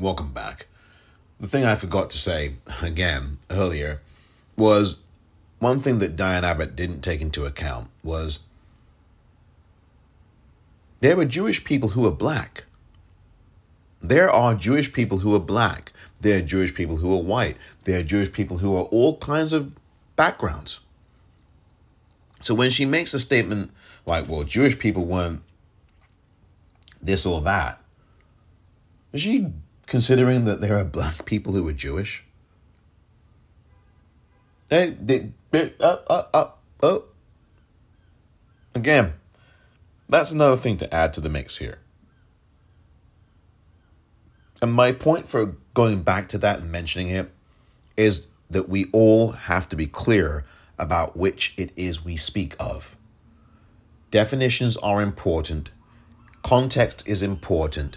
Welcome 0.00 0.32
back. 0.32 0.66
The 1.38 1.46
thing 1.46 1.66
I 1.66 1.74
forgot 1.74 2.08
to 2.08 2.16
say 2.16 2.54
again 2.80 3.36
earlier 3.50 4.00
was 4.56 5.00
one 5.58 5.78
thing 5.78 5.98
that 5.98 6.16
Diane 6.16 6.42
Abbott 6.42 6.74
didn't 6.74 7.02
take 7.02 7.20
into 7.20 7.44
account 7.44 7.90
was 8.02 8.38
there 11.00 11.18
were 11.18 11.26
Jewish 11.26 11.64
people 11.64 11.90
who 11.90 12.00
were 12.00 12.10
black. 12.10 12.64
There 14.00 14.30
are 14.30 14.54
Jewish 14.54 14.90
people 14.90 15.18
who 15.18 15.34
are 15.34 15.40
black. 15.40 15.92
There 16.18 16.38
are 16.38 16.42
Jewish 16.42 16.74
people 16.74 16.96
who 16.96 17.12
are 17.12 17.22
white. 17.22 17.58
There 17.84 18.00
are 18.00 18.02
Jewish 18.02 18.32
people 18.32 18.56
who 18.56 18.74
are 18.76 18.84
all 18.84 19.18
kinds 19.18 19.52
of 19.52 19.70
backgrounds. 20.16 20.80
So 22.40 22.54
when 22.54 22.70
she 22.70 22.86
makes 22.86 23.12
a 23.12 23.20
statement 23.20 23.70
like, 24.06 24.30
well, 24.30 24.44
Jewish 24.44 24.78
people 24.78 25.04
weren't 25.04 25.42
this 27.02 27.26
or 27.26 27.42
that, 27.42 27.82
she 29.14 29.52
considering 29.90 30.44
that 30.44 30.60
there 30.60 30.78
are 30.78 30.84
black 30.84 31.24
people 31.26 31.52
who 31.52 31.66
are 31.66 31.72
Jewish? 31.72 32.24
Hey, 34.70 34.90
did, 34.92 35.34
uh, 35.52 35.66
uh, 35.80 36.22
uh, 36.32 36.50
uh. 36.80 36.98
Again, 38.72 39.14
that's 40.08 40.30
another 40.30 40.54
thing 40.54 40.76
to 40.76 40.94
add 40.94 41.12
to 41.14 41.20
the 41.20 41.28
mix 41.28 41.58
here. 41.58 41.80
And 44.62 44.72
my 44.72 44.92
point 44.92 45.26
for 45.26 45.56
going 45.74 46.02
back 46.02 46.28
to 46.28 46.38
that 46.38 46.60
and 46.60 46.70
mentioning 46.70 47.08
it 47.08 47.32
is 47.96 48.28
that 48.48 48.68
we 48.68 48.86
all 48.92 49.32
have 49.32 49.68
to 49.70 49.76
be 49.76 49.88
clear 49.88 50.44
about 50.78 51.16
which 51.16 51.52
it 51.56 51.72
is 51.74 52.04
we 52.04 52.16
speak 52.16 52.54
of. 52.60 52.96
Definitions 54.12 54.76
are 54.76 55.02
important, 55.02 55.70
context 56.42 57.02
is 57.08 57.24
important, 57.24 57.96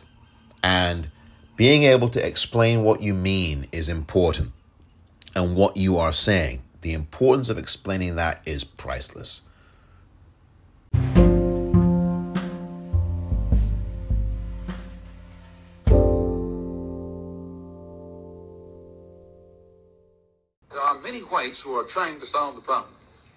and 0.64 1.10
being 1.56 1.84
able 1.84 2.10
to 2.10 2.26
explain 2.26 2.84
what 2.84 3.02
you 3.02 3.14
mean 3.14 3.68
is 3.72 3.88
important 3.88 4.52
and 5.36 5.56
what 5.56 5.78
you 5.78 5.98
are 5.98 6.12
saying. 6.12 6.64
The 6.82 6.94
importance 6.94 7.50
of 7.50 7.58
explaining 7.58 8.16
that 8.16 8.42
is 8.46 8.64
priceless. 8.64 9.42
There 20.72 20.82
are 20.82 21.00
many 21.02 21.20
whites 21.20 21.62
who 21.62 21.74
are 21.76 21.84
trying 21.84 22.20
to 22.20 22.26
solve 22.26 22.56
the 22.56 22.62
problem, 22.62 22.94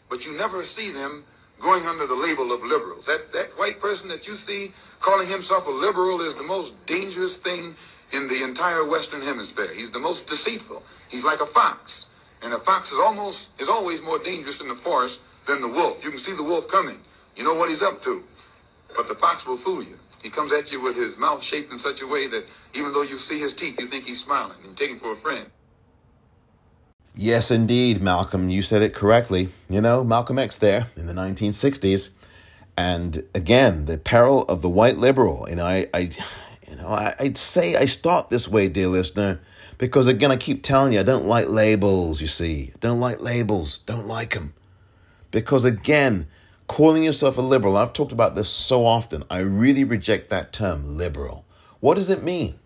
but 0.09 0.25
you 0.25 0.37
never 0.39 0.63
see 0.63 0.91
them 0.91 1.23
going 1.61 1.85
under 1.85 2.07
the 2.07 2.15
label 2.15 2.53
of 2.53 2.63
liberals. 2.63 3.07
That 3.07 3.33
that 3.35 3.51
white 3.59 3.79
person 3.79 4.09
that 4.09 4.27
you 4.27 4.35
see 4.35 4.73
calling 5.01 5.29
himself 5.29 5.67
a 5.67 5.71
liberal 5.71 6.23
is 6.23 6.35
the 6.35 6.43
most 6.43 6.75
dangerous 6.87 7.37
thing 7.37 7.75
in 8.13 8.29
the 8.29 8.43
entire 8.43 8.85
Western 8.89 9.21
Hemisphere. 9.21 9.73
He's 9.75 9.91
the 9.91 9.99
most 9.99 10.27
deceitful. 10.27 10.83
He's 11.09 11.25
like 11.25 11.41
a 11.41 11.47
fox, 11.47 12.07
and 12.43 12.53
a 12.53 12.59
fox 12.59 12.93
is 12.93 12.99
almost 12.99 13.49
is 13.61 13.69
always 13.69 14.03
more 14.03 14.19
dangerous 14.19 14.61
in 14.61 14.69
the 14.69 14.75
forest 14.75 15.21
than 15.47 15.61
the 15.61 15.69
wolf. 15.69 16.05
You 16.05 16.11
can 16.11 16.19
see 16.19 16.35
the 16.35 16.43
wolf 16.43 16.69
coming. 16.69 16.99
You 17.37 17.45
know 17.45 17.55
what 17.55 17.69
he's 17.69 17.83
up 17.83 18.03
to, 18.05 18.23
but 18.97 19.09
the 19.09 19.15
fox 19.15 19.47
will 19.47 19.57
fool 19.57 19.83
you. 19.83 19.99
He 20.23 20.31
comes 20.31 20.53
at 20.53 20.73
you 20.73 20.81
with 20.81 20.97
his 20.97 21.19
mouth 21.19 21.43
shaped 21.43 21.71
in 21.71 21.79
such 21.79 22.03
a 22.03 22.07
way 22.07 22.27
that 22.27 22.45
even 22.75 22.93
though 22.93 23.03
you 23.03 23.19
see 23.19 23.39
his 23.39 23.53
teeth, 23.53 23.79
you 23.79 23.87
think 23.87 24.05
he's 24.05 24.23
smiling. 24.23 24.57
and 24.67 24.79
him 24.79 24.99
for 24.99 25.13
a 25.13 25.17
friend. 25.17 25.47
Yes, 27.15 27.51
indeed, 27.51 28.03
Malcolm, 28.03 28.51
you 28.51 28.61
said 28.61 28.83
it 28.83 28.93
correctly. 28.93 29.49
You 29.71 29.81
know, 29.81 30.05
Malcolm 30.05 30.39
X 30.39 30.59
there 30.59 30.89
in 30.97 31.07
the 31.07 31.15
1960s. 31.15 32.11
And 32.77 33.23
again, 33.35 33.87
the 33.87 33.97
peril 33.97 34.43
of 34.43 34.61
the 34.61 34.69
white 34.69 34.99
liberal. 34.99 35.47
Know, 35.51 35.65
I, 35.65 35.87
I, 35.95 36.11
I'd 36.87 37.37
say 37.37 37.77
I 37.77 37.87
start 37.87 38.31
this 38.31 38.49
way, 38.49 38.69
dear 38.69 38.89
listener, 38.89 39.41
because 39.79 40.07
again, 40.07 40.31
I 40.31 40.37
keep 40.37 40.63
telling 40.63 40.93
you, 40.93 41.01
I 41.01 41.05
don't 41.05 41.27
like 41.27 41.49
labels, 41.49 42.21
you 42.21 42.27
see. 42.27 42.71
I 42.75 42.79
don't 42.81 43.01
like 43.01 43.21
labels. 43.21 43.79
Don't 43.79 44.07
like 44.07 44.35
them. 44.35 44.55
Because 45.31 45.65
again, 45.65 46.29
calling 46.67 47.03
yourself 47.03 47.37
a 47.39 47.43
liberal, 47.43 47.77
I've 47.77 47.93
talked 47.93 48.13
about 48.13 48.35
this 48.35 48.49
so 48.49 48.85
often. 48.87 49.25
I 49.31 49.41
really 49.41 49.85
reject 49.85 50.31
that 50.31 50.53
term, 50.53 50.97
liberal. 50.97 51.45
What 51.81 51.97
does 51.97 52.11
it 52.11 52.23
mean? 52.23 52.59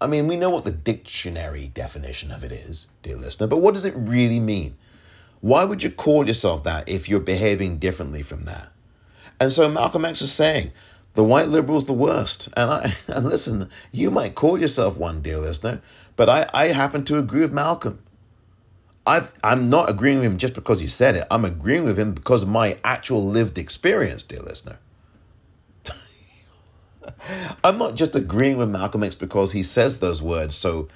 I 0.00 0.06
mean, 0.06 0.26
we 0.26 0.36
know 0.36 0.50
what 0.50 0.64
the 0.64 0.72
dictionary 0.72 1.68
definition 1.68 2.30
of 2.30 2.44
it 2.44 2.52
is, 2.52 2.88
dear 3.02 3.16
listener, 3.16 3.46
but 3.46 3.58
what 3.58 3.72
does 3.72 3.86
it 3.86 3.94
really 3.96 4.40
mean? 4.40 4.76
Why 5.40 5.64
would 5.64 5.82
you 5.82 5.90
call 5.90 6.26
yourself 6.26 6.64
that 6.64 6.88
if 6.88 7.08
you're 7.08 7.20
behaving 7.20 7.78
differently 7.78 8.20
from 8.20 8.44
that? 8.44 8.68
And 9.40 9.52
so 9.52 9.70
Malcolm 9.70 10.04
X 10.04 10.20
is 10.22 10.32
saying, 10.32 10.72
the 11.16 11.24
white 11.24 11.48
liberal's 11.48 11.86
the 11.86 11.94
worst. 11.94 12.48
And 12.56 12.70
I 12.70 12.94
and 13.08 13.26
listen, 13.26 13.68
you 13.90 14.10
might 14.10 14.36
call 14.36 14.60
yourself 14.60 14.96
one, 14.98 15.22
dear 15.22 15.38
listener, 15.38 15.80
but 16.14 16.28
I, 16.28 16.48
I 16.54 16.66
happen 16.68 17.04
to 17.06 17.18
agree 17.18 17.40
with 17.40 17.52
Malcolm. 17.52 18.02
i 19.06 19.22
I'm 19.42 19.68
not 19.68 19.90
agreeing 19.90 20.18
with 20.18 20.26
him 20.26 20.38
just 20.38 20.54
because 20.54 20.80
he 20.80 20.86
said 20.86 21.16
it. 21.16 21.26
I'm 21.30 21.44
agreeing 21.44 21.84
with 21.84 21.98
him 21.98 22.12
because 22.12 22.44
of 22.44 22.50
my 22.50 22.78
actual 22.84 23.26
lived 23.26 23.58
experience, 23.58 24.22
dear 24.22 24.42
listener. 24.42 24.78
I'm 27.64 27.78
not 27.78 27.94
just 27.94 28.14
agreeing 28.14 28.58
with 28.58 28.68
Malcolm 28.68 29.02
X 29.02 29.14
because 29.14 29.52
he 29.52 29.62
says 29.62 29.98
those 29.98 30.20
words 30.20 30.54
so 30.54 30.86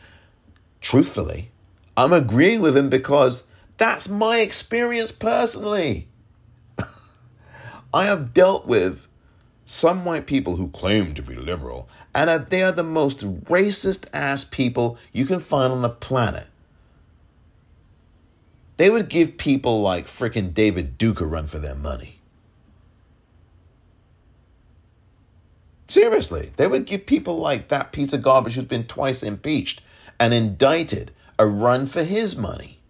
truthfully. 0.82 1.50
I'm 1.96 2.12
agreeing 2.12 2.60
with 2.60 2.76
him 2.76 2.90
because 2.90 3.48
that's 3.78 4.08
my 4.08 4.40
experience 4.40 5.12
personally. 5.12 6.08
I 7.94 8.04
have 8.04 8.34
dealt 8.34 8.66
with 8.66 9.06
some 9.70 10.04
white 10.04 10.26
people 10.26 10.56
who 10.56 10.68
claim 10.70 11.14
to 11.14 11.22
be 11.22 11.36
liberal, 11.36 11.88
and 12.12 12.28
that 12.28 12.50
they 12.50 12.60
are 12.60 12.72
the 12.72 12.82
most 12.82 13.20
racist 13.44 14.04
ass 14.12 14.42
people 14.42 14.98
you 15.12 15.24
can 15.24 15.38
find 15.38 15.72
on 15.72 15.80
the 15.80 15.88
planet. 15.88 16.48
They 18.78 18.90
would 18.90 19.08
give 19.08 19.36
people 19.36 19.80
like 19.80 20.06
fricking 20.06 20.52
David 20.54 20.98
Duke 20.98 21.20
a 21.20 21.26
run 21.26 21.46
for 21.46 21.60
their 21.60 21.76
money. 21.76 22.18
Seriously, 25.86 26.50
they 26.56 26.66
would 26.66 26.84
give 26.84 27.06
people 27.06 27.38
like 27.38 27.68
that 27.68 27.92
piece 27.92 28.12
of 28.12 28.22
garbage 28.22 28.54
who's 28.54 28.64
been 28.64 28.88
twice 28.88 29.22
impeached 29.22 29.82
and 30.18 30.34
indicted 30.34 31.12
a 31.38 31.46
run 31.46 31.86
for 31.86 32.02
his 32.02 32.36
money. 32.36 32.80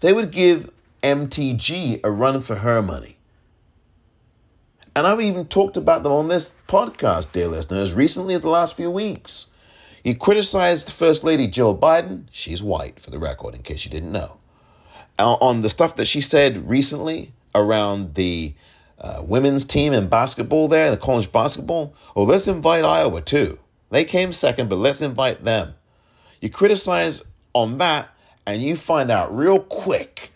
They 0.00 0.12
would 0.12 0.32
give 0.32 0.70
MTG 1.02 2.00
a 2.04 2.10
run 2.10 2.42
for 2.42 2.56
her 2.56 2.82
money. 2.82 3.16
And 4.96 5.06
I've 5.06 5.20
even 5.20 5.46
talked 5.46 5.76
about 5.76 6.02
them 6.02 6.12
on 6.12 6.28
this 6.28 6.56
podcast, 6.66 7.32
dear 7.32 7.46
listeners, 7.46 7.94
recently 7.94 8.34
as 8.34 8.40
the 8.40 8.50
last 8.50 8.76
few 8.76 8.90
weeks. 8.90 9.50
You 10.02 10.16
criticized 10.16 10.90
First 10.90 11.22
Lady 11.22 11.46
Jill 11.46 11.76
Biden. 11.76 12.24
She's 12.32 12.62
white, 12.62 12.98
for 12.98 13.10
the 13.10 13.18
record, 13.18 13.54
in 13.54 13.62
case 13.62 13.84
you 13.84 13.90
didn't 13.90 14.12
know. 14.12 14.38
On 15.18 15.62
the 15.62 15.68
stuff 15.68 15.94
that 15.96 16.06
she 16.06 16.20
said 16.20 16.68
recently 16.68 17.32
around 17.54 18.14
the 18.14 18.54
uh, 18.98 19.22
women's 19.24 19.64
team 19.64 19.92
in 19.92 20.08
basketball 20.08 20.66
there, 20.68 20.90
the 20.90 20.96
college 20.96 21.30
basketball. 21.30 21.94
Oh, 22.16 22.24
let's 22.24 22.48
invite 22.48 22.84
Iowa 22.84 23.20
too. 23.20 23.58
They 23.90 24.04
came 24.04 24.32
second, 24.32 24.68
but 24.68 24.76
let's 24.76 25.02
invite 25.02 25.44
them. 25.44 25.74
You 26.40 26.50
criticize 26.50 27.24
on 27.52 27.78
that, 27.78 28.08
and 28.46 28.62
you 28.62 28.76
find 28.76 29.10
out 29.10 29.34
real 29.36 29.60
quick 29.60 30.32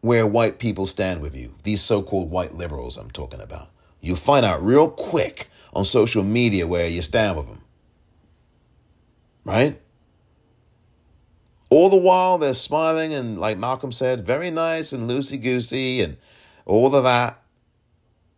where 0.00 0.26
white 0.26 0.58
people 0.58 0.86
stand 0.86 1.20
with 1.20 1.34
you. 1.34 1.54
These 1.62 1.82
so 1.82 2.02
called 2.02 2.30
white 2.30 2.54
liberals 2.54 2.96
I'm 2.96 3.10
talking 3.10 3.40
about. 3.40 3.70
You'll 4.00 4.16
find 4.16 4.46
out 4.46 4.62
real 4.62 4.88
quick 4.88 5.50
on 5.72 5.84
social 5.84 6.22
media 6.22 6.66
where 6.66 6.88
you 6.88 7.02
stand 7.02 7.36
with 7.36 7.48
them. 7.48 7.62
Right? 9.44 9.80
All 11.70 11.90
the 11.90 11.96
while 11.96 12.38
they're 12.38 12.54
smiling 12.54 13.12
and, 13.12 13.38
like 13.38 13.58
Malcolm 13.58 13.92
said, 13.92 14.26
very 14.26 14.50
nice 14.50 14.92
and 14.92 15.10
loosey 15.10 15.40
goosey 15.40 16.00
and 16.00 16.16
all 16.64 16.94
of 16.94 17.04
that. 17.04 17.42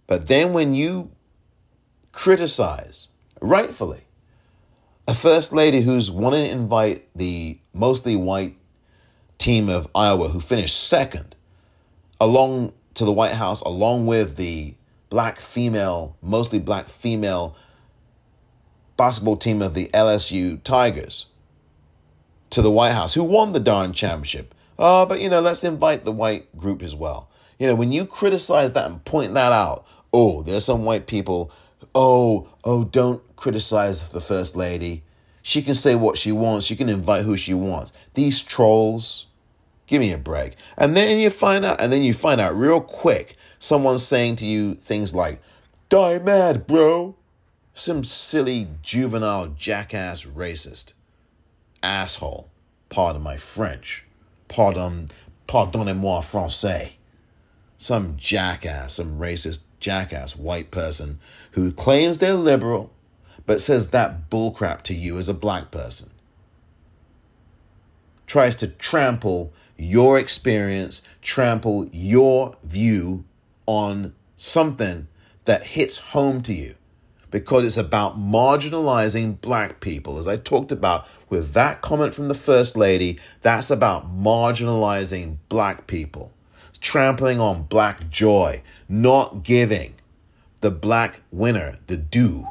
But 0.07 0.27
then 0.27 0.53
when 0.53 0.75
you 0.75 1.13
criticize, 2.11 3.09
rightfully, 3.41 4.03
a 5.07 5.15
first 5.15 5.53
lady 5.53 5.83
who's 5.83 6.11
wanting 6.11 6.47
to 6.47 6.51
invite 6.53 7.09
the 7.15 7.59
mostly 7.73 8.17
white 8.17 8.57
team 9.39 9.69
of 9.69 9.89
Iowa 9.95 10.29
who 10.29 10.41
finished 10.41 10.77
second 10.77 11.37
along 12.21 12.73
to 12.95 13.05
the 13.05 13.13
White 13.13 13.33
House, 13.33 13.61
along 13.63 14.07
with 14.07 14.37
the 14.37 14.75
black 15.09 15.41
female, 15.41 16.17
mostly 16.23 16.59
black 16.59 16.89
female 16.89 17.57
basketball 18.97 19.37
team 19.37 19.63
of 19.63 19.75
the 19.75 19.89
LSU 19.95 20.63
Tigers 20.63 21.27
to 22.51 22.63
the 22.63 22.71
White 22.71 22.93
House, 22.93 23.15
who 23.15 23.25
won 23.25 23.53
the 23.53 23.61
darn 23.61 23.93
championship. 23.93 24.55
Oh, 24.79 25.07
but 25.07 25.21
you 25.21 25.29
know, 25.29 25.41
let's 25.41 25.65
invite 25.65 26.05
the 26.05 26.13
white 26.13 26.57
group 26.57 26.83
as 26.83 26.95
well. 26.95 27.29
You 27.59 27.67
know, 27.67 27.75
when 27.75 27.93
you 27.93 28.07
criticize 28.07 28.73
that 28.73 28.91
and 28.91 29.05
point 29.05 29.35
that 29.35 29.53
out, 29.53 29.87
oh, 30.13 30.43
there's 30.43 30.65
some 30.65 30.85
white 30.85 31.07
people, 31.07 31.51
oh, 31.95 32.49
oh, 32.65 32.85
don't 32.85 33.23
criticize 33.37 34.09
the 34.11 34.21
first 34.21 34.57
lady. 34.57 35.03
She 35.43 35.63
can 35.63 35.75
say 35.75 35.95
what 35.95 36.19
she 36.19 36.33
wants. 36.33 36.67
She 36.67 36.77
can 36.77 36.89
invite 36.89 37.25
who 37.25 37.37
she 37.37 37.55
wants. 37.55 37.93
These 38.15 38.43
trolls, 38.43 39.27
give 39.91 40.01
me 40.01 40.13
a 40.13 40.19
break. 40.19 40.55
And 40.79 40.97
then 40.97 41.19
you 41.19 41.29
find 41.29 41.65
out, 41.65 41.81
and 41.81 41.93
then 41.93 42.03
you 42.03 42.15
find 42.15 42.41
out 42.41 42.57
real 42.57 42.81
quick, 42.81 43.37
someone's 43.59 44.07
saying 44.07 44.37
to 44.37 44.47
you 44.47 44.77
things 44.77 45.15
like, 45.15 45.43
die 45.89 46.21
mad, 46.21 46.67
bro. 46.67 47.17
Some 47.75 48.05
silly 48.05 48.69
juvenile 48.83 49.49
jackass 49.49 50.25
racist 50.25 50.95
asshole. 51.83 52.51
Pardon 52.89 53.23
my 53.23 53.37
French. 53.37 54.05
Pardon, 54.49 55.09
pardonnez-moi 55.49 56.21
français, 56.21 56.93
some 57.77 58.17
jackass, 58.17 58.95
some 58.95 59.19
racist 59.19 59.65
jackass 59.81 60.37
white 60.37 60.71
person 60.71 61.19
who 61.53 61.73
claims 61.73 62.19
they're 62.19 62.35
liberal 62.35 62.93
but 63.47 63.61
says 63.61 63.91
that 63.91 64.31
bullcrap 64.31 64.83
to 64.83 64.95
you 64.95 65.19
as 65.19 65.29
a 65.29 65.35
black 65.35 65.73
person. 65.73 66.11
Tries 68.27 68.55
to 68.57 68.69
trample 68.69 69.53
your 69.81 70.19
experience, 70.19 71.03
trample 71.23 71.89
your 71.93 72.55
view 72.63 73.25
on 73.67 74.15
something 74.37 75.09
that 75.45 75.65
hits 75.65 75.99
home 75.99 76.43
to 76.43 76.53
you 76.53 76.75
because 77.31 77.65
it's 77.65 77.77
about 77.77 78.19
marginalizing 78.19 79.41
black 79.41 79.81
people. 79.81 80.19
As 80.19 80.29
I 80.29 80.37
talked 80.37 80.71
about 80.73 81.09
with 81.29 81.53
that 81.53 81.81
comment 81.81 82.13
from 82.13 82.29
the 82.29 82.35
First 82.35 82.77
Lady, 82.77 83.19
that's 83.43 83.71
about 83.71 84.05
marginalizing 84.05 85.39
black 85.49 85.87
people, 85.87 86.33
trampling 86.81 87.41
on 87.41 87.63
black 87.63 88.11
joy, 88.11 88.63
not 88.89 89.43
giving 89.45 89.95
the 90.61 90.71
black 90.71 91.23
winner 91.31 91.79
the 91.87 91.97
due. 91.97 92.49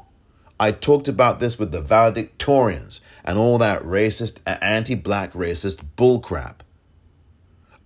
I 0.59 0.71
talked 0.71 1.07
about 1.07 1.39
this 1.39 1.59
with 1.59 1.71
the 1.71 1.81
valedictorians 1.81 3.01
and 3.23 3.37
all 3.37 3.57
that 3.59 3.83
racist 3.83 4.39
anti 4.45 4.95
black 4.95 5.33
racist 5.33 5.85
bullcrap. 5.95 6.61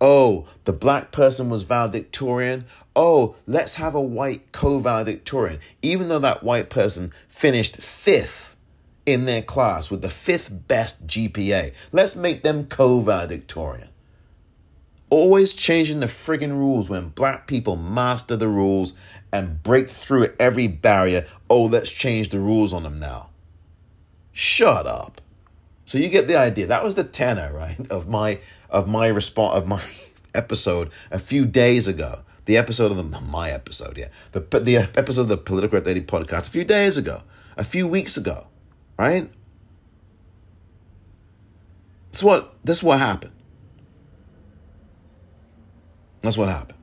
Oh, 0.05 0.47
the 0.65 0.73
black 0.73 1.13
person 1.13 1.49
was 1.49 1.63
valedictorian. 1.63 2.65
Oh, 2.93 3.37
let's 3.47 3.75
have 3.75 3.95
a 3.95 4.01
white 4.01 4.51
co 4.51 4.77
valedictorian, 4.77 5.61
even 5.81 6.09
though 6.09 6.19
that 6.19 6.43
white 6.43 6.69
person 6.69 7.13
finished 7.29 7.77
fifth 7.77 8.57
in 9.05 9.23
their 9.23 9.41
class 9.41 9.89
with 9.89 10.01
the 10.01 10.09
fifth 10.09 10.67
best 10.67 11.07
GPA. 11.07 11.73
Let's 11.93 12.17
make 12.17 12.43
them 12.43 12.65
co 12.65 12.99
valedictorian. 12.99 13.87
Always 15.09 15.53
changing 15.53 16.01
the 16.01 16.07
friggin' 16.07 16.57
rules 16.57 16.89
when 16.89 17.09
black 17.09 17.47
people 17.47 17.77
master 17.77 18.35
the 18.35 18.49
rules 18.49 18.95
and 19.31 19.63
break 19.63 19.87
through 19.87 20.33
every 20.37 20.67
barrier. 20.67 21.25
Oh, 21.49 21.63
let's 21.63 21.89
change 21.89 22.27
the 22.27 22.39
rules 22.39 22.73
on 22.73 22.83
them 22.83 22.99
now. 22.99 23.29
Shut 24.33 24.85
up. 24.85 25.21
So 25.85 25.97
you 25.97 26.09
get 26.09 26.27
the 26.27 26.37
idea. 26.37 26.67
That 26.67 26.83
was 26.83 26.95
the 26.95 27.03
tenor, 27.03 27.51
right, 27.53 27.79
of 27.91 28.07
my 28.07 28.39
of 28.73 28.87
my 28.87 29.07
response 29.07 29.55
of 29.55 29.67
my 29.67 29.81
episode 30.35 30.89
a 31.11 31.19
few 31.19 31.45
days 31.45 31.87
ago. 31.87 32.21
The 32.45 32.57
episode 32.57 32.91
of 32.91 32.97
the 32.97 33.21
my 33.21 33.51
episode, 33.51 33.97
yeah, 33.97 34.09
the 34.33 34.41
the 34.59 34.75
episode 34.75 35.21
of 35.21 35.27
the 35.29 35.37
Politicrat 35.37 35.85
Daily 35.85 36.01
podcast 36.01 36.49
a 36.49 36.51
few 36.51 36.65
days 36.65 36.97
ago, 36.97 37.21
a 37.55 37.63
few 37.63 37.87
weeks 37.87 38.17
ago, 38.17 38.47
right? 38.99 39.29
That's 42.11 42.21
what 42.21 42.53
that's 42.65 42.83
what 42.83 42.99
happened. 42.99 43.31
That's 46.19 46.37
what 46.37 46.49
happened. 46.49 46.79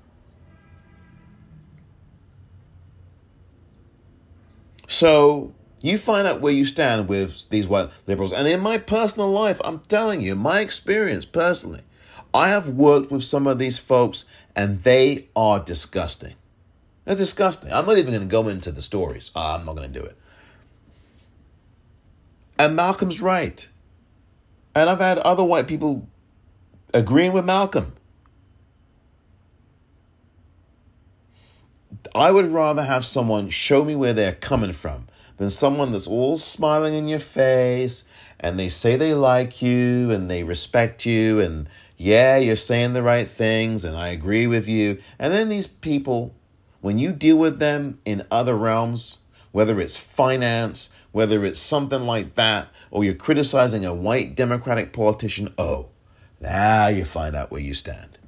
So 4.87 5.53
you 5.83 5.97
find 5.99 6.27
out 6.27 6.41
where 6.41 6.53
you 6.53 6.65
stand 6.65 7.09
with 7.09 7.49
these 7.51 7.67
white 7.67 7.91
liberals. 8.07 8.33
And 8.33 8.47
in 8.47 8.61
my 8.61 8.79
personal 8.79 9.31
life, 9.31 9.61
I'm 9.65 9.81
telling 9.89 10.21
you, 10.21 10.35
my 10.35 10.61
experience 10.61 11.25
personally, 11.25 11.81
I 12.35 12.49
have 12.49 12.69
worked 12.69 13.11
with 13.11 13.25
some 13.25 13.47
of 13.47 13.59
these 13.59 13.79
folks 13.79 14.25
and 14.55 14.81
they 14.81 15.29
are 15.35 15.59
disgusting. 15.59 16.35
They're 17.05 17.17
disgusting. 17.17 17.73
I'm 17.73 17.87
not 17.87 17.99
even 17.99 18.13
going 18.13 18.23
to 18.23 18.29
go 18.29 18.49
into 18.49 18.71
the 18.71 18.83
stories. 18.83 19.31
Uh, 19.35 19.57
I'm 19.59 19.65
not 19.65 19.77
going 19.77 19.91
to 19.93 19.99
do 20.01 20.05
it. 20.05 20.17
And 22.59 22.77
Malcolm's 22.77 23.23
right. 23.23 23.67
And 24.75 24.91
I've 24.91 25.01
had 25.01 25.19
other 25.19 25.43
white 25.43 25.67
people 25.67 26.07
agreeing 26.93 27.33
with 27.33 27.45
Malcolm. 27.45 27.95
I 32.15 32.31
would 32.31 32.51
rather 32.53 32.83
have 32.83 33.05
someone 33.05 33.51
show 33.51 33.85
me 33.85 33.95
where 33.95 34.13
they're 34.13 34.33
coming 34.33 34.73
from 34.73 35.07
than 35.41 35.49
someone 35.49 35.91
that's 35.91 36.07
all 36.07 36.37
smiling 36.37 36.93
in 36.93 37.09
your 37.09 37.19
face 37.19 38.05
and 38.39 38.59
they 38.59 38.69
say 38.69 38.95
they 38.95 39.15
like 39.15 39.63
you 39.63 40.11
and 40.11 40.31
they 40.31 40.45
respect 40.45 41.07
you 41.07 41.41
and 41.41 41.67
yeah, 41.97 42.37
you're 42.37 42.55
saying 42.55 42.93
the 42.93 43.03
right 43.03 43.29
things 43.29 43.83
and 43.83 43.97
I 43.97 44.09
agree 44.09 44.47
with 44.47 44.69
you. 44.69 44.99
And 45.19 45.33
then 45.33 45.49
these 45.49 45.67
people, 45.67 46.35
when 46.83 46.99
you 46.99 47.11
deal 47.13 47.39
with 47.39 47.59
them 47.59 48.01
in 48.05 48.27
other 48.31 48.55
realms, 48.55 49.17
whether 49.51 49.81
it's 49.81 49.97
finance, 49.97 50.91
whether 51.11 51.43
it's 51.43 51.59
something 51.59 52.03
like 52.03 52.35
that, 52.35 52.69
or 52.91 53.03
you're 53.03 53.15
criticizing 53.15 53.87
a 53.87 53.95
white 53.95 54.35
Democratic 54.35 54.93
politician, 54.93 55.55
oh, 55.57 55.89
now 56.39 56.89
you 56.89 57.07
find 57.07 57.35
out 57.35 57.51
where 57.51 57.63
you 57.63 57.73
stand 57.73 58.19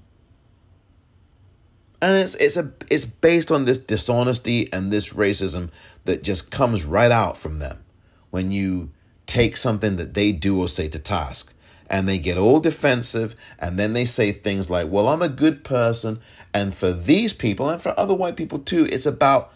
and 2.02 2.18
it's 2.18 2.34
it's 2.34 2.56
a 2.56 2.70
it's 2.90 3.06
based 3.06 3.50
on 3.50 3.64
this 3.64 3.78
dishonesty 3.78 4.70
and 4.72 4.92
this 4.92 5.12
racism 5.14 5.70
that 6.04 6.22
just 6.22 6.50
comes 6.50 6.84
right 6.84 7.10
out 7.10 7.36
from 7.36 7.58
them 7.58 7.84
when 8.30 8.50
you 8.50 8.90
take 9.26 9.56
something 9.56 9.96
that 9.96 10.14
they 10.14 10.32
do 10.32 10.60
or 10.60 10.68
say 10.68 10.88
to 10.88 10.98
task. 10.98 11.54
And 11.88 12.08
they 12.08 12.18
get 12.18 12.38
all 12.38 12.58
defensive 12.58 13.34
and 13.58 13.78
then 13.78 13.92
they 13.92 14.06
say 14.06 14.32
things 14.32 14.70
like 14.70 14.90
well 14.90 15.08
i'm 15.08 15.20
a 15.20 15.28
good 15.28 15.62
person. 15.62 16.20
And 16.54 16.74
for 16.74 16.90
these 16.90 17.34
people 17.34 17.68
and 17.68 17.82
for 17.82 17.98
other 17.98 18.14
white 18.14 18.36
people 18.36 18.58
too 18.58 18.86
it's 18.90 19.06
about 19.06 19.52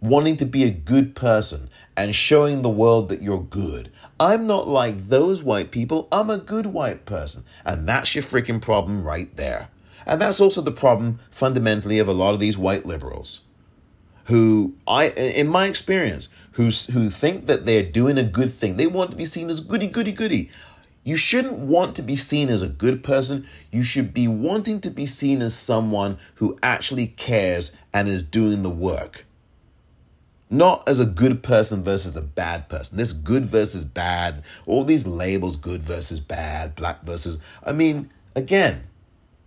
wanting 0.00 0.36
to 0.38 0.46
be 0.46 0.64
a 0.64 0.70
good 0.70 1.14
person 1.14 1.68
and 1.96 2.14
showing 2.14 2.62
the 2.62 2.68
world 2.68 3.08
that 3.10 3.22
you're 3.22 3.42
good. 3.42 3.92
I'm 4.18 4.46
not 4.46 4.66
like 4.66 4.98
those 4.98 5.42
white 5.42 5.70
people. 5.70 6.08
I'm 6.10 6.30
a 6.30 6.38
good 6.38 6.66
white 6.66 7.04
person. 7.04 7.44
And 7.64 7.88
that's 7.88 8.14
your 8.14 8.22
freaking 8.22 8.60
problem 8.60 9.04
right 9.04 9.34
there. 9.36 9.68
And 10.06 10.20
that's 10.20 10.40
also 10.40 10.62
the 10.62 10.72
problem 10.72 11.20
fundamentally 11.30 11.98
of 11.98 12.08
a 12.08 12.12
lot 12.12 12.34
of 12.34 12.40
these 12.40 12.56
white 12.56 12.86
liberals 12.86 13.42
who 14.30 14.74
I 14.86 15.08
in 15.08 15.48
my 15.48 15.66
experience 15.66 16.28
who 16.52 16.70
who 16.92 17.10
think 17.10 17.46
that 17.46 17.66
they're 17.66 17.82
doing 17.82 18.16
a 18.16 18.22
good 18.22 18.52
thing. 18.52 18.76
They 18.76 18.86
want 18.86 19.10
to 19.10 19.16
be 19.16 19.26
seen 19.26 19.50
as 19.50 19.60
goody 19.60 19.88
goody 19.88 20.12
goody. 20.12 20.50
You 21.02 21.16
shouldn't 21.16 21.54
want 21.58 21.96
to 21.96 22.02
be 22.02 22.14
seen 22.14 22.48
as 22.48 22.62
a 22.62 22.68
good 22.68 23.02
person. 23.02 23.46
You 23.72 23.82
should 23.82 24.14
be 24.14 24.28
wanting 24.28 24.80
to 24.82 24.90
be 24.90 25.06
seen 25.06 25.42
as 25.42 25.54
someone 25.54 26.18
who 26.36 26.58
actually 26.62 27.08
cares 27.08 27.72
and 27.92 28.08
is 28.08 28.22
doing 28.22 28.62
the 28.62 28.70
work. 28.70 29.24
Not 30.48 30.86
as 30.88 31.00
a 31.00 31.06
good 31.06 31.42
person 31.42 31.82
versus 31.82 32.16
a 32.16 32.22
bad 32.22 32.68
person. 32.68 32.98
This 32.98 33.12
good 33.12 33.46
versus 33.46 33.84
bad, 33.84 34.42
all 34.66 34.84
these 34.84 35.06
labels 35.06 35.56
good 35.56 35.82
versus 35.82 36.20
bad, 36.20 36.74
black 36.76 37.02
versus. 37.02 37.38
I 37.64 37.72
mean, 37.72 38.10
again, 38.36 38.84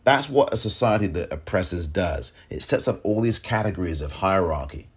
that's 0.03 0.29
what 0.29 0.53
a 0.53 0.57
society 0.57 1.07
that 1.07 1.31
oppresses 1.31 1.87
does. 1.87 2.33
It 2.49 2.63
sets 2.63 2.87
up 2.87 2.99
all 3.03 3.21
these 3.21 3.39
categories 3.39 4.01
of 4.01 4.13
hierarchy. 4.13 4.87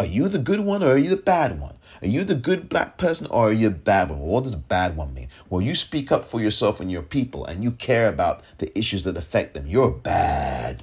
Are 0.00 0.06
you 0.06 0.28
the 0.28 0.38
good 0.38 0.60
one 0.60 0.82
or 0.82 0.92
are 0.92 0.98
you 0.98 1.10
the 1.10 1.16
bad 1.16 1.60
one? 1.60 1.76
Are 2.00 2.08
you 2.08 2.24
the 2.24 2.34
good 2.34 2.68
black 2.68 2.96
person 2.96 3.28
or 3.30 3.50
are 3.50 3.52
you 3.52 3.68
a 3.68 3.70
bad 3.70 4.10
one? 4.10 4.18
what 4.18 4.42
does 4.42 4.56
bad 4.56 4.96
one 4.96 5.14
mean? 5.14 5.28
Well, 5.48 5.60
you 5.60 5.76
speak 5.76 6.10
up 6.10 6.24
for 6.24 6.40
yourself 6.40 6.80
and 6.80 6.90
your 6.90 7.02
people 7.02 7.44
and 7.44 7.62
you 7.62 7.70
care 7.70 8.08
about 8.08 8.42
the 8.58 8.76
issues 8.76 9.04
that 9.04 9.16
affect 9.16 9.54
them. 9.54 9.66
You're 9.68 9.90
bad. 9.90 10.82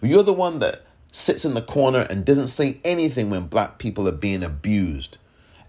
You're 0.00 0.22
the 0.22 0.32
one 0.32 0.60
that 0.60 0.86
sits 1.12 1.44
in 1.44 1.54
the 1.54 1.62
corner 1.62 2.06
and 2.08 2.24
doesn't 2.24 2.48
say 2.48 2.78
anything 2.84 3.28
when 3.28 3.46
black 3.46 3.78
people 3.78 4.08
are 4.08 4.12
being 4.12 4.42
abused 4.42 5.18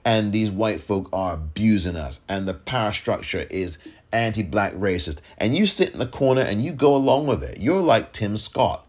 and 0.08 0.32
these 0.32 0.50
white 0.50 0.80
folk 0.80 1.10
are 1.12 1.34
abusing 1.34 1.98
us 1.98 2.22
and 2.30 2.48
the 2.48 2.54
power 2.54 2.94
structure 2.94 3.46
is 3.50 3.78
anti 4.12 4.44
black 4.44 4.74
racist, 4.74 5.22
and 5.38 5.56
you 5.56 5.66
sit 5.66 5.92
in 5.92 6.00
the 6.00 6.08
corner 6.08 6.42
and 6.42 6.64
you 6.64 6.74
go 6.74 6.96
along 6.96 7.28
with 7.28 7.44
it. 7.44 7.60
You're 7.60 7.82
like 7.82 8.12
Tim 8.12 8.38
Scott. 8.38 8.86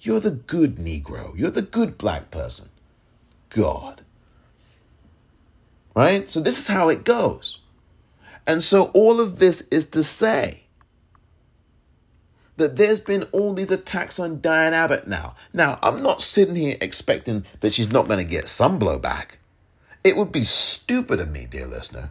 You're 0.00 0.20
the 0.20 0.30
good 0.30 0.76
Negro. 0.76 1.32
You're 1.36 1.50
the 1.50 1.62
good 1.62 1.96
black 1.96 2.30
person. 2.30 2.70
God. 3.50 4.02
Right? 5.94 6.28
So 6.28 6.40
this 6.40 6.58
is 6.58 6.68
how 6.68 6.88
it 6.88 7.04
goes. 7.04 7.58
And 8.46 8.62
so 8.62 8.86
all 8.86 9.20
of 9.20 9.38
this 9.38 9.62
is 9.70 9.86
to 9.90 10.02
say 10.02 10.62
that 12.56 12.76
there's 12.76 13.00
been 13.00 13.24
all 13.32 13.54
these 13.54 13.70
attacks 13.70 14.18
on 14.18 14.40
Diane 14.40 14.74
Abbott 14.74 15.06
now. 15.06 15.34
Now, 15.52 15.78
I'm 15.82 16.02
not 16.02 16.22
sitting 16.22 16.56
here 16.56 16.76
expecting 16.80 17.44
that 17.60 17.72
she's 17.72 17.90
not 17.90 18.08
going 18.08 18.18
to 18.18 18.30
get 18.30 18.48
some 18.48 18.78
blowback. 18.78 19.36
It 20.04 20.16
would 20.16 20.32
be 20.32 20.44
stupid 20.44 21.20
of 21.20 21.30
me, 21.30 21.46
dear 21.48 21.66
listener, 21.66 22.10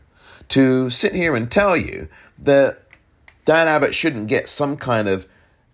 to 0.49 0.89
sit 0.89 1.13
here 1.13 1.35
and 1.35 1.51
tell 1.51 1.75
you 1.75 2.07
that 2.41 2.83
Diane 3.45 3.67
Abbott 3.67 3.95
shouldn't 3.95 4.27
get 4.27 4.49
some 4.49 4.77
kind 4.77 5.07
of 5.07 5.27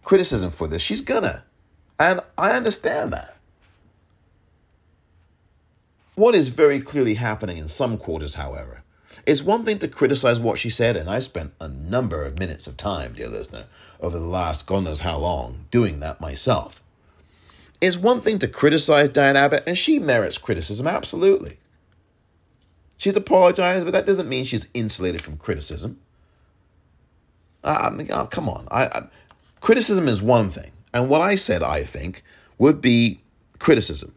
criticism 0.04 0.52
for 0.52 0.68
this. 0.68 0.82
She's 0.82 1.02
gonna. 1.02 1.44
And 2.00 2.22
I 2.38 2.52
understand 2.52 3.12
that. 3.14 3.36
What 6.16 6.36
is 6.36 6.48
very 6.48 6.80
clearly 6.80 7.16
happening 7.16 7.58
in 7.58 7.68
some 7.68 7.98
quarters, 7.98 8.36
however, 8.36 8.84
is 9.26 9.44
one 9.44 9.64
thing 9.64 9.80
to 9.80 9.88
criticize 9.88 10.40
what 10.40 10.58
she 10.58 10.70
said, 10.70 10.98
and 10.98 11.10
I 11.10 11.20
spent 11.20 11.54
a 11.60 11.68
number 11.68 12.24
of 12.24 12.40
minutes 12.40 12.68
of 12.68 12.78
time, 12.78 13.14
dear 13.14 13.30
listener, 13.30 13.66
over 14.00 14.18
the 14.18 14.26
last 14.26 14.68
God 14.68 14.84
knows 14.84 15.02
how 15.02 15.18
long 15.18 15.66
doing 15.70 16.00
that 16.00 16.22
myself. 16.22 16.82
It's 17.80 17.98
one 17.98 18.20
thing 18.20 18.40
to 18.40 18.48
criticize 18.48 19.10
Diane 19.10 19.36
Abbott, 19.36 19.64
and 19.68 19.78
she 19.78 20.00
merits 20.00 20.40
criticism, 20.40 20.88
absolutely. 20.88 21.58
She's 22.98 23.16
apologized, 23.16 23.86
but 23.86 23.92
that 23.92 24.08
doesn't 24.08 24.30
mean 24.30 24.46
she's 24.46 24.68
insulated 24.74 25.22
from 25.22 25.38
criticism. 25.38 26.00
I 27.64 27.90
mean, 27.90 28.08
oh, 28.12 28.26
come 28.26 28.50
on. 28.50 28.68
I, 28.72 28.86
I, 28.86 29.02
criticism 29.60 30.08
is 30.08 30.22
one 30.22 30.50
thing. 30.50 30.72
And 30.94 31.10
what 31.10 31.22
I 31.22 31.36
said, 31.36 31.64
I 31.64 31.84
think, 31.84 32.24
would 32.58 32.82
be 32.82 33.22
criticism. 33.60 34.14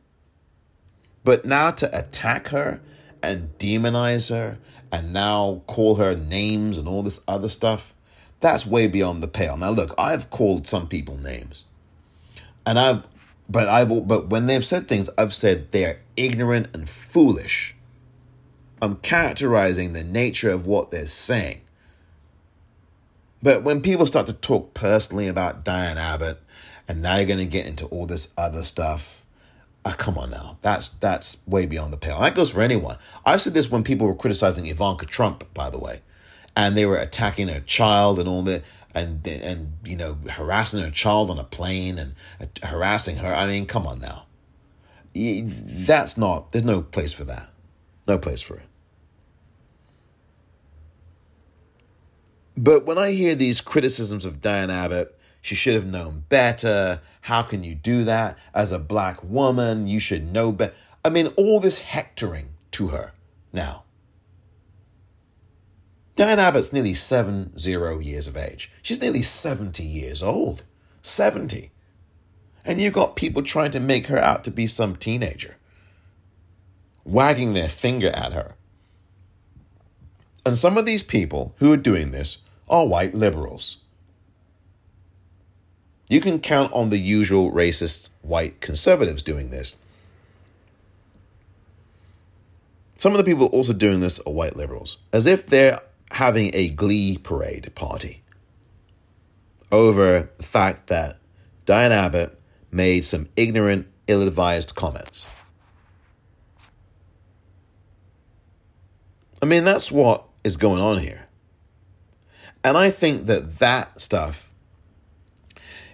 But 1.24 1.44
now 1.44 1.70
to 1.72 1.98
attack 1.98 2.48
her 2.48 2.80
and 3.22 3.56
demonize 3.58 4.30
her 4.30 4.58
and 4.90 5.12
now 5.12 5.62
call 5.66 5.96
her 5.96 6.16
names 6.16 6.78
and 6.78 6.88
all 6.88 7.02
this 7.02 7.22
other 7.28 7.48
stuff, 7.48 7.94
that's 8.40 8.66
way 8.66 8.86
beyond 8.86 9.22
the 9.22 9.28
pale. 9.28 9.56
Now 9.56 9.70
look, 9.70 9.94
I've 9.98 10.30
called 10.30 10.66
some 10.66 10.88
people 10.88 11.18
names. 11.18 11.64
And 12.66 12.78
I've 12.78 13.04
but 13.48 13.68
I've 13.68 14.06
but 14.06 14.28
when 14.28 14.46
they've 14.46 14.64
said 14.64 14.88
things, 14.88 15.10
I've 15.18 15.34
said 15.34 15.72
they're 15.72 16.00
ignorant 16.16 16.68
and 16.72 16.88
foolish. 16.88 17.74
I'm 18.80 18.96
characterizing 18.96 19.92
the 19.92 20.04
nature 20.04 20.50
of 20.50 20.66
what 20.66 20.90
they're 20.90 21.06
saying. 21.06 21.60
But 23.42 23.62
when 23.62 23.80
people 23.80 24.06
start 24.06 24.26
to 24.26 24.32
talk 24.32 24.74
personally 24.74 25.28
about 25.28 25.64
Diane 25.64 25.98
Abbott, 25.98 26.40
and 26.86 27.00
now 27.00 27.16
you're 27.16 27.26
going 27.26 27.38
to 27.38 27.46
get 27.46 27.66
into 27.66 27.86
all 27.86 28.06
this 28.06 28.32
other 28.36 28.62
stuff, 28.62 29.24
uh, 29.84 29.92
come 29.96 30.18
on 30.18 30.30
now, 30.30 30.58
that's 30.60 30.88
that's 30.88 31.38
way 31.46 31.64
beyond 31.64 31.92
the 31.92 31.96
pale. 31.96 32.20
that 32.20 32.34
goes 32.34 32.50
for 32.50 32.60
anyone. 32.60 32.98
I've 33.24 33.40
said 33.40 33.54
this 33.54 33.70
when 33.70 33.82
people 33.82 34.06
were 34.06 34.14
criticizing 34.14 34.66
Ivanka 34.66 35.06
Trump, 35.06 35.52
by 35.54 35.70
the 35.70 35.78
way, 35.78 36.00
and 36.54 36.76
they 36.76 36.84
were 36.84 36.98
attacking 36.98 37.48
her 37.48 37.60
child 37.60 38.18
and 38.18 38.28
all 38.28 38.42
that, 38.42 38.62
and 38.94 39.26
and 39.26 39.72
you 39.84 39.96
know 39.96 40.18
harassing 40.28 40.80
her 40.82 40.90
child 40.90 41.30
on 41.30 41.38
a 41.38 41.44
plane 41.44 41.98
and 41.98 42.14
uh, 42.40 42.66
harassing 42.66 43.16
her. 43.16 43.34
I 43.34 43.46
mean, 43.46 43.64
come 43.64 43.86
on 43.86 44.00
now, 44.00 44.24
that's 45.14 46.18
not. 46.18 46.50
There's 46.50 46.64
no 46.64 46.82
place 46.82 47.14
for 47.14 47.24
that. 47.24 47.48
No 48.06 48.18
place 48.18 48.42
for 48.42 48.56
it. 48.56 48.69
But 52.56 52.84
when 52.84 52.98
I 52.98 53.12
hear 53.12 53.34
these 53.34 53.60
criticisms 53.60 54.24
of 54.24 54.40
Diane 54.40 54.70
Abbott, 54.70 55.16
she 55.40 55.54
should 55.54 55.74
have 55.74 55.86
known 55.86 56.24
better. 56.28 57.00
How 57.22 57.42
can 57.42 57.64
you 57.64 57.74
do 57.74 58.04
that? 58.04 58.36
As 58.54 58.72
a 58.72 58.78
black 58.78 59.22
woman, 59.22 59.86
you 59.86 60.00
should 60.00 60.32
know 60.32 60.52
better. 60.52 60.74
I 61.04 61.08
mean, 61.08 61.28
all 61.36 61.60
this 61.60 61.80
hectoring 61.80 62.50
to 62.72 62.88
her 62.88 63.12
now. 63.52 63.84
Diane 66.16 66.38
Abbott's 66.38 66.72
nearly 66.72 66.92
seven 66.92 67.56
zero 67.58 67.98
years 67.98 68.28
of 68.28 68.36
age. 68.36 68.70
She's 68.82 69.00
nearly 69.00 69.22
70 69.22 69.82
years 69.82 70.22
old. 70.22 70.64
70. 71.02 71.70
And 72.64 72.80
you've 72.80 72.92
got 72.92 73.16
people 73.16 73.42
trying 73.42 73.70
to 73.70 73.80
make 73.80 74.08
her 74.08 74.18
out 74.18 74.44
to 74.44 74.50
be 74.50 74.66
some 74.66 74.96
teenager, 74.96 75.56
wagging 77.04 77.54
their 77.54 77.68
finger 77.68 78.10
at 78.10 78.32
her. 78.32 78.56
And 80.44 80.56
some 80.56 80.78
of 80.78 80.86
these 80.86 81.02
people 81.02 81.54
who 81.58 81.72
are 81.72 81.76
doing 81.76 82.10
this 82.10 82.38
are 82.68 82.86
white 82.86 83.14
liberals. 83.14 83.78
You 86.08 86.20
can 86.20 86.40
count 86.40 86.72
on 86.72 86.88
the 86.88 86.98
usual 86.98 87.52
racist 87.52 88.10
white 88.22 88.60
conservatives 88.60 89.22
doing 89.22 89.50
this. 89.50 89.76
Some 92.96 93.12
of 93.12 93.18
the 93.18 93.24
people 93.24 93.46
also 93.46 93.72
doing 93.72 94.00
this 94.00 94.18
are 94.20 94.32
white 94.32 94.56
liberals, 94.56 94.98
as 95.12 95.26
if 95.26 95.46
they're 95.46 95.80
having 96.10 96.50
a 96.52 96.68
glee 96.68 97.16
parade 97.16 97.72
party 97.74 98.22
over 99.72 100.28
the 100.36 100.42
fact 100.42 100.88
that 100.88 101.16
Diane 101.64 101.92
Abbott 101.92 102.38
made 102.70 103.04
some 103.04 103.26
ignorant, 103.36 103.86
ill 104.06 104.22
advised 104.22 104.74
comments. 104.74 105.26
I 109.42 109.46
mean, 109.46 109.64
that's 109.64 109.90
what 109.90 110.24
is 110.44 110.56
going 110.56 110.80
on 110.80 110.98
here. 110.98 111.26
And 112.62 112.76
I 112.76 112.90
think 112.90 113.26
that 113.26 113.58
that 113.58 114.00
stuff 114.00 114.52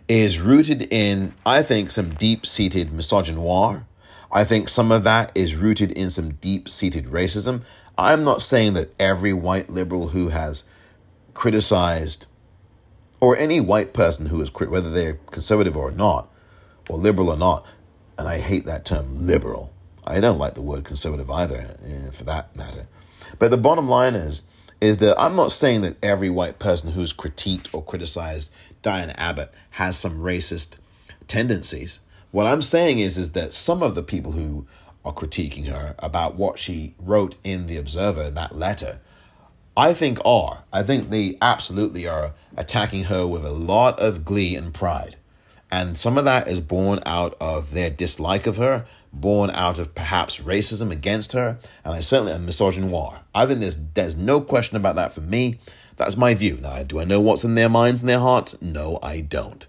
is 0.09 0.41
rooted 0.41 0.87
in, 0.93 1.35
I 1.45 1.63
think, 1.63 1.91
some 1.91 2.11
deep 2.15 2.47
seated 2.47 2.91
misogynoir. 2.91 3.85
I 4.31 4.45
think 4.45 4.69
some 4.69 4.93
of 4.93 5.05
that 5.05 5.33
is 5.35 5.57
rooted 5.57 5.93
in 5.93 6.11
some 6.11 6.35
deep 6.35 6.69
seated 6.69 7.07
racism. 7.07 7.63
I'm 7.97 8.25
not 8.25 8.43
saying 8.43 8.75
that 8.75 8.95
every 9.01 9.33
white 9.33 9.71
liberal 9.71 10.09
who 10.09 10.29
has 10.29 10.65
criticized, 11.35 12.27
or 13.21 13.37
any 13.37 13.61
white 13.61 13.95
person 13.95 14.27
who 14.27 14.41
is, 14.41 14.53
whether 14.53 14.91
they're 14.91 15.19
conservative 15.31 15.77
or 15.77 15.91
not, 15.91 16.31
or 16.89 16.99
liberal 16.99 17.31
or 17.31 17.37
not, 17.37 17.65
and 18.19 18.29
I 18.29 18.39
hate 18.39 18.67
that 18.67 18.85
term 18.85 19.27
liberal. 19.27 19.73
I 20.07 20.21
don't 20.21 20.39
like 20.39 20.55
the 20.55 20.63
word 20.63 20.85
conservative 20.85 21.31
either, 21.31 21.77
eh, 21.85 22.11
for 22.11 22.25
that 22.25 22.55
matter. 22.55 22.87
But 23.39 23.51
the 23.51 23.57
bottom 23.57 23.89
line 23.89 24.15
is, 24.15 24.43
is 24.81 24.99
that 24.99 25.21
I'm 25.21 25.37
not 25.37 25.53
saying 25.53 25.81
that 25.83 26.03
every 26.03 26.31
white 26.31 26.59
person 26.59 26.93
who's 26.93 27.13
critiqued 27.13 27.75
or 27.75 27.83
criticized 27.83 28.53
Diane 28.83 29.11
Abbott 29.11 29.53
has 29.71 29.99
some 29.99 30.19
racist 30.19 30.79
tendencies. 31.27 32.01
What 32.31 32.47
I'm 32.47 32.63
saying 32.63 32.99
is, 32.99 33.19
is 33.19 33.33
that 33.33 33.55
some 33.55 33.83
of 33.83 33.95
the 33.95 34.03
people 34.03 34.33
who 34.33 34.67
are 35.05 35.13
critiquing 35.13 35.67
her 35.67 35.95
about 35.99 36.35
what 36.35 36.59
she 36.59 36.95
wrote 36.99 37.37
in 37.43 37.67
The 37.67 37.77
Observer, 37.77 38.31
that 38.31 38.57
letter, 38.57 39.01
I 39.77 39.93
think 39.93 40.19
are. 40.25 40.65
I 40.73 40.83
think 40.83 41.11
they 41.11 41.37
absolutely 41.41 42.07
are 42.07 42.33
attacking 42.57 43.05
her 43.05 43.27
with 43.27 43.45
a 43.45 43.53
lot 43.53 44.01
of 44.01 44.25
glee 44.25 44.57
and 44.57 44.73
pride. 44.73 45.16
And 45.71 45.99
some 45.99 46.17
of 46.17 46.25
that 46.25 46.49
is 46.49 46.61
born 46.61 47.01
out 47.07 47.37
of 47.41 47.73
their 47.73 47.91
dislike 47.91 48.47
of 48.47 48.57
her, 48.57 48.87
born 49.13 49.51
out 49.51 49.79
of 49.79 49.95
perhaps 49.95 50.41
racism 50.41 50.91
against 50.91 51.33
her, 51.33 51.59
and 51.85 51.95
I 51.95 52.01
certainly 52.01 52.33
a 52.33 52.37
misogynoir. 52.37 53.19
I 53.35 53.47
think 53.47 53.61
there's 53.61 53.79
there's 53.95 54.17
no 54.17 54.41
question 54.41 54.77
about 54.77 54.97
that 54.97 55.13
for 55.13 55.23
me. 55.23 55.59
That's 55.97 56.17
my 56.17 56.35
view. 56.35 56.59
Now, 56.61 56.83
do 56.83 57.01
I 57.01 57.05
know 57.05 57.21
what's 57.21 57.45
in 57.45 57.55
their 57.55 57.69
minds 57.69 58.01
and 58.01 58.09
their 58.09 58.21
hearts? 58.21 58.61
No, 58.61 58.99
I 59.03 59.23
don't. 59.23 59.67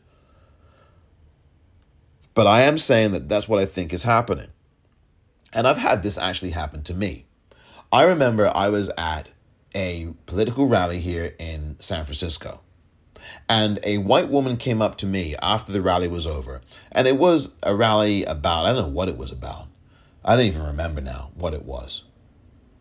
But 2.34 2.48
I 2.48 2.62
am 2.62 2.78
saying 2.78 3.14
that 3.14 3.30
that's 3.30 3.48
what 3.48 3.60
I 3.60 3.66
think 3.66 3.94
is 3.94 4.04
happening. 4.04 4.50
And 5.54 5.66
I've 5.66 5.78
had 5.78 6.04
this 6.04 6.18
actually 6.18 6.52
happen 6.52 6.84
to 6.84 6.94
me. 6.94 7.26
I 7.92 8.04
remember 8.04 8.52
I 8.54 8.70
was 8.70 8.92
at 8.98 9.32
a 9.74 10.14
political 10.26 10.68
rally 10.68 11.00
here 11.00 11.34
in 11.40 11.78
San 11.80 12.04
Francisco. 12.04 12.60
And 13.50 13.80
a 13.84 14.00
white 14.00 14.30
woman 14.30 14.58
came 14.58 14.82
up 14.82 14.98
to 14.98 15.06
me 15.06 15.36
after 15.42 15.72
the 15.72 15.82
rally 15.82 16.08
was 16.08 16.28
over. 16.28 16.62
And 16.92 17.08
it 17.08 17.18
was 17.18 17.56
a 17.64 17.76
rally 17.76 18.24
about, 18.24 18.66
I 18.66 18.74
don't 18.74 18.88
know 18.88 18.94
what 18.94 19.10
it 19.10 19.18
was 19.18 19.32
about. 19.32 19.68
I 20.24 20.36
don't 20.36 20.46
even 20.46 20.66
remember 20.66 21.02
now 21.02 21.32
what 21.36 21.54
it 21.54 21.64
was. 21.64 22.04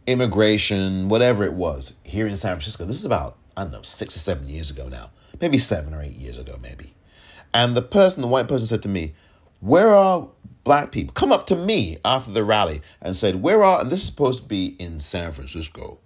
Immigration, 0.07 1.09
whatever 1.09 1.45
it 1.45 1.53
was, 1.53 1.97
here 2.05 2.27
in 2.27 2.37
San 2.37 2.53
Francisco. 2.57 2.85
This 2.85 2.97
is 2.97 3.05
about, 3.05 3.37
I 3.57 3.63
don't 3.63 3.73
know, 3.73 3.83
six 3.83 4.17
or 4.17 4.21
seven 4.21 4.49
years 4.49 4.71
ago 4.71 4.89
now. 4.89 5.11
Maybe 5.41 5.59
seven 5.59 5.95
or 5.95 6.03
eight 6.03 6.15
years 6.15 6.39
ago, 6.39 6.59
maybe. 6.63 6.95
And 7.53 7.77
the 7.77 7.83
person, 7.83 8.23
the 8.23 8.29
white 8.29 8.49
person 8.49 8.67
said 8.67 8.83
to 8.83 8.89
me, 8.89 9.15
Where 9.61 9.91
are 9.91 10.29
black 10.65 10.93
people? 10.93 11.13
Come 11.13 11.33
up 11.33 11.47
to 11.47 11.57
me 11.57 11.99
after 12.05 12.31
the 12.31 12.45
rally 12.45 12.83
and 13.01 13.15
said, 13.15 13.43
Where 13.43 13.63
are, 13.63 13.81
and 13.81 13.91
this 13.91 14.01
is 14.01 14.07
supposed 14.07 14.43
to 14.43 14.49
be 14.49 14.77
in 14.79 14.99
San 15.01 15.33
Francisco, 15.33 15.99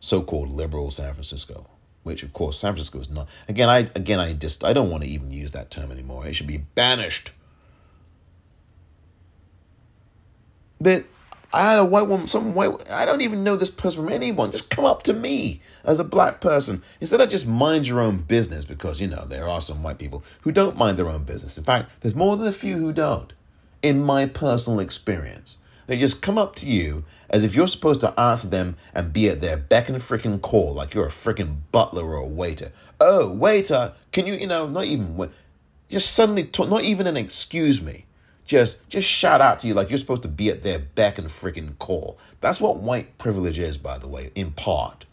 so 0.00 0.22
called 0.22 0.50
liberal 0.50 0.90
San 0.90 1.12
Francisco 1.14 1.68
which 2.06 2.22
of 2.22 2.32
course 2.32 2.56
San 2.56 2.72
Francisco 2.72 3.00
is 3.00 3.10
not. 3.10 3.28
Again, 3.48 3.68
I 3.68 3.78
again 3.96 4.20
I 4.20 4.32
just 4.32 4.64
I 4.64 4.72
don't 4.72 4.90
want 4.90 5.02
to 5.02 5.08
even 5.08 5.32
use 5.32 5.50
that 5.50 5.70
term 5.72 5.90
anymore. 5.90 6.24
It 6.24 6.34
should 6.34 6.46
be 6.46 6.58
banished. 6.58 7.32
But 10.80 11.04
I 11.52 11.70
had 11.70 11.78
a 11.80 11.84
white 11.84 12.06
woman, 12.06 12.28
some 12.28 12.54
white. 12.54 12.88
I 12.90 13.06
don't 13.06 13.22
even 13.22 13.42
know 13.42 13.56
this 13.56 13.70
person 13.70 14.04
from 14.04 14.12
anyone. 14.12 14.52
Just 14.52 14.70
come 14.70 14.84
up 14.84 15.02
to 15.04 15.12
me 15.12 15.60
as 15.84 15.98
a 15.98 16.04
black 16.04 16.40
person 16.40 16.82
instead 17.00 17.20
of 17.20 17.28
just 17.28 17.46
mind 17.46 17.88
your 17.88 17.98
own 17.98 18.18
business 18.18 18.64
because 18.64 19.00
you 19.00 19.08
know 19.08 19.24
there 19.24 19.48
are 19.48 19.60
some 19.60 19.82
white 19.82 19.98
people 19.98 20.22
who 20.42 20.52
don't 20.52 20.78
mind 20.78 20.96
their 20.96 21.08
own 21.08 21.24
business. 21.24 21.58
In 21.58 21.64
fact, 21.64 21.90
there's 22.00 22.14
more 22.14 22.36
than 22.36 22.46
a 22.46 22.52
few 22.52 22.76
who 22.76 22.92
don't. 22.92 23.32
In 23.82 24.04
my 24.04 24.26
personal 24.26 24.78
experience, 24.78 25.56
they 25.88 25.96
just 25.96 26.22
come 26.22 26.38
up 26.38 26.54
to 26.56 26.66
you 26.66 27.04
as 27.30 27.44
if 27.44 27.54
you're 27.54 27.68
supposed 27.68 28.00
to 28.00 28.18
answer 28.18 28.48
them 28.48 28.76
and 28.94 29.12
be 29.12 29.28
at 29.28 29.40
their 29.40 29.56
beck 29.56 29.88
and 29.88 29.98
freaking 29.98 30.40
call, 30.40 30.74
like 30.74 30.94
you're 30.94 31.06
a 31.06 31.10
freaking 31.10 31.58
butler 31.72 32.04
or 32.04 32.16
a 32.16 32.26
waiter. 32.26 32.72
Oh, 33.00 33.32
waiter, 33.32 33.94
can 34.12 34.26
you, 34.26 34.34
you 34.34 34.46
know, 34.46 34.68
not 34.68 34.84
even, 34.84 35.30
just 35.88 36.12
suddenly, 36.12 36.44
talk, 36.44 36.68
not 36.68 36.82
even 36.82 37.06
an 37.06 37.16
excuse 37.16 37.82
me. 37.82 38.04
Just, 38.44 38.88
just 38.88 39.08
shout 39.08 39.40
out 39.40 39.58
to 39.60 39.66
you 39.66 39.74
like 39.74 39.90
you're 39.90 39.98
supposed 39.98 40.22
to 40.22 40.28
be 40.28 40.48
at 40.50 40.60
their 40.60 40.78
beck 40.78 41.18
and 41.18 41.26
freaking 41.26 41.76
call. 41.78 42.16
That's 42.40 42.60
what 42.60 42.78
white 42.78 43.18
privilege 43.18 43.58
is, 43.58 43.76
by 43.76 43.98
the 43.98 44.08
way, 44.08 44.30
in 44.34 44.52
part. 44.52 45.04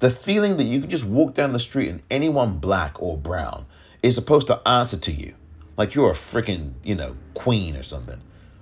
The 0.00 0.10
feeling 0.10 0.58
that 0.58 0.64
you 0.64 0.80
can 0.80 0.90
just 0.90 1.04
walk 1.04 1.32
down 1.32 1.52
the 1.52 1.58
street 1.58 1.88
and 1.88 2.02
anyone 2.10 2.58
black 2.58 3.00
or 3.00 3.16
brown 3.16 3.64
is 4.02 4.14
supposed 4.14 4.48
to 4.48 4.60
answer 4.68 4.98
to 4.98 5.12
you 5.12 5.34
like 5.76 5.94
you're 5.94 6.10
a 6.10 6.14
freaking, 6.14 6.74
you 6.82 6.94
know, 6.94 7.16
queen 7.32 7.76
or 7.76 7.82
something 7.82 8.20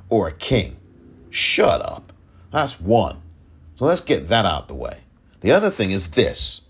or 0.08 0.28
a 0.28 0.32
king. 0.32 0.76
Shut 1.30 1.80
up. 1.80 2.12
That's 2.52 2.80
one. 2.80 3.22
So 3.76 3.86
let's 3.86 4.02
get 4.02 4.28
that 4.28 4.44
out 4.44 4.68
the 4.68 4.74
way. 4.74 5.00
The 5.40 5.52
other 5.52 5.70
thing 5.70 5.90
is 5.90 6.10
this. 6.10 6.60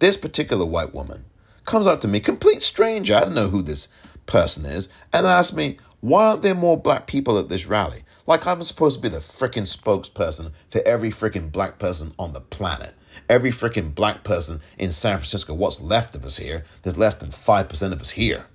This 0.00 0.16
particular 0.16 0.64
white 0.64 0.94
woman 0.94 1.26
comes 1.66 1.86
up 1.86 2.00
to 2.00 2.08
me, 2.08 2.20
complete 2.20 2.62
stranger, 2.62 3.14
I 3.14 3.20
don't 3.20 3.34
know 3.34 3.48
who 3.48 3.62
this 3.62 3.88
person 4.26 4.64
is, 4.64 4.88
and 5.12 5.26
asks 5.26 5.54
me, 5.54 5.78
why 6.00 6.26
aren't 6.26 6.42
there 6.42 6.54
more 6.54 6.80
black 6.80 7.06
people 7.06 7.38
at 7.38 7.50
this 7.50 7.66
rally? 7.66 8.02
Like 8.26 8.46
I'm 8.46 8.64
supposed 8.64 8.96
to 8.96 9.02
be 9.02 9.08
the 9.08 9.18
freaking 9.18 9.68
spokesperson 9.68 10.52
for 10.68 10.80
every 10.86 11.10
freaking 11.10 11.52
black 11.52 11.78
person 11.78 12.14
on 12.18 12.32
the 12.32 12.40
planet. 12.40 12.94
Every 13.28 13.50
freaking 13.50 13.94
black 13.94 14.24
person 14.24 14.60
in 14.78 14.90
San 14.90 15.18
Francisco, 15.18 15.52
what's 15.52 15.80
left 15.80 16.14
of 16.14 16.24
us 16.24 16.38
here, 16.38 16.64
there's 16.82 16.98
less 16.98 17.14
than 17.16 17.30
5% 17.30 17.92
of 17.92 18.00
us 18.00 18.10
here. 18.10 18.46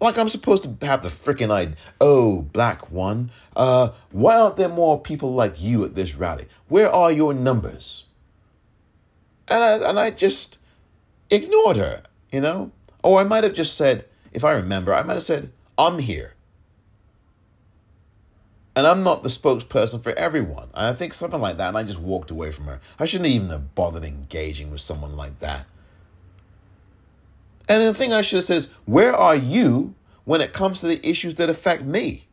Like 0.00 0.16
I'm 0.16 0.30
supposed 0.30 0.62
to 0.62 0.86
have 0.86 1.02
the 1.02 1.08
freaking 1.08 1.50
idea. 1.50 1.76
Oh, 2.00 2.42
black 2.42 2.90
one. 2.90 3.30
Uh, 3.54 3.90
why 4.10 4.36
aren't 4.36 4.56
there 4.56 4.68
more 4.68 4.98
people 5.00 5.34
like 5.34 5.60
you 5.60 5.84
at 5.84 5.94
this 5.94 6.14
rally? 6.14 6.46
Where 6.68 6.90
are 6.90 7.12
your 7.12 7.34
numbers? 7.34 8.04
And 9.48 9.62
I, 9.62 9.90
and 9.90 9.98
I 9.98 10.10
just 10.10 10.58
ignored 11.28 11.76
her, 11.76 12.02
you 12.32 12.40
know? 12.40 12.72
Or 13.02 13.20
I 13.20 13.24
might 13.24 13.44
have 13.44 13.54
just 13.54 13.76
said, 13.76 14.06
if 14.32 14.44
I 14.44 14.52
remember, 14.52 14.94
I 14.94 15.02
might 15.02 15.14
have 15.14 15.22
said, 15.22 15.50
I'm 15.76 15.98
here. 15.98 16.34
And 18.76 18.86
I'm 18.86 19.02
not 19.02 19.22
the 19.22 19.28
spokesperson 19.28 20.02
for 20.02 20.12
everyone. 20.12 20.68
And 20.74 20.86
I 20.86 20.92
think 20.94 21.12
something 21.12 21.40
like 21.40 21.56
that. 21.58 21.68
And 21.68 21.76
I 21.76 21.82
just 21.82 22.00
walked 22.00 22.30
away 22.30 22.52
from 22.52 22.66
her. 22.66 22.80
I 22.98 23.06
shouldn't 23.06 23.28
even 23.28 23.50
have 23.50 23.74
bothered 23.74 24.04
engaging 24.04 24.70
with 24.70 24.80
someone 24.80 25.16
like 25.16 25.40
that. 25.40 25.66
And 27.70 27.84
the 27.84 27.94
thing 27.94 28.12
I 28.12 28.22
should 28.22 28.38
have 28.38 28.44
said 28.44 28.56
is, 28.56 28.68
where 28.84 29.14
are 29.14 29.36
you 29.36 29.94
when 30.24 30.40
it 30.40 30.52
comes 30.52 30.80
to 30.80 30.88
the 30.88 31.08
issues 31.08 31.36
that 31.36 31.48
affect 31.48 31.84
me? 31.84 32.26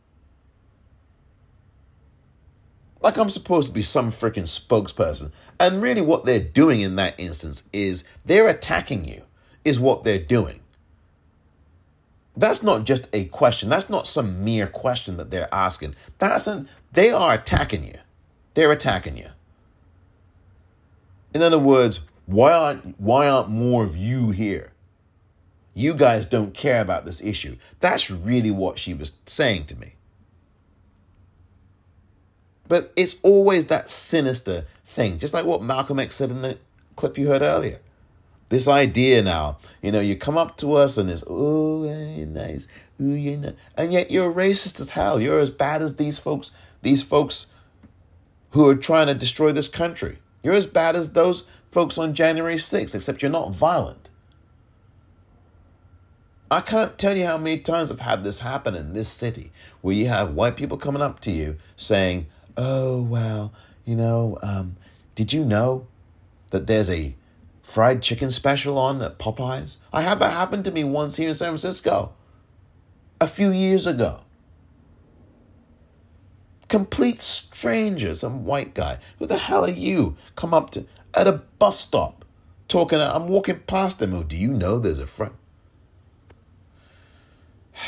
Like 3.01 3.18
I'm 3.18 3.30
supposed 3.30 3.68
to 3.68 3.73
be 3.73 3.84
some 3.84 4.09
freaking 4.09 4.47
spokesperson. 4.47 5.31
And 5.59 5.80
really, 5.80 6.01
what 6.01 6.26
they're 6.26 6.39
doing 6.39 6.81
in 6.81 6.95
that 6.95 7.14
instance 7.19 7.69
is 7.72 8.03
they're 8.26 8.47
attacking 8.47 9.05
you, 9.05 9.22
is 9.64 9.80
what 9.80 10.03
they're 10.03 10.18
doing. 10.18 10.61
That's 12.35 12.64
not 12.64 12.85
just 12.85 13.07
a 13.14 13.26
question. 13.26 13.69
That's 13.69 13.91
not 13.91 14.07
some 14.07 14.43
mere 14.43 14.65
question 14.65 15.18
that 15.18 15.30
they're 15.30 15.53
asking. 15.53 15.93
That's 16.18 16.47
an, 16.47 16.68
they 16.93 17.11
are 17.11 17.35
attacking 17.35 17.84
you. 17.84 17.99
They're 18.55 18.72
attacking 18.72 19.18
you. 19.18 19.27
In 21.35 21.43
other 21.43 21.59
words, 21.59 21.99
why 22.26 22.53
aren't 22.53 22.99
why 22.99 23.27
aren't 23.27 23.49
more 23.49 23.84
of 23.84 23.95
you 23.95 24.31
here? 24.31 24.73
You 25.77 25.93
guys 25.93 26.25
don't 26.25 26.55
care 26.55 26.81
about 26.81 27.05
this 27.05 27.21
issue. 27.21 27.55
That's 27.81 28.09
really 28.09 28.49
what 28.49 28.79
she 28.79 28.95
was 28.95 29.15
saying 29.27 29.65
to 29.65 29.75
me. 29.75 29.93
But 32.67 32.91
it's 32.95 33.17
always 33.21 33.67
that 33.67 33.87
sinister 33.87 34.65
thing, 34.83 35.19
just 35.19 35.35
like 35.35 35.45
what 35.45 35.61
Malcolm 35.61 35.99
X 35.99 36.15
said 36.15 36.31
in 36.31 36.41
the 36.41 36.57
clip 36.95 37.15
you 37.15 37.27
heard 37.27 37.43
earlier. 37.43 37.77
This 38.49 38.67
idea 38.67 39.21
now, 39.21 39.59
you 39.83 39.91
know, 39.91 39.99
you 39.99 40.15
come 40.15 40.35
up 40.35 40.57
to 40.57 40.73
us 40.73 40.97
and 40.97 41.11
it's, 41.11 41.23
oh, 41.27 41.83
you're 41.83 42.25
nice, 42.25 42.67
ooh, 42.99 43.13
you're 43.13 43.37
nice. 43.37 43.53
And 43.77 43.93
yet 43.93 44.09
you're 44.09 44.33
racist 44.33 44.81
as 44.81 44.89
hell. 44.89 45.21
You're 45.21 45.39
as 45.39 45.51
bad 45.51 45.83
as 45.83 45.97
these 45.97 46.17
folks, 46.17 46.51
these 46.81 47.03
folks 47.03 47.53
who 48.49 48.67
are 48.67 48.75
trying 48.75 49.05
to 49.07 49.13
destroy 49.13 49.51
this 49.51 49.67
country. 49.67 50.17
You're 50.41 50.55
as 50.55 50.65
bad 50.65 50.95
as 50.95 51.13
those 51.13 51.45
folks 51.69 51.99
on 51.99 52.15
January 52.15 52.55
6th, 52.55 52.95
except 52.95 53.21
you're 53.21 53.29
not 53.29 53.51
violent. 53.51 54.06
I 56.49 56.61
can't 56.61 56.98
tell 56.98 57.18
you 57.18 57.26
how 57.26 57.38
many 57.38 57.60
times 57.60 57.91
I've 57.91 57.99
had 57.99 58.24
this 58.24 58.40
happen 58.40 58.74
in 58.74 58.94
this 58.94 59.10
city 59.10 59.52
where 59.82 59.95
you 59.95 60.07
have 60.07 60.34
white 60.34 60.56
people 60.56 60.78
coming 60.78 61.02
up 61.02 61.19
to 61.22 61.32
you 61.32 61.57
saying, 61.76 62.28
oh, 62.56 63.02
well, 63.02 63.52
you 63.86 63.95
know, 63.95 64.38
um, 64.41 64.78
did 65.15 65.34
you 65.34 65.44
know 65.44 65.88
that 66.52 66.68
there's 66.68 66.90
a 66.90 67.15
fried 67.68 68.02
chicken 68.02 68.32
special 68.32 68.78
on 68.78 69.02
at 69.02 69.19
Popeyes. 69.19 69.76
I 69.91 70.02
had 70.02 70.19
that 70.19 70.32
happen 70.32 70.64
to 70.64 70.72
me 70.72 70.86
once 70.86 71.18
here 71.18 71.28
in 71.28 71.36
San 71.36 71.49
Francisco 71.49 72.14
a 73.19 73.28
few 73.28 73.52
years 73.52 73.86
ago. 73.86 74.22
Complete 76.69 77.22
stranger, 77.22 78.15
some 78.15 78.45
white 78.45 78.74
guy. 78.74 78.99
Who 79.19 79.26
the 79.26 79.38
hell 79.38 79.65
are 79.65 79.69
you? 79.69 80.15
Come 80.36 80.53
up 80.53 80.69
to 80.72 80.86
at 81.14 81.28
a 81.28 81.34
bus 81.60 81.80
stop 81.80 82.24
talking. 82.69 83.02
I'm 83.02 83.28
walking 83.28 83.60
past 83.68 83.99
them. 83.99 84.14
Oh, 84.14 84.24
do 84.24 84.38
you 84.38 84.53
know 84.53 84.80
there's 84.80 84.99
a 84.99 85.06
friend? 85.06 85.34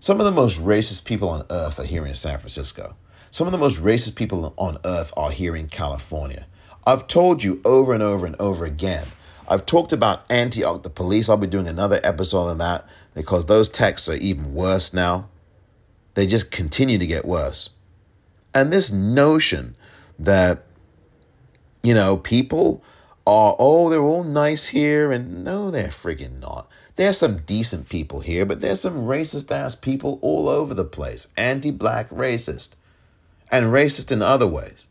Some 0.00 0.18
of 0.18 0.24
the 0.24 0.32
most 0.32 0.60
racist 0.60 1.04
people 1.04 1.28
on 1.28 1.44
earth 1.50 1.78
are 1.78 1.84
here 1.84 2.06
in 2.06 2.14
San 2.14 2.38
Francisco. 2.38 2.96
Some 3.30 3.46
of 3.46 3.52
the 3.52 3.58
most 3.58 3.80
racist 3.80 4.16
people 4.16 4.54
on 4.56 4.78
earth 4.84 5.12
are 5.16 5.30
here 5.30 5.54
in 5.54 5.68
California. 5.68 6.46
I've 6.86 7.06
told 7.06 7.42
you 7.44 7.60
over 7.64 7.92
and 7.92 8.02
over 8.02 8.26
and 8.26 8.34
over 8.40 8.64
again. 8.64 9.06
I've 9.46 9.66
talked 9.66 9.92
about 9.92 10.24
Antioch, 10.30 10.82
the 10.82 10.90
police. 10.90 11.28
I'll 11.28 11.36
be 11.36 11.46
doing 11.46 11.68
another 11.68 12.00
episode 12.02 12.48
on 12.48 12.58
that 12.58 12.86
because 13.14 13.46
those 13.46 13.68
texts 13.68 14.08
are 14.08 14.14
even 14.14 14.54
worse 14.54 14.94
now. 14.94 15.28
They 16.14 16.26
just 16.26 16.50
continue 16.50 16.98
to 16.98 17.06
get 17.06 17.24
worse. 17.24 17.70
And 18.54 18.72
this 18.72 18.90
notion 18.90 19.76
that, 20.18 20.64
you 21.82 21.94
know, 21.94 22.16
people 22.16 22.82
are, 23.26 23.56
oh, 23.58 23.88
they're 23.90 24.00
all 24.00 24.24
nice 24.24 24.68
here, 24.68 25.12
and 25.12 25.44
no, 25.44 25.70
they're 25.70 25.88
friggin' 25.88 26.40
not. 26.40 26.68
There's 26.96 27.18
some 27.18 27.38
decent 27.38 27.88
people 27.88 28.20
here, 28.20 28.44
but 28.44 28.60
there's 28.60 28.80
some 28.80 29.06
racist 29.06 29.50
ass 29.50 29.74
people 29.74 30.18
all 30.22 30.48
over 30.48 30.74
the 30.74 30.84
place. 30.84 31.32
Anti 31.36 31.70
black 31.70 32.10
racist 32.10 32.74
and 33.50 33.66
racist 33.66 34.12
in 34.12 34.22
other 34.22 34.46
ways. 34.46 34.86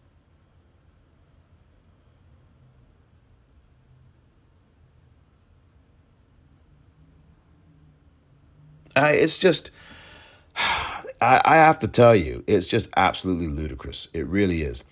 I, 8.95 9.11
it's 9.13 9.37
just, 9.37 9.71
I, 10.55 11.41
I 11.45 11.55
have 11.57 11.79
to 11.79 11.87
tell 11.87 12.15
you, 12.15 12.43
it's 12.47 12.67
just 12.67 12.89
absolutely 12.97 13.47
ludicrous. 13.47 14.07
It 14.13 14.25
really 14.25 14.61
is. 14.61 14.83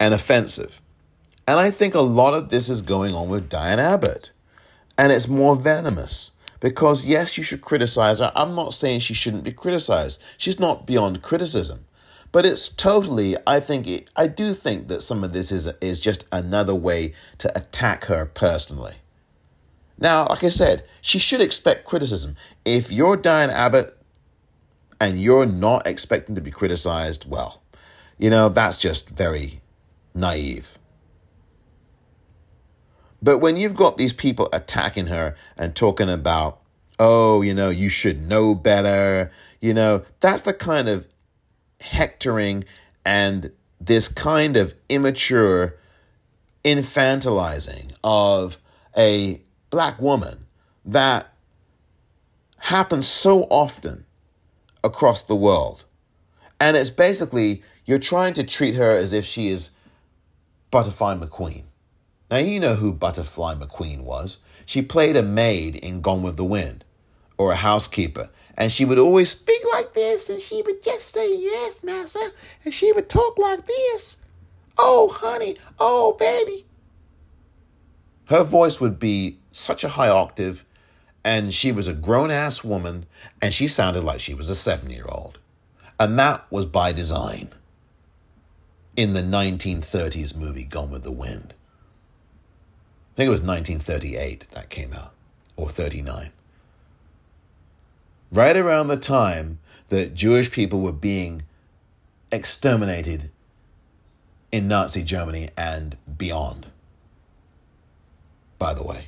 And 0.00 0.12
offensive. 0.12 0.80
And 1.46 1.60
I 1.60 1.70
think 1.70 1.94
a 1.94 2.00
lot 2.00 2.34
of 2.34 2.48
this 2.48 2.68
is 2.68 2.82
going 2.82 3.14
on 3.14 3.28
with 3.28 3.48
Diane 3.48 3.80
Abbott. 3.80 4.30
And 4.96 5.12
it's 5.12 5.28
more 5.28 5.56
venomous. 5.56 6.30
Because, 6.60 7.04
yes, 7.04 7.36
you 7.36 7.44
should 7.44 7.60
criticize 7.60 8.20
her. 8.20 8.32
I'm 8.34 8.54
not 8.54 8.72
saying 8.72 9.00
she 9.00 9.12
shouldn't 9.12 9.44
be 9.44 9.52
criticized. 9.52 10.22
She's 10.38 10.58
not 10.58 10.86
beyond 10.86 11.20
criticism. 11.20 11.84
But 12.32 12.46
it's 12.46 12.68
totally, 12.68 13.36
I 13.46 13.60
think, 13.60 14.08
I 14.16 14.26
do 14.26 14.54
think 14.54 14.88
that 14.88 15.02
some 15.02 15.22
of 15.22 15.32
this 15.32 15.52
is, 15.52 15.66
is 15.80 16.00
just 16.00 16.26
another 16.32 16.74
way 16.74 17.14
to 17.38 17.56
attack 17.56 18.06
her 18.06 18.24
personally. 18.24 18.94
Now, 19.98 20.26
like 20.26 20.42
I 20.42 20.48
said, 20.48 20.84
she 21.00 21.18
should 21.18 21.40
expect 21.40 21.84
criticism. 21.84 22.36
If 22.64 22.90
you're 22.90 23.16
Diane 23.16 23.50
Abbott 23.50 23.96
and 25.00 25.20
you're 25.20 25.46
not 25.46 25.86
expecting 25.86 26.34
to 26.34 26.40
be 26.40 26.50
criticized, 26.50 27.30
well, 27.30 27.62
you 28.18 28.30
know, 28.30 28.48
that's 28.48 28.78
just 28.78 29.10
very 29.10 29.60
naive. 30.14 30.78
But 33.24 33.38
when 33.38 33.56
you've 33.56 33.74
got 33.74 33.96
these 33.96 34.12
people 34.12 34.50
attacking 34.52 35.06
her 35.06 35.34
and 35.56 35.74
talking 35.74 36.10
about, 36.10 36.60
oh, 36.98 37.40
you 37.40 37.54
know, 37.54 37.70
you 37.70 37.88
should 37.88 38.20
know 38.20 38.54
better, 38.54 39.32
you 39.62 39.72
know, 39.72 40.04
that's 40.20 40.42
the 40.42 40.52
kind 40.52 40.90
of 40.90 41.08
hectoring 41.80 42.66
and 43.02 43.50
this 43.80 44.08
kind 44.08 44.58
of 44.58 44.74
immature 44.90 45.74
infantilizing 46.66 47.92
of 48.04 48.58
a 48.94 49.40
black 49.70 49.98
woman 50.02 50.44
that 50.84 51.28
happens 52.60 53.08
so 53.08 53.44
often 53.44 54.04
across 54.82 55.22
the 55.22 55.34
world. 55.34 55.86
And 56.60 56.76
it's 56.76 56.90
basically 56.90 57.62
you're 57.86 57.98
trying 57.98 58.34
to 58.34 58.44
treat 58.44 58.74
her 58.74 58.90
as 58.90 59.14
if 59.14 59.24
she 59.24 59.48
is 59.48 59.70
Butterfly 60.70 61.14
McQueen. 61.14 61.64
Now, 62.34 62.40
you 62.40 62.58
know 62.58 62.74
who 62.74 62.92
Butterfly 62.92 63.54
McQueen 63.54 64.00
was. 64.00 64.38
She 64.66 64.82
played 64.82 65.16
a 65.16 65.22
maid 65.22 65.76
in 65.76 66.00
Gone 66.00 66.24
with 66.24 66.36
the 66.36 66.44
Wind 66.44 66.84
or 67.38 67.52
a 67.52 67.54
housekeeper. 67.54 68.28
And 68.56 68.72
she 68.72 68.84
would 68.84 68.98
always 68.98 69.30
speak 69.30 69.62
like 69.72 69.92
this, 69.92 70.28
and 70.28 70.40
she 70.40 70.60
would 70.62 70.82
just 70.82 71.14
say, 71.14 71.32
Yes, 71.32 71.76
Massa. 71.84 72.32
And 72.64 72.74
she 72.74 72.90
would 72.90 73.08
talk 73.08 73.38
like 73.38 73.66
this. 73.66 74.16
Oh, 74.76 75.10
honey. 75.14 75.56
Oh, 75.78 76.16
baby. 76.18 76.66
Her 78.24 78.42
voice 78.42 78.80
would 78.80 78.98
be 78.98 79.38
such 79.52 79.84
a 79.84 79.90
high 79.90 80.08
octave, 80.08 80.64
and 81.24 81.54
she 81.54 81.70
was 81.70 81.86
a 81.86 81.94
grown 81.94 82.32
ass 82.32 82.64
woman, 82.64 83.06
and 83.40 83.54
she 83.54 83.68
sounded 83.68 84.02
like 84.02 84.18
she 84.18 84.34
was 84.34 84.50
a 84.50 84.56
seven 84.56 84.90
year 84.90 85.06
old. 85.08 85.38
And 86.00 86.18
that 86.18 86.50
was 86.50 86.66
by 86.66 86.90
design 86.90 87.50
in 88.96 89.12
the 89.12 89.22
1930s 89.22 90.36
movie 90.36 90.64
Gone 90.64 90.90
with 90.90 91.04
the 91.04 91.12
Wind. 91.12 91.54
I 93.14 93.16
think 93.16 93.28
it 93.28 93.30
was 93.30 93.42
1938 93.42 94.48
that 94.50 94.70
came 94.70 94.92
out, 94.92 95.12
or 95.56 95.68
39 95.68 96.30
right 98.34 98.56
around 98.56 98.88
the 98.88 98.96
time 98.96 99.60
that 99.88 100.14
Jewish 100.14 100.50
people 100.50 100.80
were 100.80 100.92
being 100.92 101.44
exterminated 102.32 103.30
in 104.50 104.66
Nazi 104.66 105.02
Germany 105.02 105.50
and 105.56 105.96
beyond, 106.18 106.66
by 108.58 108.74
the 108.74 108.82
way. 108.82 109.06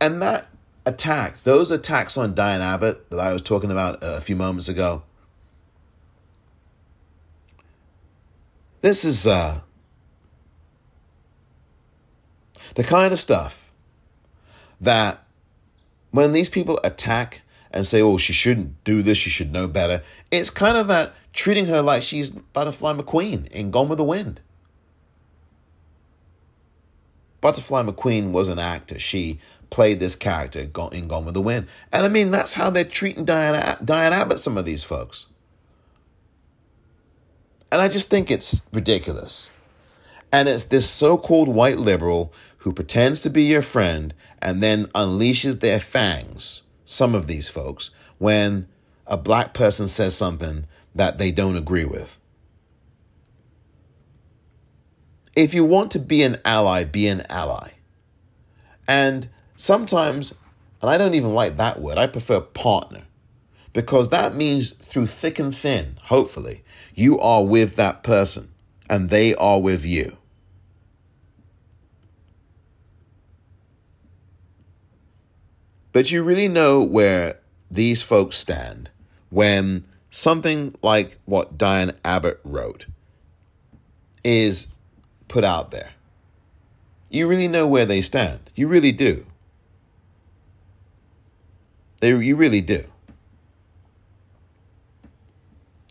And 0.00 0.20
that 0.22 0.46
attack, 0.86 1.42
those 1.44 1.70
attacks 1.70 2.16
on 2.16 2.34
Diane 2.34 2.62
Abbott 2.62 3.10
that 3.10 3.20
I 3.20 3.32
was 3.32 3.42
talking 3.42 3.70
about 3.70 3.98
a 4.00 4.20
few 4.20 4.36
moments 4.36 4.68
ago, 4.68 5.02
this 8.80 9.04
is 9.04 9.26
uh, 9.26 9.60
the 12.74 12.84
kind 12.84 13.12
of 13.12 13.20
stuff 13.20 13.72
that 14.80 15.24
when 16.10 16.32
these 16.32 16.48
people 16.48 16.78
attack 16.84 17.42
and 17.70 17.86
say, 17.86 18.00
oh, 18.00 18.18
she 18.18 18.32
shouldn't 18.32 18.82
do 18.84 19.02
this, 19.02 19.18
she 19.18 19.30
should 19.30 19.52
know 19.52 19.66
better, 19.66 20.02
it's 20.30 20.50
kind 20.50 20.76
of 20.76 20.86
that 20.86 21.12
treating 21.32 21.66
her 21.66 21.82
like 21.82 22.02
she's 22.02 22.30
Butterfly 22.30 22.92
McQueen 22.92 23.48
in 23.48 23.70
Gone 23.70 23.88
with 23.88 23.98
the 23.98 24.04
Wind. 24.04 24.40
Butterfly 27.40 27.82
McQueen 27.82 28.30
was 28.30 28.48
an 28.48 28.58
actor. 28.58 28.98
She 28.98 29.40
played 29.70 29.98
this 29.98 30.14
character 30.14 30.60
in 30.60 31.08
Gone 31.08 31.24
with 31.24 31.34
the 31.34 31.42
Wind. 31.42 31.66
And 31.92 32.04
I 32.04 32.08
mean, 32.08 32.30
that's 32.30 32.54
how 32.54 32.70
they're 32.70 32.84
treating 32.84 33.24
Diane, 33.24 33.76
Diane 33.84 34.12
Abbott, 34.12 34.38
some 34.38 34.56
of 34.56 34.64
these 34.64 34.84
folks. 34.84 35.26
And 37.72 37.82
I 37.82 37.88
just 37.88 38.08
think 38.08 38.30
it's 38.30 38.66
ridiculous. 38.72 39.50
And 40.32 40.48
it's 40.48 40.64
this 40.64 40.88
so 40.88 41.18
called 41.18 41.48
white 41.48 41.78
liberal 41.78 42.32
who 42.64 42.72
pretends 42.72 43.20
to 43.20 43.28
be 43.28 43.42
your 43.42 43.60
friend 43.60 44.14
and 44.40 44.62
then 44.62 44.86
unleashes 44.94 45.60
their 45.60 45.78
fangs, 45.78 46.62
some 46.86 47.14
of 47.14 47.26
these 47.26 47.50
folks, 47.50 47.90
when 48.16 48.66
a 49.06 49.18
black 49.18 49.52
person 49.52 49.86
says 49.86 50.16
something 50.16 50.64
that 50.94 51.18
they 51.18 51.30
don't 51.30 51.58
agree 51.58 51.84
with. 51.84 52.18
If 55.36 55.52
you 55.52 55.62
want 55.62 55.90
to 55.90 55.98
be 55.98 56.22
an 56.22 56.38
ally, 56.42 56.84
be 56.84 57.06
an 57.06 57.26
ally. 57.28 57.72
And 58.88 59.28
sometimes, 59.56 60.32
and 60.80 60.90
I 60.90 60.96
don't 60.96 61.14
even 61.14 61.34
like 61.34 61.58
that 61.58 61.82
word, 61.82 61.98
I 61.98 62.06
prefer 62.06 62.40
partner. 62.40 63.02
Because 63.74 64.08
that 64.08 64.34
means 64.34 64.70
through 64.70 65.06
thick 65.08 65.38
and 65.38 65.54
thin, 65.54 65.98
hopefully, 66.04 66.64
you 66.94 67.18
are 67.18 67.44
with 67.44 67.76
that 67.76 68.02
person 68.02 68.54
and 68.88 69.10
they 69.10 69.34
are 69.34 69.60
with 69.60 69.84
you. 69.84 70.16
But 75.94 76.10
you 76.10 76.24
really 76.24 76.48
know 76.48 76.82
where 76.82 77.38
these 77.70 78.02
folks 78.02 78.36
stand 78.36 78.90
when 79.30 79.86
something 80.10 80.74
like 80.82 81.18
what 81.24 81.56
Diane 81.56 81.92
Abbott 82.04 82.40
wrote 82.42 82.86
is 84.24 84.72
put 85.28 85.44
out 85.44 85.70
there. 85.70 85.90
You 87.10 87.28
really 87.28 87.46
know 87.46 87.68
where 87.68 87.86
they 87.86 88.00
stand. 88.00 88.50
You 88.56 88.66
really 88.66 88.90
do. 88.90 89.24
They, 92.00 92.08
you 92.08 92.34
really 92.34 92.60
do. 92.60 92.86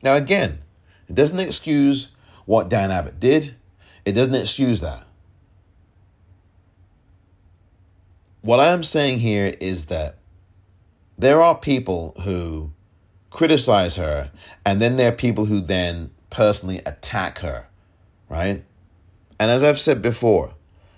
Now, 0.03 0.15
again, 0.15 0.59
it 1.07 1.15
doesn't 1.15 1.39
excuse 1.39 2.09
what 2.45 2.67
Diane 2.67 2.91
Abbott 2.91 3.21
did, 3.21 3.55
it 4.03 4.11
doesn't 4.11 4.35
excuse 4.35 4.81
that. 4.81 5.07
What 8.43 8.59
I'm 8.59 8.83
saying 8.83 9.19
here 9.19 9.53
is 9.59 9.87
that 9.87 10.17
there 11.17 11.41
are 11.41 11.57
people 11.57 12.13
who 12.23 12.71
criticize 13.29 13.95
her, 13.95 14.31
and 14.65 14.81
then 14.81 14.97
there 14.97 15.09
are 15.09 15.15
people 15.15 15.45
who 15.45 15.61
then 15.61 16.11
personally 16.29 16.81
attack 16.85 17.39
her, 17.39 17.67
right? 18.29 18.63
And 19.39 19.49
as 19.49 19.63
I've 19.63 19.79
said 19.79 20.01
before, 20.01 20.53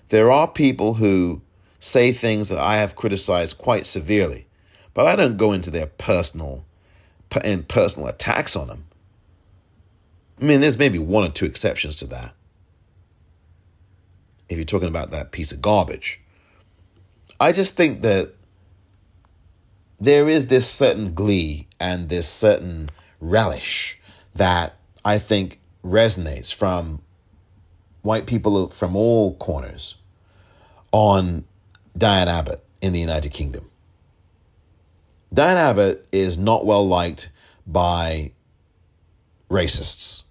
there 0.08 0.30
are 0.30 0.48
people 0.48 0.94
who 0.94 1.40
say 1.78 2.10
things 2.12 2.48
that 2.48 2.58
I 2.58 2.76
have 2.76 2.96
criticized 2.96 3.58
quite 3.58 3.86
severely, 3.86 4.46
but 4.92 5.06
I 5.06 5.14
don't 5.14 5.36
go 5.36 5.52
into 5.52 5.70
their 5.70 5.86
personal 5.86 6.64
in 7.44 7.62
personal 7.64 8.08
attacks 8.08 8.56
on 8.56 8.68
them. 8.68 8.86
I 10.40 10.44
mean, 10.44 10.60
there's 10.60 10.78
maybe 10.78 10.98
one 10.98 11.24
or 11.24 11.30
two 11.30 11.46
exceptions 11.46 11.96
to 11.96 12.06
that. 12.08 12.34
If 14.48 14.56
you're 14.56 14.64
talking 14.64 14.88
about 14.88 15.10
that 15.12 15.32
piece 15.32 15.52
of 15.52 15.62
garbage. 15.62 16.20
I 17.38 17.52
just 17.52 17.74
think 17.74 18.02
that 18.02 18.32
there 20.00 20.28
is 20.28 20.46
this 20.46 20.68
certain 20.68 21.14
glee 21.14 21.66
and 21.78 22.08
this 22.08 22.28
certain 22.28 22.88
relish 23.20 23.98
that 24.34 24.76
I 25.04 25.18
think 25.18 25.60
resonates 25.84 26.52
from 26.54 27.02
white 28.02 28.26
people 28.26 28.68
from 28.70 28.96
all 28.96 29.34
corners 29.36 29.96
on 30.92 31.44
Diane 31.96 32.28
Abbott 32.28 32.64
in 32.80 32.92
the 32.92 33.00
United 33.00 33.32
Kingdom. 33.32 33.70
Diane 35.32 35.56
Abbott 35.56 36.06
is 36.12 36.38
not 36.38 36.64
well 36.64 36.86
liked 36.86 37.30
by 37.66 38.32
racists. 39.50 40.24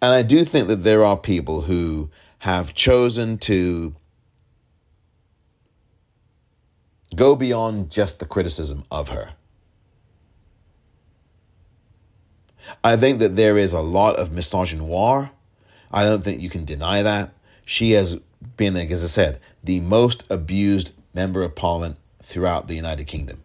And 0.00 0.14
I 0.14 0.22
do 0.22 0.44
think 0.44 0.68
that 0.68 0.84
there 0.84 1.04
are 1.04 1.16
people 1.16 1.62
who 1.62 2.10
have 2.40 2.74
chosen 2.74 3.38
to 3.38 3.94
go 7.14 7.36
beyond 7.36 7.90
just 7.90 8.18
the 8.18 8.26
criticism 8.26 8.84
of 8.90 9.10
her. 9.10 9.30
I 12.82 12.96
think 12.96 13.18
that 13.18 13.36
there 13.36 13.58
is 13.58 13.72
a 13.72 13.80
lot 13.80 14.16
of 14.16 14.30
misogynoir. 14.30 15.30
I 15.90 16.04
don't 16.04 16.22
think 16.22 16.40
you 16.40 16.48
can 16.48 16.64
deny 16.64 17.02
that. 17.02 17.32
She 17.66 17.92
has 17.92 18.20
been, 18.56 18.74
like, 18.74 18.90
as 18.90 19.04
I 19.04 19.08
said, 19.08 19.40
the 19.62 19.80
most 19.80 20.24
abused 20.30 20.92
member 21.14 21.42
of 21.42 21.54
parliament 21.54 21.98
throughout 22.22 22.68
the 22.68 22.74
United 22.74 23.06
Kingdom. 23.06 23.42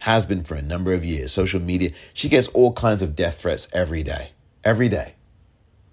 Has 0.00 0.24
been 0.26 0.44
for 0.44 0.54
a 0.54 0.62
number 0.62 0.92
of 0.92 1.04
years. 1.04 1.32
Social 1.32 1.60
media, 1.60 1.90
she 2.14 2.28
gets 2.28 2.48
all 2.48 2.72
kinds 2.72 3.02
of 3.02 3.16
death 3.16 3.40
threats 3.40 3.68
every 3.72 4.02
day. 4.02 4.30
Every 4.62 4.88
day. 4.88 5.14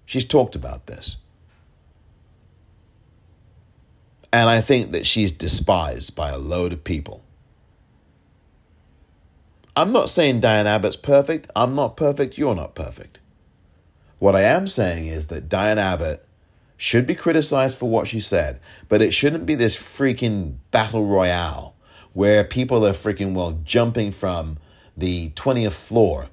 She's 0.06 0.24
talked 0.24 0.54
about 0.54 0.86
this. 0.86 1.16
And 4.34 4.50
I 4.50 4.60
think 4.60 4.90
that 4.90 5.06
she's 5.06 5.30
despised 5.30 6.16
by 6.16 6.30
a 6.30 6.38
load 6.38 6.72
of 6.72 6.82
people. 6.82 7.22
I'm 9.76 9.92
not 9.92 10.10
saying 10.10 10.40
Diane 10.40 10.66
Abbott's 10.66 10.96
perfect. 10.96 11.48
I'm 11.54 11.76
not 11.76 11.96
perfect. 11.96 12.36
You're 12.36 12.56
not 12.56 12.74
perfect. 12.74 13.20
What 14.18 14.34
I 14.34 14.40
am 14.40 14.66
saying 14.66 15.06
is 15.06 15.28
that 15.28 15.48
Diane 15.48 15.78
Abbott 15.78 16.26
should 16.76 17.06
be 17.06 17.14
criticized 17.14 17.78
for 17.78 17.88
what 17.88 18.08
she 18.08 18.18
said, 18.18 18.58
but 18.88 19.00
it 19.00 19.14
shouldn't 19.14 19.46
be 19.46 19.54
this 19.54 19.76
freaking 19.76 20.56
battle 20.72 21.06
royale 21.06 21.76
where 22.12 22.42
people 22.42 22.84
are 22.84 22.90
freaking, 22.90 23.34
well, 23.34 23.60
jumping 23.62 24.10
from 24.10 24.58
the 24.96 25.28
20th 25.36 25.74
floor 25.74 26.28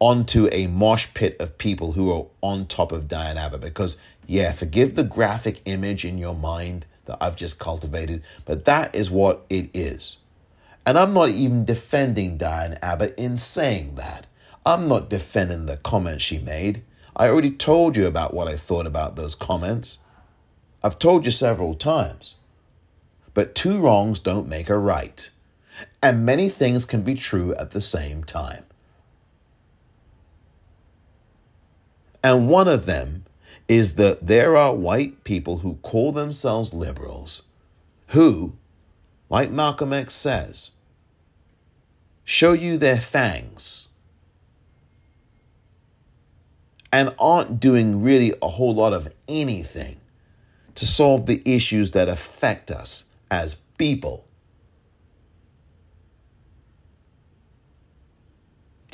onto 0.00 0.48
a 0.50 0.66
mosh 0.66 1.06
pit 1.14 1.36
of 1.38 1.58
people 1.58 1.92
who 1.92 2.10
are 2.10 2.26
on 2.40 2.66
top 2.66 2.90
of 2.90 3.06
Diane 3.06 3.38
Abbott. 3.38 3.60
Because, 3.60 3.98
yeah, 4.26 4.50
forgive 4.50 4.96
the 4.96 5.04
graphic 5.04 5.62
image 5.64 6.04
in 6.04 6.18
your 6.18 6.34
mind 6.34 6.86
that 7.06 7.18
I've 7.20 7.36
just 7.36 7.58
cultivated, 7.58 8.22
but 8.44 8.64
that 8.64 8.94
is 8.94 9.10
what 9.10 9.44
it 9.48 9.70
is. 9.74 10.18
And 10.84 10.96
I'm 10.96 11.12
not 11.12 11.30
even 11.30 11.64
defending 11.64 12.36
Diane 12.36 12.78
Abbott 12.80 13.14
in 13.16 13.36
saying 13.36 13.96
that. 13.96 14.26
I'm 14.64 14.88
not 14.88 15.10
defending 15.10 15.66
the 15.66 15.76
comments 15.78 16.24
she 16.24 16.38
made. 16.38 16.82
I 17.16 17.28
already 17.28 17.50
told 17.50 17.96
you 17.96 18.06
about 18.06 18.34
what 18.34 18.46
I 18.46 18.56
thought 18.56 18.86
about 18.86 19.16
those 19.16 19.34
comments. 19.34 19.98
I've 20.84 20.98
told 20.98 21.24
you 21.24 21.30
several 21.30 21.74
times. 21.74 22.36
But 23.34 23.54
two 23.54 23.80
wrongs 23.80 24.20
don't 24.20 24.48
make 24.48 24.70
a 24.70 24.78
right. 24.78 25.28
And 26.02 26.24
many 26.24 26.48
things 26.48 26.84
can 26.84 27.02
be 27.02 27.14
true 27.14 27.54
at 27.56 27.72
the 27.72 27.80
same 27.80 28.22
time. 28.24 28.64
And 32.22 32.48
one 32.48 32.66
of 32.66 32.86
them 32.86 33.24
is 33.68 33.94
that 33.94 34.26
there 34.26 34.56
are 34.56 34.74
white 34.74 35.24
people 35.24 35.58
who 35.58 35.74
call 35.82 36.12
themselves 36.12 36.72
liberals 36.72 37.42
who, 38.08 38.52
like 39.28 39.50
Malcolm 39.50 39.92
X 39.92 40.14
says, 40.14 40.70
show 42.24 42.52
you 42.52 42.78
their 42.78 43.00
fangs 43.00 43.88
and 46.92 47.14
aren't 47.18 47.58
doing 47.60 48.02
really 48.02 48.34
a 48.40 48.48
whole 48.48 48.74
lot 48.74 48.92
of 48.92 49.12
anything 49.28 49.96
to 50.74 50.86
solve 50.86 51.26
the 51.26 51.42
issues 51.44 51.90
that 51.92 52.08
affect 52.08 52.70
us 52.70 53.06
as 53.30 53.56
people. 53.78 54.25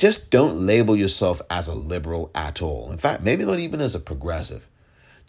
Just 0.03 0.31
don't 0.31 0.65
label 0.65 0.97
yourself 0.97 1.41
as 1.49 1.69
a 1.69 1.73
liberal 1.73 2.29
at 2.35 2.61
all. 2.61 2.91
In 2.91 2.97
fact, 2.97 3.23
maybe 3.23 3.45
not 3.45 3.59
even 3.59 3.79
as 3.79 3.95
a 3.95 4.01
progressive. 4.01 4.67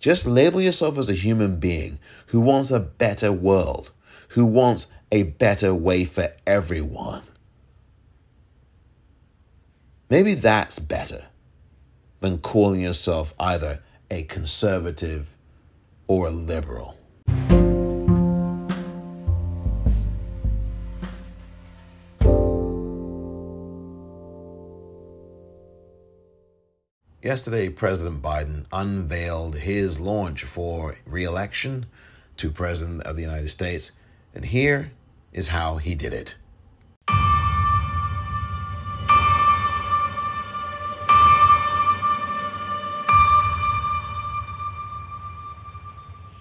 Just 0.00 0.26
label 0.26 0.60
yourself 0.60 0.98
as 0.98 1.08
a 1.08 1.12
human 1.12 1.60
being 1.60 2.00
who 2.26 2.40
wants 2.40 2.72
a 2.72 2.80
better 2.80 3.30
world, 3.30 3.92
who 4.30 4.44
wants 4.44 4.88
a 5.12 5.22
better 5.22 5.72
way 5.72 6.04
for 6.04 6.32
everyone. 6.44 7.22
Maybe 10.10 10.34
that's 10.34 10.80
better 10.80 11.26
than 12.18 12.38
calling 12.38 12.80
yourself 12.80 13.32
either 13.38 13.78
a 14.10 14.24
conservative 14.24 15.36
or 16.08 16.26
a 16.26 16.30
liberal. 16.32 16.98
Yesterday, 27.24 27.70
President 27.70 28.20
Biden 28.20 28.66
unveiled 28.70 29.56
his 29.56 29.98
launch 29.98 30.44
for 30.44 30.96
reelection 31.06 31.86
to 32.36 32.50
President 32.50 33.02
of 33.04 33.16
the 33.16 33.22
United 33.22 33.48
States. 33.48 33.92
And 34.34 34.44
here 34.44 34.90
is 35.32 35.48
how 35.48 35.78
he 35.78 35.94
did 35.94 36.12
it. 36.12 36.34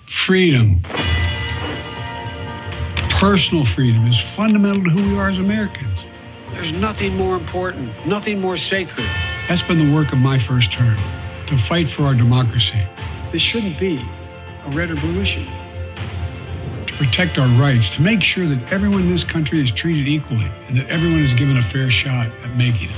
Freedom, 0.05 0.81
personal 3.09 3.63
freedom, 3.63 4.05
is 4.05 4.19
fundamental 4.19 4.83
to 4.83 4.89
who 4.89 5.11
we 5.11 5.17
are 5.17 5.29
as 5.29 5.37
Americans. 5.37 6.07
There's 6.51 6.73
nothing 6.73 7.15
more 7.15 7.37
important, 7.37 7.93
nothing 8.05 8.41
more 8.41 8.57
sacred. 8.57 9.07
That's 9.47 9.61
been 9.61 9.77
the 9.77 9.91
work 9.93 10.13
of 10.13 10.19
my 10.19 10.37
first 10.37 10.71
term 10.71 10.97
to 11.47 11.57
fight 11.57 11.87
for 11.87 12.03
our 12.03 12.13
democracy. 12.15 12.79
This 13.31 13.41
shouldn't 13.41 13.77
be 13.77 14.03
a 14.65 14.69
red 14.69 14.89
or 14.89 14.95
blue 14.95 15.19
issue. 15.19 15.45
To 16.87 16.93
protect 16.93 17.37
our 17.37 17.47
rights, 17.59 17.93
to 17.97 18.01
make 18.01 18.23
sure 18.23 18.45
that 18.45 18.71
everyone 18.71 19.01
in 19.01 19.09
this 19.09 19.25
country 19.25 19.59
is 19.59 19.71
treated 19.71 20.07
equally 20.07 20.49
and 20.67 20.77
that 20.77 20.87
everyone 20.89 21.19
is 21.19 21.33
given 21.33 21.57
a 21.57 21.61
fair 21.61 21.89
shot 21.89 22.33
at 22.41 22.55
making 22.55 22.89
it. 22.89 22.95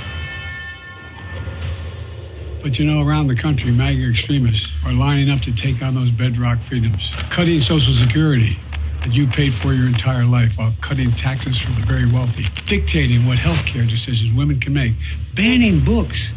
But 2.62 2.78
you 2.78 2.86
know, 2.86 3.02
around 3.02 3.28
the 3.28 3.36
country, 3.36 3.72
MAGA 3.72 4.08
extremists 4.10 4.76
are 4.86 4.94
lining 4.94 5.32
up 5.32 5.40
to 5.42 5.54
take 5.54 5.82
on 5.82 5.96
those 5.96 6.12
bedrock 6.12 6.62
freedoms, 6.62 7.12
cutting 7.30 7.60
Social 7.60 7.94
Security 7.94 8.60
that 9.06 9.16
you 9.16 9.28
paid 9.28 9.54
for 9.54 9.72
your 9.72 9.86
entire 9.86 10.26
life 10.26 10.58
while 10.58 10.74
cutting 10.82 11.12
taxes 11.12 11.60
for 11.60 11.70
the 11.72 11.86
very 11.86 12.12
wealthy, 12.12 12.44
dictating 12.66 13.24
what 13.28 13.38
health 13.38 13.64
care 13.64 13.86
decisions 13.86 14.34
women 14.34 14.60
can 14.60 14.74
make, 14.74 14.94
banning 15.36 15.80
books, 15.80 16.34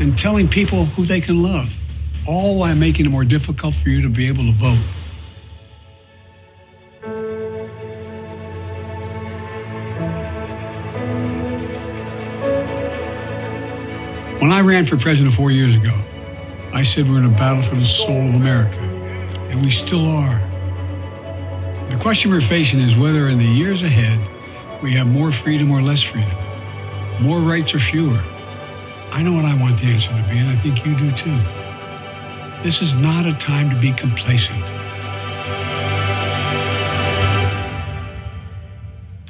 and 0.00 0.16
telling 0.16 0.48
people 0.48 0.86
who 0.86 1.04
they 1.04 1.20
can 1.20 1.42
love, 1.42 1.76
all 2.26 2.58
while 2.58 2.74
making 2.74 3.04
it 3.04 3.10
more 3.10 3.24
difficult 3.24 3.74
for 3.74 3.90
you 3.90 4.00
to 4.00 4.08
be 4.08 4.26
able 4.26 4.44
to 4.44 4.52
vote. 4.52 4.78
When 14.40 14.50
I 14.50 14.62
ran 14.62 14.84
for 14.84 14.96
president 14.96 15.34
four 15.34 15.50
years 15.50 15.76
ago, 15.76 15.94
I 16.72 16.82
said 16.82 17.06
we're 17.06 17.18
in 17.18 17.26
a 17.26 17.28
battle 17.28 17.62
for 17.62 17.74
the 17.74 17.84
soul 17.84 18.30
of 18.30 18.34
America, 18.34 18.80
and 19.50 19.60
we 19.60 19.70
still 19.70 20.06
are. 20.06 20.47
The 21.90 21.96
question 21.96 22.30
we're 22.30 22.40
facing 22.40 22.80
is 22.80 22.96
whether 22.96 23.28
in 23.28 23.38
the 23.38 23.46
years 23.46 23.82
ahead 23.82 24.20
we 24.82 24.92
have 24.92 25.06
more 25.06 25.30
freedom 25.30 25.70
or 25.70 25.80
less 25.80 26.02
freedom, 26.02 26.36
more 27.20 27.40
rights 27.40 27.74
or 27.74 27.78
fewer. 27.78 28.22
I 29.10 29.22
know 29.22 29.32
what 29.32 29.46
I 29.46 29.54
want 29.54 29.78
the 29.78 29.86
answer 29.86 30.10
to 30.10 30.22
be, 30.28 30.38
and 30.38 30.50
I 30.50 30.54
think 30.54 30.84
you 30.84 30.96
do 30.96 31.10
too. 31.12 31.36
This 32.62 32.82
is 32.82 32.94
not 32.94 33.24
a 33.24 33.32
time 33.34 33.70
to 33.70 33.80
be 33.80 33.92
complacent. 33.92 34.64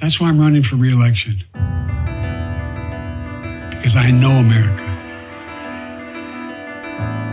That's 0.00 0.20
why 0.20 0.28
I'm 0.28 0.40
running 0.40 0.62
for 0.62 0.76
reelection. 0.76 1.36
Because 3.70 3.94
I 3.94 4.10
know 4.10 4.32
America. 4.32 4.84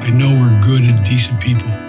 I 0.01 0.11
know 0.11 0.39
we're 0.39 0.61
good 0.61 0.83
and 0.83 1.03
decent 1.03 1.41
people. 1.41 1.84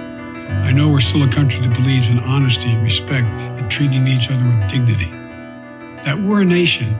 I 0.66 0.72
know 0.72 0.88
we're 0.90 0.98
still 0.98 1.22
a 1.22 1.30
country 1.30 1.60
that 1.60 1.72
believes 1.74 2.10
in 2.10 2.18
honesty 2.18 2.72
and 2.72 2.82
respect 2.82 3.28
and 3.28 3.70
treating 3.70 4.08
each 4.08 4.32
other 4.32 4.44
with 4.44 4.68
dignity. 4.68 5.10
That 6.02 6.20
we're 6.20 6.40
a 6.40 6.44
nation 6.44 6.94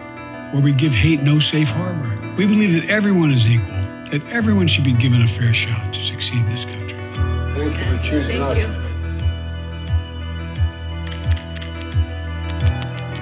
where 0.53 0.63
we 0.63 0.71
give 0.71 0.95
hate 0.95 1.21
no 1.21 1.41
safe 1.41 1.71
harbor. 1.71 2.15
We 2.37 2.47
believe 2.47 2.75
that 2.75 2.89
everyone 2.89 3.33
is 3.33 3.51
equal, 3.51 3.75
that 4.13 4.23
everyone 4.31 4.69
should 4.69 4.85
be 4.85 4.93
given 4.93 5.21
a 5.21 5.27
fair 5.27 5.53
shot 5.53 5.93
to 5.95 6.01
succeed 6.01 6.43
in 6.43 6.49
this 6.49 6.65
country. 6.65 6.97
Thank 7.57 7.77
you 7.77 7.97
for 7.97 8.03
choosing 8.05 8.41
us. 8.41 8.57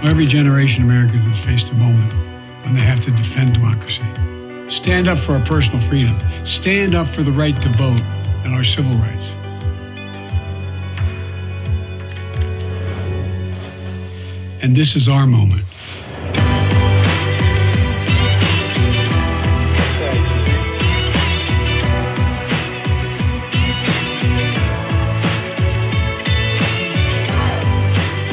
Every 0.05 0.27
generation 0.27 0.83
of 0.83 0.91
Americans 0.91 1.25
has 1.25 1.43
faced 1.43 1.73
a 1.73 1.75
moment 1.75 2.13
when 2.65 2.75
they 2.75 2.83
have 2.83 3.01
to 3.01 3.11
defend 3.11 3.55
democracy. 3.55 4.05
Stand 4.69 5.09
up 5.09 5.17
for 5.17 5.37
our 5.37 5.45
personal 5.47 5.81
freedom. 5.81 6.19
Stand 6.45 6.95
up 6.95 7.07
for 7.07 7.23
the 7.23 7.33
right 7.33 7.59
to 7.63 7.71
vote 7.71 8.03
and 8.45 8.55
our 8.55 8.63
civil 8.63 8.95
rights. 8.99 9.37
And 14.65 14.75
this 14.75 14.97
is 14.97 15.11
our 15.11 15.27
moment. 15.27 15.63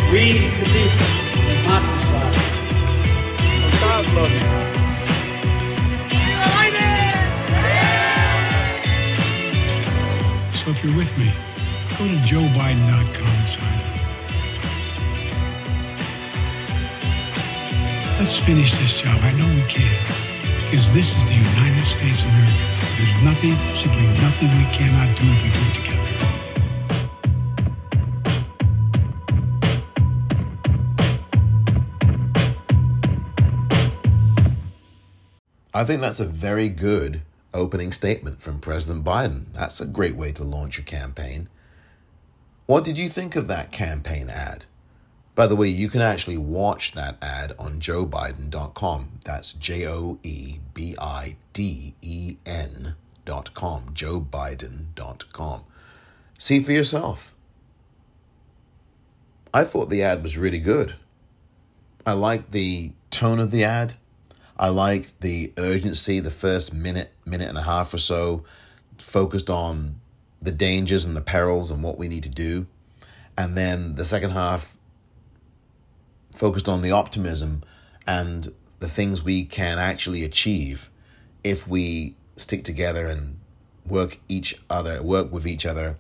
We, 0.10 0.40
the 0.48 0.66
people, 0.72 1.12
will 1.36 1.64
not 1.68 1.84
decide. 2.00 2.36
So 10.54 10.70
if 10.70 10.82
you're 10.82 10.96
with 10.96 11.12
me, 11.18 11.30
go 11.98 12.08
to 12.08 12.16
joebiden.com 12.24 13.21
Let's 18.22 18.38
finish 18.38 18.78
this 18.78 19.02
job. 19.02 19.20
I 19.24 19.32
know 19.32 19.48
we 19.48 19.64
can. 19.68 19.98
Because 20.66 20.94
this 20.94 21.16
is 21.18 21.26
the 21.28 21.34
United 21.34 21.84
States 21.84 22.22
of 22.22 22.30
America. 22.30 22.56
There's 22.96 23.16
nothing, 23.24 23.58
simply 23.74 24.06
nothing 24.22 24.48
we 24.60 24.66
cannot 24.66 25.18
do 25.18 25.24
if 25.26 25.42
we 25.42 25.50
do 25.50 25.60
it 25.66 25.74
together. 25.74 26.08
I 35.74 35.84
think 35.84 36.02
that's 36.02 36.20
a 36.20 36.26
very 36.26 36.70
good 36.70 37.24
opening 37.56 37.92
statement 37.92 38.40
from 38.40 38.60
President 38.60 39.04
Biden. 39.04 39.46
That's 39.54 39.82
a 39.82 39.88
great 39.88 40.16
way 40.16 40.32
to 40.34 40.44
launch 40.44 40.78
a 40.78 40.84
campaign. 40.84 41.50
What 42.68 42.84
did 42.84 43.00
you 43.00 43.10
think 43.10 43.36
of 43.36 43.48
that 43.48 43.72
campaign 43.72 44.30
ad? 44.30 44.66
By 45.34 45.48
the 45.48 45.56
way, 45.56 45.70
you 45.70 45.90
can 45.90 46.02
actually 46.02 46.38
watch 46.38 46.92
that 46.92 47.18
ad 47.22 47.54
on 47.58 47.80
joebiden.com. 47.80 49.20
That's 49.24 49.54
J 49.54 49.88
O 49.88 50.20
E 50.24 50.60
B 50.74 50.96
I 51.00 51.38
D 51.54 51.94
E 52.02 52.38
N.com. 52.46 53.94
joebiden.com. 53.94 55.64
See 56.38 56.60
for 56.60 56.72
yourself. 56.72 57.34
I 59.54 59.64
thought 59.64 59.90
the 59.90 60.04
ad 60.04 60.24
was 60.24 60.38
really 60.38 60.60
good. 60.60 60.96
I 62.06 62.14
liked 62.14 62.52
the 62.52 62.92
tone 63.10 63.40
of 63.40 63.52
the 63.52 63.64
ad. 63.64 63.94
I 64.58 64.70
liked 64.70 65.22
the 65.22 65.54
urgency, 65.58 66.20
the 66.20 66.30
first 66.30 66.74
minute, 66.74 67.12
minute 67.26 67.50
and 67.50 67.58
a 67.58 67.64
half 67.64 67.94
or 67.94 67.98
so, 67.98 68.44
focused 68.98 69.50
on 69.50 70.00
the 70.42 70.52
dangers 70.52 71.06
and 71.06 71.16
the 71.16 71.22
perils 71.22 71.72
and 71.72 71.84
what 71.84 71.98
we 71.98 72.08
need 72.08 72.24
to 72.24 72.30
do. 72.30 72.68
And 73.38 73.58
then 73.58 73.94
the 73.94 74.06
second 74.06 74.32
half 74.32 74.78
focused 76.34 76.70
on 76.70 76.82
the 76.82 76.92
optimism 76.92 77.64
and 78.08 78.54
the 78.80 78.88
things 78.88 79.24
we 79.24 79.44
can 79.44 79.78
actually 79.78 80.24
achieve 80.24 80.90
if 81.44 81.68
we 81.68 82.16
stick 82.36 82.64
together 82.64 83.08
and 83.08 83.40
work 83.86 84.20
each 84.28 84.60
other, 84.70 85.02
work 85.02 85.32
with 85.32 85.46
each 85.46 85.66
other 85.66 85.98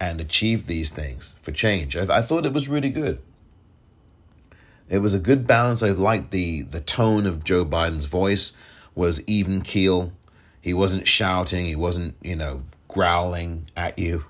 and 0.00 0.20
achieve 0.20 0.66
these 0.66 0.90
things 0.90 1.36
for 1.42 1.52
change. 1.52 1.96
I, 1.96 2.18
I 2.18 2.22
thought 2.22 2.46
it 2.46 2.52
was 2.52 2.68
really 2.68 2.90
good. 2.90 3.20
It 4.88 4.98
was 4.98 5.14
a 5.14 5.18
good 5.18 5.46
balance. 5.46 5.82
I 5.82 5.90
liked 5.90 6.32
the 6.32 6.62
the 6.62 6.80
tone 6.80 7.24
of 7.24 7.44
Joe 7.44 7.64
Biden's 7.64 8.06
voice 8.06 8.52
was 8.94 9.22
even 9.26 9.62
keel. 9.62 10.12
He 10.60 10.74
wasn't 10.74 11.08
shouting, 11.08 11.64
he 11.64 11.76
wasn't, 11.76 12.14
you 12.20 12.36
know, 12.36 12.64
growling 12.88 13.70
at 13.76 13.98
you. 13.98 14.24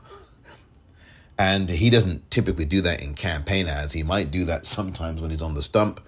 And 1.42 1.68
he 1.68 1.90
doesn't 1.90 2.30
typically 2.30 2.66
do 2.66 2.82
that 2.82 3.02
in 3.02 3.14
campaign 3.14 3.66
ads. 3.66 3.94
He 3.94 4.04
might 4.04 4.30
do 4.30 4.44
that 4.44 4.64
sometimes 4.64 5.20
when 5.20 5.32
he's 5.32 5.42
on 5.42 5.54
the 5.54 5.60
stump. 5.60 6.00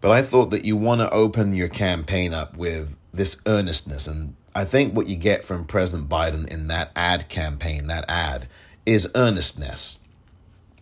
But 0.00 0.10
I 0.10 0.20
thought 0.20 0.50
that 0.50 0.64
you 0.64 0.76
want 0.76 1.00
to 1.00 1.08
open 1.10 1.54
your 1.54 1.68
campaign 1.68 2.34
up 2.34 2.56
with 2.56 2.96
this 3.12 3.40
earnestness. 3.46 4.08
And 4.08 4.34
I 4.52 4.64
think 4.64 4.96
what 4.96 5.06
you 5.06 5.14
get 5.14 5.44
from 5.44 5.64
President 5.64 6.08
Biden 6.08 6.48
in 6.48 6.66
that 6.66 6.90
ad 6.96 7.28
campaign, 7.28 7.86
that 7.86 8.04
ad, 8.08 8.48
is 8.84 9.08
earnestness. 9.14 10.00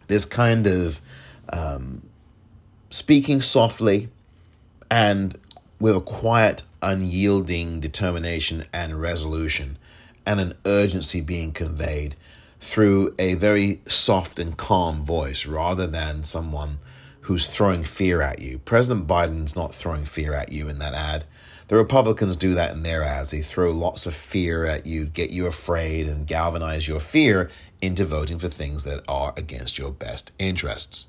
This 0.06 0.24
kind 0.24 0.66
of 0.66 0.98
um, 1.52 2.08
speaking 2.88 3.42
softly 3.42 4.08
and 4.90 5.38
with 5.78 5.94
a 5.94 6.00
quiet, 6.00 6.62
unyielding 6.80 7.78
determination 7.78 8.64
and 8.72 8.98
resolution, 8.98 9.76
and 10.24 10.40
an 10.40 10.54
urgency 10.64 11.20
being 11.20 11.52
conveyed 11.52 12.16
through 12.62 13.12
a 13.18 13.34
very 13.34 13.80
soft 13.86 14.38
and 14.38 14.56
calm 14.56 15.04
voice 15.04 15.46
rather 15.46 15.84
than 15.84 16.22
someone 16.22 16.78
who's 17.22 17.44
throwing 17.44 17.82
fear 17.82 18.22
at 18.22 18.40
you. 18.40 18.58
President 18.60 19.08
Biden's 19.08 19.56
not 19.56 19.74
throwing 19.74 20.04
fear 20.04 20.32
at 20.32 20.52
you 20.52 20.68
in 20.68 20.78
that 20.78 20.94
ad. 20.94 21.24
The 21.66 21.76
Republicans 21.76 22.36
do 22.36 22.54
that 22.54 22.72
in 22.72 22.84
their 22.84 23.02
ads. 23.02 23.32
They 23.32 23.42
throw 23.42 23.72
lots 23.72 24.06
of 24.06 24.14
fear 24.14 24.64
at 24.64 24.86
you, 24.86 25.06
get 25.06 25.32
you 25.32 25.46
afraid, 25.46 26.06
and 26.06 26.24
galvanize 26.24 26.86
your 26.86 27.00
fear 27.00 27.50
into 27.80 28.04
voting 28.04 28.38
for 28.38 28.48
things 28.48 28.84
that 28.84 29.04
are 29.08 29.34
against 29.36 29.76
your 29.76 29.90
best 29.90 30.30
interests. 30.38 31.08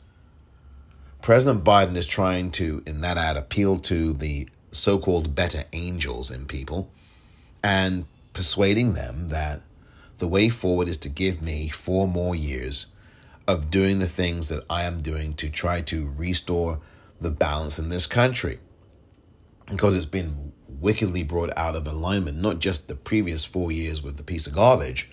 President 1.21 1.63
Biden 1.63 1.95
is 1.95 2.07
trying 2.07 2.49
to, 2.51 2.81
in 2.87 3.01
that 3.01 3.17
ad, 3.17 3.37
appeal 3.37 3.77
to 3.77 4.13
the 4.13 4.49
so 4.71 4.97
called 4.97 5.35
better 5.35 5.65
angels 5.71 6.31
in 6.31 6.47
people 6.47 6.89
and 7.63 8.05
persuading 8.33 8.93
them 8.93 9.27
that 9.27 9.61
the 10.17 10.27
way 10.27 10.49
forward 10.49 10.87
is 10.87 10.97
to 10.97 11.09
give 11.09 11.41
me 11.41 11.69
four 11.69 12.07
more 12.07 12.35
years 12.35 12.87
of 13.47 13.69
doing 13.69 13.99
the 13.99 14.07
things 14.07 14.49
that 14.49 14.63
I 14.69 14.83
am 14.83 15.01
doing 15.01 15.33
to 15.35 15.49
try 15.49 15.81
to 15.81 16.13
restore 16.17 16.79
the 17.19 17.31
balance 17.31 17.77
in 17.77 17.89
this 17.89 18.07
country. 18.07 18.59
Because 19.67 19.95
it's 19.95 20.05
been 20.05 20.53
wickedly 20.67 21.23
brought 21.23 21.55
out 21.57 21.75
of 21.75 21.87
alignment, 21.87 22.37
not 22.37 22.59
just 22.59 22.87
the 22.87 22.95
previous 22.95 23.45
four 23.45 23.71
years 23.71 24.01
with 24.01 24.17
the 24.17 24.23
piece 24.23 24.47
of 24.47 24.55
garbage, 24.55 25.09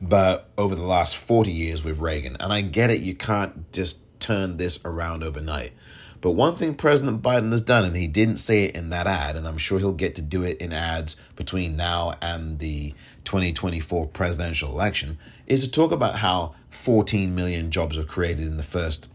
but 0.00 0.50
over 0.58 0.74
the 0.74 0.84
last 0.84 1.16
40 1.16 1.50
years 1.50 1.82
with 1.82 1.98
Reagan. 1.98 2.36
And 2.40 2.52
I 2.52 2.60
get 2.60 2.90
it, 2.90 3.00
you 3.00 3.14
can't 3.14 3.72
just 3.72 4.04
turn 4.20 4.56
this 4.56 4.82
around 4.84 5.22
overnight. 5.22 5.72
But 6.20 6.32
one 6.32 6.54
thing 6.54 6.74
President 6.74 7.20
Biden 7.20 7.52
has 7.52 7.60
done, 7.60 7.84
and 7.84 7.94
he 7.94 8.06
didn't 8.06 8.36
say 8.36 8.64
it 8.64 8.74
in 8.74 8.88
that 8.88 9.06
ad, 9.06 9.36
and 9.36 9.46
I'm 9.46 9.58
sure 9.58 9.78
he'll 9.78 9.92
get 9.92 10.14
to 10.14 10.22
do 10.22 10.42
it 10.42 10.56
in 10.58 10.72
ads 10.72 11.16
between 11.36 11.76
now 11.76 12.14
and 12.22 12.58
the 12.60 12.94
2024 13.24 14.06
presidential 14.08 14.70
election, 14.70 15.18
is 15.46 15.64
to 15.64 15.70
talk 15.70 15.92
about 15.92 16.18
how 16.18 16.54
14 16.70 17.34
million 17.34 17.70
jobs 17.70 17.96
were 17.96 18.04
created 18.04 18.46
in 18.46 18.56
the 18.56 18.62
first 18.62 19.08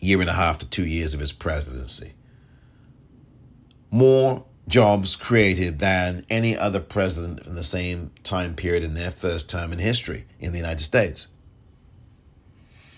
year 0.00 0.20
and 0.20 0.30
a 0.30 0.34
half 0.34 0.58
to 0.58 0.68
two 0.68 0.86
years 0.86 1.14
of 1.14 1.20
his 1.20 1.32
presidency. 1.32 2.12
More 3.90 4.44
jobs 4.66 5.14
created 5.16 5.78
than 5.78 6.24
any 6.30 6.56
other 6.56 6.80
president 6.80 7.46
in 7.46 7.54
the 7.54 7.62
same 7.62 8.10
time 8.22 8.54
period 8.54 8.82
in 8.82 8.94
their 8.94 9.10
first 9.10 9.48
term 9.48 9.72
in 9.72 9.78
history 9.78 10.26
in 10.40 10.52
the 10.52 10.58
United 10.58 10.80
States. 10.80 11.28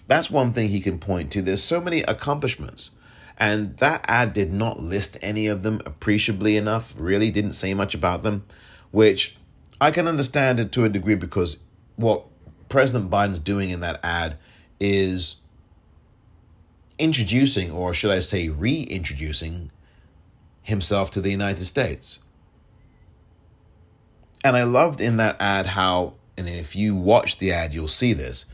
That's 0.07 0.31
one 0.31 0.53
thing 0.53 0.69
he 0.69 0.81
can 0.81 0.99
point 0.99 1.33
to. 1.33 1.43
There's 1.43 1.63
so 1.63 1.81
many 1.81 2.03
accomplishments. 2.03 2.93
And 3.39 3.77
that 3.79 4.05
ad 4.09 4.33
did 4.33 4.53
not 4.53 4.81
list 4.81 5.19
any 5.21 5.47
of 5.47 5.63
them 5.63 5.81
appreciably 5.85 6.57
enough, 6.57 6.95
really 6.97 7.31
didn't 7.31 7.53
say 7.53 7.75
much 7.75 7.95
about 7.95 8.23
them, 8.23 8.45
which 8.93 9.37
I 9.81 9.91
can 9.91 10.09
understand 10.09 10.61
it 10.61 10.73
to 10.73 10.85
a 10.85 10.89
degree 10.89 11.15
because 11.15 11.59
what 11.97 12.25
President 12.69 13.11
Biden's 13.11 13.39
doing 13.39 13.71
in 13.71 13.81
that 13.81 14.01
ad 14.03 14.37
is 14.81 15.37
introducing, 16.99 17.71
or 17.71 17.93
should 17.93 18.11
I 18.11 18.21
say, 18.21 18.49
reintroducing 18.49 19.71
himself 20.63 21.11
to 21.13 21.21
the 21.21 21.31
United 21.31 21.65
States. 21.65 22.19
And 24.43 24.57
I 24.57 24.65
loved 24.65 25.01
in 25.01 25.17
that 25.19 25.37
ad 25.41 25.67
how, 25.67 26.15
and 26.37 26.49
if 26.49 26.75
you 26.75 26.95
watch 26.97 27.39
the 27.39 27.53
ad, 27.53 27.75
you'll 27.75 27.89
see 27.89 28.13
this, 28.13 28.47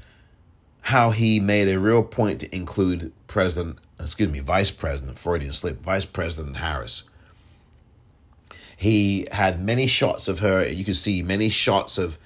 how 0.87 1.11
he 1.11 1.39
made 1.39 1.69
a 1.69 1.79
real 1.79 2.03
point 2.03 2.41
to 2.41 2.55
include 2.55 3.13
President 3.27 3.79
excuse 4.03 4.29
me, 4.29 4.41
Vice 4.41 4.71
President, 4.71 5.19
Freudian 5.19 5.53
slip, 5.53 5.81
Vice 5.83 6.05
President 6.05 6.57
Harris. 6.57 7.05
He 8.83 9.29
had 9.31 9.61
many 9.61 9.87
shots 9.87 10.27
of 10.27 10.41
her. 10.41 10.69
You 10.69 10.85
could 10.85 10.97
see 10.97 11.23
many 11.23 11.51
shots 11.51 11.99
of 11.99 12.19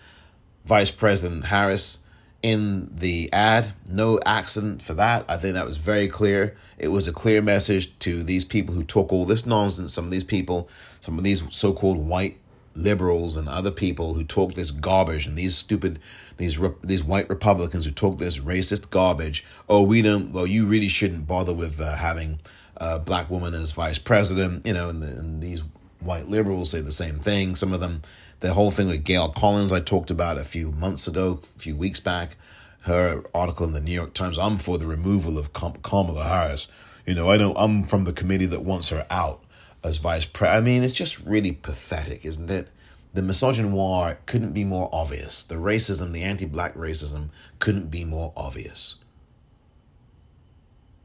Vice 0.65 0.91
President 0.91 1.45
Harris 1.45 1.99
in 2.43 2.91
the 2.97 3.31
ad. 3.31 3.75
No 3.91 4.19
accident 4.25 4.81
for 4.81 4.95
that. 4.95 5.27
I 5.29 5.37
think 5.37 5.53
that 5.53 5.67
was 5.67 5.77
very 5.77 6.09
clear. 6.09 6.57
It 6.79 6.89
was 6.89 7.07
a 7.07 7.13
clear 7.13 7.43
message 7.43 7.99
to 7.99 8.23
these 8.23 8.47
people 8.47 8.75
who 8.75 8.85
talk 8.85 9.13
all 9.13 9.27
this 9.27 9.45
nonsense. 9.45 9.93
Some 9.93 10.07
of 10.07 10.11
these 10.11 10.25
people, 10.25 10.67
some 10.99 11.19
of 11.19 11.25
these 11.25 11.43
so 11.51 11.75
called 11.75 11.99
white 11.99 12.39
liberals 12.75 13.37
and 13.37 13.51
other 13.51 13.71
people 13.71 14.15
who 14.15 14.25
talk 14.25 14.55
this 14.55 14.71
garbage 14.71 15.27
and 15.27 15.37
these 15.37 15.55
stupid 15.55 15.99
these 16.39 16.59
these 16.83 17.05
white 17.05 17.29
Republicans 17.29 17.85
who 17.85 17.91
talk 17.91 18.17
this 18.17 18.39
racist 18.39 18.89
garbage. 18.89 19.45
Oh, 19.69 19.83
we 19.83 20.01
don't. 20.01 20.33
Well, 20.33 20.47
you 20.47 20.65
really 20.65 20.89
shouldn't 20.89 21.27
bother 21.27 21.53
with 21.53 21.79
uh, 21.83 21.97
having 21.97 22.41
a 22.79 22.99
black 22.99 23.29
woman 23.29 23.53
as 23.53 23.73
vice 23.73 23.99
president. 23.99 24.65
You 24.65 24.73
know, 24.73 24.89
and, 24.89 25.03
the, 25.03 25.09
and 25.09 25.43
these 25.43 25.63
white 26.07 26.29
liberals 26.29 26.71
say 26.71 26.81
the 26.81 26.93
same 26.93 27.19
thing. 27.19 27.57
Some 27.57 27.73
of 27.73 27.81
them, 27.81 28.03
the 28.41 28.55
whole 28.55 28.71
thing 28.71 28.89
with 28.89 29.05
Gail 29.05 29.29
Collins, 29.29 29.73
I 29.73 29.81
talked 29.81 30.11
about 30.11 30.39
a 30.39 30.45
few 30.45 30.73
months 30.73 31.07
ago, 31.07 31.41
a 31.43 31.59
few 31.59 31.77
weeks 31.77 32.01
back. 32.01 32.37
Her 32.81 33.25
article 33.35 33.67
in 33.67 33.73
the 33.73 33.81
New 33.81 33.93
York 33.93 34.15
Times. 34.15 34.39
I'm 34.39 34.59
for 34.59 34.79
the 34.79 34.87
removal 34.87 35.39
of 35.39 35.53
Kamala 35.53 36.23
Harris. 36.23 36.69
You 37.05 37.15
know, 37.15 37.29
I 37.29 37.37
don't. 37.37 37.57
I'm 37.59 37.83
from 37.83 38.05
the 38.05 38.13
committee 38.13 38.47
that 38.47 38.63
wants 38.63 38.91
her 38.91 39.05
out 39.11 39.43
as 39.83 39.97
vice 39.97 40.25
president. 40.25 40.63
I 40.63 40.65
mean, 40.65 40.83
it's 40.85 40.95
just 40.95 41.25
really 41.27 41.51
pathetic, 41.51 42.25
isn't 42.25 42.49
it? 42.49 42.69
The 43.15 43.23
misogynoir 43.23 44.19
couldn't 44.27 44.53
be 44.53 44.63
more 44.63 44.91
obvious. 44.93 45.43
The 45.43 45.55
racism, 45.55 46.13
the 46.13 46.23
anti 46.23 46.45
black 46.45 46.75
racism, 46.75 47.31
couldn't 47.59 47.91
be 47.91 48.05
more 48.05 48.33
obvious. 48.37 48.97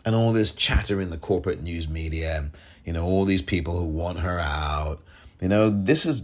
And 0.05 0.13
all 0.13 0.33
this 0.33 0.51
chatter 0.51 0.99
in 0.99 1.09
the 1.09 1.17
corporate 1.17 1.61
news 1.61 1.87
media, 1.87 2.51
you 2.85 2.93
know, 2.93 3.05
all 3.05 3.25
these 3.25 3.41
people 3.41 3.77
who 3.77 3.87
want 3.87 4.19
her 4.19 4.39
out, 4.39 4.99
you 5.41 5.47
know, 5.47 5.69
this 5.69 6.05
is 6.05 6.23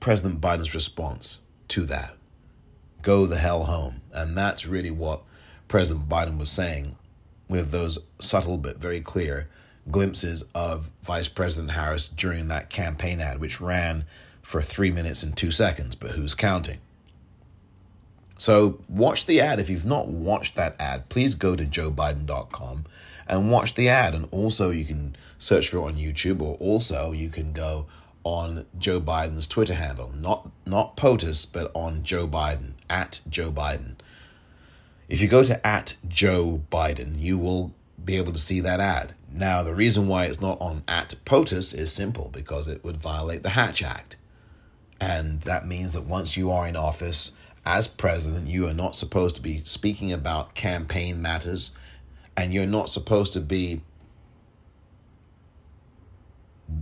President 0.00 0.40
Biden's 0.40 0.74
response 0.74 1.42
to 1.68 1.82
that. 1.82 2.16
Go 3.02 3.26
the 3.26 3.38
hell 3.38 3.64
home. 3.64 4.00
And 4.12 4.36
that's 4.36 4.66
really 4.66 4.90
what 4.90 5.22
President 5.68 6.08
Biden 6.08 6.38
was 6.38 6.50
saying 6.50 6.96
with 7.48 7.70
those 7.70 7.98
subtle 8.18 8.58
but 8.58 8.78
very 8.78 9.00
clear 9.00 9.48
glimpses 9.90 10.44
of 10.54 10.90
Vice 11.02 11.28
President 11.28 11.72
Harris 11.72 12.08
during 12.08 12.48
that 12.48 12.70
campaign 12.70 13.20
ad, 13.20 13.40
which 13.40 13.60
ran 13.60 14.04
for 14.42 14.62
three 14.62 14.90
minutes 14.90 15.22
and 15.22 15.36
two 15.36 15.50
seconds, 15.50 15.94
but 15.94 16.12
who's 16.12 16.34
counting? 16.34 16.78
So 18.38 18.80
watch 18.88 19.26
the 19.26 19.40
ad. 19.40 19.60
If 19.60 19.70
you've 19.70 19.86
not 19.86 20.08
watched 20.08 20.56
that 20.56 20.80
ad, 20.80 21.08
please 21.08 21.34
go 21.36 21.54
to 21.54 21.64
joebiden.com 21.64 22.84
and 23.28 23.50
watch 23.50 23.74
the 23.74 23.88
ad. 23.88 24.14
And 24.14 24.28
also 24.30 24.70
you 24.70 24.84
can 24.84 25.16
search 25.38 25.68
for 25.68 25.78
it 25.78 25.82
on 25.82 25.94
YouTube 25.94 26.40
or 26.40 26.56
also 26.56 27.12
you 27.12 27.28
can 27.28 27.52
go 27.52 27.86
on 28.24 28.66
Joe 28.78 29.00
Biden's 29.00 29.46
Twitter 29.46 29.74
handle. 29.74 30.12
Not 30.14 30.50
not 30.66 30.96
POTUS, 30.96 31.52
but 31.52 31.70
on 31.74 32.02
Joe 32.02 32.26
Biden, 32.26 32.72
at 32.88 33.20
Joe 33.28 33.50
Biden. 33.50 33.96
If 35.08 35.20
you 35.20 35.28
go 35.28 35.44
to 35.44 35.66
at 35.66 35.96
Joe 36.08 36.62
Biden, 36.70 37.18
you 37.18 37.36
will 37.38 37.74
be 38.02 38.16
able 38.16 38.32
to 38.32 38.38
see 38.38 38.60
that 38.60 38.80
ad. 38.80 39.14
Now, 39.32 39.62
the 39.62 39.74
reason 39.74 40.08
why 40.08 40.26
it's 40.26 40.40
not 40.40 40.60
on 40.60 40.82
at 40.88 41.14
POTUS 41.24 41.74
is 41.74 41.92
simple 41.92 42.30
because 42.32 42.68
it 42.68 42.84
would 42.84 42.96
violate 42.96 43.42
the 43.42 43.50
Hatch 43.50 43.82
Act. 43.82 44.16
And 45.00 45.40
that 45.42 45.66
means 45.66 45.92
that 45.94 46.04
once 46.04 46.36
you 46.36 46.50
are 46.50 46.66
in 46.66 46.76
office 46.76 47.32
as 47.64 47.88
president, 47.88 48.48
you 48.48 48.66
are 48.66 48.74
not 48.74 48.96
supposed 48.96 49.36
to 49.36 49.42
be 49.42 49.62
speaking 49.64 50.12
about 50.12 50.54
campaign 50.54 51.22
matters 51.22 51.72
and 52.36 52.52
you're 52.52 52.66
not 52.66 52.88
supposed 52.88 53.32
to 53.34 53.40
be 53.40 53.82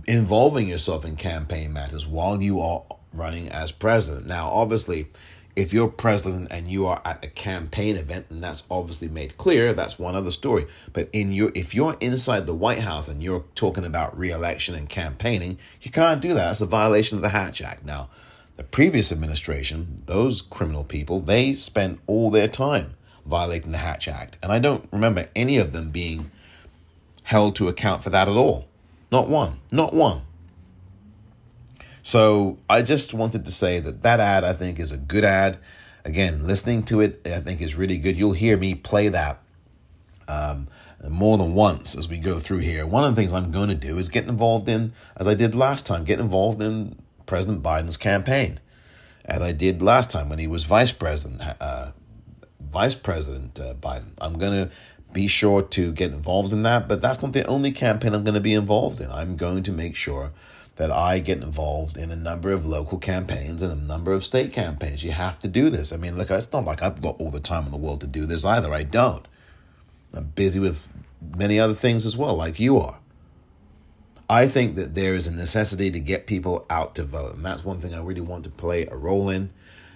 involving 0.07 0.67
yourself 0.67 1.05
in 1.05 1.15
campaign 1.15 1.73
matters 1.73 2.07
while 2.07 2.41
you 2.41 2.59
are 2.59 2.83
running 3.13 3.49
as 3.49 3.71
president. 3.71 4.25
Now, 4.25 4.49
obviously, 4.49 5.07
if 5.55 5.73
you're 5.73 5.87
president 5.87 6.47
and 6.51 6.69
you 6.69 6.85
are 6.85 7.01
at 7.03 7.23
a 7.23 7.27
campaign 7.27 7.97
event 7.97 8.27
and 8.29 8.43
that's 8.43 8.63
obviously 8.71 9.09
made 9.09 9.37
clear. 9.37 9.73
That's 9.73 9.99
one 9.99 10.15
other 10.15 10.31
story. 10.31 10.65
But 10.93 11.09
in 11.11 11.31
your 11.33 11.51
if 11.53 11.75
you're 11.75 11.97
inside 11.99 12.45
the 12.45 12.53
white 12.53 12.79
house 12.79 13.07
and 13.07 13.21
you're 13.21 13.45
talking 13.55 13.85
about 13.85 14.17
re-election 14.17 14.75
and 14.75 14.87
campaigning 14.87 15.57
you 15.81 15.91
can't 15.91 16.21
do 16.21 16.29
that. 16.29 16.45
That's 16.45 16.61
a 16.61 16.65
violation 16.65 17.17
of 17.17 17.21
the 17.21 17.29
hatch 17.29 17.61
act. 17.61 17.85
Now 17.85 18.09
the 18.55 18.63
previous 18.63 19.11
administration 19.11 19.97
those 20.05 20.41
criminal 20.41 20.83
people 20.83 21.19
they 21.19 21.53
spent 21.53 21.99
all 22.07 22.29
their 22.29 22.47
time 22.47 22.95
violating 23.25 23.71
the 23.71 23.77
hatch 23.77 24.07
act 24.07 24.37
and 24.41 24.51
i 24.51 24.59
don't 24.59 24.87
remember 24.91 25.25
any 25.35 25.57
of 25.57 25.71
them 25.71 25.89
being 25.89 26.31
held 27.23 27.55
to 27.55 27.67
account 27.67 28.03
for 28.03 28.09
that 28.09 28.27
at 28.27 28.35
all 28.35 28.67
not 29.11 29.27
one 29.27 29.59
not 29.71 29.93
one 29.93 30.21
so 32.03 32.57
I 32.69 32.81
just 32.81 33.13
wanted 33.13 33.45
to 33.45 33.51
say 33.51 33.79
that 33.79 34.01
that 34.03 34.19
ad 34.19 34.43
I 34.43 34.53
think 34.53 34.79
is 34.79 34.91
a 34.91 34.97
good 34.97 35.23
ad. 35.23 35.57
Again, 36.03 36.45
listening 36.45 36.83
to 36.83 37.01
it 37.01 37.21
I 37.25 37.39
think 37.39 37.61
is 37.61 37.75
really 37.75 37.97
good. 37.97 38.17
You'll 38.17 38.33
hear 38.33 38.57
me 38.57 38.75
play 38.75 39.07
that 39.09 39.39
um, 40.27 40.67
more 41.07 41.37
than 41.37 41.53
once 41.53 41.95
as 41.95 42.09
we 42.09 42.17
go 42.17 42.39
through 42.39 42.59
here. 42.59 42.87
One 42.87 43.03
of 43.03 43.11
the 43.11 43.21
things 43.21 43.33
I'm 43.33 43.51
going 43.51 43.69
to 43.69 43.75
do 43.75 43.97
is 43.97 44.09
get 44.09 44.27
involved 44.27 44.67
in, 44.67 44.93
as 45.17 45.27
I 45.27 45.35
did 45.35 45.53
last 45.53 45.85
time, 45.85 46.03
get 46.03 46.19
involved 46.19 46.61
in 46.61 46.97
President 47.25 47.61
Biden's 47.61 47.97
campaign, 47.97 48.59
as 49.25 49.41
I 49.41 49.51
did 49.51 49.81
last 49.81 50.09
time 50.09 50.29
when 50.29 50.39
he 50.39 50.47
was 50.47 50.63
vice 50.63 50.91
president. 50.91 51.41
Uh, 51.59 51.91
Vice 52.71 52.95
President 52.95 53.59
uh, 53.59 53.73
Biden. 53.75 54.13
I'm 54.19 54.37
going 54.37 54.67
to 54.67 54.73
be 55.13 55.27
sure 55.27 55.61
to 55.61 55.91
get 55.91 56.11
involved 56.11 56.53
in 56.53 56.63
that, 56.63 56.87
but 56.87 57.01
that's 57.01 57.21
not 57.21 57.33
the 57.33 57.45
only 57.45 57.71
campaign 57.71 58.13
I'm 58.13 58.23
going 58.23 58.35
to 58.35 58.41
be 58.41 58.53
involved 58.53 59.01
in. 59.01 59.11
I'm 59.11 59.35
going 59.35 59.63
to 59.63 59.71
make 59.71 59.95
sure 59.95 60.31
that 60.77 60.89
I 60.89 61.19
get 61.19 61.41
involved 61.41 61.97
in 61.97 62.11
a 62.11 62.15
number 62.15 62.51
of 62.51 62.65
local 62.65 62.97
campaigns 62.97 63.61
and 63.61 63.71
a 63.71 63.85
number 63.85 64.13
of 64.13 64.23
state 64.23 64.53
campaigns. 64.53 65.03
You 65.03 65.11
have 65.11 65.37
to 65.39 65.47
do 65.47 65.69
this. 65.69 65.91
I 65.91 65.97
mean, 65.97 66.17
look, 66.17 66.31
it's 66.31 66.51
not 66.53 66.63
like 66.63 66.81
I've 66.81 67.01
got 67.01 67.19
all 67.19 67.29
the 67.29 67.41
time 67.41 67.65
in 67.65 67.71
the 67.71 67.77
world 67.77 68.01
to 68.01 68.07
do 68.07 68.25
this 68.25 68.45
either. 68.45 68.73
I 68.73 68.83
don't. 68.83 69.27
I'm 70.13 70.25
busy 70.27 70.59
with 70.59 70.87
many 71.37 71.59
other 71.59 71.73
things 71.73 72.05
as 72.05 72.17
well, 72.17 72.35
like 72.35 72.59
you 72.59 72.77
are. 72.77 72.99
I 74.29 74.47
think 74.47 74.75
that 74.77 74.95
there 74.95 75.13
is 75.13 75.27
a 75.27 75.33
necessity 75.33 75.91
to 75.91 75.99
get 75.99 76.25
people 76.25 76.65
out 76.69 76.95
to 76.95 77.03
vote. 77.03 77.35
And 77.35 77.45
that's 77.45 77.65
one 77.65 77.81
thing 77.81 77.93
I 77.93 78.01
really 78.01 78.21
want 78.21 78.45
to 78.45 78.49
play 78.49 78.85
a 78.85 78.95
role 78.95 79.29
in. 79.29 79.51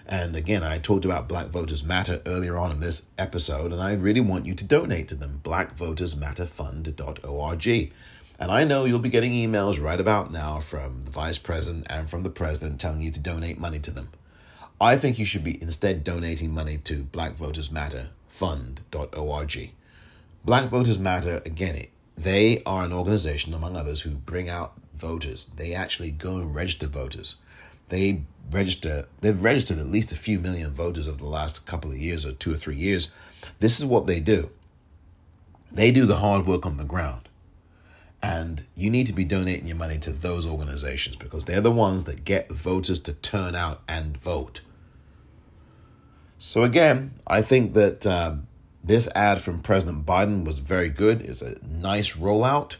And 0.07 0.35
again, 0.35 0.61
I 0.61 0.77
talked 0.77 1.05
about 1.05 1.27
Black 1.27 1.47
Voters 1.47 1.83
Matter 1.83 2.21
earlier 2.27 2.57
on 2.57 2.71
in 2.71 2.79
this 2.79 3.07
episode, 3.17 3.71
and 3.71 3.81
I 3.81 3.93
really 3.93 4.21
want 4.21 4.45
you 4.45 4.53
to 4.53 4.63
donate 4.63 5.07
to 5.07 5.15
them. 5.15 5.41
BlackVotersMatterFund.org. 5.43 7.91
And 8.37 8.51
I 8.51 8.65
know 8.65 8.83
you'll 8.85 8.99
be 8.99 9.09
getting 9.09 9.31
emails 9.31 9.81
right 9.81 9.99
about 9.99 10.31
now 10.31 10.59
from 10.59 11.01
the 11.01 11.11
Vice 11.11 11.39
President 11.39 11.87
and 11.89 12.07
from 12.09 12.23
the 12.23 12.29
President 12.29 12.79
telling 12.79 13.01
you 13.01 13.11
to 13.11 13.19
donate 13.19 13.57
money 13.57 13.79
to 13.79 13.91
them. 13.91 14.09
I 14.79 14.95
think 14.97 15.17
you 15.17 15.25
should 15.25 15.43
be 15.43 15.59
instead 15.61 16.03
donating 16.03 16.53
money 16.53 16.77
to 16.79 17.03
Black 17.03 17.33
Voters 17.33 17.71
Matter 17.71 18.09
Fund.org. 18.27 19.71
Black 20.43 20.69
Voters 20.69 20.99
Matter, 20.99 21.41
again, 21.45 21.85
they 22.17 22.61
are 22.65 22.83
an 22.83 22.93
organization, 22.93 23.53
among 23.53 23.77
others, 23.77 24.01
who 24.01 24.11
bring 24.11 24.49
out 24.49 24.73
voters. 24.93 25.45
They 25.55 25.73
actually 25.73 26.11
go 26.11 26.37
and 26.37 26.53
register 26.53 26.87
voters. 26.87 27.35
They 27.87 28.23
register, 28.51 29.07
they've 29.21 29.43
registered 29.43 29.79
at 29.79 29.87
least 29.87 30.11
a 30.11 30.17
few 30.17 30.39
million 30.39 30.73
voters 30.73 31.07
over 31.07 31.17
the 31.17 31.27
last 31.27 31.65
couple 31.65 31.91
of 31.91 31.97
years 31.97 32.25
or 32.25 32.31
two 32.31 32.53
or 32.53 32.57
three 32.57 32.75
years. 32.75 33.09
This 33.59 33.79
is 33.79 33.85
what 33.85 34.07
they 34.07 34.19
do. 34.19 34.49
They 35.71 35.91
do 35.91 36.05
the 36.05 36.17
hard 36.17 36.45
work 36.45 36.65
on 36.65 36.77
the 36.77 36.83
ground. 36.83 37.29
And 38.23 38.65
you 38.75 38.89
need 38.89 39.07
to 39.07 39.13
be 39.13 39.23
donating 39.23 39.67
your 39.67 39.77
money 39.77 39.99
to 39.99 40.11
those 40.11 40.47
organizations 40.47 41.15
because 41.15 41.45
they're 41.45 41.61
the 41.61 41.71
ones 41.71 42.05
that 42.05 42.23
get 42.23 42.51
voters 42.51 42.99
to 43.01 43.13
turn 43.13 43.55
out 43.55 43.81
and 43.87 44.17
vote. 44.17 44.61
So, 46.37 46.63
again, 46.63 47.19
I 47.27 47.41
think 47.41 47.73
that 47.73 48.05
um, 48.07 48.47
this 48.83 49.07
ad 49.15 49.41
from 49.41 49.61
President 49.61 50.05
Biden 50.05 50.45
was 50.45 50.59
very 50.59 50.89
good. 50.89 51.21
It's 51.21 51.41
a 51.41 51.57
nice 51.65 52.15
rollout. 52.15 52.77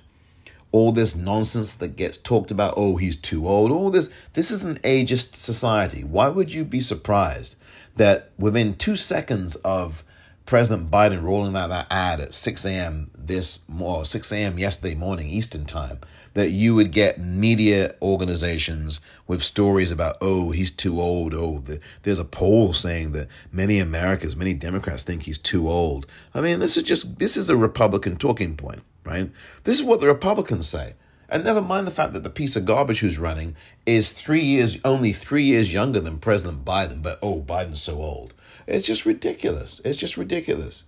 All 0.76 0.92
this 0.92 1.16
nonsense 1.16 1.74
that 1.76 1.96
gets 1.96 2.18
talked 2.18 2.52
about, 2.52 2.74
oh, 2.76 2.98
he's 2.98 3.16
too 3.16 3.48
old, 3.48 3.72
all 3.72 3.90
this, 3.90 4.10
this 4.34 4.52
is 4.52 4.66
an 4.66 4.76
ageist 4.80 5.34
society. 5.34 6.04
Why 6.04 6.28
would 6.28 6.54
you 6.54 6.66
be 6.66 6.82
surprised 6.82 7.56
that 7.96 8.30
within 8.38 8.76
two 8.76 8.98
seconds 8.98 9.56
of 9.64 10.04
President 10.46 10.92
Biden 10.92 11.24
rolling 11.24 11.56
out 11.56 11.70
that 11.70 11.88
ad 11.90 12.20
at 12.20 12.34
6 12.34 12.66
a.m. 12.66 13.10
this 13.18 13.66
or 13.80 14.06
6 14.06 14.32
a.m. 14.32 14.60
yesterday 14.60 14.94
morning 14.94 15.28
Eastern 15.28 15.66
time 15.66 16.00
that 16.36 16.50
you 16.50 16.76
would 16.76 16.92
get 16.92 17.20
media 17.20 17.96
organizations 18.02 19.00
with 19.26 19.42
stories 19.42 19.92
about 19.92 20.18
oh 20.22 20.52
he's 20.52 20.70
too 20.70 21.00
old 21.00 21.34
oh 21.34 21.60
the, 21.60 21.80
there's 22.04 22.20
a 22.20 22.26
poll 22.26 22.74
saying 22.74 23.14
that 23.14 23.28
many 23.52 23.80
Americans 23.80 24.36
many 24.36 24.54
Democrats 24.54 25.04
think 25.04 25.24
he's 25.24 25.40
too 25.40 25.68
old. 25.68 26.06
I 26.34 26.42
mean 26.42 26.60
this 26.60 26.78
is 26.78 26.84
just 26.84 27.18
this 27.18 27.38
is 27.38 27.50
a 27.50 27.58
Republican 27.58 28.18
talking 28.18 28.56
point, 28.56 28.84
right? 29.04 29.32
This 29.64 29.80
is 29.80 29.84
what 29.84 30.00
the 30.00 30.08
Republicans 30.08 30.68
say. 30.68 30.94
And 31.28 31.44
never 31.44 31.62
mind 31.62 31.88
the 31.88 31.92
fact 31.92 32.14
that 32.14 32.24
the 32.24 32.30
piece 32.30 32.56
of 32.56 32.66
garbage 32.66 33.00
who's 33.00 33.18
running 33.18 33.56
is 33.86 34.12
three 34.12 34.42
years, 34.42 34.78
only 34.86 35.12
three 35.12 35.42
years 35.42 35.74
younger 35.74 36.00
than 36.00 36.20
President 36.20 36.64
Biden, 36.64 37.02
but 37.02 37.18
oh, 37.22 37.42
Biden's 37.42 37.82
so 37.82 37.96
old. 37.96 38.34
It's 38.68 38.88
just 38.88 39.06
ridiculous. 39.06 39.82
It's 39.86 39.98
just 39.98 40.18
ridiculous. 40.18 40.86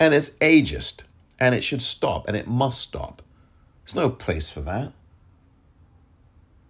And 0.00 0.14
it's 0.14 0.30
ageist. 0.38 1.04
And 1.38 1.54
it 1.54 1.62
should 1.62 1.82
stop. 1.82 2.26
And 2.26 2.36
it 2.36 2.46
must 2.46 2.80
stop. 2.80 3.22
There's 3.84 3.96
no 3.96 4.10
place 4.10 4.50
for 4.50 4.60
that. 4.62 4.92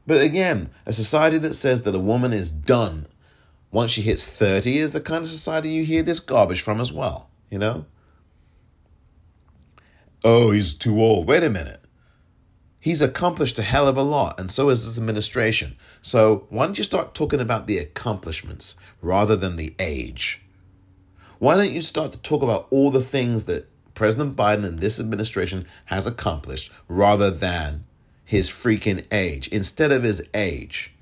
But 0.07 0.21
again, 0.21 0.71
a 0.85 0.93
society 0.93 1.39
that 1.39 1.55
says 1.55 1.83
that 1.83 1.95
a 1.95 2.01
woman 2.01 2.33
is 2.33 2.51
done 2.51 3.07
once 3.71 3.91
she 3.91 4.03
hits 4.03 4.37
30 4.37 4.79
is 4.79 4.93
the 4.93 5.01
kind 5.01 5.23
of 5.23 5.29
society 5.29 5.71
you 5.71 5.85
hear 5.85 6.03
this 6.03 6.21
garbage 6.21 6.61
from 6.61 6.81
as 6.81 6.93
well, 6.93 7.29
you 7.51 7.59
know? 7.59 7.87
Oh, 10.23 10.53
he's 10.53 10.75
too 10.75 11.01
old. 11.01 11.27
Wait 11.27 11.43
a 11.43 11.51
minute. 11.51 11.84
He's 12.85 13.01
accomplished 13.01 13.59
a 13.59 13.63
hell 13.63 13.89
of 13.89 13.97
a 13.97 14.03
lot, 14.03 14.39
and 14.39 14.51
so 14.51 14.69
is 14.69 14.85
his 14.85 14.99
administration. 14.99 15.77
So 16.03 16.45
why 16.51 16.67
don't 16.67 16.77
you 16.77 16.85
start 16.85 17.15
talking 17.15 17.41
about 17.41 17.67
the 17.67 17.79
accomplishments 17.79 18.75
rather 19.01 19.37
than 19.37 19.57
the 19.57 19.75
age? 19.79 20.43
Why 21.39 21.57
don't 21.57 21.73
you 21.73 21.81
start 21.81 22.13
to 22.13 22.19
talk 22.19 22.43
about 22.43 22.67
all 22.69 22.91
the 22.91 23.01
things 23.01 23.47
that 23.47 23.71
President 23.95 24.37
Biden 24.37 24.67
and 24.67 24.81
this 24.81 25.01
administration 25.01 25.67
has 25.87 26.07
accomplished 26.07 26.71
rather 26.87 27.31
than 27.31 27.87
his 28.23 28.51
freaking 28.51 29.07
age, 29.11 29.49
instead 29.49 29.91
of 29.91 30.03
his 30.03 30.29
age? 30.35 30.93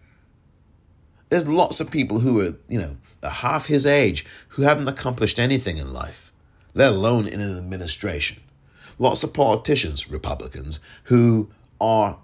There's 1.30 1.48
lots 1.48 1.80
of 1.80 1.90
people 1.90 2.20
who 2.20 2.40
are, 2.42 2.54
you 2.68 2.78
know, 2.78 2.96
half 3.28 3.66
his 3.66 3.86
age 3.86 4.24
who 4.50 4.62
haven't 4.62 4.86
accomplished 4.86 5.40
anything 5.40 5.78
in 5.78 5.92
life, 5.92 6.32
let 6.74 6.92
alone 6.92 7.26
in 7.26 7.40
an 7.40 7.58
administration. 7.58 8.40
Lots 9.00 9.24
of 9.24 9.34
politicians, 9.34 10.08
Republicans, 10.08 10.78
who 11.04 11.50
are 11.82 12.18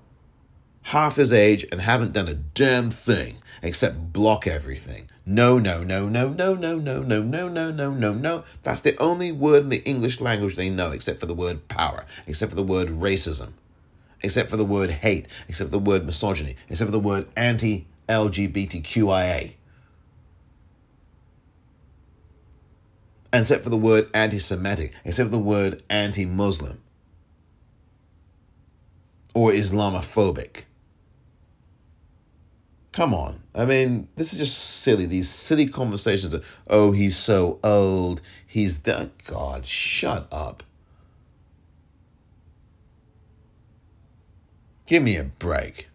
half 0.82 1.16
his 1.16 1.32
age 1.32 1.66
and 1.70 1.80
haven't 1.80 2.12
done 2.12 2.28
a 2.28 2.34
damn 2.34 2.90
thing 2.90 3.38
except 3.60 4.12
block 4.12 4.46
everything. 4.46 5.10
No, 5.26 5.58
no, 5.58 5.82
no, 5.82 6.08
no, 6.08 6.32
no, 6.32 6.54
no, 6.54 6.78
no, 6.78 7.02
no, 7.02 7.22
no, 7.22 7.48
no, 7.48 7.70
no, 7.70 7.90
no, 7.92 8.14
no. 8.14 8.44
That's 8.62 8.80
the 8.80 8.96
only 8.98 9.32
word 9.32 9.64
in 9.64 9.68
the 9.68 9.84
English 9.84 10.20
language 10.20 10.54
they 10.54 10.70
know, 10.70 10.92
except 10.92 11.20
for 11.20 11.26
the 11.26 11.34
word 11.34 11.68
power, 11.68 12.06
except 12.26 12.50
for 12.50 12.56
the 12.56 12.62
word 12.62 12.88
racism, 12.88 13.52
except 14.22 14.48
for 14.48 14.56
the 14.56 14.64
word 14.64 14.90
hate, 14.90 15.26
except 15.48 15.70
for 15.70 15.76
the 15.76 15.90
word 15.90 16.06
misogyny, 16.06 16.56
except 16.70 16.88
for 16.88 16.92
the 16.92 16.98
word 16.98 17.26
anti 17.36 17.86
LGBTQIA. 18.08 19.54
And 23.30 23.40
except 23.40 23.64
for 23.64 23.70
the 23.70 23.76
word 23.76 24.08
anti 24.14 24.38
Semitic, 24.38 24.94
except 25.04 25.26
for 25.26 25.32
the 25.32 25.38
word 25.38 25.82
anti 25.90 26.24
Muslim 26.24 26.80
or 29.34 29.50
Islamophobic. 29.50 30.64
Come 32.92 33.14
on. 33.14 33.40
I 33.54 33.64
mean, 33.64 34.08
this 34.16 34.32
is 34.32 34.38
just 34.38 34.58
silly. 34.82 35.06
These 35.06 35.28
silly 35.28 35.66
conversations 35.66 36.34
of, 36.34 36.44
oh, 36.68 36.92
he's 36.92 37.16
so 37.16 37.60
old. 37.62 38.20
He's 38.46 38.82
that. 38.82 39.10
God, 39.24 39.66
shut 39.66 40.26
up. 40.32 40.62
Give 44.86 45.02
me 45.02 45.16
a 45.16 45.24
break. 45.24 45.88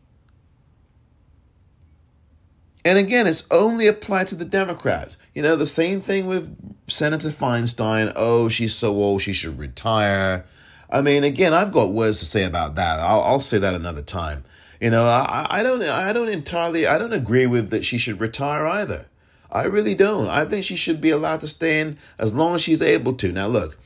And 2.85 2.97
again, 2.97 3.27
it's 3.27 3.47
only 3.49 3.87
applied 3.87 4.27
to 4.27 4.35
the 4.35 4.45
Democrats. 4.45 5.17
You 5.33 5.41
know, 5.41 5.55
the 5.55 5.65
same 5.65 5.99
thing 5.99 6.27
with 6.27 6.55
Senator 6.87 7.29
Feinstein. 7.29 8.11
Oh, 8.15 8.49
she's 8.49 8.75
so 8.75 8.93
old, 8.93 9.21
she 9.21 9.33
should 9.33 9.57
retire. 9.57 10.45
I 10.93 11.01
mean, 11.01 11.23
again, 11.23 11.53
I've 11.53 11.71
got 11.71 11.89
words 11.89 12.19
to 12.19 12.25
say 12.25 12.43
about 12.43 12.75
that. 12.75 12.99
I'll, 12.99 13.21
I'll 13.21 13.39
say 13.39 13.57
that 13.57 13.73
another 13.73 14.03
time. 14.03 14.43
You 14.79 14.91
know, 14.91 15.05
I, 15.07 15.47
I 15.49 15.63
don't, 15.63 15.81
I 15.81 16.13
don't 16.13 16.29
entirely, 16.29 16.85
I 16.85 16.99
don't 16.99 17.13
agree 17.13 17.47
with 17.47 17.71
that 17.71 17.83
she 17.83 17.97
should 17.97 18.21
retire 18.21 18.67
either. 18.67 19.07
I 19.51 19.63
really 19.63 19.95
don't. 19.95 20.27
I 20.27 20.45
think 20.45 20.63
she 20.63 20.75
should 20.75 21.01
be 21.01 21.09
allowed 21.09 21.41
to 21.41 21.47
stay 21.47 21.79
in 21.79 21.97
as 22.19 22.35
long 22.35 22.53
as 22.53 22.61
she's 22.61 22.81
able 22.81 23.13
to. 23.13 23.31
Now, 23.31 23.47
look, 23.47 23.77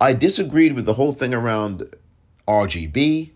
I 0.00 0.14
disagreed 0.14 0.72
with 0.72 0.86
the 0.86 0.94
whole 0.94 1.12
thing 1.12 1.34
around 1.34 1.94
RGB. 2.48 3.30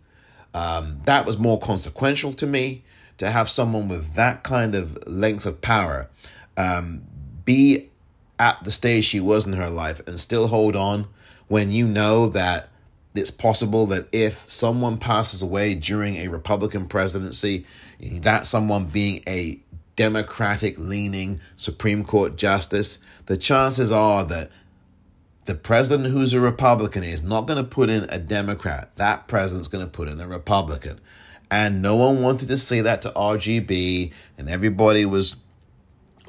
Um, 0.54 1.02
that 1.04 1.26
was 1.26 1.36
more 1.36 1.58
consequential 1.58 2.32
to 2.32 2.46
me 2.46 2.82
to 3.18 3.30
have 3.30 3.50
someone 3.50 3.88
with 3.88 4.14
that 4.14 4.42
kind 4.42 4.74
of 4.74 4.96
length 5.06 5.44
of 5.44 5.60
power 5.60 6.08
um, 6.56 7.02
be 7.44 7.90
at 8.38 8.62
the 8.64 8.70
stage 8.70 9.04
she 9.04 9.20
was 9.20 9.46
in 9.46 9.52
her 9.52 9.68
life 9.68 10.00
and 10.06 10.18
still 10.18 10.48
hold 10.48 10.76
on 10.76 11.08
when 11.48 11.72
you 11.72 11.86
know 11.86 12.28
that 12.28 12.70
it's 13.14 13.30
possible 13.30 13.86
that 13.86 14.08
if 14.12 14.50
someone 14.50 14.98
passes 14.98 15.42
away 15.42 15.74
during 15.74 16.16
a 16.16 16.28
Republican 16.28 16.86
presidency, 16.86 17.64
that 18.00 18.46
someone 18.46 18.86
being 18.86 19.22
a 19.26 19.60
Democratic 19.96 20.78
leaning 20.78 21.40
Supreme 21.56 22.04
Court 22.04 22.36
justice, 22.36 22.98
the 23.26 23.36
chances 23.36 23.90
are 23.90 24.24
that 24.24 24.50
the 25.46 25.54
president 25.54 26.12
who's 26.12 26.34
a 26.34 26.40
Republican 26.40 27.02
is 27.02 27.22
not 27.22 27.46
going 27.46 27.56
to 27.56 27.68
put 27.68 27.88
in 27.88 28.04
a 28.10 28.18
Democrat. 28.18 28.94
That 28.96 29.26
president's 29.28 29.66
going 29.66 29.84
to 29.84 29.90
put 29.90 30.08
in 30.08 30.20
a 30.20 30.28
Republican. 30.28 31.00
And 31.50 31.80
no 31.80 31.96
one 31.96 32.22
wanted 32.22 32.48
to 32.48 32.58
say 32.58 32.82
that 32.82 33.02
to 33.02 33.10
RGB, 33.10 34.12
and 34.36 34.50
everybody 34.50 35.06
was 35.06 35.36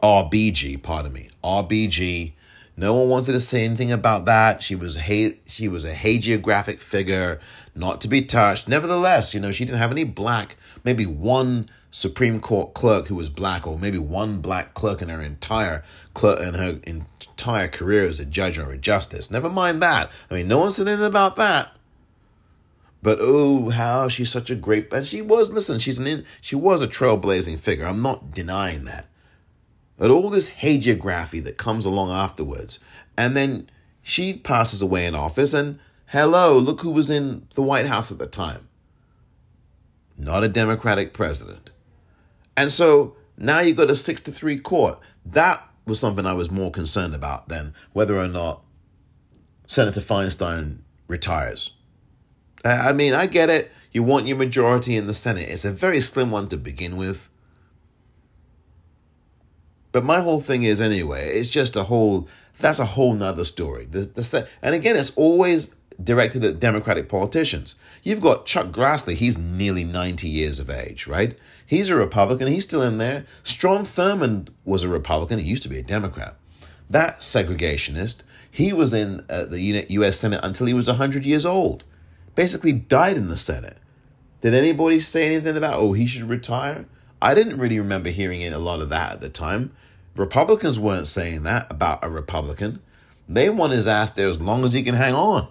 RBG, 0.02 0.82
pardon 0.82 1.12
me, 1.12 1.30
RBG 1.44 2.34
no 2.80 2.96
one 2.96 3.10
wanted 3.10 3.34
to 3.34 3.42
say 3.42 3.66
anything 3.66 3.92
about 3.92 4.24
that. 4.26 4.64
She 4.64 4.74
was 4.74 4.98
she 5.46 5.68
was 5.68 5.84
a 5.84 5.94
hagiographic 5.94 6.82
figure, 6.82 7.42
not 7.76 8.00
to 8.02 8.08
be 8.08 8.22
touched. 8.22 8.70
Nevertheless, 8.70 9.34
you 9.34 9.42
know, 9.42 9.52
she 9.52 9.66
didn't 9.66 9.80
have 9.80 9.92
any 9.92 10.06
black, 10.06 10.56
maybe 10.86 11.06
one 11.06 11.70
Supreme 11.92 12.40
Court 12.40 12.74
clerk 12.74 13.08
who 13.08 13.16
was 13.16 13.30
black, 13.30 13.68
or 13.68 13.78
maybe 13.78 13.98
one 13.98 14.40
black 14.40 14.76
clerk 14.76 15.02
in 15.02 15.10
her 15.10 15.20
entire 15.20 15.84
clerk 16.14 16.40
in 16.40 16.54
her 16.54 16.80
entire 16.88 17.68
career 17.68 18.06
as 18.06 18.22
a 18.22 18.26
judge 18.26 18.58
or 18.58 18.72
a 18.72 18.78
justice. 18.78 19.30
Never 19.30 19.50
mind 19.50 19.82
that. 19.82 20.10
I 20.32 20.36
mean, 20.36 20.48
no 20.48 20.60
one 20.60 20.72
said 20.72 20.88
anything 20.88 21.06
about 21.06 21.36
that. 21.36 21.76
But 23.02 23.18
oh, 23.20 23.72
how 23.72 24.08
she's 24.08 24.32
such 24.32 24.50
a 24.50 24.56
great 24.56 24.92
and 24.94 25.06
she 25.06 25.22
was. 25.22 25.52
Listen, 25.52 25.80
she's 25.80 26.00
an 26.00 26.08
in, 26.08 26.26
she 26.40 26.56
was 26.56 26.82
a 26.82 26.88
trailblazing 26.88 27.60
figure. 27.60 27.86
I'm 27.86 28.02
not 28.02 28.32
denying 28.32 28.86
that 28.86 29.09
at 30.00 30.10
all 30.10 30.30
this 30.30 30.50
hagiography 30.50 31.44
that 31.44 31.58
comes 31.58 31.86
along 31.86 32.12
afterwards. 32.12 32.80
And 33.18 33.36
then 33.36 33.70
she 34.02 34.34
passes 34.34 34.82
away 34.82 35.06
in 35.06 35.16
office, 35.16 35.54
and 35.54 35.80
hello, 36.08 36.58
look 36.58 36.82
who 36.82 36.92
was 36.92 37.10
in 37.10 37.48
the 37.56 37.62
White 37.62 37.86
House 37.88 38.12
at 38.12 38.18
the 38.18 38.28
time. 38.28 38.68
not 40.20 40.44
a 40.44 40.50
Democratic 40.50 41.14
president. 41.14 41.72
And 42.56 42.72
so 42.72 43.16
now 43.38 43.62
you've 43.62 43.78
got 43.78 43.90
a 43.90 43.96
six 43.96 44.20
to 44.22 44.32
three 44.32 44.60
court. 44.60 45.00
That 45.26 45.66
was 45.86 46.00
something 46.00 46.26
I 46.26 46.34
was 46.34 46.52
more 46.52 46.70
concerned 46.70 47.16
about 47.16 47.48
than 47.48 47.74
whether 47.94 48.20
or 48.20 48.28
not 48.28 48.64
Senator 49.66 50.02
Feinstein 50.02 50.80
retires. 51.08 51.72
I 52.66 52.92
mean, 52.92 53.14
I 53.14 53.26
get 53.26 53.50
it. 53.50 53.72
You 53.92 54.04
want 54.04 54.28
your 54.28 54.38
majority 54.38 54.98
in 54.98 55.08
the 55.08 55.14
Senate. 55.14 55.50
It's 55.50 55.66
a 55.66 55.72
very 55.72 56.02
slim 56.02 56.30
one 56.30 56.50
to 56.50 56.58
begin 56.58 56.98
with. 56.98 57.30
But 59.92 60.04
my 60.04 60.22
whole 60.22 60.40
thing 60.40 60.64
is 60.64 60.80
anyway, 60.82 61.30
it's 61.30 61.50
just 61.50 61.76
a 61.76 61.84
whole 61.84 62.28
that's 62.60 62.80
a 62.80 62.86
whole 62.86 63.14
nother 63.14 63.46
story. 63.46 63.86
The, 63.86 64.02
the, 64.02 64.48
and 64.62 64.76
again, 64.76 64.98
it's 64.98 65.16
always 65.16 65.74
directed 66.02 66.44
at 66.44 66.60
Democratic 66.60 67.10
politicians. 67.10 67.76
You've 68.04 68.22
got 68.22 68.46
Chuck 68.46 68.68
Grassley, 68.68 69.14
he's 69.14 69.38
nearly 69.38 69.84
90 69.84 70.28
years 70.28 70.60
of 70.60 70.70
age, 70.70 71.08
right? 71.08 71.38
He's 71.66 71.90
a 71.90 71.96
Republican, 71.96 72.48
he's 72.48 72.64
still 72.64 72.82
in 72.82 72.98
there. 72.98 73.26
Strom 73.44 73.84
Thurmond 73.84 74.50
was 74.66 74.84
a 74.84 74.90
Republican, 74.90 75.40
he 75.40 75.50
used 75.50 75.64
to 75.64 75.70
be 75.70 75.80
a 75.80 75.84
Democrat. 75.84 76.36
That 76.90 77.20
segregationist, 77.20 78.24
he 78.50 78.74
was 78.74 78.94
in 78.94 79.26
uh, 79.30 79.46
the 79.46 79.86
U.S. 79.90 80.20
Senate 80.20 80.40
until 80.44 80.68
he 80.68 80.74
was 80.74 80.88
100 80.88 81.26
years 81.26 81.46
old. 81.46 81.84
Basically, 82.36 82.72
died 82.72 83.18
in 83.18 83.28
the 83.28 83.38
Senate. 83.38 83.78
Did 84.42 84.54
anybody 84.54 85.00
say 85.00 85.26
anything 85.26 85.58
about, 85.58 85.76
oh, 85.76 85.94
he 85.94 86.06
should 86.06 86.24
retire? 86.24 86.86
I 87.22 87.34
didn't 87.34 87.58
really 87.60 87.80
remember 87.80 88.10
hearing 88.10 88.44
a 88.44 88.60
lot 88.60 88.82
of 88.82 88.90
that 88.90 89.14
at 89.14 89.22
the 89.22 89.30
time. 89.30 89.72
Republicans 90.16 90.80
weren't 90.80 91.08
saying 91.08 91.44
that 91.44 91.72
about 91.72 92.04
a 92.04 92.10
Republican. 92.10 92.82
They 93.28 93.50
want 93.50 93.74
his 93.74 93.88
ass 93.88 94.12
there 94.12 94.28
as 94.28 94.42
long 94.42 94.64
as 94.64 94.74
he 94.74 94.84
can 94.84 94.96
hang 94.96 95.14
on. 95.14 95.48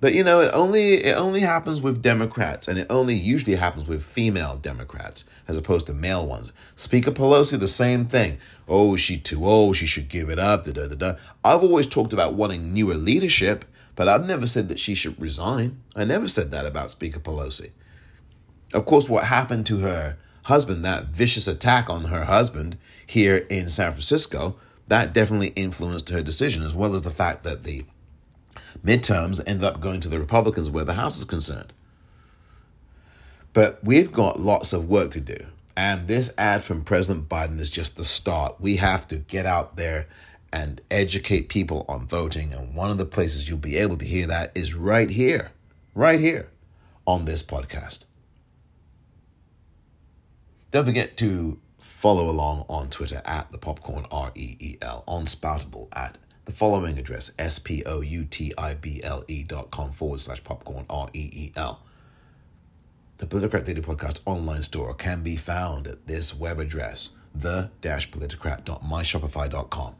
But 0.00 0.12
you 0.12 0.22
know, 0.22 0.40
it 0.40 0.50
only 0.52 0.96
it 0.96 1.16
only 1.16 1.40
happens 1.40 1.80
with 1.80 2.02
Democrats, 2.02 2.68
and 2.68 2.78
it 2.78 2.86
only 2.90 3.14
usually 3.14 3.56
happens 3.56 3.86
with 3.86 4.02
female 4.02 4.56
Democrats 4.56 5.24
as 5.48 5.56
opposed 5.56 5.86
to 5.86 5.94
male 5.94 6.26
ones. 6.26 6.52
Speaker 6.76 7.10
Pelosi, 7.10 7.58
the 7.58 7.66
same 7.66 8.04
thing. 8.04 8.36
Oh, 8.68 8.96
she 8.96 9.16
too 9.18 9.46
old. 9.46 9.76
She 9.76 9.86
should 9.86 10.08
give 10.08 10.28
it 10.28 10.38
up. 10.38 10.64
Da, 10.64 10.72
da, 10.72 10.88
da, 10.88 10.94
da. 10.94 11.14
I've 11.42 11.62
always 11.62 11.86
talked 11.86 12.12
about 12.12 12.34
wanting 12.34 12.74
newer 12.74 12.94
leadership, 12.94 13.64
but 13.96 14.06
I've 14.06 14.26
never 14.26 14.46
said 14.46 14.68
that 14.68 14.78
she 14.78 14.94
should 14.94 15.18
resign. 15.18 15.80
I 15.96 16.04
never 16.04 16.28
said 16.28 16.50
that 16.50 16.66
about 16.66 16.90
Speaker 16.90 17.20
Pelosi. 17.20 17.70
Of 18.74 18.84
course, 18.86 19.08
what 19.08 19.24
happened 19.24 19.66
to 19.66 19.78
her 19.78 20.16
husband, 20.42 20.84
that 20.84 21.06
vicious 21.06 21.46
attack 21.46 21.88
on 21.88 22.06
her 22.06 22.24
husband 22.24 22.76
here 23.06 23.46
in 23.48 23.68
San 23.68 23.92
Francisco, 23.92 24.56
that 24.88 25.14
definitely 25.14 25.52
influenced 25.56 26.10
her 26.10 26.22
decision, 26.22 26.62
as 26.62 26.74
well 26.74 26.94
as 26.94 27.02
the 27.02 27.10
fact 27.10 27.44
that 27.44 27.62
the 27.62 27.84
midterms 28.84 29.40
ended 29.46 29.64
up 29.64 29.80
going 29.80 30.00
to 30.00 30.08
the 30.08 30.18
Republicans 30.18 30.68
where 30.68 30.84
the 30.84 30.94
House 30.94 31.16
is 31.16 31.24
concerned. 31.24 31.72
But 33.52 33.82
we've 33.84 34.10
got 34.10 34.40
lots 34.40 34.72
of 34.72 34.88
work 34.88 35.12
to 35.12 35.20
do. 35.20 35.46
And 35.76 36.08
this 36.08 36.34
ad 36.36 36.62
from 36.62 36.84
President 36.84 37.28
Biden 37.28 37.60
is 37.60 37.70
just 37.70 37.96
the 37.96 38.04
start. 38.04 38.60
We 38.60 38.76
have 38.76 39.06
to 39.08 39.16
get 39.16 39.46
out 39.46 39.76
there 39.76 40.08
and 40.52 40.80
educate 40.90 41.48
people 41.48 41.84
on 41.88 42.06
voting. 42.06 42.52
And 42.52 42.74
one 42.74 42.90
of 42.90 42.98
the 42.98 43.04
places 43.04 43.48
you'll 43.48 43.58
be 43.58 43.76
able 43.76 43.96
to 43.98 44.04
hear 44.04 44.26
that 44.26 44.50
is 44.56 44.74
right 44.74 45.10
here, 45.10 45.52
right 45.94 46.18
here 46.18 46.50
on 47.06 47.24
this 47.24 47.42
podcast. 47.42 48.06
Don't 50.74 50.86
forget 50.86 51.16
to 51.18 51.60
follow 51.78 52.28
along 52.28 52.66
on 52.68 52.90
Twitter 52.90 53.22
at 53.24 53.52
the 53.52 53.58
popcorn 53.58 54.06
R 54.10 54.32
E 54.34 54.56
E 54.58 54.76
L, 54.82 55.04
on 55.06 55.24
Spoutible 55.26 55.86
at 55.94 56.18
the 56.46 56.52
following 56.52 56.98
address, 56.98 57.30
S 57.38 57.60
P 57.60 57.84
O 57.86 58.00
U 58.00 58.24
T 58.24 58.52
I 58.58 58.74
B 58.74 59.00
L 59.04 59.22
E 59.28 59.44
dot 59.44 59.70
com 59.70 59.92
forward 59.92 60.18
slash 60.18 60.42
popcorn 60.42 60.84
R 60.90 61.08
E 61.12 61.30
E 61.32 61.52
L. 61.54 61.80
The 63.18 63.26
Politicrat 63.26 63.64
Daily 63.64 63.82
Podcast 63.82 64.22
online 64.26 64.62
store 64.62 64.94
can 64.94 65.22
be 65.22 65.36
found 65.36 65.86
at 65.86 66.08
this 66.08 66.36
web 66.36 66.58
address, 66.58 67.10
the 67.32 67.70
dash 67.80 68.10
politicrat.myshopify.com. 68.10 69.94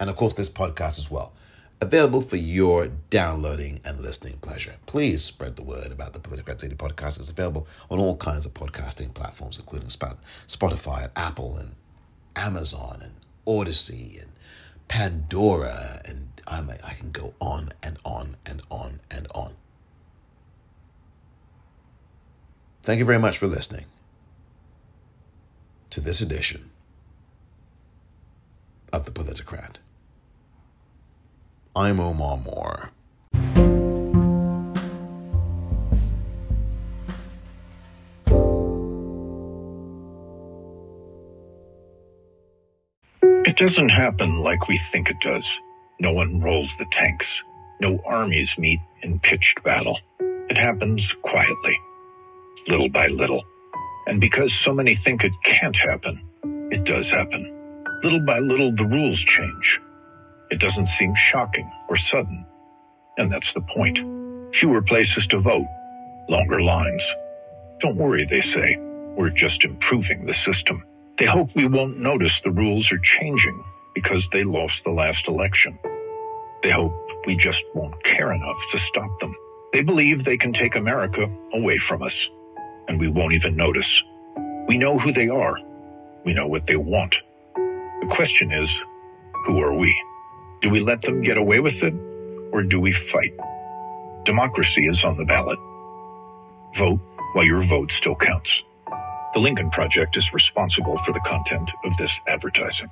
And 0.00 0.10
of 0.10 0.16
course, 0.16 0.34
this 0.34 0.50
podcast 0.50 0.98
as 0.98 1.10
well, 1.10 1.32
available 1.80 2.20
for 2.20 2.36
your 2.36 2.88
downloading 3.08 3.80
and 3.84 4.00
listening 4.00 4.36
pleasure. 4.38 4.74
Please 4.86 5.24
spread 5.24 5.56
the 5.56 5.62
word 5.62 5.92
about 5.92 6.12
the 6.12 6.18
Politicrat 6.18 6.58
Daily 6.58 6.74
Podcast. 6.74 7.18
It's 7.18 7.30
available 7.30 7.66
on 7.90 7.98
all 7.98 8.16
kinds 8.16 8.44
of 8.44 8.54
podcasting 8.54 9.14
platforms, 9.14 9.58
including 9.58 9.88
Spotify 9.88 11.04
and 11.04 11.12
Apple 11.16 11.56
and 11.56 11.74
Amazon 12.36 13.00
and 13.02 13.12
Odyssey 13.46 14.18
and 14.20 14.30
Pandora, 14.88 16.02
and 16.04 16.28
I, 16.46 16.62
I 16.84 16.94
can 16.94 17.10
go 17.10 17.34
on 17.40 17.70
and 17.82 17.96
on 18.04 18.36
and 18.44 18.60
on 18.70 19.00
and 19.10 19.26
on. 19.34 19.54
Thank 22.82 22.98
you 22.98 23.04
very 23.04 23.18
much 23.18 23.38
for 23.38 23.46
listening 23.46 23.86
to 25.90 26.00
this 26.00 26.20
edition 26.20 26.70
of 28.92 29.04
The 29.04 29.12
Politicrat. 29.12 29.76
I'm 31.76 32.00
Omar 32.00 32.38
Moore. 32.38 32.90
It 43.22 43.56
doesn't 43.56 43.90
happen 43.90 44.42
like 44.42 44.66
we 44.66 44.78
think 44.90 45.10
it 45.10 45.20
does. 45.20 45.60
No 46.00 46.12
one 46.12 46.40
rolls 46.40 46.76
the 46.76 46.86
tanks. 46.90 47.40
No 47.80 48.00
armies 48.04 48.58
meet 48.58 48.80
in 49.02 49.20
pitched 49.20 49.62
battle. 49.62 50.00
It 50.18 50.58
happens 50.58 51.14
quietly, 51.22 51.78
little 52.66 52.88
by 52.88 53.06
little. 53.06 53.44
And 54.08 54.20
because 54.20 54.52
so 54.52 54.74
many 54.74 54.96
think 54.96 55.22
it 55.22 55.32
can't 55.44 55.76
happen, 55.76 56.20
it 56.72 56.84
does 56.84 57.12
happen. 57.12 57.56
Little 58.02 58.24
by 58.26 58.40
little, 58.40 58.74
the 58.74 58.86
rules 58.86 59.20
change. 59.20 59.80
It 60.50 60.60
doesn't 60.60 60.86
seem 60.88 61.14
shocking 61.14 61.70
or 61.88 61.96
sudden. 61.96 62.46
And 63.18 63.30
that's 63.32 63.54
the 63.54 63.62
point. 63.62 64.00
Fewer 64.54 64.82
places 64.82 65.26
to 65.28 65.40
vote, 65.40 65.66
longer 66.28 66.62
lines. 66.62 67.04
Don't 67.80 67.96
worry, 67.96 68.24
they 68.26 68.40
say. 68.40 68.76
We're 69.16 69.30
just 69.30 69.64
improving 69.64 70.26
the 70.26 70.34
system. 70.34 70.84
They 71.18 71.26
hope 71.26 71.56
we 71.56 71.66
won't 71.68 71.98
notice 71.98 72.40
the 72.40 72.50
rules 72.50 72.92
are 72.92 72.98
changing 72.98 73.62
because 73.94 74.30
they 74.30 74.44
lost 74.44 74.84
the 74.84 74.90
last 74.92 75.28
election. 75.28 75.78
They 76.62 76.70
hope 76.72 76.94
we 77.26 77.36
just 77.36 77.64
won't 77.74 78.02
care 78.04 78.32
enough 78.32 78.58
to 78.72 78.78
stop 78.78 79.10
them. 79.20 79.34
They 79.72 79.82
believe 79.82 80.24
they 80.24 80.38
can 80.38 80.52
take 80.52 80.76
America 80.76 81.28
away 81.54 81.78
from 81.78 82.02
us, 82.02 82.28
and 82.88 83.00
we 83.00 83.08
won't 83.10 83.34
even 83.34 83.56
notice. 83.56 84.02
We 84.68 84.78
know 84.78 84.98
who 84.98 85.12
they 85.12 85.28
are. 85.28 85.56
We 86.24 86.34
know 86.34 86.48
what 86.48 86.66
they 86.66 86.76
want. 86.76 87.22
The 87.88 88.08
question 88.10 88.52
is, 88.52 88.70
who 89.46 89.60
are 89.60 89.74
we? 89.74 89.94
Do 90.62 90.70
we 90.70 90.80
let 90.80 91.02
them 91.02 91.22
get 91.22 91.38
away 91.38 91.60
with 91.60 91.82
it, 91.84 91.94
or 92.52 92.62
do 92.64 92.80
we 92.80 92.92
fight? 92.92 93.34
Democracy 94.24 94.86
is 94.88 95.04
on 95.04 95.16
the 95.16 95.24
ballot. 95.24 95.58
Vote 96.76 97.00
while 97.34 97.44
your 97.46 97.62
vote 97.62 97.92
still 97.92 98.16
counts. 98.16 98.62
The 99.34 99.40
Lincoln 99.40 99.70
Project 99.70 100.16
is 100.16 100.32
responsible 100.34 100.98
for 100.98 101.12
the 101.12 101.20
content 101.20 101.70
of 101.84 101.96
this 101.98 102.20
advertising. 102.28 102.90